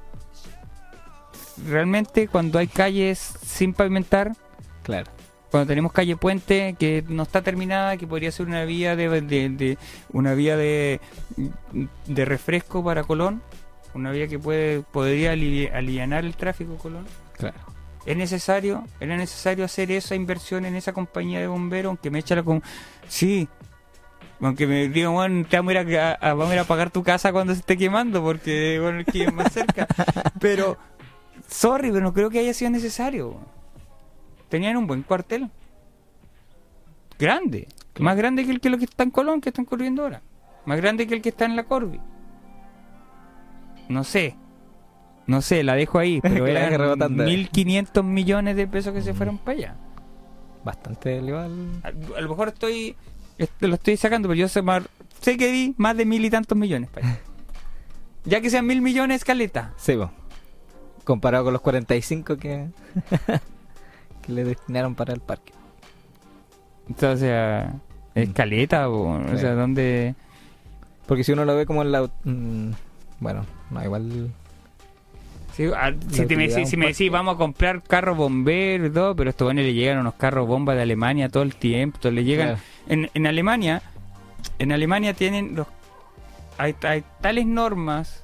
Realmente, 1.69 2.29
cuando 2.29 2.61
hay 2.61 2.69
calles 2.69 3.19
sin 3.45 3.75
pavimentar, 3.75 4.33
Claro. 4.85 5.11
Cuando 5.55 5.69
tenemos 5.69 5.93
calle 5.93 6.17
puente 6.17 6.75
que 6.77 7.05
no 7.09 7.23
está 7.23 7.41
terminada, 7.41 7.97
que 7.97 8.09
podría 8.09 8.33
ser 8.33 8.47
una 8.49 8.65
vía 8.65 8.97
de, 8.97 9.09
de- 9.21 9.49
de- 9.51 9.79
una 10.13 10.35
vía 10.35 10.57
de, 10.57 11.01
de 12.09 12.25
refresco 12.25 12.83
para 12.83 13.05
Colón, 13.05 13.41
una 13.95 14.11
vía 14.11 14.27
que 14.27 14.37
puede 14.37 14.81
podría 14.81 15.31
ali- 15.31 15.69
alivianar 15.69 16.25
el 16.25 16.35
tráfico 16.35 16.75
Colón. 16.77 17.07
Claro. 17.39 17.55
¿Es 18.05 18.17
necesario? 18.17 18.85
¿Era 18.99 19.17
necesario 19.17 19.65
hacer 19.65 19.93
esa 19.93 20.17
inversión 20.17 20.65
en 20.65 20.75
esa 20.75 20.93
compañía 20.93 21.39
de 21.39 21.47
bomberos? 21.47 21.91
Aunque 21.91 22.11
me 22.11 22.19
echa 22.19 22.35
la 22.35 22.43
con... 22.43 22.61
Sí. 23.07 23.47
Aunque 24.41 24.67
me 24.67 24.89
digan, 24.89 25.13
bueno, 25.13 25.47
te 25.49 25.57
vamos 25.57 25.77
a, 25.77 25.83
ir 25.83 25.99
a, 26.01 26.15
a- 26.15 26.35
vamos 26.35 26.51
a 26.51 26.55
ir 26.55 26.61
a 26.63 26.65
pagar 26.65 26.91
tu 26.91 27.05
casa 27.05 27.31
cuando 27.31 27.53
se 27.55 27.61
esté 27.61 27.77
quemando, 27.77 28.25
porque 28.25 28.81
bueno, 28.83 28.99
el 28.99 29.05
que 29.05 29.23
es 29.23 29.33
más 29.33 29.53
cerca. 29.53 29.87
pero, 30.41 30.77
sorry, 31.49 31.93
pero 31.93 32.03
no 32.03 32.13
creo 32.13 32.29
que 32.29 32.41
haya 32.41 32.53
sido 32.55 32.73
necesario. 32.73 33.39
Tenían 34.55 34.77
un 34.77 34.87
buen 34.87 35.03
cuartel. 35.03 35.51
Grande. 37.19 37.67
Más 37.99 38.17
grande 38.17 38.45
que 38.45 38.53
el 38.53 38.61
que 38.61 38.71
lo 38.71 38.79
que 38.79 38.85
está 38.85 39.03
en 39.03 39.11
Colón, 39.11 39.41
que 39.41 39.49
están 39.49 39.65
corriendo 39.65 40.05
ahora. 40.05 40.23
Más 40.65 40.77
grande 40.81 41.09
que 41.09 41.15
el 41.15 41.23
que 41.23 41.31
está 41.31 41.45
en 41.45 41.57
la 41.57 41.65
Corby. 41.65 42.01
No 43.89 44.05
sé. 44.05 44.37
No 45.27 45.43
sé, 45.43 45.65
la 45.65 45.75
dejo 45.75 45.99
ahí. 45.99 46.21
Pero 46.23 46.47
eran 46.47 46.79
rebotando. 46.79 47.25
1.500 47.25 48.05
millones 48.05 48.55
de 48.55 48.69
pesos 48.69 48.93
que 48.95 49.03
se 49.03 49.13
fueron 49.13 49.39
para 49.39 49.59
allá. 49.59 49.77
Bastante 50.65 51.19
elevado. 51.19 51.53
A, 51.83 51.89
a 51.89 52.21
lo 52.21 52.29
mejor 52.29 52.47
estoy 52.49 52.95
lo 53.59 53.75
estoy 53.75 53.97
sacando, 53.97 54.29
pero 54.29 54.39
yo 54.39 54.47
sé, 54.47 54.63
más- 54.63 54.85
sé 55.21 55.37
que 55.37 55.51
di 55.51 55.75
más 55.79 55.97
de 55.97 56.05
mil 56.05 56.25
y 56.25 56.31
tantos 56.31 56.57
millones 56.57 56.91
para 56.91 57.09
allá. 57.09 57.19
Ya 58.25 58.41
que 58.41 58.51
sean 58.51 58.67
mil 58.67 58.81
millones, 58.81 59.25
caleta. 59.25 59.73
Sí, 59.77 59.97
po. 59.97 60.13
Comparado 61.03 61.43
con 61.43 61.53
los 61.55 61.61
45 61.61 62.37
que, 62.37 62.69
que 64.25 64.33
le 64.33 64.45
destinaron 64.45 64.95
para 64.95 65.13
el 65.13 65.21
parque. 65.21 65.53
Entonces, 66.89 67.17
o 67.17 67.19
sea, 67.27 67.75
es 68.15 68.29
Mm. 68.29 68.33
caleta, 68.33 68.89
o, 68.89 69.33
o 69.33 69.39
sea, 69.39 69.55
donde... 69.55 70.15
Porque 71.07 71.25
si 71.25 71.33
uno 71.33 71.45
lo 71.45 71.55
ve 71.57 71.67
como 71.67 71.83
en 71.83 71.93
la... 71.93 72.03
mm, 72.25 72.71
bueno, 73.21 73.45
no, 73.71 73.85
igual... 73.85 74.31
Sí, 75.53 75.67
ah, 75.77 75.93
si, 76.11 76.27
te 76.27 76.37
me, 76.37 76.49
decís- 76.49 76.59
un 76.59 76.67
si 76.67 76.77
me 76.77 76.87
decís, 76.87 76.99
parque. 76.99 77.11
vamos 77.11 77.35
a 77.37 77.39
comprar 77.39 77.81
carros 77.83 78.17
bomberos 78.17 78.93
todo, 78.93 79.15
pero 79.15 79.31
estos 79.31 79.47
buenos 79.47 79.65
le 79.65 79.73
llegan 79.73 79.99
unos 79.99 80.15
carros 80.15 80.49
bomba 80.49 80.75
de 80.75 80.83
Alemania 80.83 81.29
todo 81.29 81.45
el 81.45 81.55
tiempo. 81.55 81.97
entonces 81.99 82.15
le 82.17 82.25
llegan 82.25 82.47
Claro. 82.49 82.61
en, 82.89 83.11
en 83.15 83.27
Alemania, 83.29 83.81
en 84.59 84.73
Alemania 84.73 85.15
tienen 85.15 85.55
los 85.55 85.69
hay, 86.59 86.75
hay 86.83 87.05
tales 87.21 87.47
normas 87.47 88.24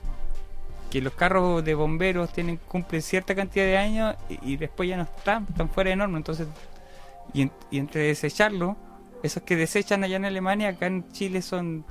que 0.90 1.00
los 1.00 1.12
carros 1.14 1.64
de 1.64 1.74
bomberos 1.74 2.32
tienen 2.32 2.56
cumplen 2.56 3.00
cierta 3.02 3.34
cantidad 3.34 3.64
de 3.64 3.78
años 3.78 4.16
y, 4.28 4.52
y 4.54 4.56
después 4.56 4.88
ya 4.88 4.96
no 4.96 5.04
están, 5.04 5.46
están 5.48 5.68
fuera 5.68 5.90
de 5.90 5.96
norma, 5.96 6.18
entonces 6.18 6.48
y, 7.32 7.42
en- 7.42 7.52
y 7.70 7.78
entre 7.78 8.02
desecharlo, 8.02 8.76
esos 9.22 9.42
que 9.44 9.54
desechan 9.56 10.02
allá 10.02 10.16
en 10.16 10.24
Alemania 10.24 10.70
acá 10.70 10.86
en 10.86 11.08
Chile 11.12 11.42
son 11.42 11.84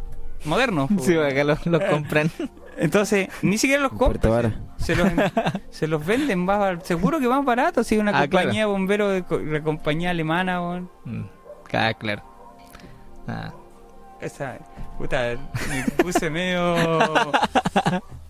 modernos. 0.45 0.89
Sí, 0.99 1.15
acá 1.17 1.43
los, 1.43 1.65
los 1.65 1.83
compran. 1.85 2.29
Entonces, 2.77 3.27
ni 3.41 3.57
siquiera 3.57 3.83
los 3.83 3.91
compran. 3.93 4.69
Se 4.77 4.95
los, 4.95 5.09
se 5.69 5.87
los 5.87 6.05
venden 6.05 6.39
más 6.45 6.81
seguro 6.85 7.19
que 7.19 7.27
más 7.27 7.43
barato 7.43 7.83
si 7.83 7.95
es 7.95 8.01
una 8.01 8.11
Ah, 8.17 8.21
compañía 8.21 8.51
claro. 8.51 8.57
de 8.57 8.65
bomberos 8.73 9.13
de, 9.13 9.23
co- 9.23 9.37
de 9.37 9.61
compañía 9.61 10.09
alemana 10.11 10.61
weón. 10.61 10.89
Mm, 11.03 11.23
ah, 11.73 11.93
claro. 11.93 12.23
Ah, 13.27 13.53
esa 14.21 14.57
puta 14.97 15.35
me 15.69 15.83
puse 16.03 16.29
medio 16.29 16.75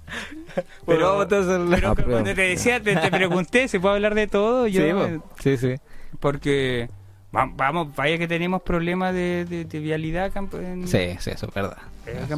Pero 0.86 1.28
pero 1.30 1.90
Apruebo. 1.92 2.12
cuando 2.12 2.34
te 2.36 2.42
decía 2.42 2.82
te, 2.82 2.96
te 2.96 3.12
pregunté 3.12 3.68
se 3.68 3.80
puede 3.80 3.96
hablar 3.96 4.16
de 4.16 4.28
todo 4.28 4.68
yo 4.68 4.82
Sí, 4.82 4.88
eh, 4.90 5.20
sí, 5.40 5.58
sí. 5.58 5.76
porque 6.20 6.90
va- 7.36 7.50
vamos 7.54 7.96
vaya 7.96 8.18
que 8.18 8.28
tenemos 8.28 8.62
problemas 8.62 9.14
de, 9.14 9.46
de- 9.46 9.66
de 9.66 9.80
vialidad 9.80 10.26
acá 10.26 10.40
en, 10.54 10.88
Sí, 10.88 11.16
sí, 11.20 11.30
eso 11.32 11.46
es 11.48 11.54
verdad. 11.54 11.78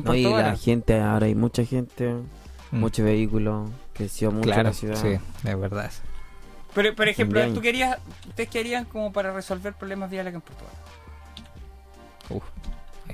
No, 0.03 0.13
y 0.15 0.23
la 0.23 0.55
gente, 0.57 0.99
ahora 0.99 1.27
hay 1.27 1.35
mucha 1.35 1.63
gente, 1.65 2.13
Mm, 2.71 2.79
mucho 2.79 3.03
vehículo, 3.03 3.69
creció 3.93 4.31
mucho 4.31 4.45
Claro, 4.49 4.63
la 4.63 4.73
ciudad. 4.73 4.95
sí, 4.95 5.17
es 5.47 5.59
verdad. 5.59 5.91
pero 6.73 6.95
por 6.95 7.07
ejemplo 7.09 7.41
tú 7.53 7.59
querías 7.61 7.97
ustedes 8.29 8.49
qué 8.49 8.59
harían 8.59 8.85
como 8.85 9.11
para 9.11 9.33
resolver 9.33 9.73
problemas 9.73 10.09
viales 10.09 10.33
acá 10.33 10.43
en 10.47 10.55
Vara 10.65 10.71
Uf, 12.29 12.43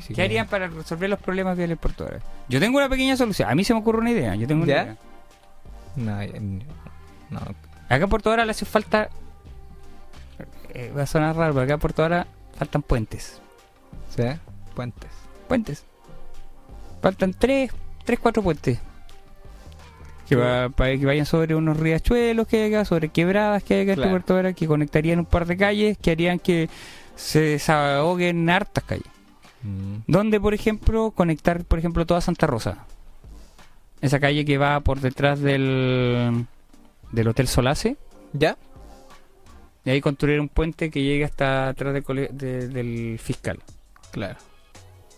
¿Qué 0.07 0.13
que- 0.13 0.21
harían 0.21 0.47
para 0.47 0.67
resolver 0.67 1.09
los 1.09 1.19
problemas 1.19 1.57
en 1.59 1.77
Puerto 1.77 2.03
Vara? 2.05 2.19
Yo 2.49 2.59
tengo 2.59 2.77
una 2.77 2.89
pequeña 2.89 3.15
solución. 3.17 3.49
A 3.49 3.55
mí 3.55 3.63
se 3.63 3.73
me 3.73 3.79
ocurre 3.79 3.99
una 3.99 4.11
idea. 4.11 4.35
Yo 4.35 4.47
tengo 4.47 4.63
una 4.63 4.73
¿Ya? 4.73 4.83
idea. 4.83 4.97
No, 5.95 6.19
no, 7.29 7.39
Acá 7.89 8.03
en 8.03 8.09
Puerto 8.09 8.29
Vara 8.29 8.45
le 8.45 8.51
hace 8.51 8.65
falta. 8.65 9.09
eh, 10.73 10.91
va 10.95 11.03
a 11.03 11.07
sonar 11.07 11.35
raro, 11.35 11.53
pero 11.53 11.63
acá 11.63 11.73
en 11.75 11.79
Puerto 11.79 12.01
Vara 12.03 12.27
faltan 12.57 12.81
puentes. 12.83 13.39
¿sí? 14.15 14.23
Puentes. 14.75 15.09
Puentes. 15.47 15.83
Faltan 17.01 17.33
tres, 17.33 17.71
tres, 18.03 18.19
cuatro 18.19 18.43
puentes. 18.43 18.79
Que, 20.28 20.36
va- 20.36 20.67
para 20.69 20.91
que 20.97 21.05
vayan 21.05 21.25
sobre 21.25 21.55
unos 21.55 21.78
riachuelos 21.78 22.47
que 22.47 22.61
hay 22.63 22.74
acá, 22.74 22.83
sobre 22.86 23.07
quebradas 23.09 23.63
que 23.63 23.75
hay 23.75 23.82
acá 23.83 23.91
en 23.93 23.95
Claro. 23.95 24.11
Puerto 24.11 24.33
Vara, 24.36 24.53
que 24.53 24.67
conectarían 24.67 25.19
un 25.19 25.25
par 25.25 25.45
de 25.45 25.55
calles, 25.55 25.97
que 25.97 26.11
harían 26.11 26.37
que 26.37 26.69
se 27.15 27.39
desahoguen 27.39 28.49
hartas 28.49 28.83
calles. 28.83 29.05
Mm, 29.63 29.97
Donde, 30.08 30.39
por 30.39 30.54
ejemplo, 30.54 31.12
conectar, 31.12 31.63
por 31.66 31.79
ejemplo, 31.79 32.05
toda 32.05 32.21
Santa 32.21 32.47
Rosa. 32.47 32.86
Esa 34.01 34.20
calle 34.20 34.46
que 34.46 34.58
va 34.58 34.79
por 34.82 35.00
detrás 35.01 35.39
del, 35.39 36.46
del 37.12 37.28
Hotel 37.28 37.47
Solace. 37.47 37.97
¿Ya? 38.34 38.58
Y 39.86 39.89
ahí 39.89 40.01
construir 40.01 40.39
un 40.39 40.50
puente 40.50 40.89
que 40.92 41.01
llegue 41.01 41.24
hasta 41.24 41.70
atrás 41.70 41.93
de- 41.93 42.67
del 42.67 43.17
fiscal. 43.20 43.59
Claro. 44.12 44.38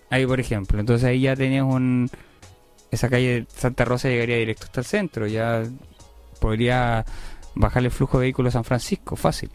Ahí, 0.10 0.26
por 0.26 0.40
ejemplo. 0.40 0.80
Entonces 0.80 1.06
ahí 1.08 1.22
ya 1.22 1.36
tenías 1.36 1.64
un... 1.66 2.10
Esa 2.92 3.10
calle 3.10 3.42
de 3.42 3.48
Santa 3.56 3.86
Rosa 3.86 4.08
llegaría 4.10 4.38
directo 4.38 4.66
hasta 4.66 4.80
el 4.82 4.86
centro. 4.86 5.28
Ya 5.28 5.64
podría 6.40 7.06
bajar 7.56 7.84
el 7.84 7.92
flujo 7.92 8.18
de 8.20 8.26
vehículos 8.26 8.52
a 8.54 8.58
San 8.60 8.64
Francisco, 8.64 9.16
fácil. 9.16 9.50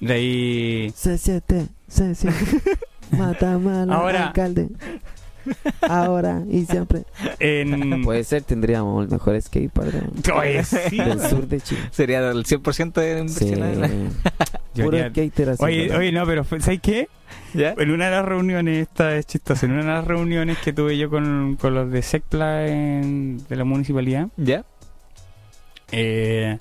De 0.00 0.12
ahí... 0.12 0.92
Se 0.94 1.16
siente, 1.16 1.68
se 1.88 2.14
siente. 2.14 2.60
Mata 3.10 3.58
mal 3.58 3.90
Ahora- 3.92 4.28
alcalde. 4.28 4.68
Ahora 5.88 6.42
y 6.50 6.64
siempre. 6.66 7.04
En... 7.38 8.02
Puede 8.04 8.24
ser, 8.24 8.42
tendríamos 8.42 9.04
el 9.04 9.10
mejor 9.12 9.40
skatepark 9.40 9.92
de- 9.92 10.64
sí. 10.64 10.96
del 10.96 11.20
sur 11.20 11.46
de 11.46 11.60
Chile. 11.60 11.80
Sería 11.92 12.18
el 12.30 12.44
100% 12.44 12.92
de 12.94 13.28
Sí. 13.28 13.54
Puro 14.82 14.98
skater 15.08 15.50
así. 15.50 15.64
Oye, 15.64 15.86
¿no? 15.88 15.98
oye, 15.98 16.10
no, 16.12 16.26
pero 16.26 16.42
¿sabes 16.44 16.80
qué? 16.80 17.08
¿Ya? 17.54 17.74
En 17.78 17.90
una 17.92 18.06
de 18.06 18.10
las 18.10 18.24
reuniones, 18.24 18.88
esta 18.88 19.14
es 19.16 19.26
chistosa, 19.26 19.66
en 19.66 19.72
una 19.72 19.82
de 19.82 19.88
las 19.88 20.04
reuniones 20.04 20.58
que 20.58 20.72
tuve 20.72 20.98
yo 20.98 21.08
con, 21.10 21.56
con 21.60 21.74
los 21.74 21.90
de 21.92 22.02
SECPLA 22.02 22.66
en- 22.66 23.38
de 23.48 23.56
la 23.56 23.64
municipalidad, 23.64 24.28
¿Ya? 24.36 24.64
eh, 25.92 26.58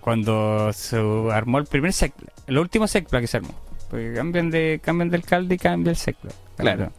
cuando 0.00 0.72
se 0.72 0.96
armó 1.32 1.58
el 1.58 1.66
primer 1.66 1.92
SECPLA, 1.92 2.32
el 2.48 2.58
último 2.58 2.86
SECPLA 2.88 3.20
que 3.20 3.26
se 3.26 3.36
armó, 3.38 3.54
porque 3.90 4.12
cambian 4.14 4.50
de, 4.50 4.80
cambian 4.82 5.10
de 5.10 5.16
alcalde 5.16 5.54
y 5.56 5.58
cambia 5.58 5.90
el 5.90 5.96
SECPLA. 5.96 6.30
Claro. 6.56 6.92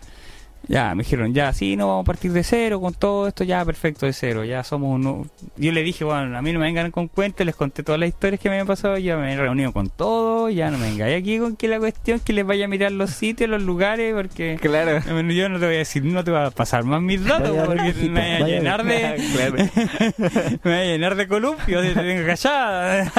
Ya, 0.68 0.94
me 0.94 1.04
dijeron, 1.04 1.34
ya, 1.34 1.52
sí, 1.54 1.76
no 1.76 1.88
vamos 1.88 2.04
a 2.04 2.06
partir 2.06 2.32
de 2.32 2.44
cero 2.44 2.80
con 2.80 2.94
todo 2.94 3.28
esto, 3.28 3.44
ya, 3.44 3.66
perfecto, 3.66 4.06
de 4.06 4.14
cero, 4.14 4.44
ya 4.46 4.64
somos 4.64 4.94
uno. 4.94 5.26
Yo 5.58 5.72
le 5.72 5.82
dije, 5.82 6.04
bueno, 6.04 6.38
a 6.38 6.42
mí 6.44 6.54
no 6.54 6.60
me 6.60 6.66
vengan 6.66 6.92
con 6.92 7.08
cuentos, 7.08 7.46
les 7.48 7.56
conté 7.56 7.82
todas 7.82 8.00
las 8.00 8.10
historias 8.10 8.40
que 8.40 8.48
me 8.48 8.56
habían 8.56 8.68
pasado, 8.68 8.96
ya 9.00 9.18
me 9.18 9.34
he 9.34 9.38
reunido 9.38 9.74
con 9.74 9.90
todo, 9.90 10.52
ya 10.52 10.70
no 10.70 10.78
me 10.78 10.92
vengáis 10.92 11.20
aquí 11.20 11.40
con 11.40 11.56
que 11.56 11.68
la 11.68 11.80
cuestión 11.80 12.18
es 12.18 12.24
que 12.24 12.32
les 12.34 12.46
vaya 12.46 12.66
a 12.66 12.68
mirar 12.68 12.92
los 12.92 13.10
sitios, 13.10 13.50
los 13.50 13.64
lugares, 13.64 14.14
porque 14.14 14.60
Claro. 14.62 15.00
yo 15.34 15.50
no 15.50 15.60
te 15.60 15.66
voy 15.66 15.76
a 15.76 15.80
decir, 15.80 16.06
no 16.06 16.24
te 16.24 16.30
voy 16.30 16.42
a 16.42 16.52
pasar 16.52 16.84
más 16.84 17.02
mis 17.02 17.26
datos, 17.26 17.50
Vaya, 17.50 17.66
porque 17.66 18.10
me 18.10 18.40
voy 18.44 18.52
a 18.52 18.56
llenar 18.56 18.84
de, 18.86 19.16
Claro. 19.34 19.56
me 20.64 20.72
voy 20.72 20.74
a 20.74 20.86
llenar 20.86 21.16
de 21.16 21.28
columpios 21.28 21.88
si 21.88 21.94
te 21.94 22.02
tengo 22.02 22.26
callada. 22.28 23.12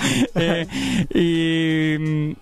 Eh, 0.34 0.66
y, 1.14 2.36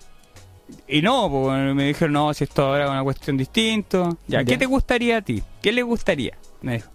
y 0.97 1.01
no, 1.01 1.29
pues, 1.29 1.75
me 1.75 1.85
dijeron, 1.85 2.13
no, 2.13 2.33
si 2.33 2.43
esto 2.43 2.65
ahora 2.65 2.85
es 2.85 2.89
una 2.91 3.03
cuestión 3.03 3.37
distinta. 3.37 4.09
Ya, 4.27 4.43
¿qué 4.43 4.53
Ya. 4.53 4.57
te 4.59 4.65
gustaría 4.65 5.17
a 5.17 5.21
ti? 5.21 5.43
¿Qué 5.61 5.71
le 5.71 5.83
gustaría? 5.83 6.37
Me 6.61 6.73
dijo. 6.73 6.89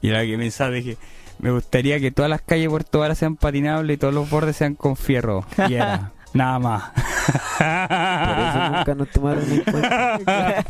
Y 0.00 0.08
la 0.08 0.22
que 0.24 0.36
pensaba, 0.36 0.70
dije, 0.70 0.96
me 1.38 1.50
gustaría 1.50 2.00
que 2.00 2.10
todas 2.10 2.30
las 2.30 2.42
calles 2.42 2.64
de 2.64 2.70
Puerto 2.70 2.98
Vara 3.00 3.14
sean 3.14 3.36
patinables 3.36 3.94
y 3.94 3.98
todos 3.98 4.14
los 4.14 4.28
bordes 4.30 4.56
sean 4.56 4.74
con 4.74 4.96
fierro. 4.96 5.44
Y 5.68 5.74
era, 5.74 6.12
nada 6.34 6.58
más. 6.58 6.90
Por 7.58 7.66
eso 7.66 8.76
nunca 8.76 8.94
nos 8.96 9.08
tomaron 9.10 9.52
en 9.52 9.60
cuenta. 9.60 10.64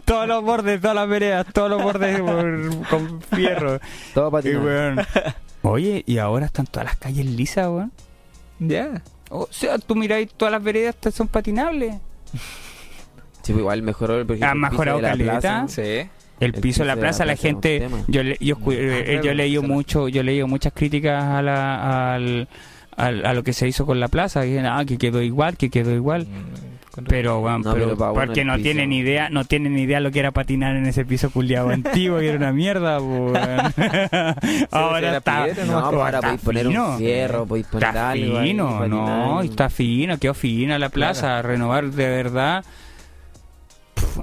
todos 0.04 0.28
los 0.28 0.42
bordes, 0.42 0.80
todas 0.80 0.96
las 0.96 1.08
veredas, 1.08 1.46
todos 1.52 1.70
los 1.70 1.82
bordes 1.82 2.20
por- 2.20 2.86
con 2.88 3.22
fierro. 3.22 3.80
Todo 4.14 4.28
Y, 4.28 4.32
patinado. 4.32 4.64
weón, 4.64 5.00
Oye, 5.62 6.02
y 6.06 6.18
ahora 6.18 6.46
están 6.46 6.66
todas 6.66 6.86
las 6.86 6.96
calles 6.96 7.26
lisas, 7.26 7.68
weón. 7.68 7.92
Ya. 8.58 9.02
O 9.30 9.46
sea, 9.50 9.78
tú 9.78 9.94
miráis 9.94 10.30
todas 10.36 10.52
las 10.52 10.62
veredas 10.62 10.94
son 11.12 11.28
patinables. 11.28 11.94
Sí, 13.42 13.52
pues 13.54 13.60
igual 13.60 13.80
mejoró 13.82 14.26
por 14.26 14.36
ejemplo, 14.36 14.46
Ha 14.46 14.52
el 14.52 14.58
piso 14.58 14.70
mejorado 14.70 14.96
de 14.98 15.02
la 15.02 15.08
caleta. 15.10 15.40
plaza. 15.40 15.68
Sí. 15.68 15.80
El, 15.82 16.08
El 16.40 16.52
piso 16.54 16.82
de 16.82 16.88
la 16.88 16.96
plaza, 16.96 17.24
la 17.24 17.32
un 17.32 17.38
gente, 17.38 17.88
yo 18.06 18.22
le, 18.22 18.36
yo, 18.40 18.56
escu- 18.56 18.74
eh, 18.76 19.20
yo 19.24 19.30
he 19.30 19.34
leído 19.34 19.62
mucho, 19.62 20.06
yo 20.08 20.20
he 20.20 20.24
leído 20.24 20.46
muchas 20.46 20.72
críticas 20.74 21.24
a 21.24 21.40
la, 21.40 22.14
al, 22.14 22.46
al- 22.94 23.24
a 23.24 23.32
lo 23.32 23.42
que 23.42 23.54
se 23.54 23.66
hizo 23.66 23.86
con 23.86 24.00
la 24.00 24.08
plaza, 24.08 24.42
que, 24.42 24.60
ah, 24.60 24.84
que 24.86 24.98
quedó 24.98 25.22
igual, 25.22 25.56
que 25.56 25.70
quedó 25.70 25.94
igual. 25.94 26.26
Pero, 27.06 27.40
weón, 27.40 27.62
No, 27.62 27.74
pero, 27.74 27.94
bueno 27.96 28.14
porque 28.14 28.44
no 28.44 28.54
piso. 28.54 28.62
tienen 28.64 28.92
idea, 28.92 29.28
no 29.30 29.44
tienen 29.44 29.78
idea 29.78 30.00
lo 30.00 30.10
que 30.10 30.20
era 30.20 30.30
patinar 30.32 30.76
en 30.76 30.86
ese 30.86 31.04
piso 31.04 31.30
culiado 31.30 31.68
antiguo, 31.70 32.18
que 32.18 32.28
era 32.28 32.36
una 32.38 32.52
mierda. 32.52 32.96
Ahora 34.70 35.16
está, 35.16 35.44
piedra, 35.44 35.64
No, 35.64 35.90
pues 35.90 36.00
ahora 36.02 36.20
podéis 36.20 36.40
poner 36.40 36.66
fino. 36.66 36.88
un 36.92 36.98
fierro, 36.98 37.46
podéis 37.46 37.66
poner 37.66 37.88
Está 37.88 38.10
algo 38.10 38.40
fino, 38.40 38.88
no, 38.88 39.42
está 39.42 39.70
fino, 39.70 40.18
quedó 40.18 40.34
fina 40.34 40.78
la 40.78 40.88
plaza, 40.88 41.42
renovar 41.42 41.86
de 41.90 42.08
verdad. 42.08 42.64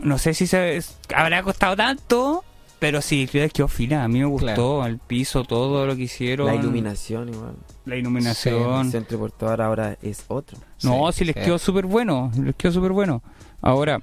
No 0.02 0.18
sé 0.18 0.34
si 0.34 0.48
se 0.48 0.82
habrá 1.16 1.44
costado 1.44 1.76
tanto, 1.76 2.44
pero 2.80 3.02
sí, 3.02 3.28
quedó 3.54 3.68
fina, 3.68 4.04
a 4.04 4.08
mí 4.08 4.20
me 4.20 4.26
gustó 4.26 4.46
Claro. 4.46 4.86
el 4.86 4.98
piso, 5.00 5.44
todo 5.44 5.86
lo 5.86 5.96
que 5.96 6.04
hicieron, 6.04 6.48
La 6.48 6.56
iluminación 6.56 7.30
igual. 7.30 7.56
la 7.86 7.94
El 7.96 8.02
iluminación. 8.02 8.92
centro 8.92 9.18
de 9.18 9.20
Puerto 9.20 9.46
Vara 9.46 9.66
ahora 9.68 9.98
es 10.02 10.26
otro. 10.28 10.58
No, 10.84 11.12
Sí, 11.12 11.20
sí, 11.20 11.26
les 11.26 11.36
sí. 11.36 11.42
quedó 11.42 11.58
súper 11.58 11.86
bueno, 11.86 12.32
les 12.42 12.56
quedó 12.56 12.72
súper 12.74 12.92
bueno. 12.92 13.22
Ahora, 13.62 14.02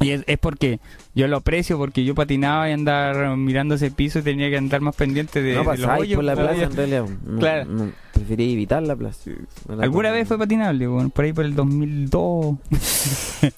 y 0.00 0.10
es, 0.10 0.24
es 0.26 0.38
porque 0.38 0.80
yo 1.14 1.28
lo 1.28 1.38
aprecio, 1.38 1.78
porque 1.78 2.04
yo 2.04 2.14
patinaba 2.14 2.68
y 2.68 2.72
andar 2.72 3.36
mirando 3.36 3.76
ese 3.76 3.90
piso 3.90 4.18
y 4.18 4.22
tenía 4.22 4.50
que 4.50 4.56
andar 4.56 4.80
más 4.80 4.96
pendiente 4.96 5.42
de, 5.42 5.54
no 5.54 5.64
de 5.70 5.78
los 5.78 5.90
hoyos. 5.98 6.16
por 6.16 6.24
la 6.24 6.34
plaza 6.34 6.64
en 6.64 6.76
realidad. 6.76 7.04
Claro. 7.38 7.64
no, 7.66 7.92
preferí 8.12 8.52
evitar 8.52 8.82
la 8.82 8.96
plaza. 8.96 9.30
No 9.68 9.76
la 9.76 9.84
¿Alguna 9.84 10.10
vez 10.10 10.28
fue 10.28 10.38
patinable? 10.38 10.86
Bueno, 10.86 11.08
por 11.08 11.24
ahí 11.24 11.32
por 11.32 11.44
el 11.44 11.54
2002. 11.54 12.56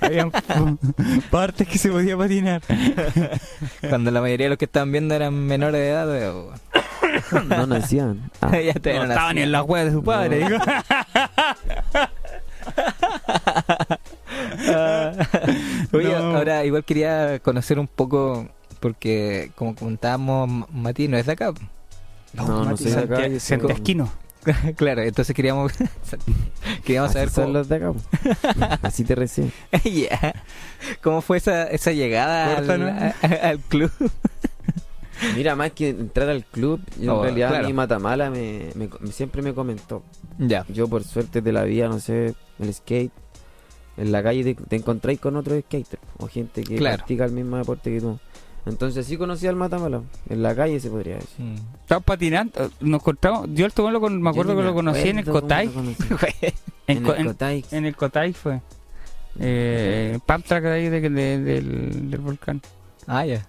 Habían 0.00 0.30
partes 1.30 1.68
que 1.68 1.78
se 1.78 1.90
podía 1.90 2.16
patinar. 2.16 2.62
Cuando 3.88 4.10
la 4.10 4.20
mayoría 4.20 4.46
de 4.46 4.50
los 4.50 4.58
que 4.58 4.66
estaban 4.66 4.92
viendo 4.92 5.14
eran 5.14 5.34
menores 5.34 5.80
de 5.80 5.88
edad, 5.88 6.08
weón. 6.08 6.46
No 7.48 7.66
nacían. 7.66 8.30
Ah, 8.40 8.58
ya 8.60 8.74
te 8.74 8.94
No 8.94 9.04
estaba 9.04 9.32
ni 9.32 9.42
en 9.42 9.52
la 9.52 9.62
hueá 9.62 9.84
de 9.84 9.92
su 9.92 10.02
padre. 10.02 10.40
No. 10.40 10.48
digo. 10.48 10.64
Oye, 15.92 16.08
No. 16.12 16.36
ahora 16.36 16.64
igual 16.64 16.84
quería 16.84 17.38
conocer 17.40 17.78
un 17.78 17.86
poco, 17.86 18.48
porque 18.80 19.50
como 19.54 19.74
comentábamos, 19.74 20.48
M- 20.48 20.64
Mati 20.72 21.08
no 21.08 21.16
es 21.16 21.26
de 21.26 21.32
acá. 21.32 21.52
No, 22.32 22.46
no 22.46 22.64
Mati, 22.66 22.84
soy 22.84 22.92
de 22.92 22.98
acá, 23.00 23.16
claro, 24.76 25.02
entonces 25.02 25.34
queríamos 25.34 25.72
queríamos 26.84 27.10
así 27.10 27.14
saber 27.14 27.30
son 27.30 27.44
cómo, 27.46 27.54
los 27.58 27.68
de 27.68 27.76
acá. 27.76 27.92
Así 28.82 29.04
te 29.04 29.14
reciben. 29.14 29.52
Ya. 29.84 30.34
cómo 31.02 31.20
fue 31.20 31.38
esa, 31.38 31.64
esa 31.64 31.90
llegada 31.92 32.56
al, 32.58 32.66
Corta, 32.66 32.78
¿no? 32.78 32.86
a- 32.88 33.48
al 33.48 33.58
club. 33.60 33.90
Mira, 35.34 35.56
más 35.56 35.72
que 35.72 35.88
entrar 35.88 36.28
al 36.28 36.44
club, 36.44 36.80
yo 37.00 37.14
Oh, 37.14 37.18
en 37.20 37.22
realidad 37.24 37.48
claro. 37.48 37.66
mi 37.66 37.72
Matamala 37.72 38.28
me, 38.30 38.68
me- 38.74 38.90
me- 39.00 39.12
siempre 39.12 39.40
me 39.40 39.54
comentó. 39.54 40.02
Ya. 40.38 40.66
Yo 40.68 40.88
por 40.88 41.04
suerte 41.04 41.40
de 41.40 41.52
la 41.52 41.64
vida, 41.64 41.88
no 41.88 41.98
sé, 42.00 42.34
el 42.58 42.74
skate, 42.74 43.10
en 43.96 44.12
la 44.12 44.22
calle 44.22 44.42
te, 44.44 44.54
te 44.54 44.76
encontráis 44.76 45.18
con 45.20 45.36
otros 45.36 45.60
skaters 45.60 46.02
o 46.18 46.26
gente 46.28 46.62
que 46.62 46.76
Claro. 46.76 46.96
practica 46.98 47.24
el 47.24 47.32
mismo 47.32 47.56
deporte 47.56 47.90
que 47.92 48.00
tú. 48.00 48.18
Entonces 48.66 49.06
sí 49.06 49.16
conocí 49.16 49.46
al 49.46 49.54
Matamala, 49.54 50.02
en 50.28 50.42
la 50.42 50.54
calle 50.54 50.80
se 50.80 50.90
podría 50.90 51.14
decir. 51.16 51.44
Mm. 51.44 51.54
Estaba 51.82 52.00
patinando. 52.00 52.68
Nos 52.80 53.00
encontramos. 53.00 53.48
Yo 53.54 53.66
el 53.66 53.72
lo 53.92 54.00
con- 54.00 54.20
me 54.20 54.30
acuerdo 54.30 54.54
que 54.56 54.62
ni 54.62 54.66
lo 54.66 54.74
conocí 54.74 55.08
en 55.08 55.18
el 55.20 55.24
Cotay. 55.24 55.70
En, 56.88 57.04
el 57.04 57.16
en- 57.18 57.26
Cotay. 57.26 57.64
en 57.72 57.84
el 57.86 57.96
Cotay 57.96 58.32
fue. 58.32 58.60
Eh, 59.38 60.18
pump 60.26 60.44
track 60.46 60.62
de 60.64 60.70
ahí 60.72 60.88
de- 60.88 61.00
de- 61.10 61.38
del, 61.38 62.10
del 62.10 62.20
volcán. 62.20 62.60
Ah, 63.06 63.24
ya. 63.26 63.46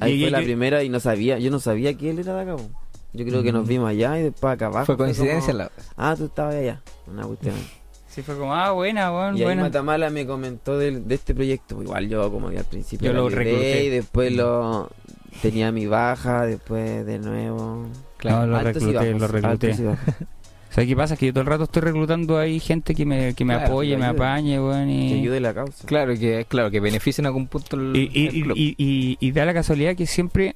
Ahí 0.00 0.12
Y- 0.14 0.20
fue 0.20 0.28
y- 0.28 0.30
la 0.30 0.40
primera 0.40 0.82
y 0.82 0.88
no 0.88 1.00
sabía, 1.00 1.38
yo 1.38 1.50
no 1.50 1.58
sabía 1.60 1.94
que 1.94 2.10
él 2.10 2.18
era 2.18 2.34
de 2.36 2.42
acá. 2.42 2.56
po. 2.56 2.70
Yo 3.14 3.26
creo 3.26 3.42
que 3.42 3.52
nos 3.52 3.64
Mm. 3.64 3.68
vimos 3.68 3.88
allá 3.90 4.18
y 4.18 4.22
después 4.22 4.52
acá 4.54 4.66
abajo. 4.66 4.86
Fue 4.86 4.96
coincidencia. 4.96 5.52
como, 5.52 5.58
la- 5.64 5.70
Ah, 5.96 6.14
tú 6.16 6.26
estabas 6.26 6.54
allá. 6.54 6.80
Una 7.06 7.24
cuestión. 7.26 7.54
Sí, 8.12 8.20
fue 8.22 8.36
como, 8.36 8.54
ah, 8.54 8.72
buena, 8.72 9.10
buena, 9.10 9.32
Y 9.36 9.40
ahí 9.40 9.44
buena. 9.44 9.62
Matamala 9.62 10.10
me 10.10 10.26
comentó 10.26 10.76
de, 10.78 11.02
este 11.08 11.34
proyecto. 11.34 11.82
Igual 11.82 12.08
yo 12.08 12.30
como 12.30 12.50
que 12.50 12.58
al 12.58 12.64
principio 12.66 13.10
Yo 13.10 13.14
lo 13.14 13.28
recluté. 13.30 13.84
y 13.84 13.88
después 13.88 14.32
lo 14.32 14.90
tenía 15.40 15.72
mi 15.72 15.86
baja, 15.86 16.44
después 16.44 17.06
de 17.06 17.18
nuevo. 17.18 17.86
No, 18.24 18.46
lo 18.46 18.56
Altos 18.56 18.82
y 18.82 18.86
recluté, 18.86 19.12
bajos, 19.14 19.20
lo 19.20 19.28
recluté. 19.28 19.70
y 19.78 19.84
bajos. 19.84 20.14
¿Sabes 20.70 20.88
qué 20.88 20.96
pasa? 20.96 21.16
Que 21.16 21.26
yo 21.26 21.32
todo 21.32 21.40
el 21.42 21.46
rato 21.48 21.64
estoy 21.64 21.82
reclutando 21.82 22.38
ahí 22.38 22.58
gente 22.60 22.94
que 22.94 23.04
me, 23.04 23.34
que 23.34 23.44
me 23.44 23.54
Claro, 23.54 23.68
apoye, 23.68 23.90
que 23.92 23.96
me 23.98 24.06
apañe, 24.06 24.58
weón. 24.60 24.86
Que 24.88 24.92
Y, 24.94 25.20
ayude 25.20 25.40
la 25.40 25.52
causa. 25.54 25.86
Claro 25.86 26.14
que, 26.14 26.46
claro 26.48 26.70
que 26.70 26.80
beneficien 26.80 27.26
a 27.26 27.28
algún 27.28 27.46
punto 27.46 27.76
el, 27.76 27.94
y, 27.96 28.10
y, 28.12 28.26
el 28.38 28.42
club. 28.44 28.56
y, 28.56 28.74
y- 28.78 29.16
y 29.20 29.32
da 29.32 29.44
la 29.44 29.52
casualidad 29.54 29.94
que 29.96 30.06
siempre 30.06 30.54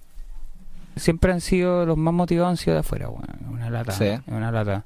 siempre 0.97 1.33
han 1.33 1.43
sido 1.43 1.85
los 1.85 1.99
más 1.99 2.15
motivados 2.15 2.51
han 2.51 2.57
sido 2.57 2.75
de 2.75 2.81
afuera, 2.81 3.09
weón. 3.11 3.25
Es 3.43 3.49
Una 3.51 3.69
lata. 3.71 3.93
Sí. 3.93 4.05
es 4.05 4.21
Una 4.27 4.51
lata. 4.51 4.85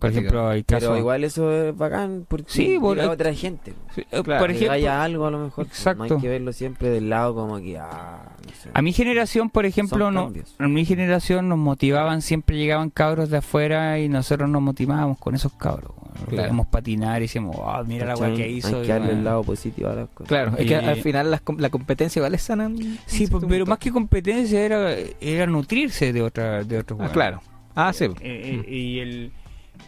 Por 0.00 0.10
ejemplo, 0.10 0.48
hay 0.48 0.64
casos. 0.64 0.88
Pero 0.88 0.98
igual 0.98 1.22
eso 1.24 1.52
es 1.52 1.76
bacán 1.76 2.24
porque 2.26 2.50
Sí, 2.50 2.78
por- 2.80 2.96
llega 2.96 3.10
otra 3.10 3.32
gente. 3.34 3.74
Sí, 3.94 4.00
eh, 4.10 4.22
Claro, 4.24 4.40
por 4.40 4.48
Que 4.48 4.56
ejemplo, 4.56 4.72
haya 4.72 5.02
algo 5.04 5.26
a 5.26 5.30
lo 5.30 5.38
mejor. 5.38 5.66
Exacto. 5.66 6.04
No 6.08 6.14
hay 6.16 6.20
que 6.20 6.28
verlo 6.28 6.52
siempre 6.52 6.88
del 6.88 7.10
lado 7.10 7.34
como 7.34 7.58
que, 7.58 7.78
ah, 7.78 8.32
no 8.44 8.50
sé. 8.54 8.70
a 8.72 8.82
mi 8.82 8.92
generación, 8.92 9.50
por 9.50 9.66
ejemplo, 9.66 10.06
Son 10.06 10.14
no, 10.14 10.24
cambios. 10.24 10.54
a 10.58 10.66
mi 10.68 10.84
generación 10.84 11.48
nos 11.48 11.58
motivaban, 11.58 12.22
siempre 12.22 12.56
llegaban 12.56 12.90
cabros 12.90 13.30
de 13.30 13.36
afuera 13.38 13.98
y 13.98 14.08
nosotros 14.08 14.48
nos 14.48 14.62
motivábamos 14.62 15.18
con 15.18 15.34
esos 15.34 15.52
cabros. 15.52 15.92
Claro. 16.28 16.66
Patinar 16.70 17.20
y 17.20 17.24
decíamos, 17.26 17.56
ah, 17.64 17.82
mira 17.86 18.06
la 18.06 18.16
weá 18.16 18.34
que 18.34 18.48
hizo. 18.48 18.76
Hay 18.78 18.82
y 18.82 18.86
que 18.86 18.92
darle 18.92 19.12
el 19.12 19.24
lado 19.24 19.42
positivo 19.44 19.88
a 19.90 19.94
las 19.94 20.08
cosas. 20.08 20.28
Claro, 20.28 20.52
es 20.58 20.66
que 20.66 20.76
al 20.76 20.96
final 20.96 21.30
las 21.30 21.40
com- 21.40 21.58
la 21.58 21.70
competencia 21.70 22.20
igual 22.20 22.34
es 22.34 22.42
sana. 22.42 22.70
Sí, 23.06 23.26
pues, 23.26 23.44
pero 23.48 23.60
punto. 23.64 23.66
más 23.66 23.78
que 23.78 23.90
competencia 23.90 24.60
era, 24.60 24.92
era 25.20 25.46
nutrirse 25.46 26.12
de 26.12 26.22
otra 26.22 26.64
de 26.64 26.78
otros 26.78 26.98
Ah, 27.02 27.10
claro. 27.12 27.40
Ah, 27.74 27.92
sí. 27.92 28.04
Eh, 28.04 28.10
eh, 28.20 28.70
y 28.74 28.98
el 28.98 29.32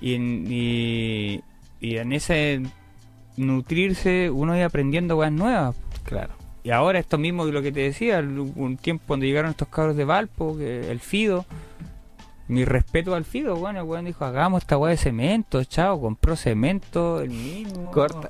y 0.03 0.15
en, 0.15 0.47
y, 0.51 1.41
y 1.81 1.97
en 1.97 2.13
ese 2.13 2.61
nutrirse 3.37 4.29
uno 4.31 4.57
iba 4.57 4.67
aprendiendo 4.67 5.17
cosas 5.17 5.33
nuevas 5.33 5.77
Claro. 6.05 6.35
y 6.65 6.71
ahora 6.71 6.99
esto 6.99 7.17
mismo 7.17 7.45
lo 7.47 7.63
que 7.63 7.73
te 7.73 7.81
decía 7.81 8.19
un 8.21 8.77
tiempo 8.77 9.05
cuando 9.07 9.25
llegaron 9.25 9.51
estos 9.53 9.69
cabros 9.69 9.97
de 9.97 10.05
Valpo 10.05 10.57
que 10.59 10.91
el 10.91 11.01
Fido 11.01 11.47
mi 12.49 12.65
respeto 12.65 13.15
al 13.15 13.25
Fido 13.25 13.57
bueno 13.57 13.81
el 13.81 13.87
weón 13.87 14.05
dijo 14.05 14.25
hagamos 14.25 14.63
esta 14.63 14.77
weá 14.77 14.91
de 14.91 14.97
cemento 14.99 15.63
chao 15.65 16.01
compró 16.01 16.37
cemento 16.37 17.21
el 17.23 17.31
mismo 17.31 17.91
Corta. 17.91 18.29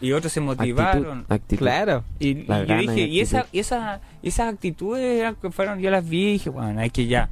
y 0.00 0.12
otros 0.12 0.32
se 0.32 0.40
motivaron 0.40 1.26
actitud. 1.28 1.58
Claro. 1.58 2.04
y, 2.20 2.46
yo 2.46 2.76
dije, 2.78 3.00
y 3.02 3.18
y, 3.18 3.20
esa, 3.20 3.40
actitud. 3.40 3.56
y 3.56 3.58
esa, 3.60 4.00
esas 4.22 4.54
actitudes 4.54 5.20
eran 5.20 5.34
que 5.34 5.50
fueron, 5.50 5.80
yo 5.80 5.90
las 5.90 6.08
vi 6.08 6.20
y 6.28 6.32
dije, 6.34 6.50
bueno, 6.50 6.80
hay 6.80 6.90
que 6.90 7.06
ya, 7.06 7.28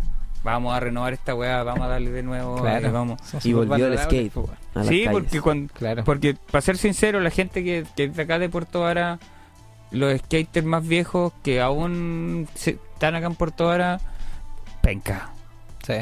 vamos 0.47 0.75
a 0.75 0.81
renovar 0.81 1.13
esta 1.13 1.35
weá, 1.35 1.63
vamos 1.63 1.83
a 1.85 1.89
darle 1.89 2.11
de 2.11 2.23
nuevo, 2.23 2.57
Claro. 2.61 2.87
eh, 2.87 2.91
vamos. 2.91 3.19
Y 3.45 3.53
volvió 3.53 3.87
el 3.89 3.99
skate. 3.99 4.33
pues, 4.33 4.47
a 4.75 4.85
Sí, 4.85 5.05
calles. 5.05 5.09
porque 5.11 5.41
cuando, 5.41 5.75
Claro. 5.75 6.05
porque 6.05 6.37
para 6.51 6.63
ser 6.63 6.79
sincero, 6.79 7.21
la 7.21 7.31
gente 7.31 7.63
que, 7.65 7.85
que 7.97 8.05
es 8.05 8.17
de 8.17 8.23
acá 8.23 8.39
de 8.39 8.49
Puerto 8.49 8.81
Vara, 8.81 9.19
los 9.91 10.17
skaters 10.21 10.65
más 10.67 10.87
viejos 10.87 11.33
que 11.43 11.61
aún 11.61 12.49
se- 12.55 12.79
están 12.95 13.15
acá 13.15 13.27
en 13.27 13.35
Puerto 13.35 13.67
Vara, 13.67 14.01
penca. 14.81 15.31
Sí. 15.87 15.95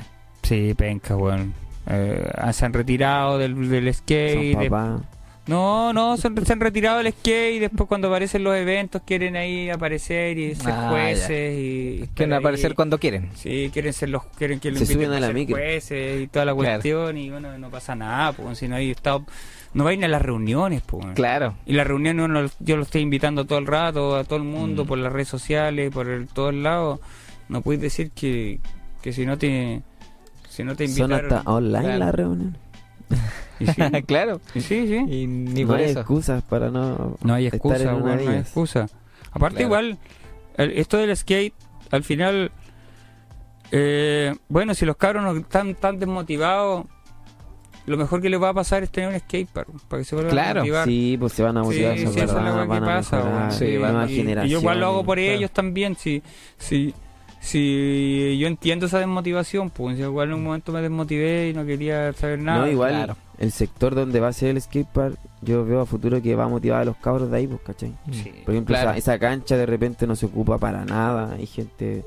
Sí, 0.42 0.74
penca, 0.74 1.16
weón. 1.16 1.54
Eh, 1.86 2.30
se 2.52 2.64
han 2.64 2.72
retirado 2.72 3.38
del, 3.38 3.68
del 3.68 3.84
Son 3.84 3.94
skate, 3.94 4.58
de- 4.58 4.70
papás. 4.70 5.00
No, 5.46 5.92
no, 5.92 6.16
se, 6.16 6.26
han- 6.28 6.46
se 6.46 6.52
han 6.54 6.60
retirado 6.60 6.98
del 6.98 7.12
skate 7.12 7.56
y 7.56 7.58
después 7.58 7.86
cuando 7.86 8.08
aparecen 8.08 8.42
los 8.44 8.56
eventos 8.56 9.02
quieren 9.06 9.36
ahí 9.36 9.68
aparecer 9.68 10.38
y 10.38 10.54
ser 10.54 10.72
Ah, 10.72 10.88
jueces 10.90 11.54
y 11.58 12.08
Quieren 12.14 12.32
ahí. 12.32 12.38
aparecer 12.38 12.74
cuando 12.74 12.98
quieren. 12.98 13.28
Sí, 13.34 13.68
quieren 13.72 13.92
ser 13.92 14.08
los 14.08 14.24
quieren 14.38 14.58
que 14.58 14.70
lo 14.70 14.78
Se 14.78 14.90
inviten 14.92 15.12
a 15.12 15.16
a 15.18 15.20
la 15.20 15.26
ser 15.26 15.34
micro. 15.34 15.56
jueces 15.56 16.22
y 16.22 16.26
toda 16.28 16.46
la 16.46 16.54
Claro. 16.54 16.70
cuestión 16.72 17.18
y 17.18 17.28
bueno, 17.30 17.58
no 17.58 17.68
pasa 17.70 17.94
nada, 17.94 18.32
pues 18.32 18.56
si 18.58 18.68
no 18.68 18.76
hay 18.76 18.90
estado 18.90 19.24
no 19.74 19.84
va 19.84 19.90
a 19.90 19.94
las 19.96 20.22
reuniones, 20.22 20.82
pues. 20.86 21.04
Claro. 21.14 21.56
Y 21.66 21.72
las 21.74 21.86
reuniones 21.86 22.24
uno, 22.24 22.46
yo 22.60 22.76
lo 22.76 22.84
estoy 22.84 23.02
invitando 23.02 23.44
todo 23.44 23.58
el 23.58 23.66
rato, 23.66 24.14
a 24.16 24.22
todo 24.24 24.36
el 24.38 24.44
mundo, 24.44 24.84
Mm. 24.84 24.86
por 24.86 24.98
las 24.98 25.12
redes 25.12 25.26
sociales, 25.28 25.90
por 25.92 26.08
el, 26.08 26.28
todos 26.28 26.54
lados. 26.54 27.00
No 27.48 27.60
puedes 27.60 27.82
decir 27.82 28.12
que, 28.12 28.60
que 29.02 29.12
si 29.12 29.26
no 29.26 29.36
te 29.36 29.82
si 30.48 30.62
no 30.62 30.74
te 30.76 30.86
Son 30.88 31.10
invitaron. 31.10 31.32
hasta 31.38 31.50
online 31.50 31.80
Claro. 31.82 31.98
las 31.98 32.14
reuniones. 32.14 32.60
Y 33.60 33.66
sí, 33.66 33.82
claro. 34.06 34.40
y 34.54 34.60
sí, 34.60 34.86
sí. 34.86 34.96
Y 35.08 35.26
ni 35.26 35.62
no 35.62 35.68
por 35.68 35.78
hay 35.78 35.84
eso. 35.90 36.00
excusas 36.00 36.42
para 36.42 36.70
no. 36.70 37.16
No 37.22 37.34
hay 37.34 37.46
estar 37.46 37.56
excusa, 37.58 37.92
no 37.92 38.06
hay 38.12 38.26
excusa. 38.38 38.86
Aparte 39.32 39.56
Claro. 39.58 39.66
igual, 39.68 39.98
el- 40.56 40.72
esto 40.72 40.96
del 40.96 41.16
skate, 41.16 41.54
al 41.90 42.02
final, 42.04 42.50
eh, 43.70 44.34
bueno, 44.48 44.74
si 44.74 44.84
los 44.86 44.96
cabros 44.96 45.22
no 45.24 45.36
están 45.40 45.74
tan 45.74 45.98
desmotivados, 45.98 46.86
lo 47.86 47.96
mejor 47.96 48.22
que 48.22 48.30
les 48.30 48.40
va 48.40 48.50
a 48.50 48.54
pasar 48.54 48.82
es 48.82 48.90
tener 48.90 49.10
un 49.12 49.18
skatepark, 49.20 49.68
para 49.88 50.00
que 50.00 50.04
se 50.04 50.14
vuelvan 50.14 50.32
Claro, 50.32 50.60
a 50.60 50.62
motivar. 50.62 50.84
Sí, 50.86 51.16
pues 51.18 51.32
se 51.32 51.42
van 51.42 51.56
a 51.58 51.62
motivar, 51.62 51.92
Sí, 51.98 52.06
sí, 52.06 52.20
es 52.20 52.32
weá 52.32 52.62
que 52.68 52.80
pasa, 52.80 53.16
mejorar. 53.16 53.52
Sí, 53.52 53.64
y, 53.66 54.46
y 54.46 54.48
yo 54.48 54.58
igual 54.60 54.80
lo 54.80 54.86
hago 54.86 55.04
por 55.04 55.18
claro. 55.18 55.32
ellos 55.32 55.50
también, 55.50 55.96
si, 55.96 56.22
si, 56.56 56.94
si 57.44 58.38
yo 58.38 58.46
entiendo 58.46 58.86
esa 58.86 58.98
desmotivación, 58.98 59.70
pues 59.70 59.98
igual 59.98 60.28
en 60.28 60.34
un 60.34 60.44
momento 60.44 60.72
me 60.72 60.80
desmotivé 60.80 61.50
y 61.50 61.52
no 61.54 61.64
quería 61.64 62.12
saber 62.14 62.38
nada. 62.38 62.60
no, 62.62 62.68
igual 62.70 62.90
claro. 62.92 63.16
el 63.38 63.52
sector 63.52 63.94
donde 63.94 64.18
va 64.20 64.28
a 64.28 64.32
ser 64.32 64.50
el 64.50 64.60
skatepark, 64.62 65.18
yo 65.42 65.64
veo 65.64 65.80
a 65.82 65.86
futuro 65.86 66.22
que 66.22 66.34
va 66.34 66.44
a 66.44 66.48
motivar 66.48 66.80
a 66.80 66.84
los 66.86 66.96
cabros 66.96 67.30
de 67.30 67.36
ahí, 67.36 67.46
pues, 67.46 67.60
¿cachai? 67.60 67.92
Sí. 68.10 68.32
Por 68.44 68.54
ejemplo, 68.54 68.74
Claro. 68.74 68.90
esa, 68.90 68.98
esa 68.98 69.18
cancha 69.18 69.56
de 69.56 69.66
repente 69.66 70.06
no 70.06 70.16
se 70.16 70.26
ocupa 70.26 70.56
para 70.58 70.84
nada. 70.84 71.34
Hay 71.34 71.46
gente, 71.46 72.02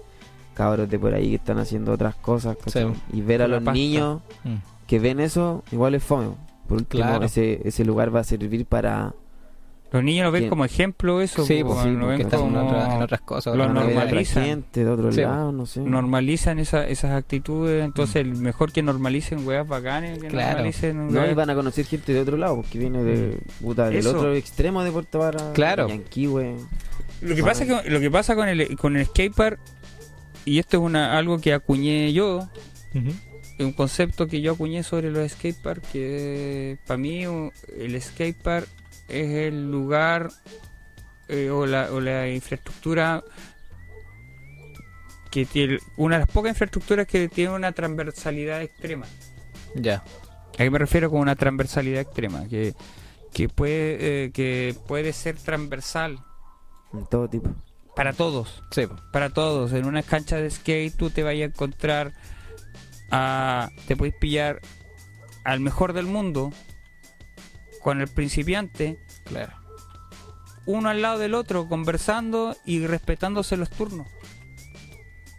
cabros 0.56 0.90
de 0.90 0.98
por 0.98 1.14
ahí 1.14 1.30
que 1.30 1.36
están 1.36 1.60
haciendo 1.60 1.92
otras 1.92 2.16
cosas. 2.16 2.58
¿cachai? 2.58 2.88
Sí. 3.12 3.18
Y 3.18 3.22
ver 3.22 3.44
a 3.44 3.48
los 3.48 3.60
pasta. 3.60 3.74
niños 3.74 4.22
Mm. 4.44 4.56
que 4.88 5.00
ven 5.00 5.20
eso, 5.20 5.64
igual 5.72 5.94
es 5.96 6.04
fome. 6.04 6.30
Por 6.68 6.80
último, 6.80 7.04
Claro. 7.04 7.26
ese, 7.26 7.62
ese 7.64 7.86
lugar 7.86 8.14
va 8.16 8.22
a 8.22 8.24
servir 8.24 8.66
para... 8.66 9.14
Los 9.90 10.04
niños 10.04 10.26
lo 10.26 10.32
ven 10.34 10.50
como 10.50 10.66
ejemplo 10.66 11.22
eso, 11.22 11.46
Sí, 11.46 11.64
pues, 11.64 11.80
sí, 11.82 11.90
lo 11.92 12.00
porque 12.00 12.08
ven 12.08 12.18
que 12.18 12.24
están 12.24 12.40
en, 12.42 12.46
como- 12.54 12.68
otra- 12.68 12.96
en 12.98 13.02
otras 13.04 13.22
cosas. 13.22 13.56
Lo 13.56 13.70
normalizan. 13.72 14.44
gente 14.44 14.84
de 14.84 14.90
otro 14.92 15.12
Sí, 15.14 15.22
lado, 15.22 15.54
no 15.54 15.66
sé. 15.66 15.80
normalizan 15.80 16.60
esa, 16.60 16.86
esas 16.86 17.12
actitudes, 17.12 17.86
entonces 17.86 18.26
Mm. 18.26 18.30
el 18.32 18.36
mejor 18.42 18.74
que 18.74 18.84
normalicen 18.84 19.48
weas 19.48 19.66
bacanes, 19.66 20.20
que 20.20 20.28
Claro. 20.28 20.48
normalicen 20.50 21.08
No, 21.14 21.26
y 21.26 21.34
van 21.34 21.50
a 21.52 21.56
conocer 21.56 21.86
gente 21.86 22.12
de 22.14 22.20
otro 22.20 22.36
lado, 22.36 22.58
porque 22.58 22.78
viene 22.80 23.02
de 23.02 23.40
puta, 23.62 23.86
del 23.86 23.96
Eso. 24.00 24.18
otro 24.18 24.34
extremo 24.34 24.84
de 24.84 24.92
Puerto 24.92 25.20
Vara. 25.20 25.54
Claro. 25.54 25.88
Lo 27.22 27.36
que 27.36 27.44
pasa 27.44 27.66
que 27.66 27.90
lo 27.90 28.00
que 28.00 28.12
pasa 28.12 28.36
con 28.36 28.48
el 28.50 28.76
con 28.78 28.98
el 28.98 29.06
skatepark 29.06 29.58
y 30.46 30.60
esto 30.60 30.78
es 30.78 30.84
una 30.84 31.18
algo 31.18 31.40
que 31.40 31.54
acuñé 31.54 32.12
yo, 32.14 32.48
es 32.94 33.66
un 33.66 33.72
concepto 33.74 34.28
que 34.28 34.42
yo 34.42 34.52
acuñé 34.54 34.84
sobre 34.84 35.10
los 35.12 35.32
skateparks 35.32 35.88
que 35.92 36.78
para 36.86 36.98
mí 36.98 37.24
el 37.24 38.02
skatepark 38.02 38.68
es 39.08 39.30
el 39.48 39.72
lugar 39.72 40.30
eh, 41.28 41.50
o, 41.50 41.66
la, 41.66 41.92
o 41.92 42.00
la 42.00 42.30
infraestructura 42.30 43.24
que 45.32 45.46
tiene 45.46 45.80
una 45.98 46.16
de 46.16 46.20
las 46.22 46.30
pocas 46.30 46.52
infraestructuras 46.52 47.06
que 47.06 47.28
tiene 47.30 47.54
una 47.54 47.72
transversalidad 47.72 48.62
extrema. 48.62 49.06
Ya. 49.76 50.04
¿A 50.54 50.58
qué 50.58 50.70
me 50.70 50.80
refiero 50.80 51.10
con 51.10 51.20
una 51.20 51.36
transversalidad 51.36 52.02
extrema? 52.02 52.48
Que, 52.48 52.74
que, 53.34 53.50
puede, 53.50 54.26
eh, 54.26 54.32
que 54.32 54.76
puede 54.88 55.14
ser 55.14 55.36
transversal 55.36 56.20
En 56.94 57.06
todo 57.06 57.30
tipo. 57.30 57.50
para 57.96 58.14
todos. 58.14 58.64
Sí. 58.72 58.88
Para 59.12 59.30
todos. 59.30 59.74
En 59.74 59.86
una 59.86 60.02
cancha 60.02 60.38
de 60.38 60.50
skate 60.50 60.96
tú 60.96 61.10
te 61.10 61.24
vayas 61.24 61.50
a 61.50 61.54
encontrar 61.54 62.14
a... 63.12 63.70
Te 63.88 63.96
puedes 63.96 64.16
pillar 64.16 64.62
al 65.44 65.60
mejor 65.60 65.94
del 65.94 66.08
mundo 66.08 66.52
con 67.84 68.02
el 68.02 68.08
principiante, 68.08 69.00
Claro. 69.26 69.54
uno 70.66 70.90
al 70.90 71.02
lado 71.02 71.18
del 71.20 71.34
otro, 71.34 71.68
conversando 71.68 72.56
y 72.66 72.86
respetándose 72.86 73.58
los 73.58 73.70
turnos. 73.70 74.08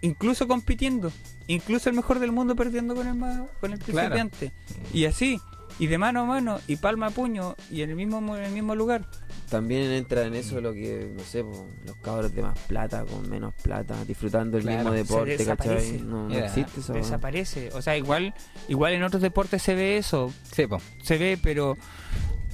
Incluso 0.01 0.47
compitiendo. 0.47 1.11
Incluso 1.49 1.89
el 1.91 1.97
mejor 1.97 2.19
del 2.21 2.31
mundo 2.33 2.55
perdiendo 2.55 2.95
con 2.95 3.07
el, 3.09 3.19
con 3.61 3.73
el 3.73 3.79
Claro. 3.81 4.11
principiante. 4.15 4.53
Y 4.93 5.07
así. 5.07 5.41
Y 5.79 5.87
de 5.87 5.97
mano 5.99 6.21
a 6.23 6.25
mano. 6.25 6.59
Y 6.67 6.77
palma 6.77 7.07
a 7.07 7.11
puño. 7.11 7.55
Y 7.71 7.83
en 7.83 7.91
el 7.91 7.97
mismo, 7.97 8.37
en 8.37 8.45
el 8.45 8.53
mismo 8.53 8.75
lugar. 8.75 9.05
También 9.49 9.91
entra 9.93 10.25
en 10.27 10.35
eso 10.35 10.61
lo 10.61 10.73
que, 10.75 11.11
no 11.17 11.23
sé, 11.23 11.43
po, 11.45 11.67
los 11.87 11.97
cabros 11.99 12.35
de 12.35 12.43
más 12.43 12.59
plata, 12.67 13.05
con 13.07 13.31
menos 13.31 13.55
plata, 13.63 14.05
disfrutando 14.05 14.59
el 14.59 14.65
Claro, 14.65 14.79
mismo 14.91 14.93
deporte, 14.93 15.37
desaparece. 15.39 15.93
¿cachai? 15.93 16.07
No, 16.07 16.31
existe 16.35 16.81
eso. 16.81 16.93
Desaparece. 16.93 17.71
O 17.73 17.81
sea, 17.81 17.97
igual, 17.97 18.35
igual 18.69 18.93
en 18.93 19.05
otros 19.05 19.23
deportes 19.23 19.63
se 19.63 19.75
ve 19.75 19.97
eso. 19.97 20.33
Sí, 20.53 20.67
pues. 20.67 20.83
se 21.03 21.17
ve, 21.17 21.39
pero 21.43 21.77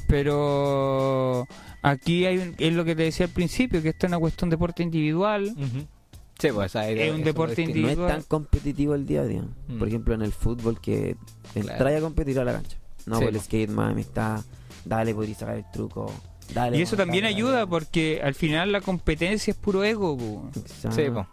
pero 0.07 1.49
aquí 1.83 2.27
hay 2.27 2.39
un- 2.39 2.55
es 2.59 2.73
lo 2.75 2.85
que 2.85 2.95
te 2.95 3.03
decía 3.05 3.27
al 3.27 3.33
principio, 3.33 3.83
que 3.83 3.91
esto 3.91 4.07
es 4.07 4.11
una 4.11 4.19
cuestión 4.19 4.51
de 4.51 4.55
deporte 4.57 4.83
individual. 4.83 5.55
Sí, 6.39 6.49
pues. 6.53 6.67
esa 6.67 6.91
idea- 6.91 7.07
Es 7.07 7.15
un 7.15 7.25
deporte 7.25 7.57
distinto. 7.57 7.81
no 7.81 7.87
es 7.87 7.93
individual. 7.93 8.13
tan 8.13 8.23
competitivo 8.23 8.95
el 8.95 9.07
día 9.07 9.23
a 9.23 9.25
día. 9.25 9.43
Mm. 9.69 9.79
Por 9.79 9.89
ejemplo, 9.89 10.15
en 10.15 10.23
el 10.23 10.33
fútbol 10.33 10.81
que 10.81 11.17
Claro. 11.55 11.97
a 11.97 12.01
competir 12.01 12.39
a 12.39 12.45
la 12.45 12.53
cancha. 12.53 12.77
No, 13.07 13.19
Sí, 13.19 13.25
por 13.25 13.35
el 13.35 13.41
skate 13.41 13.71
más 13.71 13.91
amistad, 13.93 14.41
dale, 14.85 15.15
podrías 15.15 15.39
sacar 15.39 15.57
el 15.57 15.65
truco. 15.73 16.13
Dale, 16.53 16.77
Y 16.79 16.83
eso 16.83 16.97
también 16.97 17.25
dale, 17.25 17.35
ayuda 17.37 17.53
dale. 17.55 17.67
porque 17.67 18.21
al 18.23 18.35
final 18.35 18.71
la 18.73 18.81
competencia 18.81 19.51
es 19.53 19.57
puro 19.57 19.83
ego. 19.85 20.17
po. 20.17 20.51
Exacto. 20.57 20.97
Sí, 20.97 21.11
po. 21.11 21.27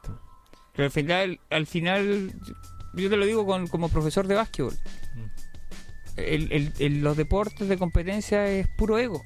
Pero 0.74 0.86
al 0.86 0.92
final, 0.92 1.40
al 1.50 1.68
final 1.68 2.34
yo 2.94 3.10
te 3.10 3.18
lo 3.18 3.26
digo 3.26 3.46
con, 3.46 3.68
como 3.68 3.90
profesor 3.90 4.28
de 4.28 4.36
básquetbol. 4.36 4.74
El- 6.18 6.52
el- 6.52 6.74
el- 6.80 7.02
los 7.02 7.16
deportes 7.18 7.68
de 7.70 7.78
competencia 7.78 8.46
es 8.48 8.68
puro 8.78 8.98
ego. 9.00 9.22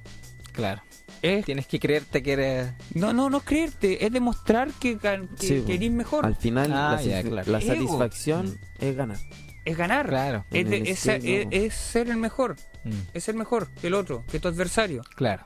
Claro. 0.53 0.81
Es, 1.21 1.45
Tienes 1.45 1.65
que 1.67 1.79
creerte 1.79 2.21
que 2.21 2.33
eres. 2.33 2.73
no, 2.93 3.11
no, 3.13 3.29
no 3.29 3.39
creerte, 3.41 4.05
es 4.05 4.11
demostrar 4.11 4.71
que, 4.79 4.97
que, 4.97 5.27
Sí, 5.39 5.63
que 5.65 5.75
eres 5.75 5.91
mejor. 5.91 6.25
Al 6.25 6.35
final, 6.35 6.71
Ah, 6.71 6.93
la, 6.95 7.01
ya, 7.01 7.21
satisf- 7.21 7.29
claro. 7.29 7.51
la 7.51 7.57
Ego. 7.59 7.67
satisfacción 7.73 8.59
es 8.79 8.95
ganar. 8.95 9.17
Es 9.65 9.75
ganar. 9.77 10.07
Claro. 10.07 10.45
Es, 10.51 10.69
de- 10.69 10.77
el 10.77 10.87
es- 10.87 11.05
es- 11.07 11.73
ser 11.73 12.09
el 12.09 12.17
mejor. 12.17 12.55
Mm. 12.83 12.91
Es 13.13 13.23
ser 13.23 13.35
mejor 13.35 13.67
que 13.81 13.87
el 13.87 13.95
otro, 13.95 14.23
que 14.31 14.39
tu 14.39 14.47
adversario. 14.47 15.01
Claro. 15.15 15.45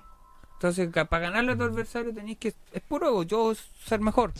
Entonces, 0.54 0.90
para 0.90 1.20
ganarle 1.20 1.54
a 1.54 1.58
tu 1.58 1.64
adversario 1.64 2.14
tenéis 2.14 2.38
que. 2.38 2.54
Es 2.74 2.82
puro 2.88 3.24
yo 3.24 3.54
ser 3.86 4.02
mejor. 4.02 4.34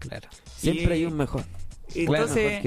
Claro. 0.00 0.28
Siempre 0.56 0.84
Y- 0.96 0.98
hay 1.00 1.04
un 1.06 1.16
mejor. 1.16 1.44
Entonces, 1.94 2.62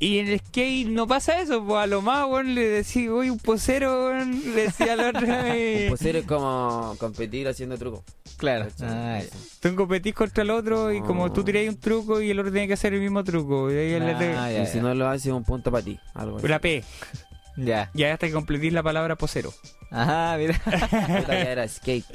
y 0.00 0.18
en 0.18 0.28
el 0.28 0.38
skate 0.38 0.86
no 0.86 1.08
pasa 1.08 1.40
eso, 1.40 1.64
pues 1.64 1.80
a 1.82 1.86
lo 1.88 2.02
más, 2.02 2.28
le 2.44 2.68
decía, 2.68 3.12
uy, 3.12 3.30
un 3.30 3.38
posero, 3.38 4.14
le 4.14 4.62
decía 4.62 4.92
al 4.92 5.00
otro, 5.00 5.26
eh, 5.28 5.86
Pues 5.88 6.02
es 6.02 6.24
como 6.24 6.94
competir 7.00 7.48
haciendo 7.48 7.76
truco. 7.76 8.04
Claro. 8.36 8.68
Ah, 8.80 9.20
tú 9.58 9.74
competís 9.74 10.14
contra 10.14 10.44
el 10.44 10.50
otro 10.50 10.92
y 10.92 11.00
como 11.00 11.32
tú 11.32 11.42
tiráis 11.42 11.68
un 11.68 11.80
truco 11.80 12.20
y 12.22 12.30
el 12.30 12.38
otro 12.38 12.52
tiene 12.52 12.68
que 12.68 12.74
hacer 12.74 12.94
el 12.94 13.00
mismo 13.00 13.24
truco. 13.24 13.72
Y 13.72 13.76
ahí 13.76 13.94
Ah, 14.36 14.52
ya, 14.52 14.62
y 14.62 14.66
si 14.66 14.76
ya. 14.76 14.82
no 14.82 14.94
lo 14.94 15.08
haces, 15.08 15.32
un 15.32 15.42
punto 15.42 15.72
para 15.72 15.84
ti. 15.84 15.98
Algo 16.14 16.38
la 16.46 16.60
P. 16.60 16.84
Ya. 17.56 17.90
Y 17.92 18.04
ahí 18.04 18.12
hasta 18.12 18.28
que 18.28 18.32
completís 18.32 18.72
la 18.72 18.84
palabra 18.84 19.16
posero. 19.16 19.52
Ajá, 19.90 20.36
mira. 20.38 20.60
Ya 21.26 21.42
era 21.50 21.66
skate. 21.66 22.06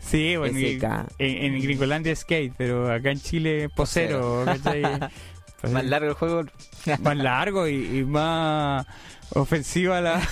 Sí, 0.00 0.36
bueno, 0.36 0.58
en, 0.58 1.08
en 1.18 1.60
Gringolandia 1.62 2.12
es 2.12 2.20
skate, 2.20 2.52
pero 2.56 2.92
acá 2.92 3.12
en 3.12 3.20
Chile 3.20 3.68
posero, 3.68 4.44
Más 5.72 5.84
largo 5.84 6.08
el 6.08 6.14
juego. 6.14 6.42
más 7.02 7.16
largo 7.16 7.66
y, 7.68 7.98
y 7.98 8.04
más 8.04 8.86
ofensiva 9.34 10.00
la 10.00 10.20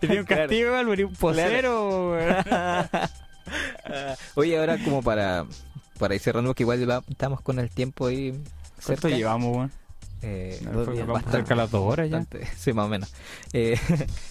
tenía 0.00 0.20
un 0.20 0.26
Claro. 0.26 0.42
castigo 0.42 0.74
Álvaro, 0.74 1.06
un 1.08 1.14
posero. 1.14 2.16
Oye, 4.34 4.58
ahora 4.58 4.78
como 4.82 5.02
para, 5.02 5.44
para 5.98 6.14
ir 6.14 6.20
cerrando, 6.20 6.50
porque 6.50 6.62
igual 6.62 7.02
estamos 7.08 7.40
con 7.42 7.58
el 7.58 7.70
tiempo 7.70 8.06
ahí 8.06 8.32
¿cuánto 8.84 9.02
cerca. 9.08 9.16
llevamos 9.16 9.56
weón? 9.56 9.72
Eh, 10.26 10.58
días 10.94 11.06
cerca 11.30 11.54
las 11.54 11.70
dos 11.70 11.82
horas 11.82 12.08
ya 12.08 12.16
bastante, 12.16 12.46
sí, 12.56 12.72
más 12.72 12.86
o 12.86 12.88
menos. 12.88 13.12
Eh, 13.52 13.78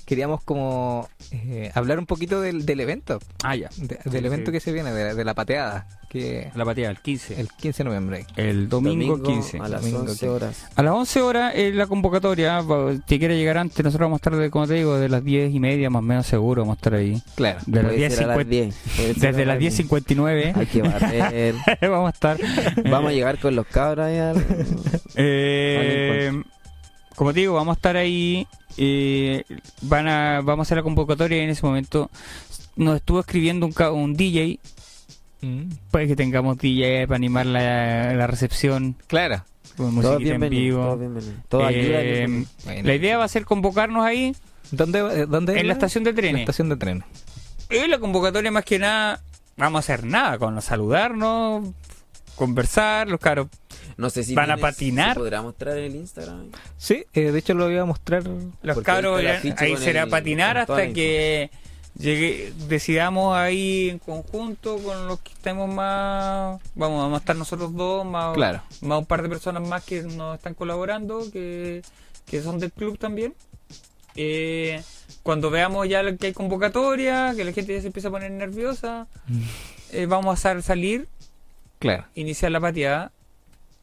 queríamos 0.05 0.41
como 0.43 1.07
eh, 1.29 1.71
hablar 1.75 1.99
un 1.99 2.07
poquito 2.07 2.41
del, 2.41 2.65
del 2.65 2.79
evento, 2.79 3.19
ah 3.43 3.55
ya 3.55 3.69
de- 3.77 3.99
Sí, 4.03 4.09
del 4.09 4.25
evento 4.25 4.49
sí. 4.49 4.53
que 4.53 4.59
se 4.59 4.71
viene, 4.71 4.91
de, 4.91 5.13
de 5.13 5.23
la 5.23 5.35
pateada, 5.35 5.87
que 6.13 6.51
la 6.55 6.63
pateada 6.63 6.91
el 6.91 6.99
15 6.99 7.41
el 7.41 7.49
15 7.49 7.83
de 7.83 7.89
noviembre. 7.89 8.25
el 8.37 8.69
domingo, 8.69 9.21
15 9.21 9.57
a 9.59 9.67
las 9.67 9.81
Domingo 9.81 9.99
11 10.01 10.11
15. 10.11 10.29
horas. 10.29 10.67
a 10.75 10.83
las 10.83 10.93
11 10.93 11.21
horas 11.21 11.53
es 11.55 11.75
la 11.75 11.87
convocatoria 11.87 12.63
si 13.07 13.19
quiere 13.19 13.35
llegar 13.37 13.57
antes 13.57 13.83
nosotros 13.83 14.05
vamos 14.05 14.17
a 14.17 14.21
estar 14.21 14.35
de, 14.37 14.49
como 14.49 14.67
te 14.67 14.75
digo 14.75 14.95
de 14.97 15.09
las 15.09 15.23
10 15.23 15.53
y 15.53 15.59
media 15.59 15.89
más 15.89 15.99
o 15.99 16.03
menos 16.03 16.25
seguro 16.25 16.61
vamos 16.61 16.75
a 16.75 16.77
estar 16.77 16.93
ahí 16.93 17.21
Claro. 17.35 17.59
de 17.65 17.83
las 17.83 17.91
Puede 17.91 18.09
ser 18.09 18.23
a 18.23 18.27
las 18.27 18.37
10.50 18.37 18.45
10. 18.47 18.75
puede 18.95 19.13
ser 19.15 19.27
a 19.27 19.31
desde 19.31 19.45
las 19.45 19.59
10.59 19.59 20.55
Hay 20.55 20.65
que 20.67 20.81
barrer. 20.81 21.55
vamos 21.81 22.07
a 22.07 22.13
estar 22.13 22.37
Vamos 22.89 23.09
a 23.09 23.13
llegar 23.13 23.39
con 23.39 23.55
los 23.55 23.65
cabros 23.67 24.05
ahí 24.05 24.17
al- 24.19 24.45
Eh, 25.15 26.31
como 27.15 27.33
te 27.33 27.41
digo, 27.41 27.53
vamos 27.53 27.75
a 27.75 27.77
estar 27.77 27.95
ahí. 27.97 28.47
eh, 28.77 29.43
van 29.83 30.07
a, 30.07 30.41
vamos 30.41 30.59
a 30.59 30.67
hacer 30.67 30.77
la 30.77 30.83
convocatoria 30.83 31.37
y 31.37 31.41
en 31.41 31.49
ese 31.51 31.65
momento 31.65 32.09
nos 32.75 32.95
estuvo 32.95 33.19
escribiendo 33.19 33.67
un, 33.67 33.73
un 33.93 34.13
DJ. 34.15 34.59
Mm. 35.43 35.69
Puede 35.91 36.07
que 36.07 36.15
tengamos 36.15 36.57
DJ 36.57 37.05
para 37.07 37.17
animar 37.17 37.45
la, 37.45 38.13
la 38.13 38.27
recepción 38.27 38.95
Claro. 39.07 39.43
con 39.77 40.01
Todos 40.01 40.19
musiquita 40.21 40.35
en 40.45 40.49
vivo. 40.49 40.93
ayudan, 40.93 41.17
Eh. 41.51 42.45
Bueno. 42.65 42.81
la 42.87 42.95
idea 42.95 43.17
va 43.17 43.25
a 43.25 43.27
ser 43.27 43.45
convocarnos 43.45 44.05
ahí 44.05 44.35
¿Dónde, 44.71 44.99
eh, 44.99 45.25
dónde 45.27 45.59
en 45.59 45.67
la 45.67 45.73
estación 45.73 46.03
de 46.03 46.11
La 46.11 46.15
trenes. 46.15 46.41
estación 46.41 46.69
de 46.69 46.77
tren. 46.77 47.03
Y 47.69 47.87
la 47.87 47.99
convocatoria 47.99 48.51
más 48.51 48.63
que 48.65 48.79
nada, 48.79 49.21
vamos 49.57 49.77
a 49.77 49.79
hacer 49.79 50.05
nada, 50.05 50.37
con 50.37 50.59
saludarnos, 50.61 51.69
conversar, 52.35 53.07
los 53.07 53.19
caros. 53.19 53.47
No 53.97 54.09
sé 54.09 54.23
si 54.23 54.33
¿Van 54.33 54.49
a 54.49 54.57
patinar? 54.57 55.13
¿Se 55.13 55.19
podrá 55.19 55.41
mostrar 55.41 55.77
en 55.77 55.83
el 55.85 55.95
Instagram? 55.97 56.47
Sí, 56.77 57.05
eh, 57.13 57.31
de 57.31 57.39
hecho 57.39 57.53
lo 57.53 57.69
iba 57.69 57.81
a 57.83 57.85
mostrar. 57.85 58.23
Los 58.23 58.75
Porque 58.75 58.89
ahí 58.91 59.01
cabros 59.53 59.79
será 59.79 60.03
el- 60.03 60.09
patinar 60.09 60.57
hasta 60.57 60.77
la 60.77 60.93
que 60.93 61.51
llegue, 61.97 62.53
decidamos 62.67 63.35
ahí 63.35 63.89
en 63.89 63.99
conjunto 63.99 64.77
con 64.77 65.07
los 65.07 65.19
que 65.19 65.31
estemos 65.33 65.69
más. 65.69 66.59
Vamos, 66.75 67.01
vamos 67.01 67.15
a 67.15 67.19
estar 67.19 67.35
nosotros 67.35 67.73
dos, 67.75 68.05
más, 68.05 68.33
Claro. 68.35 68.61
más 68.81 68.99
un 68.99 69.05
par 69.05 69.21
de 69.21 69.29
personas 69.29 69.67
más 69.67 69.83
que 69.83 70.01
nos 70.03 70.35
están 70.37 70.53
colaborando, 70.53 71.29
que, 71.31 71.81
que 72.25 72.41
son 72.41 72.59
del 72.59 72.71
club 72.71 72.97
también. 72.97 73.33
Eh, 74.15 74.81
cuando 75.23 75.49
veamos 75.49 75.87
ya 75.89 76.15
que 76.17 76.27
hay 76.27 76.33
convocatoria, 76.33 77.33
que 77.35 77.43
la 77.43 77.51
gente 77.51 77.73
ya 77.73 77.81
se 77.81 77.87
empieza 77.87 78.09
a 78.09 78.11
poner 78.11 78.31
nerviosa, 78.31 79.07
eh, 79.91 80.05
vamos 80.05 80.37
a 80.37 80.41
sal- 80.41 80.63
salir, 80.63 81.07
Claro. 81.79 82.05
iniciar 82.15 82.51
la 82.51 82.59
pateada. 82.59 83.11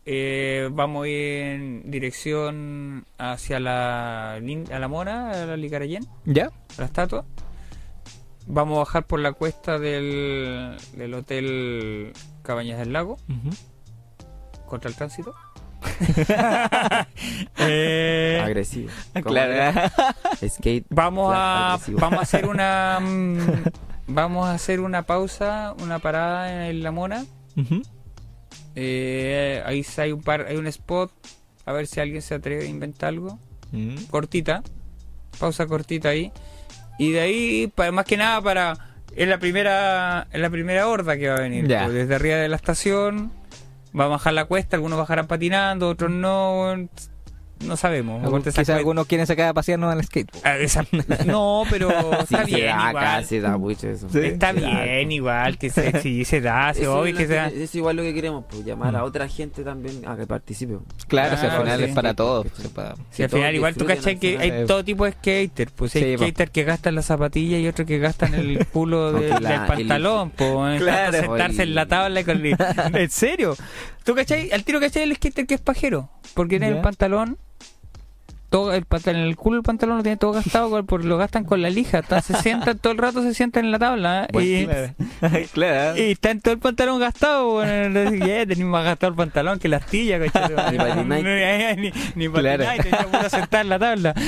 Eh, 0.06 0.68
vamos 0.72 1.04
a 1.04 1.08
ir 1.08 1.16
en 1.42 1.90
dirección 1.90 3.04
hacia 3.18 3.60
la, 3.60 4.34
a 4.34 4.78
la 4.78 4.88
Mona, 4.88 5.30
a 5.32 5.46
la 5.46 5.56
Licarayén, 5.56 6.06
¿Ya? 6.24 6.46
a 6.46 6.80
la 6.80 6.84
estatua. 6.86 7.24
Vamos 8.52 8.76
a 8.76 8.78
bajar 8.80 9.06
por 9.06 9.20
la 9.20 9.32
cuesta 9.32 9.78
del, 9.78 10.76
del 10.96 11.14
Hotel 11.14 12.12
Cabañas 12.42 12.78
del 12.78 12.92
Lago 12.92 13.16
contra 14.66 14.90
el 14.90 14.96
tránsito. 14.96 15.34
Eh, 17.58 18.40
Agresivo. 18.42 18.90
¿Cómo 19.14 19.24
Claro. 19.26 19.90
Skate. 20.46 20.86
vamos 20.90 21.32
a 21.34 21.74
Agresivo. 21.74 22.00
vamos 22.00 22.18
a 22.18 22.22
hacer 22.22 22.46
una 22.46 22.98
mm, 23.02 23.38
vamos 24.08 24.46
a 24.48 24.54
hacer 24.54 24.80
una 24.80 25.02
pausa, 25.02 25.74
una 25.82 25.98
parada 25.98 26.68
en 26.68 26.82
la 26.82 26.90
Mona. 26.90 27.24
Eh, 28.74 29.62
ahí 29.64 29.84
hay 29.96 30.12
un 30.12 30.22
par, 30.22 30.46
hay 30.48 30.56
un 30.56 30.66
spot, 30.66 31.12
a 31.66 31.72
ver 31.72 31.86
si 31.86 32.00
alguien 32.00 32.22
se 32.22 32.34
atreve 32.34 32.64
a 32.66 32.68
inventar 32.68 33.10
algo. 33.10 33.38
Mm. 33.72 34.04
cortita, 34.10 34.62
pausa 35.38 35.66
cortita 35.66 36.08
ahí. 36.10 36.32
Y 37.00 37.12
de 37.12 37.20
ahí, 37.20 37.66
pa- 37.74 37.90
más 37.92 38.04
que 38.04 38.16
nada, 38.18 38.42
para. 38.42 38.74
Es 39.16 39.26
la 39.26 39.38
primera 39.38 40.28
es 40.32 40.40
la 40.40 40.50
primera 40.50 40.86
horda 40.86 41.16
que 41.16 41.28
va 41.28 41.36
a 41.36 41.40
venir. 41.40 41.66
Pues, 41.84 41.94
Desde 41.94 42.14
arriba 42.14 42.36
de 42.36 42.48
la 42.48 42.56
estación, 42.56 43.32
va 43.98 44.04
a 44.04 44.08
bajar 44.08 44.34
la 44.34 44.44
cuesta, 44.44 44.76
algunos 44.76 44.98
bajarán 44.98 45.26
patinando, 45.26 45.88
otros 45.88 46.10
no. 46.10 46.76
No 47.64 47.76
sabemos. 47.76 48.42
Quizás 48.42 48.70
algunos 48.70 49.06
quieren 49.06 49.26
sacar 49.26 49.48
a 49.48 49.54
pasearnos 49.54 49.92
al 49.92 50.02
skate. 50.02 50.30
Ah, 50.44 50.56
esa- 50.56 50.84
No, 51.26 51.64
pero 51.68 51.90
Sí, 52.26 52.34
está 52.34 52.44
se 52.46 52.54
bien 52.56 52.66
da 52.76 52.88
igual. 52.90 53.24
se 53.26 53.40
da 53.40 53.58
mucho 53.58 53.88
eso. 53.88 54.08
Sí. 54.10 54.18
Está 54.20 54.54
Se 54.54 54.60
da. 54.60 54.82
bien 54.82 55.12
igual, 55.12 55.58
que 55.58 55.68
se, 55.70 56.00
sí, 56.00 56.24
se 56.24 56.40
da, 56.40 56.72
se 56.74 56.88
obvio 56.88 57.14
que 57.16 57.26
se 57.26 57.34
da. 57.34 57.48
es 57.48 57.74
igual 57.74 57.96
lo 57.96 58.02
que 58.02 58.14
queremos, 58.14 58.44
pues 58.48 58.64
llamar 58.64 58.96
a 58.96 59.00
Mm. 59.00 59.04
otra 59.04 59.28
gente 59.28 59.62
también 59.62 60.06
a 60.08 60.16
que 60.16 60.26
participe. 60.26 60.78
Claro, 61.06 61.36
si 61.36 61.42
al 61.44 61.48
Claro, 61.50 61.62
final 61.64 61.78
sí. 61.80 61.84
es 61.84 61.94
para 61.94 62.14
todos. 62.14 62.46
para- 62.74 62.94
Si 63.10 63.22
al 63.22 63.28
final 63.30 63.54
igual 63.54 63.74
tú 63.74 63.86
al 63.88 64.18
que 64.18 64.38
hay 64.38 64.66
todo 64.66 64.84
tipo 64.84 65.04
de 65.04 65.12
skater, 65.12 65.68
pues 65.76 65.94
hay 65.96 66.02
Sí, 66.02 66.16
po. 66.16 66.24
skater 66.24 66.50
que 66.50 66.64
gastan 66.64 66.94
la 66.94 67.02
zapatilla 67.02 67.58
y 67.58 67.68
otros 67.68 67.86
que 67.86 67.98
gastan 67.98 68.34
el 68.34 68.66
culo 68.68 69.12
de- 69.12 69.30
Aunque 69.32 69.42
la- 69.44 69.50
del 69.50 69.66
pantalón, 69.66 70.30
pues 70.30 70.80
Claro. 70.80 71.12
sentarse 71.20 71.62
en 71.64 71.74
la 71.74 71.86
tabla 71.86 72.24
con 72.24 72.44
el- 72.44 72.56
¿En 72.94 73.10
serio? 73.10 73.54
¿Tú 74.04 74.14
cachai? 74.14 74.50
Al 74.52 74.64
tiro 74.64 74.80
cachai 74.80 75.02
el 75.02 75.14
skater 75.16 75.46
que 75.46 75.54
es 75.54 75.60
pajero, 75.60 76.10
porque 76.34 76.58
tiene 76.58 76.76
el 76.76 76.82
pantalón 76.82 77.38
todo 78.50 78.72
el 78.74 78.84
pantalón, 78.84 79.22
el 79.22 79.36
culo 79.36 79.56
del 79.56 79.62
pantalón 79.62 79.96
lo 79.98 80.02
tiene 80.02 80.16
todo 80.16 80.32
gastado 80.32 80.84
porque 80.84 81.06
lo 81.06 81.16
gastan 81.16 81.44
con 81.44 81.62
la 81.62 81.70
lija, 81.70 81.98
entonces 81.98 82.36
se 82.36 82.42
sientan 82.42 82.78
todo 82.78 82.92
el 82.92 82.98
rato 82.98 83.22
se 83.22 83.32
sientan 83.32 83.64
en 83.64 83.70
la 83.70 83.78
tabla 83.78 84.28
¿eh? 84.32 84.42
Y, 84.42 84.66
Claro. 84.66 84.92
claro. 85.52 85.96
y 85.96 86.10
está 86.10 86.30
en 86.32 86.40
todo 86.40 86.52
el 86.54 86.60
pantalón 86.60 86.98
gastado, 87.00 87.50
bueno, 87.52 88.10
yeah, 88.10 88.44
tenés 88.46 88.58
más 88.66 88.84
gastado 88.84 89.10
el 89.10 89.16
pantalón 89.16 89.58
que 89.60 89.68
la 89.68 89.76
astilla. 89.78 90.18
Ni 90.18 90.28
patináis. 90.28 91.24
ni, 91.78 91.92
ni 92.16 92.28
Claro. 92.28 92.64
patináis, 92.64 92.82
tenía 92.82 93.06
puro 93.06 93.30
sentar 93.30 93.60
en 93.62 93.68
la 93.68 93.78
tabla. 93.78 94.14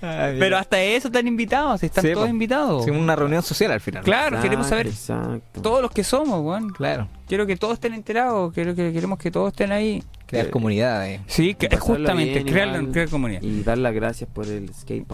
Pero 0.00 0.56
hasta 0.56 0.80
eso 0.80 1.08
están 1.08 1.26
invitados, 1.26 1.82
están 1.82 2.02
Sí, 2.04 2.12
todos 2.12 2.26
po. 2.26 2.30
invitados. 2.30 2.84
Sí, 2.84 2.90
una 2.90 3.16
reunión 3.16 3.42
social 3.42 3.70
al 3.72 3.80
final. 3.80 4.02
Claro, 4.02 4.40
queremos 4.40 4.66
saber 4.66 4.86
Exacto. 4.86 5.60
todos 5.60 5.82
los 5.82 5.90
que 5.90 6.04
somos, 6.04 6.40
weón. 6.42 6.70
Claro. 6.70 7.08
Quiero 7.28 7.46
que 7.46 7.56
todos 7.56 7.74
estén 7.74 7.92
enterados, 7.94 8.52
quiero 8.54 8.74
que 8.74 8.92
queremos 8.92 9.18
que 9.18 9.30
todos 9.30 9.48
estén 9.52 9.72
ahí. 9.72 10.02
Crear 10.30 10.46
Eh, 10.46 10.50
comunidades. 10.50 11.20
Sí, 11.26 11.54
que, 11.54 11.76
justamente, 11.76 12.44
crear, 12.44 12.86
crear 12.92 13.08
comunidad. 13.08 13.42
Y 13.42 13.62
dar 13.64 13.76
las 13.78 13.92
gracias 13.92 14.30
por 14.32 14.46
el 14.46 14.72
skate. 14.72 15.04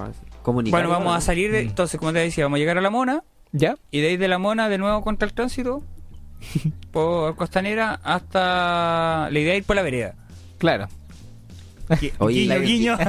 Comunicar. 0.43 0.78
Bueno, 0.78 0.90
vamos 0.90 1.16
a 1.16 1.20
salir, 1.22 1.51
de- 1.51 1.64
Mm. 1.64 1.68
entonces, 1.68 1.98
como 1.98 2.12
te 2.12 2.18
decía, 2.18 2.44
vamos 2.44 2.56
a 2.56 2.60
llegar 2.60 2.76
a 2.78 2.80
la 2.82 2.90
Mona 2.90 3.24
¿Ya? 3.52 3.76
y 3.90 4.01
de 4.01 4.09
ahí 4.09 4.16
de 4.18 4.28
la 4.28 4.38
Mona 4.38 4.68
de 4.68 4.76
nuevo 4.78 5.01
contra 5.02 5.26
el 5.26 5.32
tránsito 5.34 5.82
por 6.93 7.34
Costanera 7.36 7.98
hasta 8.05 9.28
la 9.30 9.38
idea 9.38 9.55
es 9.55 9.59
ir 9.60 9.64
por 9.64 9.76
la 9.76 9.82
vereda. 9.82 10.14
Claro. 10.59 10.86
Gui- 11.88 12.12
Oye, 12.18 12.40
guiño, 12.40 12.96
la- 12.96 13.06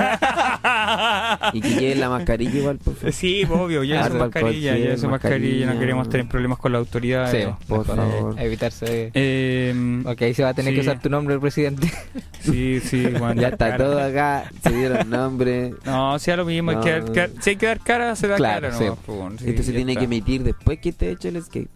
guiño. 1.50 1.54
Y 1.54 1.62
que 1.62 1.70
lleven 1.80 2.00
la 2.00 2.10
mascarilla 2.10 2.60
igual, 2.60 2.78
por 2.78 2.96
favor. 2.96 3.12
Sí, 3.14 3.44
obvio, 3.50 3.84
ya 3.84 4.08
su 4.08 4.14
mascarilla, 4.16 4.72
ya 4.72 4.76
cualquier 4.78 5.00
su 5.00 5.10
mascarilla, 5.10 5.74
no 5.74 5.80
queremos 5.80 6.10
tener 6.10 6.28
problemas 6.28 6.58
con 6.60 6.72
la 6.72 6.78
autoridad. 6.80 7.32
Sí, 7.32 7.40
por 7.68 7.80
mejor, 7.80 7.96
favor. 7.96 8.36
Evitarse. 8.40 9.12
Eh, 9.14 10.02
Ok, 10.06 10.22
ahí 10.22 10.34
se 10.34 10.44
va 10.44 10.50
a 10.50 10.54
tener 10.54 10.72
Sí. 10.74 10.76
que 10.76 10.82
usar 10.82 11.02
tu 11.02 11.10
nombre, 11.10 11.40
presidente. 11.40 11.92
sí, 12.40 12.80
sí, 12.82 13.06
bueno, 13.20 13.42
Ya 13.42 13.50
está 13.50 13.78
todo 13.78 14.00
acá, 14.00 14.52
se 14.62 14.70
dieron 14.72 15.10
nombre. 15.10 15.74
No, 15.86 16.18
sea 16.20 16.38
lo 16.38 16.46
mismo, 16.46 16.72
hay 16.72 16.78
No. 16.78 16.84
que 16.84 16.92
dar 16.92 17.12
cara- 17.12 17.30
si 17.42 17.50
hay 17.52 17.56
que 17.56 17.66
dar 17.66 17.80
cara, 17.80 18.16
se 18.16 18.28
da 18.28 18.36
Claro, 18.36 18.70
cara. 18.70 18.86
No, 18.86 18.96
pues, 18.96 19.42
sí, 19.42 19.50
Esto 19.50 19.64
se 19.64 19.72
ya 19.72 19.76
tiene 19.78 19.92
está. 19.94 20.00
que 20.02 20.06
emitir 20.06 20.44
después 20.44 20.80
que 20.80 20.92
te 20.94 21.12
eche 21.12 21.30
el 21.30 21.42
skate. 21.44 21.70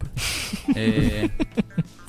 Eh, 0.76 1.30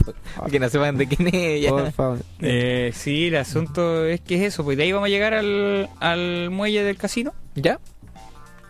que 0.51 0.59
no 0.61 0.69
sepan 0.69 0.97
de 0.97 1.07
quién 1.09 1.29
es 1.29 1.35
ella. 1.35 1.71
Por 1.71 1.93
favor. 1.93 2.19
eh, 2.41 2.91
sí, 2.95 3.29
el 3.29 3.37
asunto 3.37 4.05
es 4.05 4.21
que 4.21 4.37
es 4.37 4.43
eso, 4.55 4.65
pues 4.65 4.77
de 4.77 4.85
ahí 4.85 4.93
vamos 4.93 5.07
a 5.07 5.11
llegar 5.11 5.35
al, 5.35 5.89
al 6.01 6.51
muelle 6.51 6.83
del 6.85 6.97
casino 6.97 7.33
¿Ya? 7.55 7.79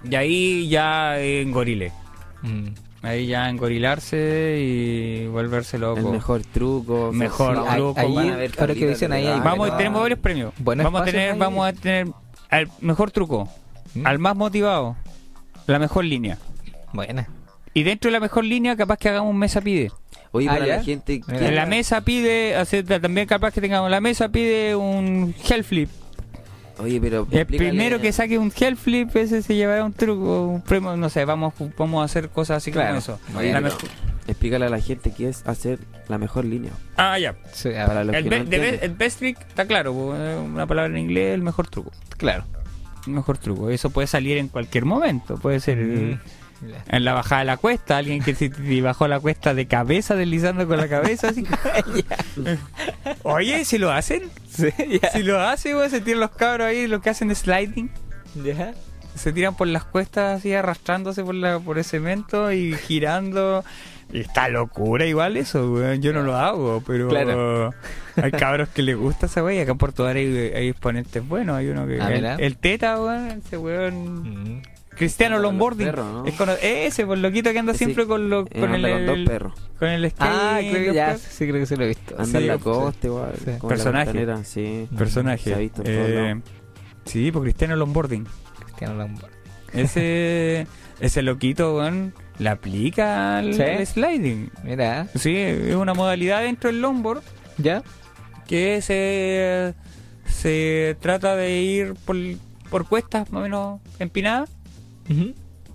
y 0.09 0.15
ahí 0.15 0.69
ya 0.69 1.21
en 1.21 1.53
gorile. 1.53 1.93
Mm. 2.43 2.69
Ahí 3.05 3.27
ya 3.27 3.49
engorilarse 3.49 4.61
y 4.61 5.27
volverse 5.27 5.77
loco. 5.77 5.99
El 5.99 6.05
mejor 6.07 6.43
truco. 6.45 7.11
Mejor 7.13 7.65
truco, 7.75 7.99
ahí 8.01 8.15
van 8.15 8.31
a 8.31 8.37
ver 8.37 8.53
que 8.53 8.87
dicen. 8.87 9.11
Vamos, 9.43 9.77
tenemos 9.77 10.01
varios 10.03 10.21
premios. 10.21 10.53
buenos 10.59 10.85
Vamos 10.85 11.03
a 11.03 11.05
tener, 11.07 11.33
ahí. 11.33 11.39
vamos 11.39 11.67
a 11.67 11.73
tener 11.73 12.07
al 12.49 12.69
mejor 12.81 13.11
truco, 13.11 13.49
Mm. 13.95 14.07
al 14.07 14.19
más 14.21 14.35
motivado, 14.37 14.97
la 15.67 15.79
mejor 15.79 16.05
línea. 16.05 16.39
Buena. 16.93 17.29
Y 17.75 17.83
dentro 17.83 18.09
de 18.09 18.13
la 18.13 18.21
mejor 18.21 18.45
línea, 18.45 18.77
capaz 18.77 18.97
que 18.99 19.09
hagamos 19.09 19.35
mesa 19.35 19.61
pide. 19.61 19.91
Oye, 20.33 20.49
Ah, 20.49 20.53
para 20.55 20.67
¿ya? 20.67 20.77
la 20.79 20.83
gente. 20.83 21.21
Mira. 21.27 21.39
que- 21.39 21.49
En 21.49 21.55
la 21.55 21.67
mesa 21.67 22.01
pide, 22.01 22.55
también 23.01 23.27
capaz 23.27 23.53
que 23.53 23.61
tengamos 23.61 23.91
la 23.91 24.01
mesa 24.01 24.29
pide 24.31 24.75
un 24.75 25.35
hell 25.49 25.63
flip. 25.65 25.91
Oye, 26.79 27.01
pero. 27.01 27.29
El 27.31 27.47
primero 27.47 28.01
que 28.01 28.13
saque 28.13 28.39
un 28.39 28.51
hell 28.59 28.77
flip, 28.77 29.15
ese 29.15 29.43
se 29.43 29.55
llevará 29.55 29.85
un 29.85 29.93
truco, 29.93 30.47
un 30.49 30.63
premio, 30.63 30.97
no 30.97 31.09
sé, 31.11 31.25
vamos, 31.27 31.53
vamos 31.79 32.01
a 32.03 32.05
hacer 32.07 32.31
cosas 32.31 32.57
así 32.59 32.73
Claro. 32.73 32.89
como 32.89 32.99
eso. 32.99 33.21
Oye, 33.37 33.53
La 33.53 33.71
Explícale 34.29 34.67
a 34.67 34.69
la 34.69 34.81
gente 34.81 35.13
qué 35.15 35.29
es 35.29 35.45
hacer 35.47 35.81
la 36.09 36.17
mejor 36.17 36.45
línea. 36.45 36.71
Ah, 36.97 37.19
ya. 37.19 37.35
Sí, 37.53 37.71
a 37.75 37.87
Para 37.87 38.05
ver, 38.05 38.07
los 38.07 38.17
El, 38.17 38.23
que 38.25 38.31
be- 38.31 38.39
no 38.39 38.45
de 38.45 38.51
be- 38.51 38.57
entienden. 38.57 38.91
el 38.91 38.97
best 38.97 39.19
trick 39.19 39.39
está 39.49 39.67
claro, 39.67 39.93
eh, 40.17 40.37
una 40.39 40.65
palabra 40.67 40.91
en 40.93 40.99
inglés, 40.99 41.35
el 41.35 41.43
mejor 41.43 41.67
truco. 41.69 41.91
claro. 42.17 42.45
El 43.05 43.15
mejor 43.15 43.37
truco. 43.37 43.69
Eso 43.69 43.91
puede 43.91 44.07
salir 44.07 44.37
en 44.39 44.47
cualquier 44.47 44.85
momento. 44.85 45.37
Puede 45.37 45.59
ser 45.59 45.77
Mm. 45.79 46.21
En 46.89 47.05
la 47.05 47.13
bajada 47.15 47.41
de 47.41 47.45
la 47.47 47.57
cuesta, 47.57 47.99
alguien 47.99 48.23
que 48.23 48.35
se 48.35 48.51
bajó 48.81 49.09
la 49.09 49.21
cuesta 49.21 49.55
de 49.55 49.67
cabeza, 49.67 50.15
deslizando 50.15 50.67
con 50.69 50.77
la 50.79 50.89
cabeza. 50.89 51.29
Así. 51.29 51.45
Oye, 53.23 53.65
si 53.65 53.79
lo 53.79 53.91
hacen, 53.93 54.23
Sí, 54.49 54.69
si 55.13 55.23
lo 55.23 55.41
hacen, 55.41 55.77
se 55.91 56.01
tiran 56.01 56.21
los 56.21 56.31
cabros 56.33 56.67
ahí, 56.69 56.87
lo 56.87 57.01
que 57.01 57.11
hacen 57.11 57.31
es 57.31 57.39
sliding. 57.39 57.91
Ya. 58.45 58.75
Se 59.15 59.33
tiran 59.33 59.55
por 59.55 59.67
las 59.69 59.85
cuestas 59.85 60.39
así, 60.39 60.53
arrastrándose 60.55 61.23
por, 61.25 61.35
la, 61.35 61.59
por 61.59 61.79
el 61.79 61.85
cemento 61.85 62.53
y 62.53 62.75
girando. 62.75 63.65
Y 64.13 64.21
está 64.21 64.49
locura 64.49 65.07
igual 65.07 65.39
eso, 65.39 65.71
güey. 65.71 65.99
Yo 66.01 66.13
no 66.13 66.23
lo 66.23 66.37
hago, 66.37 66.83
pero 66.87 67.09
Claro. 67.09 67.73
hay 68.17 68.31
cabros 68.31 68.69
que 68.69 68.83
les 68.83 68.97
gusta 68.97 69.25
esa 69.27 69.41
güey. 69.41 69.59
Acá 69.61 69.73
en 69.73 69.79
Vara 69.79 70.19
hay, 70.19 70.53
hay 70.55 70.69
exponentes 70.69 71.27
buenos. 71.27 71.57
Hay 71.57 71.69
uno 71.69 71.87
que. 71.87 71.99
Ah, 72.01 72.13
el, 72.13 72.25
el 72.25 72.57
Teta, 72.59 72.97
güey, 72.97 73.39
ese 73.39 73.57
weón 73.57 74.59
Mm. 74.59 74.63
Cristiano 74.97 75.37
Anda 75.37 75.49
con 75.49 75.59
los 75.59 75.61
Lombordi. 75.61 75.85
perros, 75.85 76.07
¿no? 76.13 76.27
Es 76.27 76.35
cono- 76.35 76.53
ese, 76.63 77.07
por 77.07 77.19
loquito 77.19 77.51
que 77.53 77.59
anda 77.59 77.75
siempre 77.75 78.07
con, 78.07 78.29
lo, 78.29 78.43
Eh, 78.51 78.61
con, 78.61 78.75
el, 78.75 78.85
anda 78.85 78.91
con 78.99 79.07
dos 79.07 79.17
el- 79.17 79.25
perros. 79.25 79.53
con 79.79 79.89
el 79.89 80.11
skate. 80.11 80.31
Ah, 80.31 80.57
creo 80.61 80.73
que 80.75 80.87
los 80.89 80.95
ya, 80.95 81.07
perros. 81.07 81.21
sí, 81.23 81.47
creo 81.47 81.61
que 81.61 81.67
se 81.67 81.77
lo 81.77 81.85
he 81.85 81.89
visto. 81.89 82.15
Anda 82.19 82.25
Sí, 82.27 82.37
en 82.37 82.47
la 82.47 82.55
sí. 82.57 82.61
costa 82.63 83.07
igual. 83.07 83.33
La 83.47 83.59
Personaje. 83.69 84.45
sí. 84.45 84.89
Personaje. 84.97 85.43
Se 85.45 85.55
ha 85.55 85.59
visto 85.59 85.83
en 85.83 85.85
todos 85.87 85.97
Eh, 86.11 86.41
sí, 87.07 87.33
por 87.33 87.43
Cristiano 87.43 87.75
Lombordi. 87.77 88.23
Cristiano 88.65 88.95
Lombardi. 88.95 89.35
Ese, 89.73 90.67
ese 91.01 91.23
loquito, 91.23 91.77
weón, 91.79 92.13
le 92.39 92.49
aplica 92.51 93.39
al, 93.39 93.55
¿Sí? 93.55 93.63
al 93.63 93.87
sliding. 93.87 94.51
Mira, 94.63 95.07
Sí, 95.15 95.35
es 95.37 95.75
una 95.75 95.95
modalidad 95.95 96.43
dentro 96.43 96.69
del 96.71 96.81
longboard 96.83 97.23
¿ya? 97.57 97.83
que 98.47 98.83
se, 98.83 99.75
se 100.31 100.97
trata 101.01 101.35
de 101.37 101.61
ir 101.61 101.95
por, 102.05 102.17
por 102.71 102.87
cuestas 102.87 103.31
más 103.33 103.41
o 103.41 103.43
menos 103.45 103.81
empinadas 103.99 104.51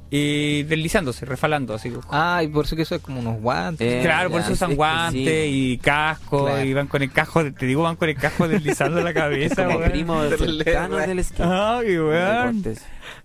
y 0.10 0.64
deslizándose, 0.64 1.26
refalando 1.26 1.74
así. 1.74 1.92
Ah, 2.10 2.42
y 2.42 2.48
por 2.48 2.64
eso 2.66 2.78
que 2.78 2.84
eso 2.84 2.96
es 2.96 3.02
como 3.02 3.20
unos 3.20 3.42
guantes. 3.42 3.92
Eh, 3.92 4.00
claro, 4.04 4.30
por 4.32 4.40
eso 4.40 4.54
usan 4.54 4.72
es 4.72 4.78
guantes 4.78 5.44
sí. 5.46 5.74
y 5.74 5.78
casco 5.80 6.46
Claro. 6.46 6.64
y 6.64 6.74
van 6.74 6.88
con 6.88 7.02
el 7.02 7.12
casco, 7.12 7.44
te 7.52 7.66
digo, 7.66 7.84
van 7.84 7.98
con 7.98 8.08
el 8.08 8.16
casco 8.16 8.48
deslizando 8.48 9.02
la 9.02 9.14
cabeza, 9.14 9.66
Como 9.66 9.80
weón. 9.80 9.92
primo 9.92 10.24
cercano 10.30 10.96
del. 10.98 11.26
Ay, 11.40 12.00
weón. 12.00 12.64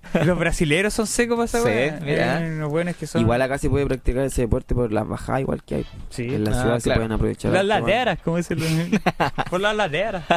Los 0.24 0.38
brasileros 0.38 0.92
son 0.92 1.06
secos 1.06 1.36
para 1.36 1.44
esa 1.46 1.58
Sí, 1.98 2.04
mira. 2.04 2.44
Eh, 2.46 2.50
los 2.58 2.70
buenos 2.70 2.96
que 2.96 3.06
son. 3.06 3.20
Igual 3.20 3.40
acá 3.42 3.56
se 3.58 3.70
puede 3.70 3.86
practicar 3.86 4.24
ese 4.24 4.42
deporte 4.42 4.74
por 4.74 4.92
las 4.92 5.06
bajadas 5.08 5.40
igual 5.42 5.62
que 5.62 5.76
hay. 5.76 5.86
Sí. 6.10 6.34
En 6.34 6.44
la 6.44 6.50
Ah, 6.50 6.54
ciudad 6.62 6.78
se 6.80 6.92
pueden 6.92 7.12
aprovechar. 7.12 7.52
Las 7.52 7.64
laderas, 7.64 8.18
como 8.20 8.38
es 8.38 8.50
el... 8.50 8.60
Por 9.50 9.60
las 9.60 9.74
laderas. 9.76 10.24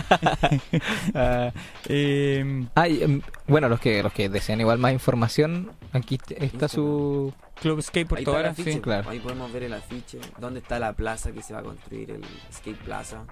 Ah, 1.14 1.52
eh, 1.88 2.66
Ah, 2.76 2.88
y, 2.88 3.04
em, 3.04 3.22
bueno, 3.48 3.70
los 3.70 3.80
que 3.80 4.02
los 4.04 4.12
que 4.14 4.30
desean 4.30 4.60
igual 4.62 4.78
más 4.78 4.92
información, 4.94 5.72
aquí 5.94 6.20
está 6.38 6.68
su... 6.68 7.34
Club 7.62 7.82
Skate 7.82 8.08
por 8.08 8.18
Ahí 8.18 8.26
afiche, 8.46 8.74
sí. 8.74 8.80
claro. 8.82 9.10
Ahí 9.10 9.20
podemos 9.20 9.52
ver 9.52 9.64
el 9.64 9.74
afiche. 9.74 10.20
¿Dónde 10.40 10.60
está 10.60 10.78
la 10.78 10.92
plaza 10.94 11.32
que 11.32 11.42
se 11.42 11.54
va 11.54 11.62
a 11.62 11.64
construir? 11.64 12.12
El 12.12 12.22
Skate 12.54 12.78
Plaza. 12.84 13.24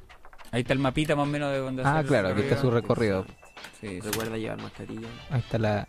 Ahí 0.51 0.61
está 0.61 0.71
el 0.73 0.79
mapita 0.79 1.15
más 1.15 1.23
o 1.27 1.29
menos 1.29 1.51
de 1.51 1.57
donde 1.57 1.83
Ah, 1.85 2.03
claro, 2.07 2.29
aquí 2.29 2.41
está 2.41 2.57
su 2.57 2.71
recorrido. 2.71 3.25
Sí, 3.81 3.87
sí. 3.89 3.99
Recuerda 4.01 4.37
llevar 4.37 4.61
mascarilla. 4.61 5.07
Ahí 5.29 5.39
está 5.39 5.57
la... 5.57 5.87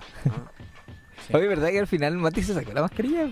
Sí. 1.27 1.33
Oye, 1.35 1.49
¿verdad 1.49 1.69
que 1.71 1.79
al 1.81 1.87
final 1.87 2.17
Mati 2.17 2.43
se 2.43 2.55
sacó 2.55 2.73
la 2.73 2.83
mascarilla? 2.83 3.29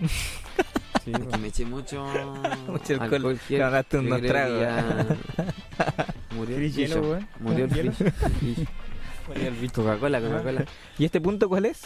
Sí, 1.05 1.11
Es 1.13 1.27
que 1.27 1.39
me 1.39 1.49
eché 1.49 1.65
mucho, 1.65 2.05
Mucho 2.69 3.03
alcohol. 3.03 3.39
ganaste 3.49 4.01
que 4.01 4.29
tragos. 4.29 4.61
ya 4.61 5.17
Murió 6.37 6.57
el 6.57 6.73
¿Quieres 6.73 6.77
hielo, 6.95 7.03
weón? 7.03 7.29
Murió 7.41 7.65
el 7.65 7.71
¿Hielo? 7.73 7.93
bicho. 8.41 9.83
Coca-Cola, 9.83 10.21
Coca-Cola. 10.21 10.65
¿Y 10.99 11.05
este 11.05 11.21
punto 11.21 11.49
cuál 11.49 11.67
es? 11.67 11.83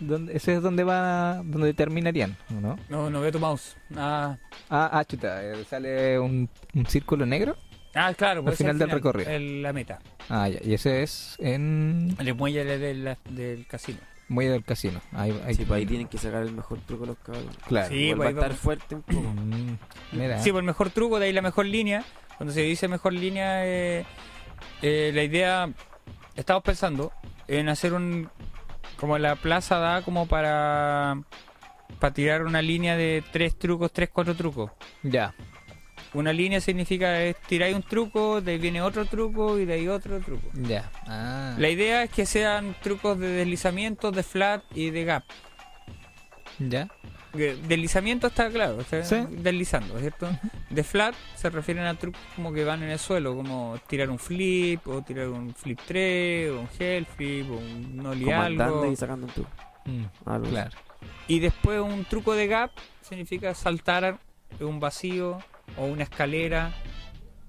¿Dónde, 0.00 0.36
ese 0.36 0.54
es 0.54 0.62
donde 0.62 0.84
va, 0.84 1.42
donde 1.44 1.74
terminarían, 1.74 2.36
¿o 2.56 2.60
¿no? 2.60 2.78
No, 2.88 3.10
no 3.10 3.20
veo 3.20 3.32
tu 3.32 3.40
mouse. 3.40 3.76
Ah, 3.96 4.36
Ah, 4.70 4.90
ah 4.92 5.04
chuta, 5.04 5.42
eh, 5.44 5.64
sale 5.68 6.18
un, 6.20 6.48
un 6.74 6.86
círculo 6.86 7.26
negro. 7.26 7.56
Ah 7.94 8.12
claro. 8.14 8.42
pues 8.44 8.58
final 8.58 8.78
del 8.78 8.90
recorrido. 8.90 9.30
el- 9.30 9.62
la 9.62 9.72
meta. 9.72 9.98
Ah, 10.28 10.48
ya, 10.48 10.58
y 10.62 10.74
ese 10.74 11.02
es 11.02 11.36
en 11.38 12.14
El 12.18 12.34
muelle 12.34 12.64
del, 12.64 13.16
del 13.30 13.66
casino. 13.66 13.98
Muelle 14.30 14.50
del 14.50 14.62
Casino. 14.64 15.00
Ahí, 15.12 15.30
ahí, 15.46 15.54
Sí, 15.54 15.64
pues 15.64 15.78
ahí 15.78 15.86
tienen 15.86 16.06
que 16.06 16.18
sacar 16.18 16.42
el 16.42 16.52
mejor 16.52 16.80
truco 16.80 17.06
los 17.06 17.16
cabros. 17.16 17.46
Claro. 17.66 17.88
Sí, 17.88 18.12
pues 18.14 18.20
va 18.20 18.24
a 18.26 18.28
estar 18.28 18.48
vamos. 18.50 18.58
fuerte 18.60 18.94
un 18.96 19.00
poco. 19.02 19.20
Mm, 19.22 19.78
mira. 20.12 20.42
Sí, 20.42 20.50
por 20.52 20.60
el 20.60 20.66
mejor 20.66 20.90
truco, 20.90 21.18
de 21.18 21.24
ahí 21.26 21.32
la 21.32 21.40
mejor 21.40 21.64
línea. 21.64 22.04
Cuando 22.36 22.52
se 22.52 22.60
dice 22.60 22.88
mejor 22.88 23.14
línea, 23.14 23.64
eh, 23.66 24.04
eh, 24.82 25.12
la 25.14 25.22
idea, 25.22 25.70
estamos 26.36 26.62
pensando 26.62 27.10
en 27.46 27.70
hacer 27.70 27.94
un, 27.94 28.28
como 29.00 29.16
la 29.16 29.34
plaza 29.34 29.78
da 29.78 30.02
como 30.02 30.26
para, 30.28 31.22
para 31.98 32.12
tirar 32.12 32.42
una 32.44 32.60
línea 32.60 32.98
de 32.98 33.24
tres 33.32 33.58
trucos, 33.58 33.90
tres, 33.94 34.10
cuatro 34.12 34.34
trucos. 34.34 34.70
Ya. 35.02 35.34
Una 36.14 36.32
línea 36.32 36.60
significa 36.60 37.22
es 37.22 37.36
tiráis 37.46 37.74
un 37.76 37.82
truco, 37.82 38.40
de 38.40 38.52
ahí 38.52 38.58
viene 38.58 38.80
otro 38.80 39.04
truco 39.04 39.58
y 39.58 39.64
de 39.66 39.74
ahí 39.74 39.88
otro 39.88 40.18
truco. 40.20 40.48
Ya. 40.54 40.90
Ah. 41.06 41.54
La 41.58 41.68
idea 41.68 42.02
es 42.02 42.10
que 42.10 42.24
sean 42.24 42.74
trucos 42.82 43.18
de 43.18 43.28
deslizamiento, 43.28 44.10
de 44.10 44.22
flat 44.22 44.62
y 44.74 44.90
de 44.90 45.04
gap. 45.04 45.24
Ya. 46.58 46.88
Deslizamiento 47.34 48.28
está 48.28 48.48
claro, 48.50 48.80
está 48.80 49.04
Sí. 49.04 49.16
deslizando, 49.28 49.98
¿cierto? 50.00 50.28
De 50.70 50.82
flat 50.82 51.14
se 51.36 51.50
refieren 51.50 51.84
a 51.84 51.94
trucos 51.94 52.20
como 52.34 52.52
que 52.52 52.64
van 52.64 52.82
en 52.82 52.88
el 52.90 52.98
suelo, 52.98 53.36
como 53.36 53.78
tirar 53.86 54.08
un 54.08 54.18
flip, 54.18 54.88
o 54.88 55.02
tirar 55.02 55.28
un 55.28 55.54
flip 55.54 55.78
3, 55.86 56.50
o 56.52 56.60
un 56.62 56.68
hell 56.78 57.04
flip, 57.04 57.50
o 57.50 57.54
un 57.58 58.06
andando 58.32 58.64
algo. 58.80 58.90
y 58.92 58.96
sacando 58.96 59.26
un 59.26 59.32
truco. 59.32 59.50
Mm, 59.84 60.04
así. 60.24 60.50
claro. 60.50 60.70
Y 61.28 61.38
después 61.40 61.80
un 61.80 62.04
truco 62.06 62.32
de 62.34 62.46
gap 62.46 62.70
significa 63.02 63.54
saltar 63.54 64.18
un 64.58 64.80
vacío 64.80 65.38
o 65.76 65.86
una 65.86 66.02
escalera. 66.04 66.72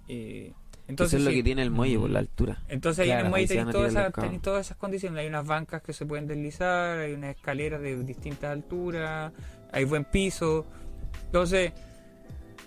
eh, 0.07 0.53
entonces, 0.87 1.13
Eso 1.13 1.17
es 1.19 1.25
lo 1.25 1.29
sí. 1.29 1.37
que 1.37 1.43
tiene 1.43 1.61
el 1.61 1.69
muelle 1.69 1.99
por 1.99 2.09
la 2.09 2.17
altura. 2.19 2.63
Entonces 2.67 3.05
ahí 3.05 3.11
en 3.11 3.19
el 3.19 3.29
muelle 3.29 3.47
tenéis 3.47 3.71
todas, 3.71 3.91
esas, 3.91 4.11
tenéis 4.13 4.41
todas 4.41 4.65
esas 4.65 4.77
condiciones. 4.77 5.19
Hay 5.19 5.27
unas 5.27 5.45
bancas 5.45 5.83
que 5.83 5.93
se 5.93 6.03
pueden 6.05 6.25
deslizar, 6.25 6.97
hay 6.97 7.13
unas 7.13 7.35
escaleras 7.35 7.79
de 7.81 8.03
distintas 8.03 8.51
alturas, 8.51 9.31
hay 9.71 9.83
buen 9.85 10.03
piso. 10.05 10.65
Entonces, 11.27 11.73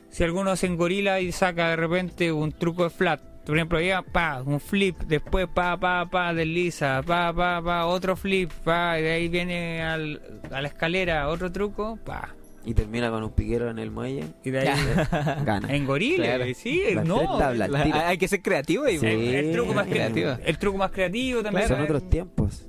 si 0.08 0.22
alguno 0.22 0.54
se 0.54 0.68
engorila 0.68 1.18
y 1.20 1.32
saca 1.32 1.70
de 1.70 1.76
repente 1.76 2.30
un 2.30 2.52
truco 2.52 2.84
de 2.84 2.90
flat, 2.90 3.20
por 3.44 3.56
ejemplo, 3.56 3.80
ya, 3.80 4.02
pa, 4.02 4.40
un 4.46 4.60
flip, 4.60 4.96
después 5.00 5.48
pa, 5.52 5.76
pa, 5.76 6.06
pa, 6.08 6.32
desliza, 6.32 7.02
pa, 7.02 7.32
pa, 7.32 7.60
pa, 7.60 7.86
otro 7.86 8.14
flip, 8.14 8.52
pa, 8.62 9.00
y 9.00 9.02
de 9.02 9.10
ahí 9.10 9.26
viene 9.28 9.82
al- 9.82 10.20
a 10.52 10.60
la 10.62 10.68
escalera 10.68 11.26
otro 11.28 11.50
truco, 11.50 11.98
pa, 12.04 12.28
Y 12.64 12.74
termina 12.74 13.10
con 13.10 13.24
un 13.24 13.30
piquero 13.32 13.70
en 13.70 13.78
el 13.80 13.90
muelle. 13.90 14.24
y 14.44 14.51
de 14.51 14.60
ahí 14.60 14.68
Gana. 15.44 15.74
engorila, 15.74 16.24
Claro. 16.36 16.44
sí, 16.55 16.82
Las 16.94 17.05
no. 17.05 17.39
tablas. 17.39 17.68
La- 17.68 18.09
hay 18.09 18.18
que 18.18 18.28
ser 18.28 18.40
creativo 18.43 18.89
y 18.89 18.98
Sí. 18.98 19.06
El, 19.06 19.34
el 19.34 19.52
truco 19.52 19.74
más 19.74 19.86
creativo. 19.89 20.26
creativo. 20.26 20.48
El 20.48 20.59
truco 20.59 20.78
más 20.78 20.90
creativo 20.93 21.43
también. 21.43 21.66
Son 21.68 21.80
otros 21.80 22.09
tiempos. 22.09 22.66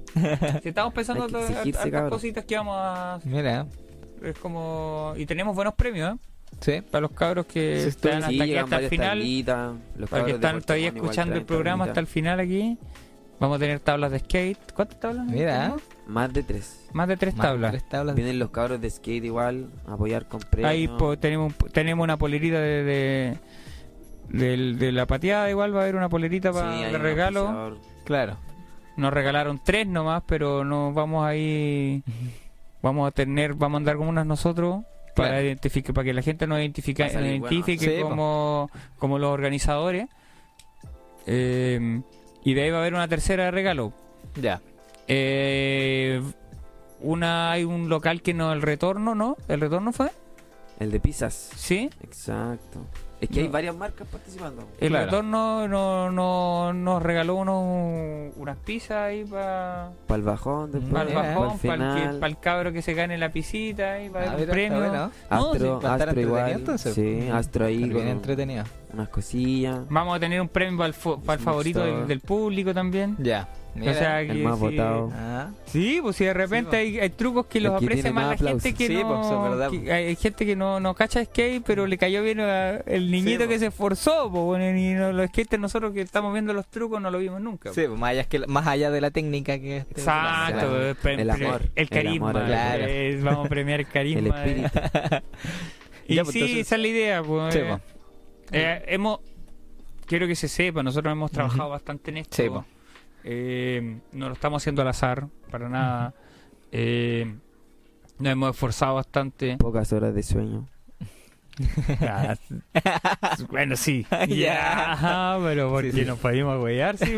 Si 0.62 0.70
estamos 0.70 0.94
pensando 0.94 1.24
hartas 1.24 1.90
cabrón. 1.92 2.10
cositas 2.10 2.44
que 2.46 2.56
vamos 2.56 2.76
a. 2.78 3.20
Mira. 3.24 3.68
Es 4.24 4.38
como. 4.40 5.14
Y 5.18 5.26
tenemos 5.26 5.56
buenos 5.56 5.74
premios, 5.76 6.16
¿eh? 6.16 6.18
Sí. 6.62 6.82
Para 6.90 7.02
los 7.02 7.12
cabros 7.12 7.46
que 7.48 7.88
están 7.88 8.22
Sí, 8.30 8.40
hasta 8.40 8.44
aquí, 8.44 8.56
hasta 8.56 8.80
el 8.80 8.90
final. 8.90 9.10
tablitas, 9.20 9.72
Para 10.10 10.22
los 10.24 10.26
que 10.30 10.36
están 10.36 10.62
todavía 10.62 10.88
escuchando 10.90 11.36
el 11.36 11.44
programa 11.46 11.86
hasta 11.86 12.00
el 12.00 12.08
final 12.08 12.40
aquí. 12.40 12.78
Vamos 13.40 13.58
a 13.58 13.60
tener 13.60 13.80
tablas 13.80 14.12
de 14.12 14.20
skate. 14.20 14.72
¿Cuántas 14.74 15.00
tablas? 15.00 15.26
Mira. 15.28 15.76
Más 16.08 16.32
de 16.32 16.44
tres. 16.44 16.88
Más 16.94 17.08
de 17.08 17.18
tres 17.18 17.36
Más 17.36 17.48
tablas. 17.48 17.72
Tres 17.72 17.90
tablas. 17.90 18.16
Vienen 18.16 18.40
los 18.40 18.52
cabros 18.52 18.80
de 18.80 18.90
skate 18.90 19.26
igual, 19.26 19.70
a 19.88 19.94
apoyar 19.94 20.28
con 20.28 20.40
premios. 20.42 20.70
Ahí 20.72 20.88
po- 20.88 21.18
tenemos, 21.18 21.54
tenemos 21.74 22.04
una 22.04 22.18
polerita 22.18 22.60
de, 22.60 23.38
de, 24.30 24.92
la 24.92 25.06
pateada. 25.08 25.50
Igual 25.50 25.76
va 25.76 25.80
a 25.80 25.84
haber 25.84 25.96
una 25.96 26.10
polerita 26.10 26.54
Sí, 26.54 26.60
para 26.60 26.72
un 26.90 27.02
regalo. 27.02 27.78
Claro. 28.06 28.38
Nos 28.96 29.12
regalaron 29.12 29.60
tres 29.64 29.88
nomás, 29.88 30.24
pero 30.28 30.64
nos 30.64 30.94
vamos 30.94 31.26
ahí. 31.26 32.04
Vamos 32.82 33.08
a 33.08 33.12
tener, 33.12 33.56
vamos 33.56 33.78
a 33.78 33.80
andar 33.80 33.98
como 33.98 34.10
unas 34.10 34.26
nosotros 34.26 34.84
para 35.16 35.30
Claro. 35.30 35.44
identificar, 35.46 35.94
para 35.94 36.06
que 36.06 36.14
la 36.14 36.22
gente 36.22 36.48
nos 36.48 36.60
identifique, 36.60 37.04
nos 37.04 37.14
bueno. 37.14 37.28
identifique 37.28 37.86
Sí, 37.98 38.02
po. 38.02 38.10
como, 38.10 38.70
como 39.00 39.20
los 39.20 39.32
organizadores. 39.32 40.08
Eh, 41.26 42.02
y 42.44 42.54
de 42.54 42.64
ahí 42.64 42.70
va 42.70 42.78
a 42.78 42.82
haber 42.82 42.94
una 42.94 43.08
tercera 43.08 43.46
de 43.46 43.52
regalo. 43.52 43.94
Ya. 44.42 44.62
Eh, 45.08 46.22
una 47.02 47.52
hay 47.52 47.64
un 47.64 47.90
local 47.90 48.22
que 48.22 48.34
no 48.34 48.54
el 48.54 48.62
retorno, 48.62 49.16
¿no? 49.16 49.38
¿El 49.48 49.62
retorno 49.62 49.92
fue? 49.92 50.12
El 50.80 50.92
de 50.92 51.00
pizzas. 51.00 51.52
Sí. 51.56 51.90
Exacto. 52.02 52.86
Es 53.24 53.30
que 53.30 53.40
hay 53.42 53.48
varias 53.48 53.76
marcas 53.76 54.08
participando. 54.08 54.64
El 54.80 54.90
Claro. 54.90 55.06
retorno 55.06 55.68
no, 55.68 56.12
no, 56.12 56.74
nos 56.74 57.02
regaló 57.02 57.36
unos, 57.36 58.34
unas 58.36 58.58
pizzas 58.58 58.98
ahí 58.98 59.24
para 59.24 59.92
Para 60.08 60.18
el 60.18 60.24
bajón, 60.24 60.72
después, 60.72 60.92
para 60.94 61.10
el 61.10 61.16
bajón, 61.16 61.58
pa'l 61.60 61.80
para 62.20 62.28
el, 62.28 62.38
cabro 62.40 62.74
que 62.74 62.82
se 62.82 62.94
gane 62.94 63.18
la 63.18 63.30
pisita 63.30 64.02
y 64.04 64.10
para 64.10 64.32
Ah, 64.32 64.36
mira, 64.38 64.52
premio. 64.52 64.80
bueno. 64.80 65.12
Astro, 65.30 65.80
sí, 65.82 65.88
Astro 65.88 66.22
igual. 66.22 66.52
entonces. 66.52 66.94
Sí, 66.94 67.30
Astro 67.32 67.66
ahí 67.66 67.84
bien 67.90 68.08
entretenido. 68.10 68.66
unas 68.94 69.10
cosillas. 69.10 69.80
Vamos 69.90 70.16
a 70.16 70.20
tener 70.20 70.40
un 70.42 70.50
premio 70.50 70.78
para 70.78 70.88
el, 70.88 70.94
fo- 70.94 71.20
para 71.22 71.40
el 71.40 71.44
favorito 71.44 72.06
del 72.06 72.20
público 72.20 72.74
también. 72.74 73.16
Ya. 73.20 73.48
Mira. 73.76 73.92
O 73.92 73.96
sea, 73.96 74.22
el 74.22 74.44
más 74.44 74.60
sí. 74.60 74.62
votado. 74.66 75.10
Ah. 75.14 75.50
Sí, 75.66 76.00
pues 76.02 76.16
si 76.16 76.26
de 76.26 76.34
repente 76.34 76.72
Sí, 76.72 76.78
hay, 76.78 77.00
hay 77.00 77.10
trucos 77.10 77.48
que 77.48 77.60
los 77.60 77.74
aprecia 77.82 78.14
más 78.14 78.40
la 78.40 78.52
gente 78.52 78.74
que 78.76 78.86
Sí, 78.88 78.94
no. 79.04 79.58
pues, 79.70 79.82
que 79.82 79.92
hay 79.92 80.16
gente 80.16 80.46
que 80.46 80.56
no, 80.56 80.80
no 80.80 80.94
cacha 80.94 81.26
skate, 81.26 81.64
pero 81.66 81.88
le 81.88 81.98
cayó 81.98 82.22
bien 82.22 82.40
a- 82.40 82.78
el 82.86 83.10
niñito 83.10 83.32
Sí, 83.32 83.38
que 83.40 83.46
pues. 83.48 83.60
se 83.62 83.66
esforzó. 83.68 84.30
Pues, 84.32 84.44
bueno, 84.44 84.78
y 84.78 84.94
no- 84.94 85.12
los 85.12 85.28
skaters 85.30 85.60
nosotros 85.60 85.92
que 85.94 86.02
estamos 86.02 86.34
viendo 86.34 86.54
los 86.54 86.68
trucos 86.68 87.02
no 87.02 87.10
lo 87.10 87.18
vimos 87.18 87.42
nunca. 87.42 87.74
Sí, 87.74 87.82
pues, 87.88 88.00
más 88.00 88.12
allá, 88.12 88.24
que, 88.26 88.46
más 88.48 88.68
allá 88.68 88.92
de 88.92 89.02
la 89.02 89.10
técnica 89.10 89.58
que 89.58 89.78
este- 89.78 90.02
Exacto, 90.02 90.78
el, 91.10 91.20
El 91.22 91.30
amor, 91.32 91.62
el 91.64 91.72
el 91.76 91.90
carisma. 91.90 92.30
amor, 92.30 92.46
claro. 92.46 92.86
vamos 93.24 93.46
a 93.46 93.50
premiar 93.50 93.80
el 93.80 93.88
carisma. 93.88 94.44
El 94.44 94.50
eh. 94.60 94.66
espíritu. 94.68 94.80
Y 96.08 96.16
Ya, 96.16 96.24
pues, 96.24 96.34
sí, 96.34 96.40
entonces- 96.42 96.68
esa 96.68 96.76
es 96.76 96.82
la 96.82 96.88
idea. 96.88 97.24
Pues, 97.24 97.54
Sí, 97.54 97.60
eh, 97.62 97.66
pues. 97.70 97.82
eh, 98.52 98.84
hemos, 98.88 99.20
quiero 100.06 100.28
que 100.28 100.36
se 100.36 100.48
sepa, 100.50 100.84
nosotros 100.84 101.12
hemos 101.12 101.32
trabajado 101.32 101.70
bastante 101.70 102.12
en 102.12 102.18
esto. 102.18 102.66
Eh, 103.24 104.00
no 104.12 104.28
lo 104.28 104.34
estamos 104.34 104.62
haciendo 104.62 104.82
al 104.82 104.88
azar, 104.90 105.28
para 105.52 105.70
nada. 105.70 106.14
Eh, 106.72 107.36
nos 108.20 108.32
hemos 108.32 108.52
esforzado 108.52 108.96
bastante. 108.96 109.58
Pocas 109.58 109.92
horas 109.94 110.14
de 110.14 110.24
sueño. 110.24 110.68
Bueno, 113.50 113.76
sí. 113.76 114.06
Ya. 114.28 115.38
Pero 115.44 115.70
porque 115.70 115.92
Sí, 115.92 116.00
sí. 116.00 116.06
nos 116.06 116.20
podíamos 116.20 116.62
huear, 116.64 116.98
sí. 116.98 117.14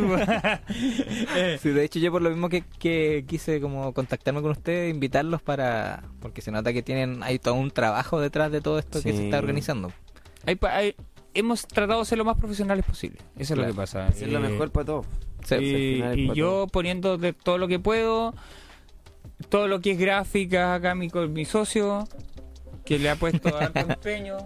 Eh, 1.38 1.57
Sí, 1.61 1.69
de 1.69 1.84
hecho 1.84 1.99
yo 1.99 2.11
por 2.11 2.22
lo 2.22 2.30
mismo 2.30 2.49
que, 2.49 2.64
que 2.80 3.23
quise 3.27 3.61
como 3.61 3.94
contactarme 3.94 4.41
con 4.41 4.52
ustedes, 4.52 4.94
invitarlos 4.94 5.41
para... 5.41 6.03
Porque 6.19 6.41
se 6.41 6.52
nota 6.52 6.73
que 6.73 6.84
tienen, 6.84 7.23
hay 7.23 7.40
todo 7.40 7.53
un 7.56 7.72
trabajo 7.72 8.19
detrás 8.19 8.52
de 8.52 8.61
todo 8.61 8.80
esto 8.80 9.02
que 9.02 9.14
se 9.14 9.26
está 9.26 9.40
organizando. 9.40 9.91
hay 10.45 10.95
hemos 11.34 11.68
tratado 11.68 11.99
de 11.99 12.06
ser 12.06 12.18
lo 12.18 12.23
más 12.26 12.38
profesionales 12.38 12.86
posible. 12.86 13.19
Eso 13.38 13.53
es 13.53 13.60
lo 13.60 13.65
que 13.68 13.73
pasa. 13.73 14.07
Hacer 14.07 14.30
lo 14.32 14.40
Eh, 14.40 14.49
mejor 14.49 14.72
para 14.72 14.86
todos. 14.86 15.06
Sí, 15.47 16.03
y, 16.15 16.34
yo 16.34 16.67
poniendo 16.72 17.17
de 17.17 17.34
todo 17.34 17.57
lo 17.57 17.67
que 17.67 17.80
puedo, 17.80 18.34
todo 19.49 19.67
lo 19.67 19.80
que 19.81 19.91
es 19.91 19.99
gráfica, 19.99 20.73
acá 20.76 20.95
mi, 20.95 21.09
mi 21.30 21.45
socio, 21.45 22.07
que 22.84 22.99
le 22.99 23.09
ha 23.09 23.15
puesto 23.15 23.55
harto 23.57 23.80
empeño. 23.80 24.38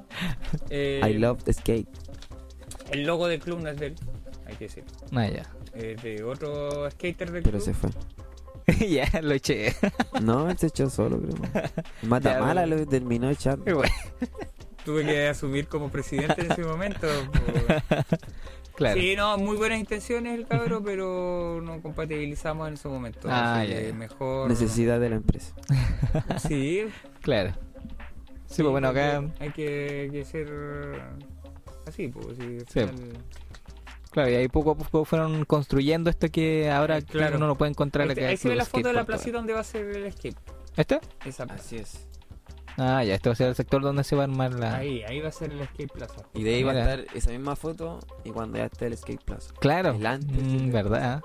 Eh, 0.70 1.02
I 1.08 1.14
love 1.14 1.44
the 1.44 1.54
skate. 1.54 1.88
El 2.92 3.04
logo 3.04 3.28
del 3.28 3.40
club 3.40 3.62
no 3.62 3.70
es 3.70 3.78
de 3.78 3.88
él, 3.88 3.96
hay 4.46 4.56
que 4.56 4.66
decir. 4.66 4.84
Ah, 5.14 5.28
ya. 5.28 5.46
De 5.74 6.24
otro 6.24 6.90
skater 6.92 7.32
del 7.32 7.44
Pero 7.44 7.60
club. 7.60 7.66
se 7.66 7.74
fue. 7.74 7.90
ya, 8.90 9.08
lo 9.22 9.34
eché. 9.34 9.76
No, 10.22 10.50
él 10.50 10.58
se 10.58 10.68
echó 10.68 10.90
solo, 10.90 11.20
creo. 11.22 11.36
Mata 12.04 12.34
Ya, 12.34 12.40
mala 12.42 12.62
bueno. 12.62 12.78
lo 12.78 12.88
terminó 12.88 13.30
echando. 13.30 13.64
Tuve 14.84 15.06
que 15.06 15.28
asumir 15.28 15.68
como 15.68 15.90
presidente 15.90 16.42
en 16.42 16.52
ese 16.52 16.64
momento. 16.64 17.08
pues. 17.32 18.06
Claro. 18.80 19.00
Sí, 19.00 19.14
no, 19.18 19.38
muy 19.38 19.58
buenas 19.58 19.78
intenciones 19.78 20.40
el 20.40 20.48
cabro, 20.48 20.82
pero 20.82 21.60
no 21.62 21.82
compatibilizamos 21.82 22.68
en 22.70 22.76
ese 22.76 22.88
momento. 22.88 23.28
Ah, 23.30 23.60
así 23.60 23.70
ya, 23.72 23.76
que. 23.82 23.94
Mejor. 23.94 24.50
Necesidad 24.50 25.00
de 25.02 25.10
la 25.10 25.16
empresa. 25.18 25.54
Sí, 26.48 26.86
Claro. 27.22 27.52
Sí, 28.48 28.64
pues 28.64 28.72
bueno, 28.72 28.88
hay 28.88 28.94
que- 28.94 29.02
acá... 29.02 29.24
Hay 29.42 29.50
que, 29.52 30.26
ser 30.26 30.48
así, 31.86 32.08
pues. 32.08 32.38
Sí, 32.38 32.44
al 32.58 32.60
Sí. 32.68 32.80
final- 32.96 33.18
Claro, 34.12 34.30
y 34.32 34.36
ahí 34.36 34.48
poco 34.48 34.72
a 34.72 34.76
poco 34.76 35.06
fueron 35.06 35.46
construyendo 35.46 36.10
esto 36.10 36.30
que 36.32 36.72
ahora 36.72 37.00
claro. 37.02 37.38
uno 37.38 37.46
lo 37.48 37.56
puede 37.56 37.70
encontrar 37.72 38.08
Ahí, 38.08 38.14
acá 38.14 38.28
ahí 38.30 38.38
se 38.38 38.50
ve 38.50 38.56
la 38.56 38.66
foto 38.66 38.88
de 38.88 38.94
la 38.96 39.04
placita 39.06 39.38
donde 39.38 39.54
va 39.54 39.60
a 39.60 39.64
ser 39.64 39.86
el 39.88 40.06
escape. 40.06 40.36
¿Este? 40.78 41.00
Esa 41.26 41.46
plaza. 41.46 41.62
Así 41.64 41.76
es. 41.76 42.08
Ah, 42.78 43.04
ya, 43.04 43.16
este 43.16 43.30
va 43.30 43.34
a 43.34 43.36
ser 43.36 43.48
el 43.50 43.56
sector 43.56 43.82
donde 43.82 44.04
se 44.04 44.16
va 44.16 44.24
a 44.24 44.26
armar 44.26 44.54
la... 44.54 44.76
Ahí, 44.78 45.04
ahí 45.04 45.20
va 45.20 45.30
a 45.30 45.32
ser 45.32 45.52
el 45.52 45.60
escape 45.62 45.88
plaza. 45.88 46.22
Y 46.34 46.44
de 46.44 46.56
ahí 46.56 46.64
va 46.64 46.72
a 46.72 46.80
estar 46.80 47.06
esa 47.16 47.32
misma 47.32 47.56
foto 47.56 48.00
y 48.24 48.30
cuando 48.32 48.58
ya 48.58 48.66
esté 48.66 48.88
el 48.88 48.98
skate 48.98 49.24
plaza. 49.24 49.54
Claro. 49.60 49.92
El 49.92 50.06
antes 50.06 50.44
Mm, 50.44 50.72
¿Verdad? 50.72 51.22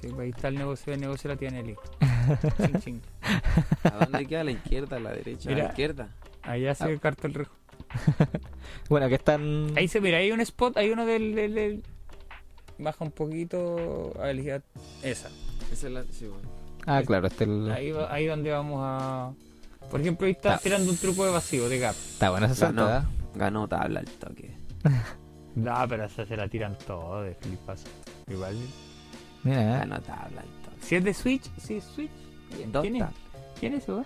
Sí, 0.00 0.08
pues 0.08 0.20
ahí 0.20 0.30
está 0.30 0.48
el 0.48 0.54
negocio, 0.54 0.94
el 0.94 1.00
negocio 1.00 1.28
la 1.28 1.36
tía 1.36 1.50
Nelly. 1.50 1.76
Ching, 2.56 2.80
ching. 2.80 3.00
¿A 3.84 4.04
dónde 4.06 4.26
queda? 4.26 4.40
¿A 4.40 4.44
la 4.44 4.50
izquierda? 4.52 4.96
¿A 4.96 5.00
la 5.00 5.10
derecha? 5.12 5.50
¿A 5.50 5.52
la 5.54 5.64
izquierda? 5.66 6.08
Allá 6.42 6.74
se 6.74 6.84
Ah. 6.84 6.86
ve 6.86 6.92
el 6.94 7.00
cartel 7.00 7.34
rojo. 7.34 7.52
Bueno, 8.88 9.06
aquí 9.06 9.14
están... 9.16 9.72
Ahí 9.76 9.88
se 9.88 10.00
mira, 10.00 10.18
hay 10.18 10.32
un 10.32 10.40
spot, 10.40 10.76
hay 10.78 10.90
uno 10.90 11.04
del, 11.06 11.34
del- 11.34 11.54
del- 11.54 11.82
baja 12.78 13.04
un 13.04 13.10
poquito 13.10 14.12
a 14.20 14.26
la 14.26 14.32
izquierda. 14.32 14.64
Esa. 15.02 15.28
Esa 15.70 15.86
es 15.88 15.92
la... 15.92 16.02
Sí, 16.04 16.26
bueno. 16.26 16.48
Ah, 16.86 17.02
claro, 17.04 17.26
este 17.26 17.44
el... 17.44 17.70
Ahí 17.70 17.90
va, 17.92 18.10
ahí 18.12 18.24
donde 18.26 18.50
vamos 18.50 18.78
a. 18.82 19.32
Por 19.90 20.00
ejemplo, 20.00 20.26
ahí 20.26 20.32
está 20.32 20.58
tirando 20.58 20.90
un 20.90 20.96
truco 20.96 21.24
de 21.24 21.32
vacío, 21.32 21.68
de 21.68 21.78
gap. 21.78 21.94
Está 21.94 22.30
bueno 22.30 22.46
esa 22.46 22.54
salta, 22.54 22.82
Ganó. 22.82 22.86
¿verdad? 22.86 23.04
Ganó 23.34 23.68
tabla 23.68 24.00
al 24.00 24.06
toque. 24.06 24.56
No, 25.56 25.74
pero 25.88 26.04
esa 26.04 26.24
se 26.24 26.36
la 26.36 26.46
tiran 26.46 26.78
todo 26.86 27.22
de 27.22 27.34
flipas. 27.34 27.82
Igual. 28.28 28.56
Mira, 29.42 29.62
¿eh? 29.62 29.78
Ganó 29.80 30.00
tabla 30.00 30.42
al 30.42 30.62
toque. 30.62 30.76
Si 30.80 30.94
es 30.94 31.02
de 31.02 31.12
Switch, 31.12 31.50
sí 31.58 31.74
es 31.74 31.84
Switch. 31.84 32.10
Dos 32.70 32.82
¿Quién 32.82 32.96
es? 32.96 33.04
¿Quién 33.58 33.74
es 33.74 33.82
eso? 33.82 34.04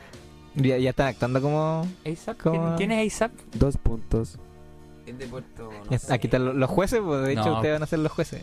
ya, 0.54 0.78
ya 0.78 0.90
están 0.90 1.08
actuando 1.08 1.42
como... 1.42 1.86
¿ASAP? 2.10 2.38
¿Quién, 2.78 2.92
es 2.92 3.12
ASAP? 3.14 3.32
Dos 3.52 3.76
puntos. 3.76 4.38
Es 5.04 5.18
de 5.18 5.26
Puerto... 5.26 5.70
no. 5.70 6.14
Aquí 6.14 6.28
están 6.28 6.58
los, 6.58 6.70
jueces, 6.70 7.00
pues 7.04 7.22
de 7.26 7.32
hecho 7.32 7.44
No. 7.44 7.56
ustedes 7.56 7.74
van 7.74 7.82
a 7.82 7.86
ser 7.86 7.98
los 7.98 8.10
jueces. 8.12 8.42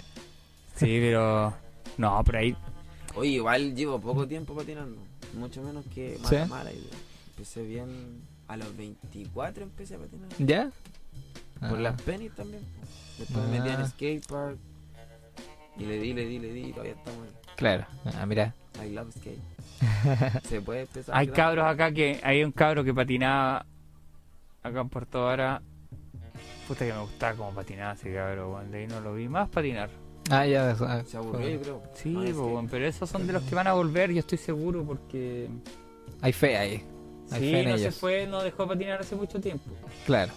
Sí, 0.76 0.97
pero. 1.01 1.53
No, 1.97 2.22
pero 2.23 2.38
ahí. 2.38 2.55
Oye, 3.15 3.31
igual 3.31 3.76
llevo 3.76 3.99
poco 3.99 4.27
tiempo 4.27 4.55
patinando. 4.55 5.01
Mucho 5.34 5.63
menos 5.63 5.85
que 5.93 6.18
¿Sí? 6.23 6.35
mala, 6.35 6.45
mala 6.45 6.72
idea. 6.72 6.97
Empecé 7.41 7.63
bien... 7.63 8.22
A 8.47 8.55
los 8.55 8.77
24 8.77 9.63
empecé 9.63 9.95
a 9.95 9.97
patinar. 9.97 10.30
¿Ya? 10.38 10.69
Por 11.59 11.80
Ah. 11.80 11.81
las 11.81 12.01
pennies 12.03 12.35
también. 12.35 12.61
Después 13.18 13.45
me 13.47 13.57
metí 13.59 13.69
en 13.69 13.81
Ah. 13.81 13.88
skatepark. 13.88 14.57
Y 15.77 15.85
le 15.85 15.97
di, 15.99 16.13
le 16.13 16.26
di, 16.26 16.38
le 16.38 16.53
di. 16.53 16.65
Y 16.65 16.72
todavía 16.72 16.93
estamos 16.93 17.27
Claro. 17.57 17.85
Ah, 18.19 18.26
mira. 18.27 18.53
I 18.85 18.89
love 18.91 19.11
skate. 19.11 19.39
Se 20.49 20.61
puede 20.61 20.81
empezar. 20.81 21.15
Hay 21.18 21.30
cabros 21.30 21.65
acá 21.65 21.91
que. 21.91 22.19
Hay 22.23 22.43
un 22.43 22.51
cabro 22.51 22.84
que 22.84 22.93
patinaba. 22.93 23.65
Acá 24.61 24.81
en 24.81 24.89
Puerto 24.89 25.23
Vara. 25.23 25.61
Puta 26.68 26.85
que 26.85 26.93
me 26.93 26.99
gustaba 27.01 27.35
como 27.35 27.51
patinaba 27.55 27.93
ese 27.93 28.13
cabro, 28.13 28.53
weón. 28.53 28.69
De 28.69 28.80
ahí 28.81 28.88
no 28.88 28.99
lo 29.01 29.15
vi 29.15 29.27
más 29.30 29.49
patinar. 29.49 29.89
Ah, 30.30 30.45
ya. 30.45 30.72
ah, 30.80 31.01
Se 31.07 31.18
aburrió, 31.18 31.49
yo 31.49 31.61
creo. 31.61 31.84
Sí, 31.95 32.09
No, 32.09 32.23
es 32.23 32.34
po, 32.35 32.45
que- 32.45 32.51
weón, 32.53 32.68
pero 32.68 32.85
esos 32.85 33.09
son 33.09 33.26
de 33.26 33.34
los 33.34 33.41
que 33.43 33.55
van 33.55 33.65
a 33.68 33.73
volver, 33.73 34.11
yo 34.11 34.19
estoy 34.19 34.38
seguro, 34.38 34.84
porque. 34.85 35.47
Hay 36.22 36.34
fe 36.34 36.57
ahí. 36.57 36.84
Sí, 37.39 37.51
no 37.65 37.77
se 37.77 37.83
ellos. 37.83 37.95
fue, 37.95 38.27
no 38.27 38.41
dejó 38.43 38.63
de 38.63 38.69
patinar 38.69 38.99
hace 39.01 39.15
mucho 39.15 39.39
tiempo. 39.39 39.63
Claro. 40.05 40.31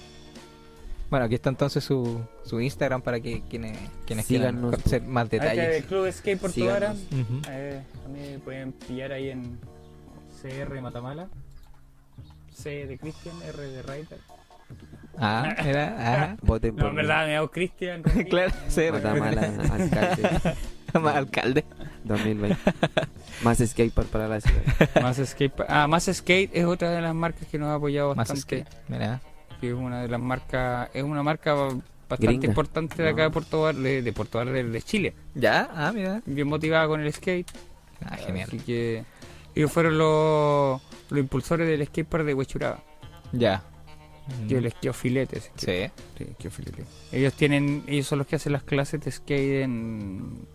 Bueno, 1.10 1.26
aquí 1.26 1.34
está 1.36 1.50
entonces 1.50 1.84
su, 1.84 2.20
su 2.44 2.60
Instagram 2.60 3.02
para 3.02 3.20
que 3.20 3.42
quienes, 3.48 3.78
quienes 4.06 4.26
quieran 4.26 4.60
conocer 4.60 5.02
más 5.02 5.24
el 5.24 5.28
detalles. 5.30 5.84
Club 5.84 6.10
Skate 6.10 6.40
Puerto 6.40 6.64
Vara. 6.64 6.94
Síganos. 6.94 7.28
Ujú. 7.28 7.40
Eh, 7.50 7.82
a 8.04 8.08
mí 8.08 8.18
me 8.32 8.38
pueden 8.40 8.72
pillar 8.72 9.12
ahí 9.12 9.30
en 9.30 9.58
CR 10.42 10.80
Matamala. 10.80 11.28
C 12.52 12.86
de 12.86 12.98
Christian, 12.98 13.36
R 13.42 13.62
de 13.62 13.82
Ryder. 13.82 14.18
Ah, 15.18 15.54
era. 15.64 15.96
Ah, 15.98 16.36
Voten 16.42 16.74
No, 16.74 16.82
por 16.82 16.90
en 16.90 16.96
verdad 16.96 17.26
me 17.26 17.36
hago 17.36 17.50
Cristian. 17.50 18.02
claro, 18.30 18.52
Guatemala, 18.74 19.52
alcalde 19.70 20.56
más 21.00 21.16
alcalde. 21.16 21.64
2020. 22.04 22.56
Más 23.42 23.58
skatepark 23.58 24.08
para 24.08 24.28
la 24.28 24.40
ciudad. 24.40 24.62
Más 25.02 25.16
Skate. 25.16 25.52
Ah, 25.68 25.86
Más 25.86 26.04
Skate 26.12 26.50
es 26.52 26.64
otra 26.64 26.90
de 26.90 27.00
las 27.02 27.14
marcas 27.14 27.46
que 27.48 27.58
nos 27.58 27.68
ha 27.68 27.74
apoyado 27.74 28.14
Más 28.14 28.28
bastante. 28.28 28.64
skate. 28.64 28.68
Mira. 28.88 29.20
Que 29.60 29.68
es 29.68 29.74
una 29.74 30.02
de 30.02 30.08
las 30.08 30.20
marcas. 30.20 30.90
Es 30.94 31.02
una 31.02 31.22
marca 31.22 31.54
bastante 31.54 32.26
Gringa. 32.26 32.46
importante 32.46 33.02
de 33.02 33.08
acá 33.08 33.22
de 33.22 33.30
Puerto 33.30 33.62
Bar, 33.62 33.74
de, 33.74 34.12
Puerto 34.12 34.38
Bar, 34.38 34.50
de, 34.50 34.64
de 34.64 34.82
Chile. 34.82 35.14
¿Ya? 35.34 35.68
Ah, 35.74 35.90
mira. 35.92 36.22
Bien 36.26 36.46
motivada 36.46 36.86
con 36.86 37.00
el 37.00 37.12
skate. 37.12 37.50
Ah, 38.04 38.16
genial. 38.16 38.48
Así 38.48 38.58
que 38.58 39.04
ellos 39.54 39.72
fueron 39.72 39.96
los, 39.98 40.80
los 41.10 41.18
impulsores 41.20 41.66
del 41.66 41.86
skatepark 41.86 42.24
de 42.24 42.34
Huechuraba. 42.34 42.82
Ya. 43.32 43.62
Que 44.48 44.56
el 44.58 44.66
esquí 44.66 44.88
filete. 44.92 45.38
ese. 45.38 45.50
Sí. 45.56 45.92
Sí, 46.16 46.24
esquí 46.30 46.48
filete. 46.48 46.84
Ellos 47.12 47.34
tienen, 47.34 47.82
ellos 47.86 48.06
son 48.06 48.18
los 48.18 48.26
que 48.26 48.36
hacen 48.36 48.52
las 48.52 48.62
clases 48.62 49.00
de 49.00 49.10
skate 49.10 49.64
en, 49.64 50.46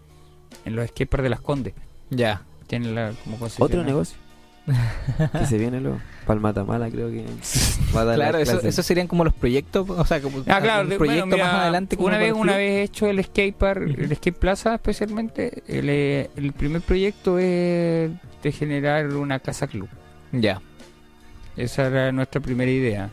en 0.65 0.75
los 0.75 0.87
skateparks 0.89 1.23
de 1.23 1.29
las 1.29 1.41
Condes. 1.41 1.73
Ya. 2.09 2.43
Tienen 2.67 2.93
la, 2.95 3.13
como 3.23 3.37
Otro 3.59 3.83
negocio. 3.83 4.17
que 5.33 5.45
se 5.47 5.57
viene 5.57 5.79
luego. 5.81 5.99
Palmatamala 6.27 6.91
creo 6.91 7.09
que 7.09 7.25
va 7.95 8.01
a 8.01 8.05
dar 8.05 8.15
Claro, 8.15 8.37
eso, 8.37 8.83
serían 8.83 9.07
como 9.07 9.23
los 9.23 9.33
proyectos, 9.33 9.89
o 9.89 10.05
sea, 10.05 10.21
como 10.21 10.39
Ah, 10.45 10.61
claro, 10.61 10.83
un 10.83 10.89
de- 10.89 10.97
proyecto 10.97 11.21
bueno, 11.25 11.35
mira, 11.37 11.51
más 11.51 11.61
adelante. 11.63 11.95
una 11.99 12.17
vez, 12.19 12.33
una 12.33 12.41
club. 12.43 12.55
vez 12.57 12.89
hecho 12.89 13.07
el 13.07 13.23
skatepark, 13.23 13.81
el 13.99 14.15
skate 14.15 14.37
plaza 14.37 14.75
especialmente, 14.75 15.63
el, 15.67 15.89
eh, 15.89 16.29
el 16.35 16.53
primer 16.53 16.81
proyecto 16.81 17.39
es 17.39 18.11
de 18.43 18.51
generar 18.51 19.07
una 19.15 19.39
casa 19.39 19.65
club. 19.65 19.89
Ya. 20.31 20.61
Esa 21.57 21.87
era 21.87 22.11
nuestra 22.11 22.39
primera 22.39 22.69
idea. 22.69 23.09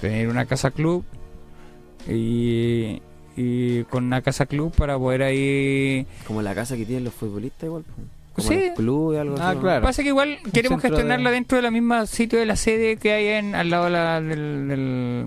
Tener 0.00 0.26
una 0.28 0.46
casa 0.46 0.72
club 0.72 1.04
y, 2.08 3.00
y 3.36 3.84
con 3.84 4.04
una 4.04 4.20
casa 4.22 4.46
club 4.46 4.74
para 4.74 4.98
poder 4.98 5.22
ahí... 5.22 6.06
Como 6.26 6.42
la 6.42 6.54
casa 6.54 6.76
que 6.76 6.84
tienen 6.84 7.04
los 7.04 7.14
futbolistas 7.14 7.64
igual. 7.64 7.84
Como 8.34 8.48
Sí. 8.48 8.60
los 8.66 8.76
clubes, 8.76 9.20
algo 9.20 9.36
Ah, 9.40 9.50
así. 9.50 9.58
claro. 9.60 9.82
Pasa 9.84 10.02
que 10.02 10.08
igual 10.08 10.38
queremos 10.52 10.80
gestionarla 10.82 11.30
de- 11.30 11.34
dentro 11.36 11.56
de 11.56 11.62
la 11.62 11.70
misma 11.70 12.06
sitio 12.06 12.38
de 12.38 12.46
la 12.46 12.56
sede 12.56 12.96
que 12.96 13.12
hay 13.12 13.26
en 13.28 13.54
al 13.54 13.68
lado 13.70 13.84
de 13.84 13.90
la, 13.90 14.20
del, 14.20 14.68
del- 14.68 15.26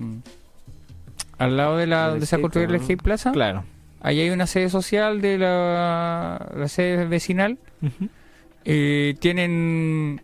al 1.38 1.56
lado 1.56 1.76
de 1.76 1.86
la 1.86 2.08
donde 2.08 2.26
se 2.26 2.36
ha 2.36 2.40
construido 2.40 2.74
el 2.74 2.80
skate 2.82 3.02
plaza. 3.02 3.32
Claro. 3.32 3.64
Ahí 4.00 4.20
hay 4.20 4.30
una 4.30 4.46
sede 4.46 4.70
social 4.70 5.20
de 5.20 5.38
la, 5.38 6.50
la 6.56 6.68
sede 6.68 7.06
vecinal. 7.06 7.58
Eh, 8.64 9.14
tienen 9.20 10.22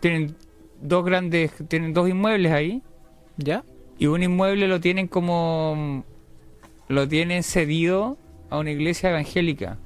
tienen 0.00 0.34
dos 0.80 1.04
grandes 1.04 1.52
tienen 1.68 1.92
dos 1.92 2.08
inmuebles 2.08 2.50
ahí 2.52 2.82
¿Ya? 3.36 3.62
y 3.98 4.06
un 4.06 4.22
inmueble 4.22 4.66
lo 4.66 4.80
tienen 4.80 5.06
como 5.08 6.04
lo 6.90 7.06
tienen 7.08 7.42
cedido 7.42 8.18
a 8.50 8.58
una 8.58 8.70
iglesia 8.72 9.10
evangélica 9.10 9.78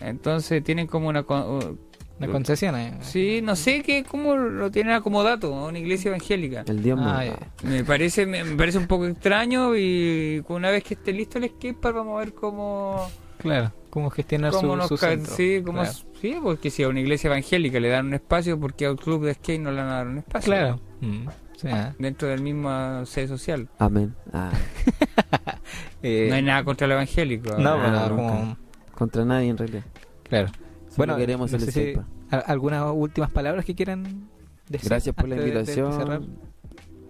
entonces 0.00 0.62
tienen 0.64 0.86
como 0.86 1.08
una 1.08 1.22
co- 1.24 1.76
La 2.20 2.28
concesión. 2.28 2.76
eh. 2.76 2.94
sí 3.00 3.40
no 3.42 3.56
sé 3.56 3.82
qué 3.82 4.04
cómo 4.04 4.36
lo 4.36 4.70
tienen 4.70 4.92
acomodato 4.94 5.54
a 5.54 5.66
una 5.68 5.78
iglesia 5.78 6.08
evangélica 6.10 6.64
El 6.66 6.82
Dios 6.82 6.98
Ah, 7.02 7.24
me 7.64 7.84
parece 7.84 8.24
me, 8.26 8.44
me 8.44 8.56
parece 8.56 8.78
un 8.78 8.86
poco 8.86 9.06
extraño 9.06 9.76
y 9.76 10.42
una 10.48 10.70
vez 10.70 10.84
que 10.84 10.94
esté 10.94 11.12
listo 11.12 11.38
el 11.38 11.48
skatepark 11.50 11.96
vamos 11.96 12.16
a 12.16 12.24
ver 12.24 12.34
cómo 12.34 13.08
Claro. 13.38 13.72
cómo 13.90 14.10
gestionar 14.10 14.52
¿Cómo 14.52 14.70
su, 14.72 14.76
nos 14.76 14.88
su 14.88 14.96
centro. 14.96 15.34
sí, 15.34 15.60
cómo 15.64 15.80
Claro. 15.80 15.90
s- 15.90 16.04
sí, 16.20 16.36
porque 16.42 16.70
si 16.70 16.82
a 16.84 16.88
una 16.88 17.00
iglesia 17.00 17.28
evangélica 17.28 17.78
le 17.80 17.88
dan 17.88 18.06
un 18.06 18.14
espacio, 18.14 18.58
porque 18.58 18.86
a 18.86 18.92
un 18.92 18.96
club 18.96 19.24
de 19.24 19.34
skate 19.34 19.60
no 19.60 19.70
le 19.70 19.78
van 19.82 19.88
a 19.88 19.94
dar 19.96 20.06
un 20.06 20.18
espacio? 20.18 20.46
Claro. 20.52 20.80
Mm, 21.00 21.26
sí, 21.68 21.74
ah. 21.74 21.94
Dentro 21.98 22.28
del 22.28 22.40
mismo 22.42 23.04
sede 23.06 23.28
social. 23.28 23.68
Amén. 23.78 24.14
Ah, 24.32 24.50
Eh, 26.02 26.26
no 26.28 26.34
hay 26.36 26.42
nada 26.42 26.62
contra 26.64 26.84
el 26.84 26.92
evangélico. 26.92 27.56
no, 27.58 27.70
Ah, 27.80 28.06
como- 28.10 28.56
contra 28.94 29.24
nadie 29.24 29.48
en 29.48 29.56
realidad. 29.56 29.84
claro. 30.28 30.48
Solo 30.48 30.96
Bueno, 30.98 31.16
queremos 31.16 31.50
no 31.50 31.58
sé 31.58 31.66
si- 31.66 31.80
skatepark. 31.80 32.06
¿Al- 32.30 32.44
¿Algunas 32.46 32.84
últimas 32.94 33.30
palabras 33.30 33.64
que 33.64 33.74
quieran 33.74 34.28
decir? 34.68 34.88
Gracias 34.90 35.14
por 35.14 35.28
la 35.28 35.36
antes 35.36 35.44
de- 35.46 35.50
de- 35.60 35.64
de 35.64 35.72
invitación. 35.90 36.36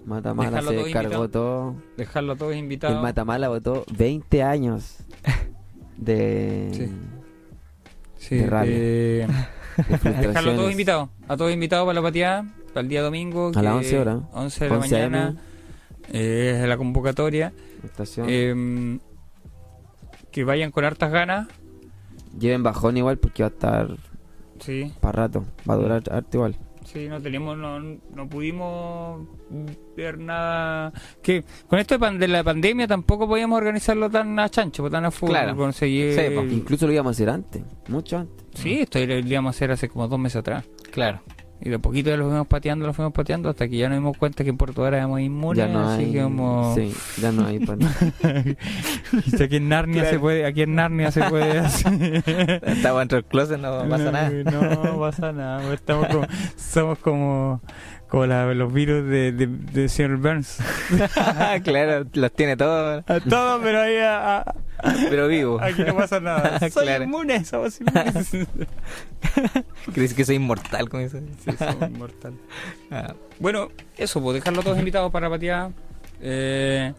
Matamala 0.06 0.50
Dejarlo 0.50 0.70
se 0.70 0.76
todo 0.76 0.84
descargó 0.84 1.08
invitado. 1.14 1.28
todo. 1.28 1.74
Dejarlo 1.96 2.32
a 2.32 2.36
todos 2.36 2.54
El. 2.56 3.02
Matamala 3.02 3.48
votó 3.48 3.84
20 3.96 4.42
años 4.42 4.98
de, 5.96 6.70
Sí. 6.72 6.92
Sí, 8.18 8.36
de 8.36 8.46
rabia. 8.46 8.72
eh, 8.76 9.26
de 9.76 10.10
dejarlo 10.28 10.52
a 10.52 10.56
todos 10.56 10.70
invitados. 10.70 11.08
A 11.26 11.36
todos 11.36 11.52
invitados 11.52 11.86
para 11.86 11.94
la 11.94 12.02
pateada. 12.02 12.44
Para 12.74 12.82
el 12.82 12.88
día 12.88 13.02
domingo. 13.02 13.52
A 13.54 13.62
las 13.62 13.72
que- 13.72 13.78
11 13.78 13.98
horas. 14.00 14.18
11 14.32 14.64
de 14.64 14.70
la 14.70 14.76
11 14.76 14.94
mañana. 14.94 15.36
Eh, 16.12 16.58
es 16.62 16.68
la 16.68 16.76
convocatoria. 16.76 17.52
Eh, 18.26 18.98
que 20.30 20.44
vayan 20.44 20.70
con 20.72 20.84
hartas 20.84 21.12
ganas. 21.12 21.48
Lleven 22.38 22.62
bajón 22.64 22.96
igual 22.96 23.18
porque 23.18 23.44
va 23.44 23.48
a 23.48 23.52
estar 23.52 23.96
Sí. 24.58 24.92
para 25.00 25.22
rato. 25.22 25.44
Va 25.68 25.74
a 25.74 25.76
durar 25.76 26.02
harto 26.10 26.36
igual. 26.36 26.56
Sí, 26.84 27.08
no 27.08 27.20
tenemos, 27.20 27.56
no, 27.56 27.80
no 27.80 28.28
pudimos 28.28 29.26
ver 29.96 30.18
nada. 30.18 30.92
Que 31.22 31.42
con 31.66 31.78
esto 31.78 31.96
de, 31.96 32.28
la 32.28 32.44
pandemia 32.44 32.86
tampoco 32.86 33.26
podíamos 33.26 33.56
organizarlo 33.56 34.10
tan 34.10 34.38
a 34.38 34.48
chancho, 34.50 34.82
pues, 34.82 34.92
tan 34.92 35.04
a 35.04 35.10
full. 35.10 35.30
Claro. 35.30 35.56
Conseguir. 35.56 36.12
Sí, 36.14 36.34
pues, 36.34 36.52
Incluso 36.52 36.86
lo 36.86 36.92
íbamos 36.92 37.10
a 37.10 37.14
hacer 37.14 37.30
antes. 37.30 37.62
Mucho 37.88 38.18
antes. 38.18 38.44
Sí, 38.54 38.80
esto 38.80 38.98
lo 38.98 39.14
íbamos 39.18 39.54
a 39.54 39.56
hacer 39.56 39.70
hace 39.70 39.88
como 39.88 40.06
dos 40.08 40.18
meses 40.18 40.36
atrás. 40.36 40.64
Claro. 40.90 41.22
Y 41.64 41.70
de 41.70 41.78
poquito 41.78 42.10
ya 42.10 42.18
lo 42.18 42.26
fuimos 42.28 42.46
pateando, 42.46 42.86
lo 42.86 42.92
fuimos 42.92 43.14
pateando 43.14 43.48
hasta 43.48 43.66
que 43.66 43.78
ya 43.78 43.88
nos 43.88 43.96
dimos 43.96 44.18
cuenta 44.18 44.44
que 44.44 44.50
en 44.50 44.58
Puerto 44.58 44.82
Vara 44.82 44.98
éramos 44.98 45.18
inmunes. 45.20 45.56
Ya 45.66 45.72
no 45.72 45.88
así 45.88 46.04
hay. 46.04 46.12
que 46.12 46.22
como. 46.22 46.74
Sí, 46.74 46.92
ya 47.22 47.32
no 47.32 47.46
hay. 47.46 47.56
aquí 49.42 49.56
en 49.56 49.68
Narnia 49.70 50.02
Claro. 50.02 50.14
se 50.14 50.20
puede, 50.20 50.44
aquí 50.44 50.62
en 50.62 50.74
Narnia 50.74 51.10
se 51.10 51.22
puede 51.22 51.58
hacer. 51.60 52.22
Estaba 52.66 52.98
dentro 53.00 53.16
del 53.16 53.24
closet, 53.24 53.58
no 53.58 53.88
pasa 53.88 54.10
nada. 54.12 54.30
No 54.30 54.98
pasa 55.00 55.32
nada. 55.32 55.72
Estamos 55.72 56.08
como, 56.08 56.26
somos 56.56 56.98
como, 56.98 57.60
como 58.14 58.26
la- 58.26 58.54
los 58.54 58.72
virus 58.72 59.04
de, 59.08 59.32
de, 59.32 59.48
de 59.48 59.88
Sr. 59.88 60.16
Burns. 60.18 60.58
claro, 61.64 62.06
los 62.12 62.32
tiene 62.32 62.56
todos, 62.56 63.02
A 63.08 63.18
todos, 63.18 63.60
pero 63.60 63.80
ahí 63.80 63.96
a- 63.96 64.38
a- 64.38 64.54
pero 65.10 65.26
vivo. 65.26 65.60
aquí 65.60 65.82
no 65.82 65.96
pasa 65.96 66.20
nada. 66.20 66.60
Soy 66.70 66.84
Claro. 66.84 67.02
inmune, 67.04 67.44
somos 67.44 67.80
inmunes. 67.80 68.30
¿Crees 69.94 70.14
que 70.14 70.24
soy 70.24 70.36
inmortal 70.36 70.88
con 70.88 71.00
eso? 71.00 71.18
Sí, 71.44 71.50
somos 71.58 71.90
inmortales. 71.90 72.38
Ah, 72.92 73.14
Bueno, 73.40 73.70
eso, 73.96 74.22
pues 74.22 74.34
dejarlo 74.34 74.62
todos 74.62 74.78
invitados 74.78 75.10
para 75.10 75.28
patear. 75.28 75.70
Eh, 76.20 76.92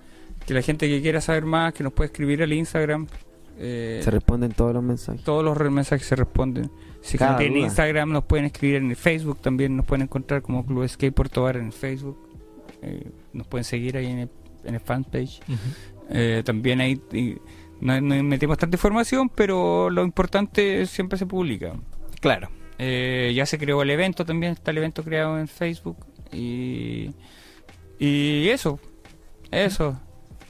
que 0.45 0.53
la 0.53 0.61
gente 0.61 0.87
que 0.89 1.01
quiera 1.01 1.21
saber 1.21 1.45
más, 1.45 1.73
que 1.73 1.83
nos 1.83 1.93
puede 1.93 2.07
escribir 2.07 2.43
al 2.43 2.51
Instagram. 2.51 3.07
Eh, 3.57 4.01
Se 4.03 4.11
responden 4.11 4.51
todos 4.51 4.73
los 4.73 4.83
mensajes. 4.83 5.23
todos 5.23 5.43
los 5.43 5.71
mensajes 5.71 6.05
se 6.07 6.15
responden. 6.15 6.69
Si 7.01 7.17
Cada 7.17 7.37
duda. 7.37 7.45
Instagram, 7.59 8.11
nos 8.11 8.23
pueden 8.25 8.45
escribir 8.45 8.77
en 8.77 8.89
el 8.89 8.95
Facebook 8.95 9.39
también. 9.39 9.75
Nos 9.77 9.85
pueden 9.85 10.03
encontrar 10.03 10.41
como 10.41 10.65
Club 10.65 10.87
Skate 10.87 11.13
Puerto 11.13 11.43
Bar 11.43 11.57
en 11.57 11.67
el 11.67 11.71
Facebook. 11.73 12.17
Eh, 12.81 13.09
nos 13.33 13.47
pueden 13.47 13.63
seguir 13.63 13.95
ahí 13.97 14.07
en 14.07 14.19
el, 14.19 14.29
en 14.65 14.73
el 14.75 14.79
fanpage. 14.81 15.39
Eh, 16.09 16.43
también 16.45 16.81
ahí 16.81 17.01
y 17.13 17.37
no, 17.81 17.99
no 18.01 18.23
metemos 18.23 18.57
tanta 18.57 18.75
información, 18.75 19.29
pero 19.29 19.89
lo 19.89 20.03
importante 20.03 20.85
siempre 20.85 21.17
se 21.17 21.25
publica. 21.25 21.73
Claro. 22.21 22.49
Eh, 22.77 23.31
ya 23.35 23.45
se 23.45 23.57
creó 23.57 23.81
el 23.81 23.89
evento 23.89 24.25
también, 24.25 24.51
está 24.53 24.71
el 24.71 24.77
evento 24.79 25.03
creado 25.03 25.39
en 25.39 25.47
Facebook. 25.47 25.97
Y, 26.31 27.11
y 27.99 28.49
eso, 28.49 28.79
eso. 29.51 29.99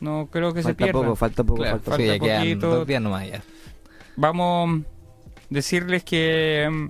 No 0.02 0.28
creo 0.32 0.54
que 0.54 0.60
se 0.62 0.70
Falta 0.70 0.78
pierda. 0.86 0.94
poco, 1.02 1.16
falta 1.16 1.44
poco, 1.44 1.62
Claro, 1.62 1.80
falta 1.80 2.04
falta 2.04 2.20
poquito. 2.20 2.70
dos 2.70 2.88
días 2.88 3.02
nomás 3.02 3.28
ya. 3.28 3.42
Vamos 4.18 4.82
a 4.82 4.84
decirles 5.50 6.04
que 6.04 6.68
mm, 6.72 6.90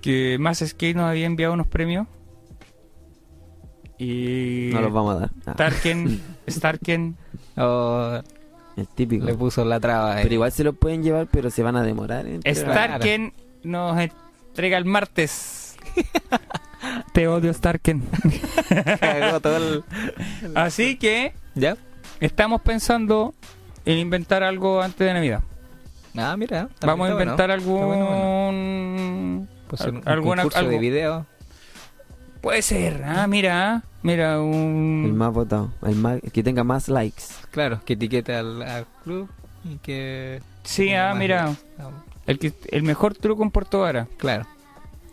que 0.00 0.36
Más 0.38 0.58
Skate 0.58 0.96
nos 0.96 1.06
había 1.06 1.26
enviado 1.26 1.52
unos 1.54 1.66
premios 1.66 2.06
y 3.98 4.70
No 4.72 4.80
los 4.82 4.92
vamos 4.92 5.16
a 5.16 5.18
dar. 5.20 5.30
Ah, 5.46 5.52
Starken 5.54 6.20
Starken 6.48 7.16
Oh, 7.56 8.18
el 8.76 8.88
típico. 8.88 9.24
le 9.24 9.34
puso 9.34 9.64
la 9.64 9.78
traba. 9.78 10.16
ahí. 10.16 10.22
Pero 10.24 10.34
igual 10.34 10.52
se 10.52 10.64
los 10.64 10.76
pueden 10.76 11.02
llevar, 11.02 11.28
pero 11.30 11.50
se 11.50 11.62
van 11.62 11.76
a 11.76 11.82
demorar. 11.82 12.26
en 12.26 12.34
entregar. 12.36 12.72
Starken 12.72 13.32
nos 13.62 13.98
entrega 14.00 14.76
el 14.78 14.84
martes 14.84 15.76
te 17.12 17.28
odio 17.28 17.52
Starken 17.52 18.02
Cagó 19.00 19.40
todo 19.40 19.56
el- 19.56 19.84
así 20.54 20.96
que 20.96 21.34
¿Ya? 21.54 21.76
estamos 22.20 22.60
pensando 22.62 23.34
en 23.84 23.98
inventar 23.98 24.42
algo 24.42 24.80
antes 24.82 25.06
de 25.06 25.14
Navidad 25.14 25.40
Ah, 26.16 26.36
mira. 26.36 26.68
vamos 26.80 27.10
a 27.10 27.14
bueno. 27.14 27.22
inventar 27.32 27.50
Está 27.50 27.54
algún 27.54 27.86
bueno, 27.86 28.06
bueno. 28.06 29.46
Pues 29.68 29.80
un, 29.82 29.96
un 29.96 30.02
alguna- 30.08 30.44
de 30.44 30.78
video. 30.78 31.26
puede 32.40 32.62
ser 32.62 33.02
ah 33.04 33.26
mira 33.26 33.82
mira 34.02 34.40
un 34.40 35.02
El 35.06 35.14
más 35.14 35.32
votado. 35.32 35.72
El, 35.86 35.96
más, 35.96 36.20
el 36.22 36.30
que 36.30 36.42
tenga 36.42 36.62
más 36.62 36.88
likes. 36.88 37.22
Claro, 37.50 37.80
que 37.84 37.94
etiquete 37.94 38.34
al, 38.34 38.62
al 38.62 38.86
club 39.02 39.28
y 39.64 39.76
que... 39.78 40.42
Sí, 40.62 40.92
ah, 40.94 41.14
mira, 41.16 41.46
likes. 41.46 41.62
El, 42.26 42.38
que, 42.38 42.52
el 42.70 42.82
mejor 42.82 43.14
truco 43.14 43.42
en 43.42 43.50
Puerto 43.50 43.80
Vara. 43.80 44.06
Claro. 44.18 44.46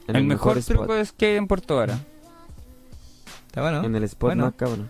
En 0.07 0.15
El, 0.15 0.23
mejor, 0.26 0.57
spot. 0.57 0.78
truco 0.78 0.95
es 0.95 1.11
que 1.11 1.36
en 1.36 1.48
Puerto 1.48 1.78
Vara. 1.78 1.99
Está 3.48 3.61
bueno. 3.61 3.84
En 3.84 3.95
el 3.95 4.03
spot 4.03 4.30
Bueno. 4.30 4.45
más 4.45 4.53
cabrón. 4.56 4.90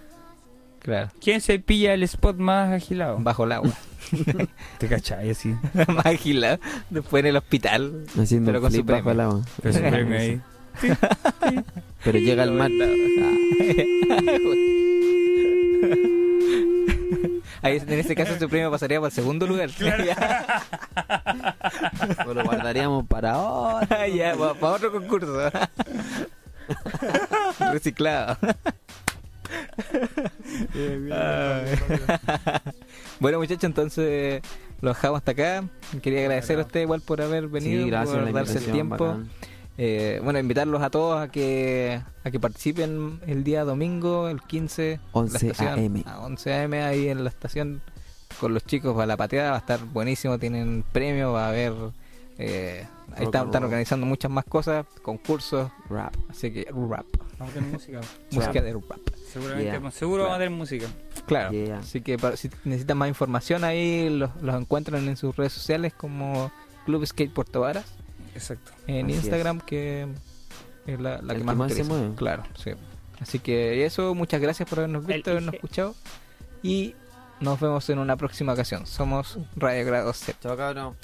Claro. 0.79 1.11
¿Quién 1.21 1.41
se 1.41 1.59
pilla 1.59 1.93
el 1.93 2.03
spot 2.03 2.38
más 2.38 2.71
agilado? 2.73 3.17
Bajo 3.19 3.43
el 3.43 3.51
agua. 3.51 3.71
¿Te 4.79 4.88
cachai 4.88 5.29
así? 5.29 5.55
más 5.88 6.05
agilado. 6.05 6.59
Después 6.89 7.21
en 7.21 7.27
el 7.27 7.38
hospital. 7.38 8.05
Haciendo 8.19 8.47
Pero 8.51 8.61
con 8.61 8.71
su 8.71 8.83
bajo 8.83 9.11
el 9.11 9.19
agua. 9.19 9.41
Pero 9.61 9.79
premio 9.79 10.17
ahí. 10.17 10.41
Pero 12.03 12.17
llega 12.19 12.43
el 12.43 12.51
mar. 12.51 12.71
Ahí, 17.61 17.77
en 17.77 17.99
ese 17.99 18.15
caso 18.15 18.38
su 18.39 18.49
premio 18.49 18.71
pasaría 18.71 18.99
para 18.99 19.09
el 19.09 19.13
segundo 19.13 19.45
lugar. 19.47 19.69
O 22.25 22.33
lo 22.33 22.43
guardaríamos 22.43 23.05
para 23.07 23.33
ahora. 23.33 24.07
ya, 24.15 24.35
para, 24.35 24.73
otro 24.73 24.91
concurso. 24.91 25.51
Reciclado. 27.71 28.38
bueno 33.19 33.39
muchachos, 33.39 33.63
entonces 33.65 34.41
lo 34.81 34.89
dejamos 34.89 35.19
hasta 35.19 35.31
acá. 35.31 35.63
Quería 36.01 36.21
agradecer 36.21 36.59
a 36.59 36.63
usted 36.63 36.81
igual 36.81 37.01
por 37.01 37.21
haber 37.21 37.47
venido, 37.47 37.83
Sí, 37.83 37.89
gracias 37.89 38.17
por 38.17 38.33
darse 38.33 38.57
el 38.57 38.65
tiempo. 38.71 38.97
bacán. 38.97 39.29
Eh, 39.83 40.19
bueno, 40.23 40.37
invitarlos 40.37 40.79
a 40.83 40.91
todos 40.91 41.19
a 41.19 41.29
que 41.31 41.99
a 42.23 42.29
que 42.29 42.39
participen 42.39 43.19
el 43.25 43.43
día 43.43 43.63
domingo, 43.63 44.27
el 44.29 44.39
15, 44.39 44.99
la 45.01 45.09
11 45.19 45.47
estación, 45.49 45.79
AM. 45.79 46.03
a 46.05 46.19
11 46.19 46.53
AM 46.53 46.73
ahí 46.73 47.07
en 47.07 47.23
la 47.23 47.31
estación 47.31 47.81
con 48.39 48.53
los 48.53 48.63
chicos 48.63 48.93
para 48.93 49.07
la 49.07 49.17
pateada, 49.17 49.49
va 49.49 49.55
a 49.55 49.59
estar 49.59 49.79
buenísimo, 49.85 50.37
tienen 50.37 50.83
premios, 50.91 51.33
va 51.33 51.45
a 51.45 51.49
haber 51.49 51.73
eh, 52.37 52.85
ahí 53.15 53.25
están, 53.25 53.47
organizando 53.63 54.05
muchas 54.05 54.29
más 54.29 54.45
cosas, 54.45 54.85
concursos, 55.01 55.71
Rap. 55.89 56.13
así 56.29 56.51
que 56.51 56.65
rap, 56.69 57.05
Vamos 57.39 57.51
a 57.55 57.57
tener 57.57 57.71
música. 57.73 58.01
música 58.31 58.61
de 58.61 58.73
rap. 58.73 58.99
Seguramente, 59.33 59.71
Yeah. 59.79 59.91
seguro 59.91 60.23
vamos 60.23 60.35
a 60.35 60.39
tener 60.39 60.51
música. 60.55 60.85
Claro. 61.25 61.51
Yeah. 61.53 61.79
Así 61.79 62.01
que 62.01 62.19
para- 62.19 62.37
si 62.37 62.51
necesitan 62.65 62.99
más 62.99 63.07
información 63.09 63.63
ahí 63.63 64.09
los, 64.11 64.29
los 64.43 64.61
encuentran 64.61 65.07
en 65.07 65.17
sus 65.17 65.35
redes 65.35 65.53
sociales 65.53 65.91
como 65.93 66.51
Club 66.85 67.03
Skate 67.05 67.33
Puerto 67.33 67.61
Varas 67.61 67.85
Exacto. 68.33 68.71
en 68.87 69.05
Así 69.07 69.15
Instagram 69.15 69.61
que 69.61 70.07
es 70.87 70.99
la, 70.99 71.21
la 71.21 71.33
El 71.33 71.33
que 71.33 71.37
que 71.39 71.43
más, 71.43 71.55
más 71.57 71.73
se 71.73 71.83
mueve. 71.83 72.15
Claro, 72.15 72.43
sí. 72.55 72.71
Así 73.19 73.39
que 73.39 73.85
eso, 73.85 74.15
muchas 74.15 74.41
gracias 74.41 74.67
por 74.67 74.79
habernos 74.79 75.05
visto, 75.05 75.29
El 75.29 75.37
habernos 75.37 75.53
IG. 75.53 75.57
escuchado 75.57 75.95
y 76.63 76.95
nos 77.39 77.59
vemos 77.59 77.89
en 77.89 77.99
una 77.99 78.15
próxima 78.17 78.53
ocasión. 78.53 78.85
Somos 78.87 79.37
Radio 79.55 79.85
Grado 79.85 80.13
C. 80.13 80.33
Chao, 80.41 80.55
cabrón. 80.57 80.95